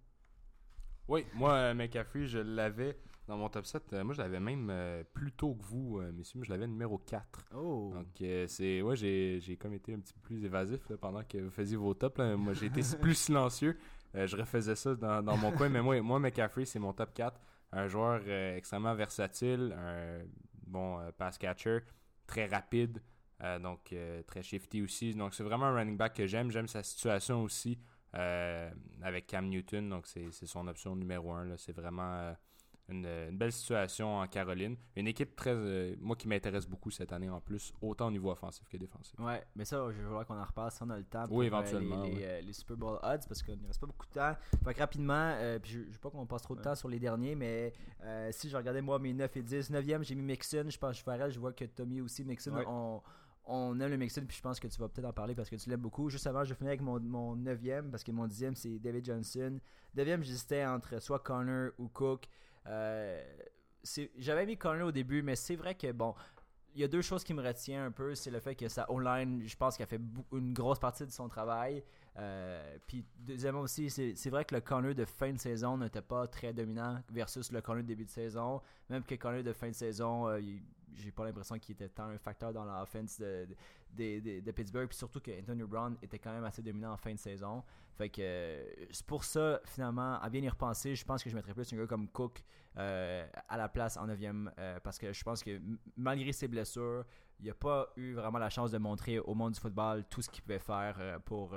Oui, 1.11 1.27
moi, 1.35 1.55
euh, 1.55 1.75
McCaffrey, 1.75 2.27
je 2.27 2.39
l'avais 2.39 2.97
dans 3.27 3.37
mon 3.37 3.49
top 3.49 3.67
7. 3.67 3.83
Euh, 3.93 4.05
moi, 4.05 4.15
je 4.15 4.23
l'avais 4.23 4.39
même 4.39 4.69
euh, 4.71 5.03
plus 5.13 5.33
tôt 5.33 5.57
que 5.57 5.65
vous, 5.65 6.01
messieurs. 6.13 6.41
Je 6.45 6.51
l'avais 6.51 6.69
numéro 6.69 6.99
4. 6.99 7.47
Oh. 7.57 7.93
Donc, 7.93 8.07
c'est. 8.47 8.81
Ouais, 8.81 8.95
j'ai 8.95 9.59
comme 9.61 9.75
été 9.75 9.93
un 9.93 9.99
petit 9.99 10.15
peu 10.15 10.21
plus 10.21 10.45
évasif 10.45 10.81
pendant 11.01 11.25
que 11.25 11.39
vous 11.39 11.51
faisiez 11.51 11.77
vos 11.77 11.95
tops. 11.95 12.21
Moi, 12.39 12.53
j'ai 12.53 12.67
été 12.67 12.81
plus 13.01 13.17
silencieux. 13.17 13.77
je 14.15 14.37
refaisais 14.37 14.77
ça 14.77 14.95
dans, 14.95 15.21
dans 15.21 15.37
mon 15.37 15.51
coin. 15.51 15.69
Mais 15.69 15.83
moi, 15.83 16.01
moi 16.01 16.21
McCaffrey, 16.21 16.65
c'est 16.65 16.79
mon 16.79 16.93
top 16.93 17.13
4. 17.13 17.41
Un 17.73 17.89
joueur 17.89 18.29
extrêmement 18.29 18.95
versatile, 18.95 19.77
un 19.77 20.21
bon 20.65 21.01
pass 21.19 21.39
catcher, 21.39 21.81
très 22.25 22.47
rapide. 22.47 23.03
Donc, 23.61 23.93
très 24.29 24.45
shifty 24.45 24.81
aussi. 24.81 25.13
Donc, 25.13 25.35
c'est 25.35 25.43
vraiment 25.43 25.67
un 25.67 25.75
running 25.75 25.97
back 25.97 26.15
que 26.15 26.27
j'aime. 26.29 26.53
J'aime 26.53 26.69
sa 26.69 26.85
situation 26.85 27.43
aussi 27.43 27.81
euh, 28.15 28.71
avec 29.03 29.27
Cam 29.27 29.49
Newton. 29.49 29.89
Donc, 29.89 30.07
c'est 30.07 30.31
son 30.47 30.67
option 30.67 30.97
numéro 30.97 31.33
un. 31.33 31.57
C'est 31.57 31.73
vraiment 31.73 32.35
une, 32.89 33.31
belle 33.33 33.53
situation 33.53 34.19
en 34.19 34.27
Caroline. 34.27 34.77
Une 34.97 35.07
équipe 35.07 35.37
très. 35.37 35.55
moi 36.01 36.17
qui 36.17 36.27
m'intéresse 36.27 36.67
beaucoup 36.67 36.91
cette 36.91 37.13
année 37.13 37.31
en 37.31 37.41
plus, 37.41 37.73
autant 37.81 38.09
au 38.09 38.11
niveau 38.11 38.31
offensif 38.31 38.69
que 38.69 38.77
défensif. 38.77 39.19
Ouais, 39.21 39.45
mais 39.55 39.65
ça, 39.65 39.85
je 39.91 39.97
vais 39.97 40.05
vouloir 40.05 40.27
qu'on 40.27 40.39
en 40.39 40.45
repasse 40.45 40.77
si 40.77 40.83
on 40.83 40.91
a 40.91 40.99
le 40.99 41.05
temps. 41.05 41.25
oui, 41.31 41.47
éventuellement. 41.47 42.03
Les, 42.03 42.53
Super 42.53 42.77
Bowl 42.77 42.99
odds 43.03 43.27
parce 43.29 43.43
qu'il 43.43 43.61
ne 43.61 43.67
reste 43.67 43.81
pas 43.81 43.87
beaucoup 43.87 44.07
de 44.07 44.13
temps. 44.13 44.35
Fait 44.65 44.75
que 44.75 44.81
rapidement, 44.81 45.37
puis 45.63 45.73
je 45.73 45.79
ne 45.79 45.85
veux 45.85 45.99
pas 45.99 46.11
qu'on 46.11 46.27
passe 46.27 46.43
trop 46.43 46.57
de 46.57 46.63
temps 46.63 46.75
sur 46.75 46.89
les 46.89 46.99
derniers, 46.99 47.37
mais 47.37 47.73
si 48.33 48.49
je 48.49 48.57
regardais 48.57 48.83
moi 48.83 48.99
mes 48.99 49.13
9 49.13 49.37
et 49.37 49.43
10, 49.43 49.71
9e, 49.71 50.03
j'ai 50.03 50.15
mis 50.15 50.23
Mixon. 50.23 50.65
Je 50.69 50.79
pense 50.79 51.01
que 51.01 51.11
je 51.11 51.31
je 51.31 51.39
vois 51.39 51.53
que 51.53 51.65
Tommy 51.65 52.01
aussi, 52.01 52.25
Mixon, 52.25 52.53
on 52.67 53.01
on 53.45 53.79
aime 53.81 53.91
le 53.91 53.97
Mexique, 53.97 54.27
puis 54.27 54.37
je 54.37 54.43
pense 54.43 54.61
que 54.61 54.69
tu 54.69 54.79
vas 54.79 54.89
peut-être 54.89 55.07
en 55.07 55.13
parler 55.13 55.35
parce 55.35 55.51
que 55.51 55.57
tu 55.57 55.69
l'aimes 55.71 55.81
beaucoup. 55.81 56.09
Juste 56.09 56.27
avant, 56.27 56.45
je 56.45 56.55
finis 56.55 56.69
avec 56.69 56.81
mon, 56.81 57.01
mon 57.01 57.37
9e, 57.37 57.91
parce 57.91 58.05
que 58.05 58.13
mon 58.13 58.27
10e, 58.27 58.55
c'est 58.55 58.79
David 58.79 59.05
Johnson. 59.05 59.59
9e, 59.97 60.23
j'hésitais 60.23 60.65
entre 60.65 61.01
soit 61.01 61.19
Connor 61.21 61.73
ou 61.79 61.89
Cook. 61.89 62.27
Euh, 62.67 63.23
j'avais 64.19 64.47
mis 64.47 64.57
Connor 64.57 64.89
au 64.89 64.93
début, 64.93 65.23
mais 65.23 65.37
c'est 65.37 65.57
vrai 65.57 65.75
que, 65.75 65.91
bon, 65.93 66.15
il 66.75 66.81
y 66.81 66.85
a 66.85 66.89
deux 66.89 67.03
choses 67.03 67.25
qui 67.25 67.35
me 67.35 67.43
retiennent 67.43 67.83
un 67.83 67.91
peu. 67.91 68.15
C'est 68.15 68.31
le 68.31 68.41
fait 68.41 68.55
que 68.55 68.69
sa 68.69 68.91
online, 68.91 69.43
je 69.45 69.57
pense 69.57 69.77
qu'elle 69.77 69.87
fait 69.87 70.01
une 70.33 70.53
grosse 70.53 70.79
partie 70.79 71.05
de 71.05 71.11
son 71.11 71.29
travail. 71.29 71.83
Euh, 72.19 72.77
puis 72.87 73.05
deuxièmement 73.19 73.61
aussi, 73.61 73.91
c'est 73.91 74.31
vrai 74.31 74.45
que 74.45 74.55
le 74.55 74.61
Connor 74.61 74.95
de 74.95 75.05
fin 75.05 75.33
de 75.33 75.39
saison 75.39 75.79
n'était 75.79 76.03
pas 76.03 76.27
très 76.27 76.53
dominant 76.53 77.03
versus 77.11 77.51
le 77.53 77.61
Connor 77.61 77.83
de 77.83 77.89
début 77.89 78.05
de 78.05 78.11
saison. 78.11 78.61
Même 78.89 79.03
que 79.03 79.15
Connor 79.15 79.43
de 79.43 79.53
fin 79.53 79.69
de 79.69 79.75
saison, 79.75 80.29
euh, 80.29 80.41
j'ai 80.95 81.11
pas 81.11 81.25
l'impression 81.25 81.59
qu'il 81.59 81.75
était 81.75 81.89
tant 81.89 82.05
un 82.05 82.19
facteur 82.19 82.53
dans 82.53 82.65
l'offense 82.65 83.19
de, 83.19 83.47
de, 83.93 84.41
de, 84.41 84.53
Pittsburgh. 84.53 84.89
Puis 84.89 84.99
surtout 84.99 85.21
que 85.21 85.31
Anthony 85.39 85.63
Brown 85.65 85.97
était 86.03 86.19
quand 86.19 86.33
même 86.33 86.45
assez 86.45 86.63
dominant 86.63 86.93
en 86.93 86.97
fin 86.97 87.13
de 87.13 87.19
saison. 87.19 87.63
Fait 87.95 88.09
que 88.09 88.23
euh, 88.23 88.65
c'est 88.91 89.07
pour 89.07 89.25
ça, 89.25 89.61
finalement, 89.65 90.21
à 90.21 90.29
bien 90.31 90.43
y 90.43 90.49
repenser, 90.49 90.95
je 90.95 91.05
pense 91.05 91.23
que 91.23 91.31
je 91.31 91.37
mettrais 91.37 91.55
plus 91.55 91.73
un 91.73 91.77
gars 91.77 91.87
comme 91.87 92.09
Cook 92.09 92.43
euh, 92.77 93.27
à 93.49 93.57
la 93.57 93.69
place 93.69 93.97
en 93.97 94.07
9e. 94.07 94.51
Euh, 94.59 94.81
parce 94.81 94.99
que 94.99 95.13
je 95.13 95.23
pense 95.23 95.43
que 95.43 95.61
malgré 95.97 96.33
ses 96.33 96.49
blessures, 96.49 97.05
il 97.41 97.47
n'a 97.47 97.55
pas 97.55 97.93
eu 97.97 98.15
vraiment 98.15 98.39
la 98.39 98.51
chance 98.51 98.71
de 98.71 98.79
montrer 98.79 99.19
au 99.19 99.35
monde 99.35 99.53
du 99.53 99.61
football 99.61 100.05
tout 100.09 100.23
ce 100.23 100.31
qu'il 100.31 100.43
pouvait 100.43 100.59
faire 100.59 101.21
pour 101.25 101.57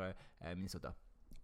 Minnesota. 0.55 0.95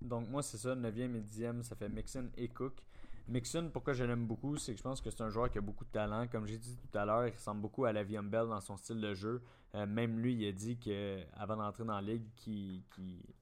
Donc 0.02 0.30
moi 0.30 0.42
c'est 0.42 0.58
ça, 0.58 0.76
9e 0.76 1.16
et 1.16 1.22
10e, 1.22 1.62
ça 1.62 1.76
fait 1.76 1.90
Mixon 1.90 2.30
et 2.38 2.48
Cook. 2.48 2.82
Mixon, 3.30 3.70
pourquoi 3.72 3.94
je 3.94 4.04
l'aime 4.04 4.26
beaucoup, 4.26 4.58
c'est 4.58 4.74
que 4.74 4.78
je 4.80 4.84
pense 4.84 5.02
que 5.02 5.10
c'est 5.10 5.22
un 5.22 5.30
joueur 5.30 5.52
qui 5.52 5.58
a 5.58 5.62
beaucoup 5.62 5.86
de 5.86 5.92
talent. 5.92 6.28
Comme 6.28 6.46
j'ai 6.48 6.58
dit 6.58 6.76
tout 6.78 6.98
à 6.98 7.06
l'heure, 7.06 7.28
il 7.28 7.34
ressemble 7.34 7.62
beaucoup 7.62 7.86
à 7.86 7.94
Lavium 7.94 8.30
Bell 8.30 8.48
dans 8.48 8.60
son 8.60 8.76
style 8.76 9.00
de 9.00 9.14
jeu. 9.14 9.42
Euh, 9.76 9.86
même 9.86 10.20
lui, 10.20 10.34
il 10.34 10.48
a 10.48 10.52
dit 10.52 10.78
qu'avant 10.78 11.58
d'entrer 11.58 11.86
dans 11.86 11.94
la 11.94 12.02
ligue, 12.02 12.26
qu'il 12.36 12.84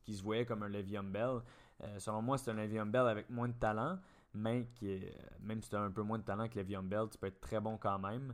se 0.07 0.21
voyait 0.21 0.45
comme 0.45 0.63
un 0.63 0.69
Le'Veon 0.69 1.03
Bell. 1.03 1.39
Euh, 1.83 1.99
selon 1.99 2.21
moi, 2.21 2.37
c'est 2.37 2.51
un 2.51 2.55
Le'Veon 2.55 2.87
Bell 2.87 3.07
avec 3.07 3.29
moins 3.29 3.47
de 3.47 3.53
talent, 3.53 3.97
mais 4.33 4.67
qui 4.75 4.99
même 5.39 5.61
si 5.61 5.69
tu 5.69 5.75
as 5.75 5.81
un 5.81 5.91
peu 5.91 6.01
moins 6.01 6.19
de 6.19 6.23
talent 6.23 6.49
que 6.49 6.59
Le'Veon 6.59 6.83
Bell, 6.83 7.07
tu 7.09 7.17
peux 7.17 7.27
être 7.27 7.39
très 7.39 7.61
bon 7.61 7.77
quand 7.77 7.99
même. 7.99 8.33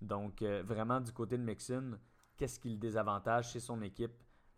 Donc, 0.00 0.42
euh, 0.42 0.62
vraiment, 0.64 1.00
du 1.00 1.12
côté 1.12 1.36
de 1.36 1.42
Mixon, 1.42 1.98
qu'est-ce 2.36 2.58
qui 2.58 2.70
le 2.70 2.76
désavantage? 2.76 3.52
C'est 3.52 3.60
son 3.60 3.80
équipe. 3.82 4.12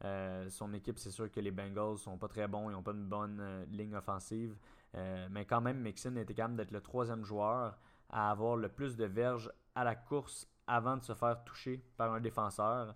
Euh, 0.05 0.49
son 0.51 0.72
équipe, 0.74 0.99
c'est 0.99 1.11
sûr 1.11 1.30
que 1.30 1.40
les 1.40 1.51
Bengals 1.51 1.99
sont 1.99 2.18
pas 2.18 2.28
très 2.28 2.47
bons, 2.47 2.68
ils 2.68 2.72
n'ont 2.72 2.82
pas 2.82 2.92
une 2.92 3.09
bonne 3.09 3.38
euh, 3.40 3.64
ligne 3.66 3.94
offensive. 3.94 4.55
Euh, 4.95 5.26
mais 5.30 5.45
quand 5.45 5.61
même, 5.61 5.80
Mixon 5.80 6.16
était 6.16 6.34
capable 6.34 6.57
d'être 6.57 6.70
le 6.70 6.80
troisième 6.80 7.24
joueur 7.24 7.78
à 8.11 8.30
avoir 8.30 8.57
le 8.57 8.68
plus 8.68 8.97
de 8.97 9.05
verges 9.05 9.51
à 9.74 9.84
la 9.84 9.95
course 9.95 10.49
avant 10.66 10.97
de 10.97 11.03
se 11.03 11.14
faire 11.14 11.43
toucher 11.45 11.82
par 11.97 12.12
un 12.12 12.20
défenseur. 12.20 12.95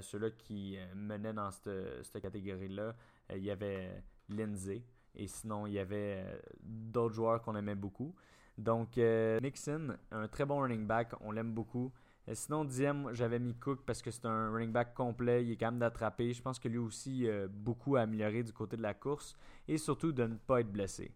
Ceux-là 0.00 0.30
qui 0.32 0.76
menaient 0.96 1.32
dans 1.32 1.52
cette, 1.52 2.20
catégorie-là, 2.20 2.96
il 3.30 3.44
y 3.44 3.50
avait 3.52 4.02
Lindsay. 4.28 4.82
Et 5.14 5.28
sinon, 5.28 5.66
il 5.68 5.74
y 5.74 5.78
avait 5.78 6.24
d'autres 6.60 7.14
joueurs 7.14 7.40
qu'on 7.40 7.54
aimait 7.54 7.76
beaucoup. 7.76 8.12
Donc, 8.58 8.96
Mixon, 8.96 9.96
un 10.10 10.26
très 10.26 10.44
bon 10.44 10.60
running 10.60 10.86
back, 10.88 11.12
on 11.20 11.30
l'aime 11.30 11.52
beaucoup. 11.52 11.92
Euh, 12.28 12.32
sinon, 12.34 12.64
dixième, 12.64 13.12
j'avais 13.12 13.38
mis 13.38 13.54
Cook 13.54 13.80
parce 13.86 14.02
que 14.02 14.10
c'est 14.10 14.26
un 14.26 14.50
running 14.50 14.72
back 14.72 14.94
complet. 14.94 15.44
Il 15.44 15.52
est 15.52 15.56
capable 15.56 15.78
d'attraper. 15.78 16.32
Je 16.32 16.42
pense 16.42 16.58
que 16.58 16.68
lui 16.68 16.78
aussi, 16.78 17.28
a 17.28 17.46
beaucoup 17.48 17.96
amélioré 17.96 18.42
du 18.42 18.52
côté 18.52 18.76
de 18.76 18.82
la 18.82 18.94
course 18.94 19.36
et 19.68 19.78
surtout 19.78 20.12
de 20.12 20.24
ne 20.26 20.34
pas 20.34 20.60
être 20.60 20.70
blessé. 20.70 21.12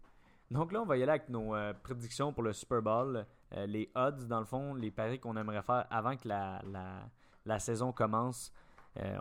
Donc 0.51 0.71
là, 0.71 0.81
on 0.81 0.85
va 0.85 0.97
y 0.97 1.03
aller 1.03 1.11
avec 1.11 1.29
nos 1.29 1.55
euh, 1.55 1.73
prédictions 1.73 2.31
pour 2.31 2.43
le 2.43 2.53
Super 2.53 2.81
Bowl. 2.81 3.25
Euh, 3.53 3.65
les 3.65 3.89
odds, 3.95 4.27
dans 4.27 4.39
le 4.39 4.45
fond, 4.45 4.73
les 4.73 4.91
paris 4.91 5.19
qu'on 5.19 5.35
aimerait 5.37 5.63
faire 5.63 5.85
avant 5.89 6.15
que 6.15 6.27
la, 6.27 6.61
la, 7.45 7.59
saison 7.59 7.91
commence. 7.91 8.51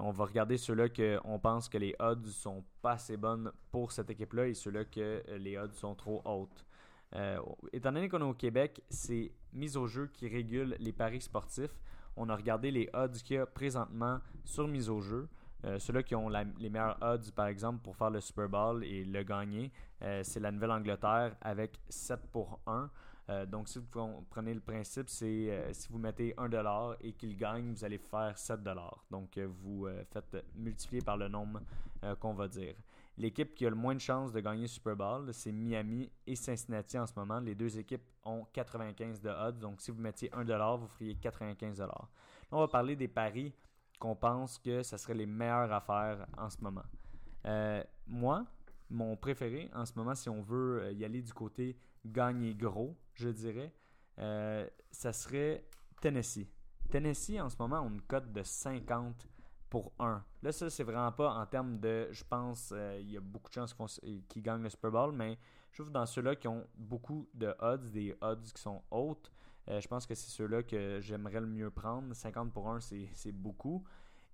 on 0.00 0.12
va 0.12 0.24
regarder 0.24 0.56
ceux-là 0.56 0.88
qu'on 0.88 1.38
pense 1.38 1.68
que 1.68 1.78
les 1.78 1.94
odds 1.98 2.26
sont 2.26 2.64
pas 2.80 2.92
assez 2.92 3.16
bonnes 3.16 3.50
pour 3.70 3.92
cette 3.92 4.10
équipe-là 4.10 4.46
et 4.46 4.54
ceux-là 4.54 4.84
que 4.84 5.22
les 5.36 5.58
odds 5.58 5.72
sont 5.72 5.94
trop 5.94 6.22
hautes. 6.24 6.64
Euh, 7.16 7.38
étant 7.72 7.92
donné 7.92 8.08
qu'on 8.08 8.20
est 8.20 8.24
au 8.24 8.34
Québec, 8.34 8.82
c'est 8.88 9.32
mise 9.52 9.76
au 9.76 9.86
jeu 9.86 10.08
qui 10.12 10.28
régule 10.28 10.76
les 10.80 10.92
paris 10.92 11.20
sportifs. 11.20 11.78
On 12.16 12.28
a 12.28 12.36
regardé 12.36 12.70
les 12.70 12.88
odds 12.92 13.12
qu'il 13.24 13.36
y 13.36 13.38
a 13.38 13.46
présentement 13.46 14.20
sur 14.44 14.68
mise 14.68 14.88
au 14.88 15.00
jeu. 15.00 15.28
Euh, 15.64 15.78
Ceux-là 15.78 16.02
qui 16.02 16.14
ont 16.14 16.28
les 16.28 16.70
meilleurs 16.70 16.98
odds, 17.00 17.30
par 17.34 17.46
exemple, 17.46 17.80
pour 17.82 17.96
faire 17.96 18.10
le 18.10 18.20
Super 18.20 18.48
Bowl 18.48 18.84
et 18.84 19.04
le 19.04 19.22
gagner, 19.22 19.72
euh, 20.02 20.22
c'est 20.22 20.40
la 20.40 20.52
Nouvelle-Angleterre 20.52 21.36
avec 21.40 21.80
7 21.88 22.20
pour 22.30 22.60
1. 22.66 22.90
Euh, 23.30 23.46
donc, 23.46 23.68
si 23.68 23.78
vous 23.78 24.24
prenez 24.28 24.52
le 24.52 24.60
principe, 24.60 25.08
c'est 25.08 25.72
si 25.72 25.88
vous 25.88 25.98
mettez 25.98 26.34
1$ 26.36 26.96
et 27.00 27.12
qu'il 27.14 27.36
gagne, 27.36 27.72
vous 27.72 27.84
allez 27.84 27.98
faire 27.98 28.36
7$. 28.36 28.74
Donc, 29.10 29.38
vous 29.38 29.86
faites 30.12 30.44
multiplier 30.54 31.02
par 31.02 31.16
le 31.16 31.28
nombre 31.28 31.60
qu'on 32.20 32.34
va 32.34 32.48
dire. 32.48 32.74
L'équipe 33.16 33.54
qui 33.54 33.64
a 33.64 33.70
le 33.70 33.76
moins 33.76 33.94
de 33.94 34.00
chances 34.00 34.32
de 34.32 34.40
gagner 34.40 34.66
Super 34.66 34.96
Bowl, 34.96 35.32
c'est 35.32 35.52
Miami 35.52 36.10
et 36.26 36.34
Cincinnati 36.34 36.98
en 36.98 37.06
ce 37.06 37.12
moment. 37.16 37.38
Les 37.38 37.54
deux 37.54 37.78
équipes 37.78 38.02
ont 38.24 38.44
95 38.52 39.20
de 39.20 39.28
odds. 39.28 39.58
Donc, 39.58 39.80
si 39.80 39.92
vous 39.92 40.00
mettiez 40.00 40.30
1$, 40.30 40.78
vous 40.78 40.88
feriez 40.88 41.14
95$. 41.14 41.78
Là, 41.78 42.08
on 42.50 42.58
va 42.58 42.68
parler 42.68 42.96
des 42.96 43.06
paris 43.06 43.54
qu'on 44.00 44.16
pense 44.16 44.58
que 44.58 44.82
ce 44.82 44.96
serait 44.96 45.14
les 45.14 45.26
meilleures 45.26 45.72
affaires 45.72 46.26
en 46.36 46.50
ce 46.50 46.58
moment. 46.60 46.84
Euh, 47.46 47.84
moi, 48.06 48.46
mon 48.90 49.16
préféré 49.16 49.70
en 49.74 49.86
ce 49.86 49.92
moment, 49.96 50.14
si 50.14 50.28
on 50.28 50.42
veut 50.42 50.82
euh, 50.82 50.92
y 50.92 51.04
aller 51.04 51.22
du 51.22 51.32
côté 51.32 51.76
gagner 52.04 52.54
gros, 52.54 52.96
je 53.14 53.28
dirais, 53.28 53.72
euh, 54.18 54.68
ça 54.90 55.12
serait 55.12 55.64
Tennessee. 56.00 56.46
Tennessee, 56.90 57.40
en 57.40 57.48
ce 57.48 57.56
moment, 57.58 57.82
a 57.82 57.86
une 57.86 58.02
cote 58.02 58.32
de 58.32 58.42
50 58.42 59.26
pour 59.74 59.92
1. 59.98 60.22
Là, 60.40 60.52
ça, 60.52 60.70
c'est 60.70 60.84
vraiment 60.84 61.10
pas 61.10 61.34
en 61.34 61.44
termes 61.46 61.80
de. 61.80 62.06
Je 62.12 62.22
pense, 62.22 62.72
euh, 62.72 62.96
il 63.00 63.10
y 63.10 63.16
a 63.16 63.20
beaucoup 63.20 63.48
de 63.48 63.54
chances 63.54 63.74
qu'ils 63.74 63.88
font- 63.88 64.22
qu'ils 64.28 64.40
gagnent 64.40 64.62
le 64.62 64.68
Super 64.68 64.92
Bowl, 64.92 65.12
mais 65.12 65.36
je 65.72 65.82
trouve 65.82 65.90
dans 65.90 66.06
ceux-là 66.06 66.36
qui 66.36 66.46
ont 66.46 66.64
beaucoup 66.76 67.28
de 67.34 67.52
odds, 67.58 67.90
des 67.90 68.16
odds 68.20 68.52
qui 68.54 68.62
sont 68.62 68.80
hautes, 68.92 69.32
euh, 69.68 69.80
je 69.80 69.88
pense 69.88 70.06
que 70.06 70.14
c'est 70.14 70.30
ceux-là 70.30 70.62
que 70.62 71.00
j'aimerais 71.00 71.40
le 71.40 71.48
mieux 71.48 71.72
prendre. 71.72 72.14
50 72.14 72.52
pour 72.52 72.70
1, 72.70 72.78
c'est 72.78 73.32
beaucoup. 73.32 73.82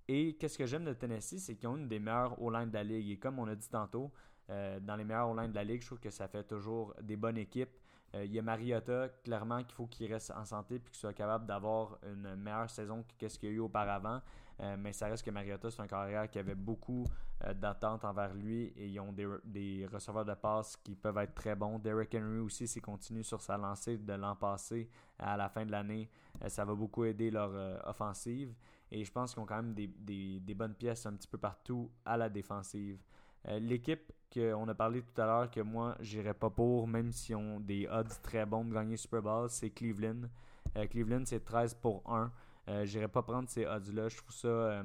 Et 0.07 0.35
qu'est-ce 0.37 0.59
que 0.59 0.67
j'aime 0.67 0.85
de 0.85 0.93
Tennessee, 0.93 1.39
c'est 1.39 1.55
qu'ils 1.55 1.69
ont 1.69 1.77
une 1.77 1.87
des 1.87 1.99
meilleures 1.99 2.39
O-line 2.39 2.69
de 2.69 2.75
la 2.75 2.83
ligue. 2.83 3.09
Et 3.09 3.17
comme 3.17 3.39
on 3.39 3.47
a 3.47 3.55
dit 3.55 3.67
tantôt, 3.67 4.11
euh, 4.51 4.79
dans 4.79 4.95
les 4.95 5.03
meilleures 5.03 5.29
O-line 5.31 5.49
de 5.49 5.55
la 5.55 5.63
ligue, 5.63 5.81
je 5.81 5.87
trouve 5.87 5.99
que 5.99 6.11
ça 6.11 6.27
fait 6.27 6.43
toujours 6.43 6.93
des 7.01 7.15
bonnes 7.15 7.39
équipes. 7.39 7.71
Euh, 8.15 8.25
il 8.25 8.33
y 8.33 8.39
a 8.39 8.41
Mariota, 8.41 9.09
clairement, 9.23 9.63
qu'il 9.63 9.73
faut 9.73 9.87
qu'il 9.87 10.11
reste 10.11 10.31
en 10.31 10.43
santé 10.45 10.79
puis 10.79 10.91
qu'il 10.91 10.99
soit 10.99 11.13
capable 11.13 11.45
d'avoir 11.45 11.97
une 12.03 12.35
meilleure 12.35 12.69
saison 12.69 13.05
que 13.17 13.27
ce 13.29 13.39
qu'il 13.39 13.49
y 13.49 13.51
a 13.53 13.55
eu 13.55 13.59
auparavant. 13.59 14.21
Euh, 14.59 14.75
mais 14.77 14.93
ça 14.93 15.07
reste 15.07 15.25
que 15.25 15.31
Mariota, 15.31 15.71
c'est 15.71 15.81
un 15.81 15.87
carrière 15.87 16.29
qui 16.29 16.37
avait 16.37 16.53
beaucoup 16.55 17.05
euh, 17.45 17.53
d'attentes 17.53 18.03
envers 18.05 18.33
lui 18.35 18.65
et 18.75 18.87
ils 18.89 18.99
ont 18.99 19.11
des, 19.11 19.27
des 19.43 19.87
receveurs 19.91 20.25
de 20.25 20.33
passe 20.35 20.77
qui 20.77 20.95
peuvent 20.95 21.17
être 21.17 21.33
très 21.33 21.55
bons. 21.55 21.79
Derrick 21.79 22.13
Henry 22.13 22.39
aussi, 22.39 22.67
s'il 22.67 22.81
continue 22.81 23.23
sur 23.23 23.41
sa 23.41 23.57
lancée 23.57 23.97
de 23.97 24.13
l'an 24.13 24.35
passé 24.35 24.89
à 25.17 25.35
la 25.37 25.49
fin 25.49 25.65
de 25.65 25.71
l'année, 25.71 26.09
ça 26.47 26.63
va 26.65 26.75
beaucoup 26.75 27.05
aider 27.05 27.31
leur 27.31 27.51
offensive. 27.87 28.53
Et 28.91 29.03
je 29.03 29.11
pense 29.11 29.33
qu'ils 29.33 29.41
ont 29.41 29.45
quand 29.45 29.55
même 29.63 29.73
des, 29.73 29.87
des- 29.87 30.39
des 30.41 30.53
bonnes 30.53 30.75
pièces 30.75 31.05
un 31.05 31.13
petit 31.13 31.27
peu 31.27 31.37
partout 31.37 31.89
à 32.05 32.17
la 32.17 32.29
défensive. 32.29 32.99
L'équipe 33.47 34.11
qu'on 34.33 34.67
a 34.67 34.73
parlé 34.73 35.01
tout 35.01 35.21
à 35.21 35.25
l'heure, 35.25 35.51
que 35.51 35.59
moi, 35.61 35.95
j'irais 35.99 36.33
pas 36.33 36.49
pour, 36.49 36.87
même 36.87 37.11
s'ils 37.11 37.35
ont 37.35 37.59
des 37.59 37.87
odds 37.87 38.09
très 38.23 38.45
bons 38.45 38.65
de 38.65 38.73
gagner 38.73 38.97
Super 38.97 39.21
Bowl, 39.21 39.49
c'est 39.49 39.69
Cleveland. 39.69 40.29
Euh, 40.77 40.87
Cleveland, 40.87 41.23
c'est 41.25 41.43
13 41.43 41.75
pour 41.75 42.01
1. 42.09 42.31
Euh, 42.69 42.85
j'irais 42.85 43.07
pas 43.07 43.21
prendre 43.21 43.49
ces 43.49 43.65
odds-là. 43.65 44.07
Je 44.09 44.17
trouve 44.17 44.33
ça 44.33 44.47
euh, 44.47 44.83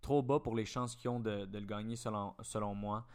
trop 0.00 0.22
bas 0.22 0.40
pour 0.40 0.56
les 0.56 0.64
chances 0.64 0.96
qu'ils 0.96 1.10
ont 1.10 1.20
de, 1.20 1.46
le 1.52 1.66
gagner, 1.66 1.96
selon, 1.96 2.34
selon 2.42 2.74
moi. 2.74 3.06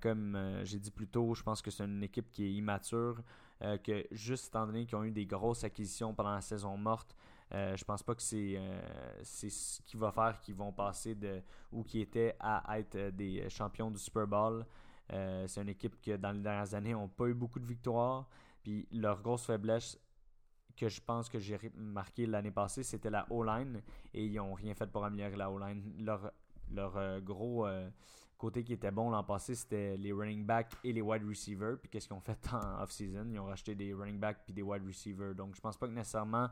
Comme 0.00 0.36
j'ai 0.64 0.80
dit 0.80 0.90
plus 0.90 1.06
tôt, 1.06 1.34
je 1.34 1.42
pense 1.42 1.62
que 1.62 1.70
c'est 1.70 1.84
une 1.84 2.02
équipe 2.02 2.32
qui 2.32 2.44
est 2.44 2.52
immature, 2.52 3.22
que 3.60 4.04
juste 4.10 4.48
étant 4.48 4.66
donné 4.66 4.84
qu'ils 4.86 4.96
ont 4.96 5.04
eu 5.04 5.12
des 5.12 5.24
grosses 5.24 5.62
acquisitions 5.62 6.12
pendant 6.12 6.34
la 6.34 6.40
saison 6.40 6.76
morte, 6.76 7.14
euh, 7.54 7.76
je 7.76 7.84
pense 7.84 8.02
pas 8.02 8.14
que 8.14 8.22
c'est 8.22 8.54
euh, 8.56 8.80
c'est 9.22 9.50
ce 9.50 9.82
qui 9.82 9.96
va 9.96 10.10
faire 10.10 10.40
qu'ils 10.40 10.54
vont 10.54 10.72
passer 10.72 11.14
de 11.14 11.42
où 11.70 11.82
qui 11.82 12.00
étaient 12.00 12.34
à 12.40 12.78
être 12.78 12.94
euh, 12.94 13.10
des 13.10 13.48
champions 13.50 13.90
du 13.90 13.98
Super 13.98 14.26
Bowl. 14.26 14.64
Euh, 15.12 15.46
c'est 15.46 15.60
une 15.60 15.68
équipe 15.68 16.00
qui, 16.00 16.16
dans 16.16 16.32
les 16.32 16.40
dernières 16.40 16.74
années, 16.74 16.92
n'ont 16.92 17.08
pas 17.08 17.26
eu 17.26 17.34
beaucoup 17.34 17.60
de 17.60 17.66
victoires. 17.66 18.26
Puis 18.62 18.88
leur 18.92 19.20
grosse 19.20 19.44
faiblesse 19.44 19.98
que 20.76 20.88
je 20.88 21.00
pense 21.02 21.28
que 21.28 21.38
j'ai 21.38 21.56
remarqué 21.56 22.24
l'année 22.24 22.50
passée, 22.50 22.82
c'était 22.82 23.10
la 23.10 23.26
O-line. 23.30 23.82
Et 24.14 24.24
ils 24.24 24.34
n'ont 24.34 24.54
rien 24.54 24.74
fait 24.74 24.86
pour 24.86 25.04
améliorer 25.04 25.36
la 25.36 25.50
O-line. 25.50 25.96
Leur, 25.98 26.32
leur 26.70 27.20
gros 27.20 27.66
côté 28.42 28.64
qui 28.64 28.72
était 28.72 28.90
bon 28.90 29.10
l'an 29.10 29.22
passé, 29.22 29.54
c'était 29.54 29.96
les 29.96 30.12
running 30.12 30.44
backs 30.44 30.72
et 30.82 30.92
les 30.92 31.00
wide 31.00 31.24
receivers. 31.24 31.78
Puis 31.78 31.88
qu'est-ce 31.88 32.08
qu'ils 32.08 32.16
ont 32.16 32.20
fait 32.20 32.38
en 32.52 32.82
off-season? 32.82 33.28
Ils 33.30 33.38
ont 33.38 33.44
racheté 33.44 33.74
des 33.74 33.92
running 33.92 34.18
backs 34.18 34.38
puis 34.44 34.52
des 34.52 34.62
wide 34.62 34.84
receivers. 34.84 35.34
Donc 35.34 35.54
je 35.54 35.60
pense 35.60 35.76
pas 35.76 35.86
que 35.86 35.92
nécessairement 35.92 36.48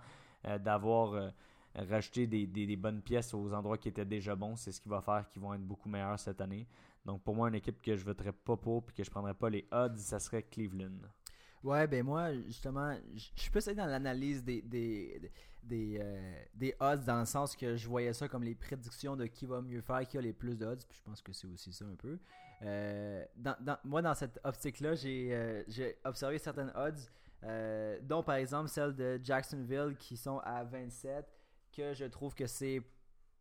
d'avoir 0.58 1.14
euh, 1.14 1.30
rajouté 1.74 2.26
des, 2.26 2.76
bonnes 2.76 3.02
pièces 3.02 3.34
aux 3.34 3.52
endroits 3.52 3.78
qui 3.78 3.88
étaient 3.88 4.04
déjà 4.04 4.34
bons, 4.34 4.56
c'est 4.56 4.72
ce 4.72 4.80
qui 4.80 4.88
va 4.88 5.00
faire 5.00 5.28
qu'ils 5.30 5.42
vont 5.42 5.54
être 5.54 5.66
beaucoup 5.66 5.88
meilleurs 5.88 6.18
cette 6.18 6.40
année. 6.40 6.66
Donc 7.04 7.22
pour 7.22 7.34
moi, 7.34 7.48
une 7.48 7.54
équipe 7.54 7.80
que 7.80 7.96
je 7.96 8.04
voterais 8.04 8.32
pas 8.32 8.56
pour 8.56 8.84
puis 8.84 8.94
que 8.94 9.04
je 9.04 9.10
prendrais 9.10 9.34
pas 9.34 9.50
les 9.50 9.66
odds, 9.70 9.96
ça 9.96 10.18
serait 10.18 10.42
Cleveland. 10.42 11.00
Ouais, 11.62 11.86
ben 11.86 12.04
moi, 12.04 12.32
justement, 12.46 12.96
je 13.14 13.28
suis 13.36 13.50
plus 13.50 13.66
dans 13.66 13.86
l'analyse 13.86 14.42
euh, 14.48 15.18
des 16.54 16.74
odds 16.80 17.04
dans 17.04 17.20
le 17.20 17.26
sens 17.26 17.54
que 17.54 17.76
je 17.76 17.86
voyais 17.86 18.14
ça 18.14 18.28
comme 18.28 18.42
les 18.42 18.54
prédictions 18.54 19.14
de 19.14 19.26
qui 19.26 19.44
va 19.44 19.60
mieux 19.60 19.82
faire, 19.82 20.06
qui 20.06 20.16
a 20.16 20.22
les 20.22 20.32
plus 20.32 20.56
d'odds, 20.56 20.82
puis 20.88 20.98
je 20.98 21.02
pense 21.02 21.20
que 21.20 21.32
c'est 21.32 21.46
aussi 21.46 21.72
ça 21.72 21.84
un 21.84 21.96
peu. 21.96 22.18
Euh, 22.62 23.24
moi, 23.84 24.00
dans 24.00 24.14
cette 24.14 24.40
optique-là, 24.42 24.94
j'ai 24.94 25.34
euh, 25.34 25.62
j'ai 25.68 25.98
observé 26.04 26.38
certaines 26.38 26.72
odds, 26.74 27.10
euh, 27.44 27.98
dont 28.02 28.22
par 28.22 28.36
exemple 28.36 28.68
celle 28.68 28.94
de 28.94 29.18
Jacksonville 29.22 29.96
qui 29.98 30.16
sont 30.16 30.38
à 30.40 30.64
27, 30.64 31.26
que 31.72 31.94
je 31.94 32.04
trouve 32.04 32.34
que 32.34 32.46
c'est. 32.46 32.82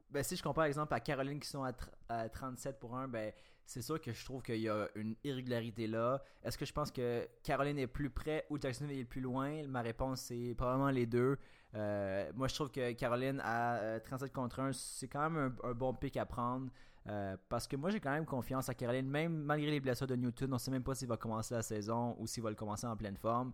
Ben, 0.09 0.23
si 0.23 0.35
je 0.35 0.41
compare 0.41 0.55
par 0.55 0.65
exemple 0.65 0.93
à 0.93 0.99
Caroline 0.99 1.39
qui 1.39 1.47
sont 1.47 1.63
à, 1.63 1.71
tr- 1.71 1.91
à 2.07 2.27
37 2.29 2.79
pour 2.79 2.95
1, 2.97 3.07
ben, 3.07 3.31
c'est 3.65 3.83
sûr 3.83 4.01
que 4.01 4.11
je 4.11 4.25
trouve 4.25 4.41
qu'il 4.41 4.59
y 4.59 4.69
a 4.69 4.87
une 4.95 5.15
irrégularité 5.23 5.85
là. 5.85 6.21
Est-ce 6.43 6.57
que 6.57 6.65
je 6.65 6.73
pense 6.73 6.89
que 6.89 7.27
Caroline 7.43 7.77
est 7.77 7.85
plus 7.87 8.09
près 8.09 8.45
ou 8.49 8.59
Jacksonville 8.59 8.99
est 8.99 9.05
plus 9.05 9.21
loin? 9.21 9.67
Ma 9.67 9.81
réponse 9.81 10.21
c'est 10.21 10.55
probablement 10.57 10.89
les 10.89 11.05
deux. 11.05 11.37
Euh, 11.75 12.31
moi 12.35 12.47
je 12.47 12.55
trouve 12.55 12.71
que 12.71 12.91
Caroline 12.93 13.39
à 13.43 13.75
euh, 13.75 13.99
37 13.99 14.33
contre 14.33 14.59
1, 14.59 14.71
c'est 14.73 15.07
quand 15.07 15.29
même 15.29 15.55
un, 15.63 15.73
bon 15.73 15.93
pick 15.93 16.17
à 16.17 16.25
prendre. 16.25 16.71
Euh, 17.07 17.37
parce 17.47 17.67
que 17.67 17.75
moi 17.75 17.91
j'ai 17.91 17.99
quand 17.99 18.11
même 18.11 18.25
confiance 18.25 18.69
à 18.69 18.73
Caroline, 18.73 19.07
même 19.07 19.33
malgré 19.43 19.69
les 19.69 19.79
blessures 19.79 20.07
de 20.07 20.15
Newton, 20.15 20.51
on 20.53 20.57
sait 20.57 20.71
même 20.71 20.83
pas 20.83 20.95
s'il 20.95 21.07
va 21.07 21.17
commencer 21.17 21.53
la 21.53 21.61
saison 21.61 22.15
ou 22.17 22.25
s'il 22.25 22.41
va 22.41 22.49
le 22.49 22.55
commencer 22.55 22.87
en 22.87 22.97
pleine 22.97 23.17
forme. 23.17 23.53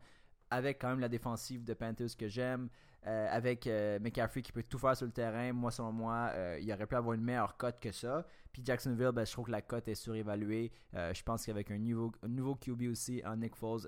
Avec 0.50 0.80
quand 0.80 0.90
même 0.90 1.00
la 1.00 1.10
défensive 1.10 1.64
de 1.64 1.74
Panthers 1.74 2.16
que 2.18 2.28
j'aime, 2.28 2.70
euh, 3.08 3.28
avec 3.30 3.68
euh, 3.68 4.00
McCaffrey 4.00 4.42
qui 4.42 4.52
peut 4.52 4.64
tout 4.64 4.80
faire 4.80 4.98
sur 4.98 5.06
le 5.06 5.12
terrain, 5.12 5.54
moi 5.54 5.72
selon 5.72 5.92
moi, 5.92 6.32
euh, 6.34 6.58
il 6.62 6.72
aurait 6.72 6.88
pu 6.88 6.96
avoir 6.96 7.14
une 7.14 7.24
meilleure 7.24 7.56
cote 7.58 7.80
que 7.80 7.92
ça. 7.92 8.26
Puis 8.56 8.64
Jacksonville, 8.64 9.12
ben, 9.14 9.26
je 9.26 9.32
trouve 9.34 9.48
que 9.48 9.52
la 9.52 9.62
cote 9.62 9.88
est 9.90 9.96
surévaluée. 9.96 10.72
Euh, 10.94 11.14
je 11.14 11.22
pense 11.24 11.46
qu'avec 11.46 11.72
un 11.72 11.78
nouveau, 11.78 12.14
un 12.24 12.56
QB 12.56 12.84
aussi 12.90 13.22
en 13.26 13.36
Nick 13.36 13.54
Foles, 13.54 13.82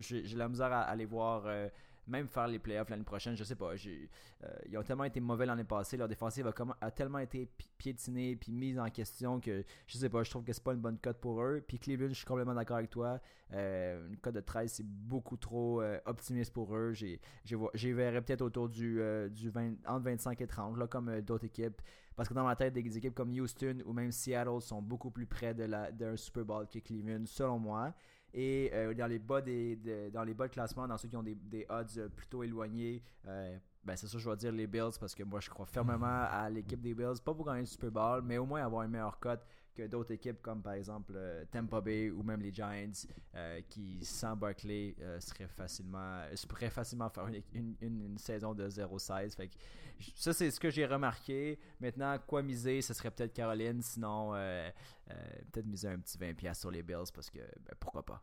j'ai 0.00 0.36
la 0.36 0.48
misère 0.48 0.72
à 0.72 0.80
aller 0.82 1.04
voir 1.04 1.44
euh, 1.46 1.68
même 2.08 2.26
faire 2.28 2.48
les 2.48 2.58
playoffs 2.58 2.88
l'année 2.90 3.04
prochaine. 3.04 3.36
Je 3.36 3.44
sais 3.44 3.54
pas. 3.54 3.72
euh, 4.44 4.48
ils 4.68 4.76
ont 4.78 4.82
tellement 4.82 5.04
été 5.04 5.20
mauvais 5.20 5.46
l'année 5.46 5.64
passée. 5.64 5.96
Leur 5.96 6.08
défensive 6.08 6.46
a, 6.46 6.52
a 6.80 6.90
tellement 6.90 7.18
été 7.18 7.46
pi- 7.46 7.68
piétinée 7.78 8.36
puis 8.36 8.50
mise 8.52 8.78
en 8.78 8.88
question 8.90 9.40
que 9.40 9.64
je 9.86 9.98
sais 9.98 10.08
pas. 10.08 10.22
Je 10.22 10.30
trouve 10.30 10.44
que 10.44 10.52
c'est 10.52 10.62
pas 10.64 10.72
une 10.72 10.80
bonne 10.80 10.98
cote 10.98 11.18
pour 11.18 11.42
eux. 11.42 11.62
Puis 11.66 11.78
Cleveland, 11.78 12.08
je 12.08 12.14
suis 12.14 12.26
complètement 12.26 12.54
d'accord 12.54 12.78
avec 12.78 12.90
toi. 12.90 13.20
Euh, 13.52 14.08
une 14.08 14.16
cote 14.18 14.34
de 14.34 14.40
13, 14.40 14.70
c'est 14.72 14.86
beaucoup 14.86 15.36
trop 15.36 15.80
euh, 15.82 15.98
optimiste 16.06 16.52
pour 16.52 16.74
eux. 16.76 16.92
J'ai 16.92 17.20
j'ai 17.44 17.92
verrais 17.92 18.20
peut-être 18.22 18.42
autour 18.42 18.68
du, 18.68 19.00
euh, 19.00 19.28
du 19.28 19.50
20, 19.50 19.74
entre 19.86 20.04
25 20.04 20.40
et 20.40 20.46
30, 20.46 20.76
là, 20.78 20.86
comme 20.86 21.20
d'autres 21.20 21.44
équipes. 21.46 21.80
Parce 22.16 22.28
que 22.28 22.34
dans 22.34 22.44
ma 22.44 22.56
tête, 22.56 22.74
des 22.74 22.96
équipes 22.98 23.14
comme 23.14 23.30
Houston 23.30 23.78
ou 23.86 23.92
même 23.92 24.10
Seattle 24.10 24.60
sont 24.60 24.82
beaucoup 24.82 25.10
plus 25.10 25.24
près 25.26 25.54
de 25.54 25.64
la- 25.64 25.92
d'un 25.92 26.16
Super 26.16 26.44
Bowl 26.44 26.66
que 26.66 26.80
Cleveland, 26.80 27.24
selon 27.26 27.58
moi. 27.60 27.94
Et 28.40 28.70
euh, 28.72 28.94
dans 28.94 29.08
les 29.08 29.18
bas 29.18 29.40
des, 29.40 29.74
de- 29.76 30.10
dans 30.10 30.22
les 30.22 30.32
bas 30.34 30.46
de 30.46 30.52
classement, 30.52 30.86
dans 30.86 30.96
ceux 30.96 31.08
qui 31.08 31.16
ont 31.16 31.24
des, 31.24 31.34
des 31.34 31.66
odds 31.68 31.86
euh, 31.98 32.08
plutôt 32.08 32.44
éloignés, 32.44 33.02
euh, 33.26 33.58
ben 33.82 33.96
c'est 33.96 34.06
sûr 34.06 34.20
je 34.20 34.30
vais 34.30 34.36
dire 34.36 34.52
les 34.52 34.66
Bills 34.68 34.96
parce 35.00 35.12
que 35.14 35.24
moi 35.24 35.40
je 35.40 35.50
crois 35.50 35.66
fermement 35.66 36.06
à 36.30 36.48
l'équipe 36.48 36.80
des 36.80 36.94
Bills, 36.94 37.20
pas 37.24 37.34
pour 37.34 37.44
gagner 37.46 37.60
le 37.60 37.66
Super 37.66 37.90
Bowl, 37.90 38.22
mais 38.22 38.38
au 38.38 38.46
moins 38.46 38.62
avoir 38.64 38.84
une 38.84 38.92
meilleure 38.92 39.18
cote 39.18 39.40
que 39.74 39.86
d'autres 39.86 40.12
équipes 40.12 40.40
comme 40.42 40.60
par 40.62 40.74
exemple 40.74 41.12
euh, 41.16 41.44
Tampa 41.50 41.80
Bay 41.80 42.10
ou 42.10 42.22
même 42.22 42.40
les 42.40 42.52
Giants 42.52 42.92
euh, 43.34 43.60
qui 43.68 43.98
sans 44.04 44.36
Barkley 44.36 44.94
euh, 45.00 45.18
seraient 45.20 45.46
facilement 45.48 46.20
pourraient 46.48 46.70
facilement 46.70 47.08
faire 47.08 47.26
une, 47.28 47.42
une- 47.54 47.76
une- 47.80 48.02
une 48.06 48.18
saison 48.18 48.54
de 48.54 48.68
0-16 48.68 49.36
fait 49.36 49.48
que 49.48 49.54
ça 50.14 50.32
c'est 50.32 50.50
ce 50.52 50.60
que 50.60 50.70
j'ai 50.70 50.86
remarqué. 50.86 51.58
Maintenant 51.80 52.16
quoi 52.26 52.40
miser 52.42 52.82
ce 52.82 52.94
serait 52.94 53.10
peut-être 53.10 53.32
Caroline. 53.32 53.82
Sinon 53.82 54.32
peut-être 55.52 55.66
miser 55.66 55.88
un 55.88 55.98
petit 55.98 56.18
20$ 56.18 56.54
sur 56.54 56.70
les 56.70 56.82
Bills 56.82 57.10
parce 57.14 57.30
que 57.30 57.38
ben, 57.38 57.74
pourquoi 57.80 58.04
pas 58.04 58.22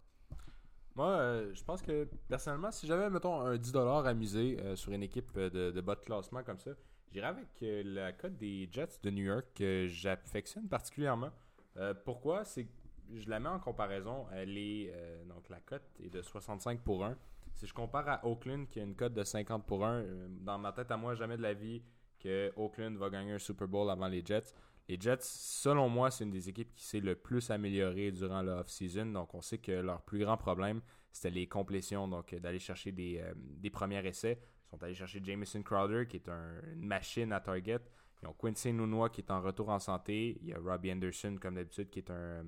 Moi, 0.95 1.07
euh, 1.07 1.53
je 1.53 1.63
pense 1.63 1.81
que 1.81 2.07
personnellement, 2.27 2.71
si 2.71 2.87
j'avais, 2.87 3.09
mettons, 3.09 3.41
un 3.41 3.55
10$ 3.55 4.07
à 4.07 4.13
miser 4.13 4.59
euh, 4.59 4.75
sur 4.75 4.91
une 4.91 5.03
équipe 5.03 5.31
euh, 5.37 5.71
de, 5.71 5.81
bas 5.81 5.95
de 5.95 6.01
classement 6.01 6.43
comme 6.43 6.59
ça, 6.59 6.71
j'irais 7.11 7.27
avec 7.27 7.47
euh, 7.63 7.83
la 7.83 8.13
cote 8.13 8.37
des 8.37 8.69
Jets 8.71 8.99
de 9.03 9.09
New 9.09 9.23
York 9.23 9.47
que 9.55 9.87
j'affectionne 9.87 10.67
particulièrement. 10.67 11.31
Euh, 11.77 11.93
pourquoi? 11.93 12.45
C'est 12.45 12.67
je 13.13 13.29
la 13.29 13.39
mets 13.39 13.49
en 13.49 13.59
comparaison. 13.59 14.25
Euh, 14.33 15.25
donc 15.25 15.49
la 15.49 15.59
cote 15.59 15.83
est 16.03 16.09
de 16.09 16.21
65 16.21 16.81
pour 16.81 17.05
1. 17.05 17.15
Si 17.53 17.67
je 17.67 17.73
compare 17.73 18.07
à 18.09 18.25
Oakland 18.25 18.67
qui 18.67 18.79
a 18.79 18.83
une 18.83 18.95
cote 18.95 19.13
de 19.13 19.23
50 19.23 19.65
pour 19.65 19.85
1, 19.85 19.93
euh, 19.93 20.27
dans 20.41 20.57
ma 20.57 20.71
tête 20.71 20.91
à 20.91 20.97
moi, 20.97 21.15
jamais 21.15 21.37
de 21.37 21.41
la 21.41 21.53
vie 21.53 21.81
que 22.19 22.51
Oakland 22.55 22.97
va 22.97 23.09
gagner 23.09 23.33
un 23.33 23.39
Super 23.39 23.67
Bowl 23.67 23.89
avant 23.89 24.07
les 24.07 24.25
Jets. 24.25 24.53
Les 24.87 24.99
Jets, 24.99 25.17
selon 25.21 25.89
moi, 25.89 26.11
c'est 26.11 26.23
une 26.25 26.29
des 26.31 26.47
équipes 26.47 26.71
qui 26.75 26.83
s'est 26.83 26.99
le 26.99 27.15
plus 27.15 27.49
améliorée 27.49 28.11
durant 28.11 28.41
la 28.43 28.59
off-season. 28.59 29.07
Donc, 29.07 29.33
on 29.33 29.41
sait 29.41 29.57
que 29.57 29.71
leur 29.71 30.01
plus 30.03 30.19
grand 30.19 30.37
problème, 30.37 30.81
c'était 31.11 31.31
les 31.31 31.47
complétions, 31.47 32.07
donc 32.07 32.33
euh, 32.33 32.39
d'aller 32.39 32.59
chercher 32.59 32.91
des, 32.91 33.19
euh, 33.19 33.33
des 33.35 33.69
premiers 33.71 34.05
essais. 34.05 34.39
Ils 34.67 34.69
sont 34.77 34.83
allés 34.83 34.93
chercher 34.93 35.21
Jameson 35.23 35.63
Crowder, 35.63 36.05
qui 36.07 36.17
est 36.17 36.29
un- 36.29 36.61
une 36.73 36.85
machine 36.85 37.31
à 37.33 37.39
target. 37.39 37.79
Ils 38.21 38.27
ont 38.27 38.33
Quincy 38.33 38.73
Nunois, 38.73 39.09
qui 39.09 39.21
est 39.21 39.31
en 39.31 39.41
retour 39.41 39.69
en 39.69 39.79
santé. 39.79 40.37
Il 40.41 40.49
y 40.49 40.53
a 40.53 40.59
Robbie 40.59 40.91
Anderson, 40.91 41.37
comme 41.41 41.55
d'habitude, 41.55 41.89
qui 41.89 41.99
est 41.99 42.11
un, 42.11 42.45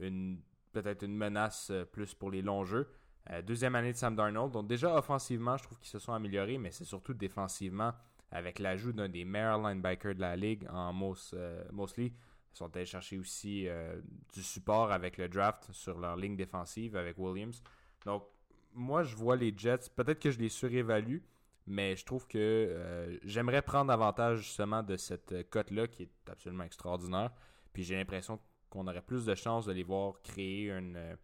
une 0.00 0.42
peut-être 0.72 1.04
une 1.04 1.16
menace 1.16 1.70
euh, 1.70 1.84
plus 1.84 2.14
pour 2.14 2.30
les 2.30 2.42
longs 2.42 2.64
jeux. 2.64 2.88
Deuxième 3.46 3.74
année 3.74 3.92
de 3.92 3.96
Sam 3.96 4.14
Darnold. 4.14 4.52
Donc, 4.52 4.66
déjà, 4.66 4.94
offensivement, 4.98 5.56
je 5.56 5.62
trouve 5.62 5.78
qu'ils 5.78 5.88
se 5.88 5.98
sont 5.98 6.12
améliorés, 6.12 6.58
mais 6.58 6.70
c'est 6.70 6.84
surtout 6.84 7.14
défensivement 7.14 7.92
avec 8.34 8.58
l'ajout 8.58 8.92
d'un 8.92 9.08
des 9.08 9.24
meilleurs 9.24 9.62
linebackers 9.62 10.16
de 10.16 10.20
la 10.20 10.34
ligue 10.34 10.66
en 10.68 10.92
Mos, 10.92 11.32
euh, 11.34 11.64
Mosley. 11.72 12.06
Ils 12.06 12.56
sont 12.56 12.76
allés 12.76 12.84
chercher 12.84 13.16
aussi 13.16 13.68
euh, 13.68 14.00
du 14.34 14.42
support 14.42 14.90
avec 14.90 15.16
le 15.18 15.28
draft 15.28 15.70
sur 15.72 15.98
leur 15.98 16.16
ligne 16.16 16.36
défensive 16.36 16.96
avec 16.96 17.16
Williams. 17.16 17.62
Donc, 18.04 18.24
moi, 18.72 19.04
je 19.04 19.14
vois 19.14 19.36
les 19.36 19.54
Jets. 19.56 19.88
Peut-être 19.94 20.18
que 20.18 20.32
je 20.32 20.40
les 20.40 20.48
surévalue, 20.48 21.18
mais 21.68 21.94
je 21.94 22.04
trouve 22.04 22.26
que 22.26 22.38
euh, 22.38 23.16
j'aimerais 23.22 23.62
prendre 23.62 23.92
avantage 23.92 24.38
justement 24.38 24.82
de 24.82 24.96
cette 24.96 25.48
cote-là 25.48 25.86
qui 25.86 26.02
est 26.02 26.28
absolument 26.28 26.64
extraordinaire. 26.64 27.30
Puis 27.72 27.84
j'ai 27.84 27.94
l'impression 27.94 28.40
qu'on 28.68 28.88
aurait 28.88 29.02
plus 29.02 29.24
de 29.26 29.34
chances 29.36 29.66
de 29.66 29.72
les 29.72 29.84
voir 29.84 30.20
créer 30.22 30.72
un 30.72 31.16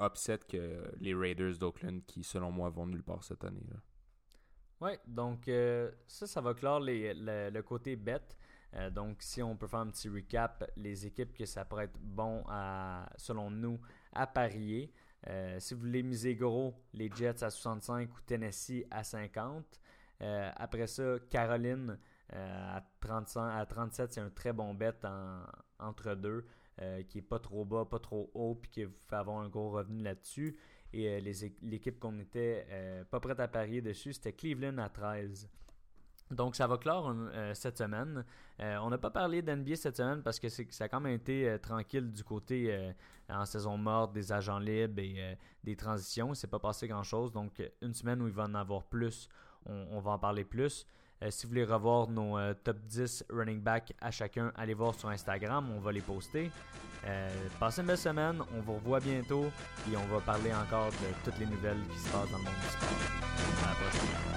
upset 0.00 0.38
que 0.48 0.82
les 0.98 1.14
Raiders 1.14 1.58
d'Oakland 1.58 2.00
qui, 2.06 2.24
selon 2.24 2.50
moi, 2.50 2.70
vont 2.70 2.86
nulle 2.86 3.02
part 3.02 3.22
cette 3.22 3.44
année. 3.44 3.66
Ouais, 4.80 4.98
donc 5.06 5.48
euh, 5.48 5.90
ça, 6.06 6.26
ça 6.26 6.40
va 6.40 6.54
clore 6.54 6.80
les- 6.80 7.12
le, 7.14 7.60
côté 7.62 7.96
bet. 7.96 8.20
Euh, 8.74 8.90
donc, 8.90 9.16
si 9.22 9.42
on 9.42 9.56
peut 9.56 9.66
faire 9.66 9.80
un 9.80 9.90
petit 9.90 10.08
recap, 10.08 10.70
les 10.76 11.06
équipes 11.06 11.34
que 11.34 11.46
ça 11.46 11.64
pourrait 11.64 11.84
être 11.86 11.98
bon, 12.00 12.44
à, 12.48 13.08
selon 13.16 13.50
nous, 13.50 13.80
à 14.12 14.26
parier. 14.26 14.92
Euh, 15.26 15.58
si 15.58 15.74
vous 15.74 15.80
voulez 15.80 16.02
miser 16.02 16.36
gros, 16.36 16.74
les 16.92 17.10
Jets 17.12 17.42
à 17.42 17.50
65 17.50 18.08
ou 18.16 18.20
Tennessee 18.20 18.84
à 18.90 19.02
50. 19.02 19.80
Euh, 20.20 20.50
après 20.56 20.86
ça, 20.86 21.16
Caroline 21.30 21.98
euh, 22.34 22.76
à, 22.76 22.82
35, 23.00 23.58
à 23.60 23.66
37, 23.66 24.12
c'est 24.12 24.20
un 24.20 24.30
très 24.30 24.52
bon 24.52 24.74
bet 24.74 24.94
en- 25.04 25.42
entre 25.80 26.14
deux, 26.14 26.46
qui 27.08 27.18
est 27.18 27.22
pas 27.22 27.40
trop 27.40 27.64
bas, 27.64 27.84
pas 27.84 27.98
trop 27.98 28.30
haut, 28.34 28.54
puis 28.54 28.70
qui 28.70 28.84
vous 28.84 28.94
fait 29.08 29.16
avoir 29.16 29.38
un 29.38 29.48
gros 29.48 29.70
revenu 29.70 30.00
là-dessus. 30.04 30.56
Et 30.92 31.08
euh, 31.08 31.32
l'équipe 31.62 31.98
qu'on 31.98 32.18
était 32.18 32.66
euh, 32.70 33.04
pas 33.04 33.20
prête 33.20 33.40
à 33.40 33.48
parier 33.48 33.82
dessus, 33.82 34.12
c'était 34.12 34.32
Cleveland 34.32 34.78
à 34.78 34.88
13. 34.88 35.48
Donc 36.30 36.56
ça 36.56 36.66
va 36.66 36.76
clore 36.76 37.14
euh, 37.14 37.54
cette 37.54 37.78
semaine. 37.78 38.24
On 38.58 38.90
n'a 38.90 38.98
pas 38.98 39.10
parlé 39.10 39.40
d'NBA 39.40 39.76
cette 39.76 39.96
semaine 39.96 40.22
parce 40.22 40.38
que 40.38 40.48
ça 40.48 40.84
a 40.84 40.88
quand 40.88 41.00
même 41.00 41.14
été 41.14 41.56
tranquille 41.62 42.10
du 42.10 42.22
côté 42.24 42.92
en 43.30 43.46
saison 43.46 43.78
morte 43.78 44.12
des 44.12 44.32
agents 44.32 44.58
libres 44.58 45.00
et 45.00 45.38
des 45.62 45.76
transitions. 45.76 46.32
Il 46.32 46.36
s'est 46.36 46.48
pas 46.48 46.58
passé 46.58 46.88
grand-chose. 46.88 47.32
Donc 47.32 47.62
une 47.80 47.94
semaine 47.94 48.20
où 48.20 48.26
il 48.26 48.34
va 48.34 48.44
en 48.44 48.54
avoir 48.54 48.82
plus, 48.82 49.28
on 49.64 50.00
va 50.00 50.10
en 50.10 50.18
parler 50.18 50.44
plus. 50.44 50.86
Euh, 51.22 51.30
si 51.30 51.44
vous 51.44 51.50
voulez 51.50 51.64
revoir 51.64 52.08
nos 52.08 52.38
euh, 52.38 52.54
top 52.62 52.76
10 52.86 53.24
running 53.30 53.60
back 53.60 53.92
à 54.00 54.10
chacun, 54.10 54.52
allez 54.56 54.74
voir 54.74 54.94
sur 54.94 55.08
Instagram, 55.08 55.68
on 55.76 55.80
va 55.80 55.90
les 55.92 56.00
poster. 56.00 56.50
Euh, 57.06 57.28
passez 57.58 57.80
une 57.80 57.88
belle 57.88 57.98
semaine, 57.98 58.40
on 58.56 58.60
vous 58.60 58.74
revoit 58.74 59.00
bientôt 59.00 59.46
et 59.90 59.96
on 59.96 60.06
va 60.14 60.20
parler 60.20 60.52
encore 60.52 60.90
de 60.90 61.24
toutes 61.24 61.38
les 61.38 61.46
nouvelles 61.46 61.80
qui 61.92 61.98
se 61.98 62.08
passent 62.10 62.30
dans 62.30 62.38
le 62.38 62.44
monde 62.44 62.54
du 62.62 62.68
sport. 62.68 62.88
À 63.64 63.68
la 63.68 63.74
prochaine. 63.74 64.27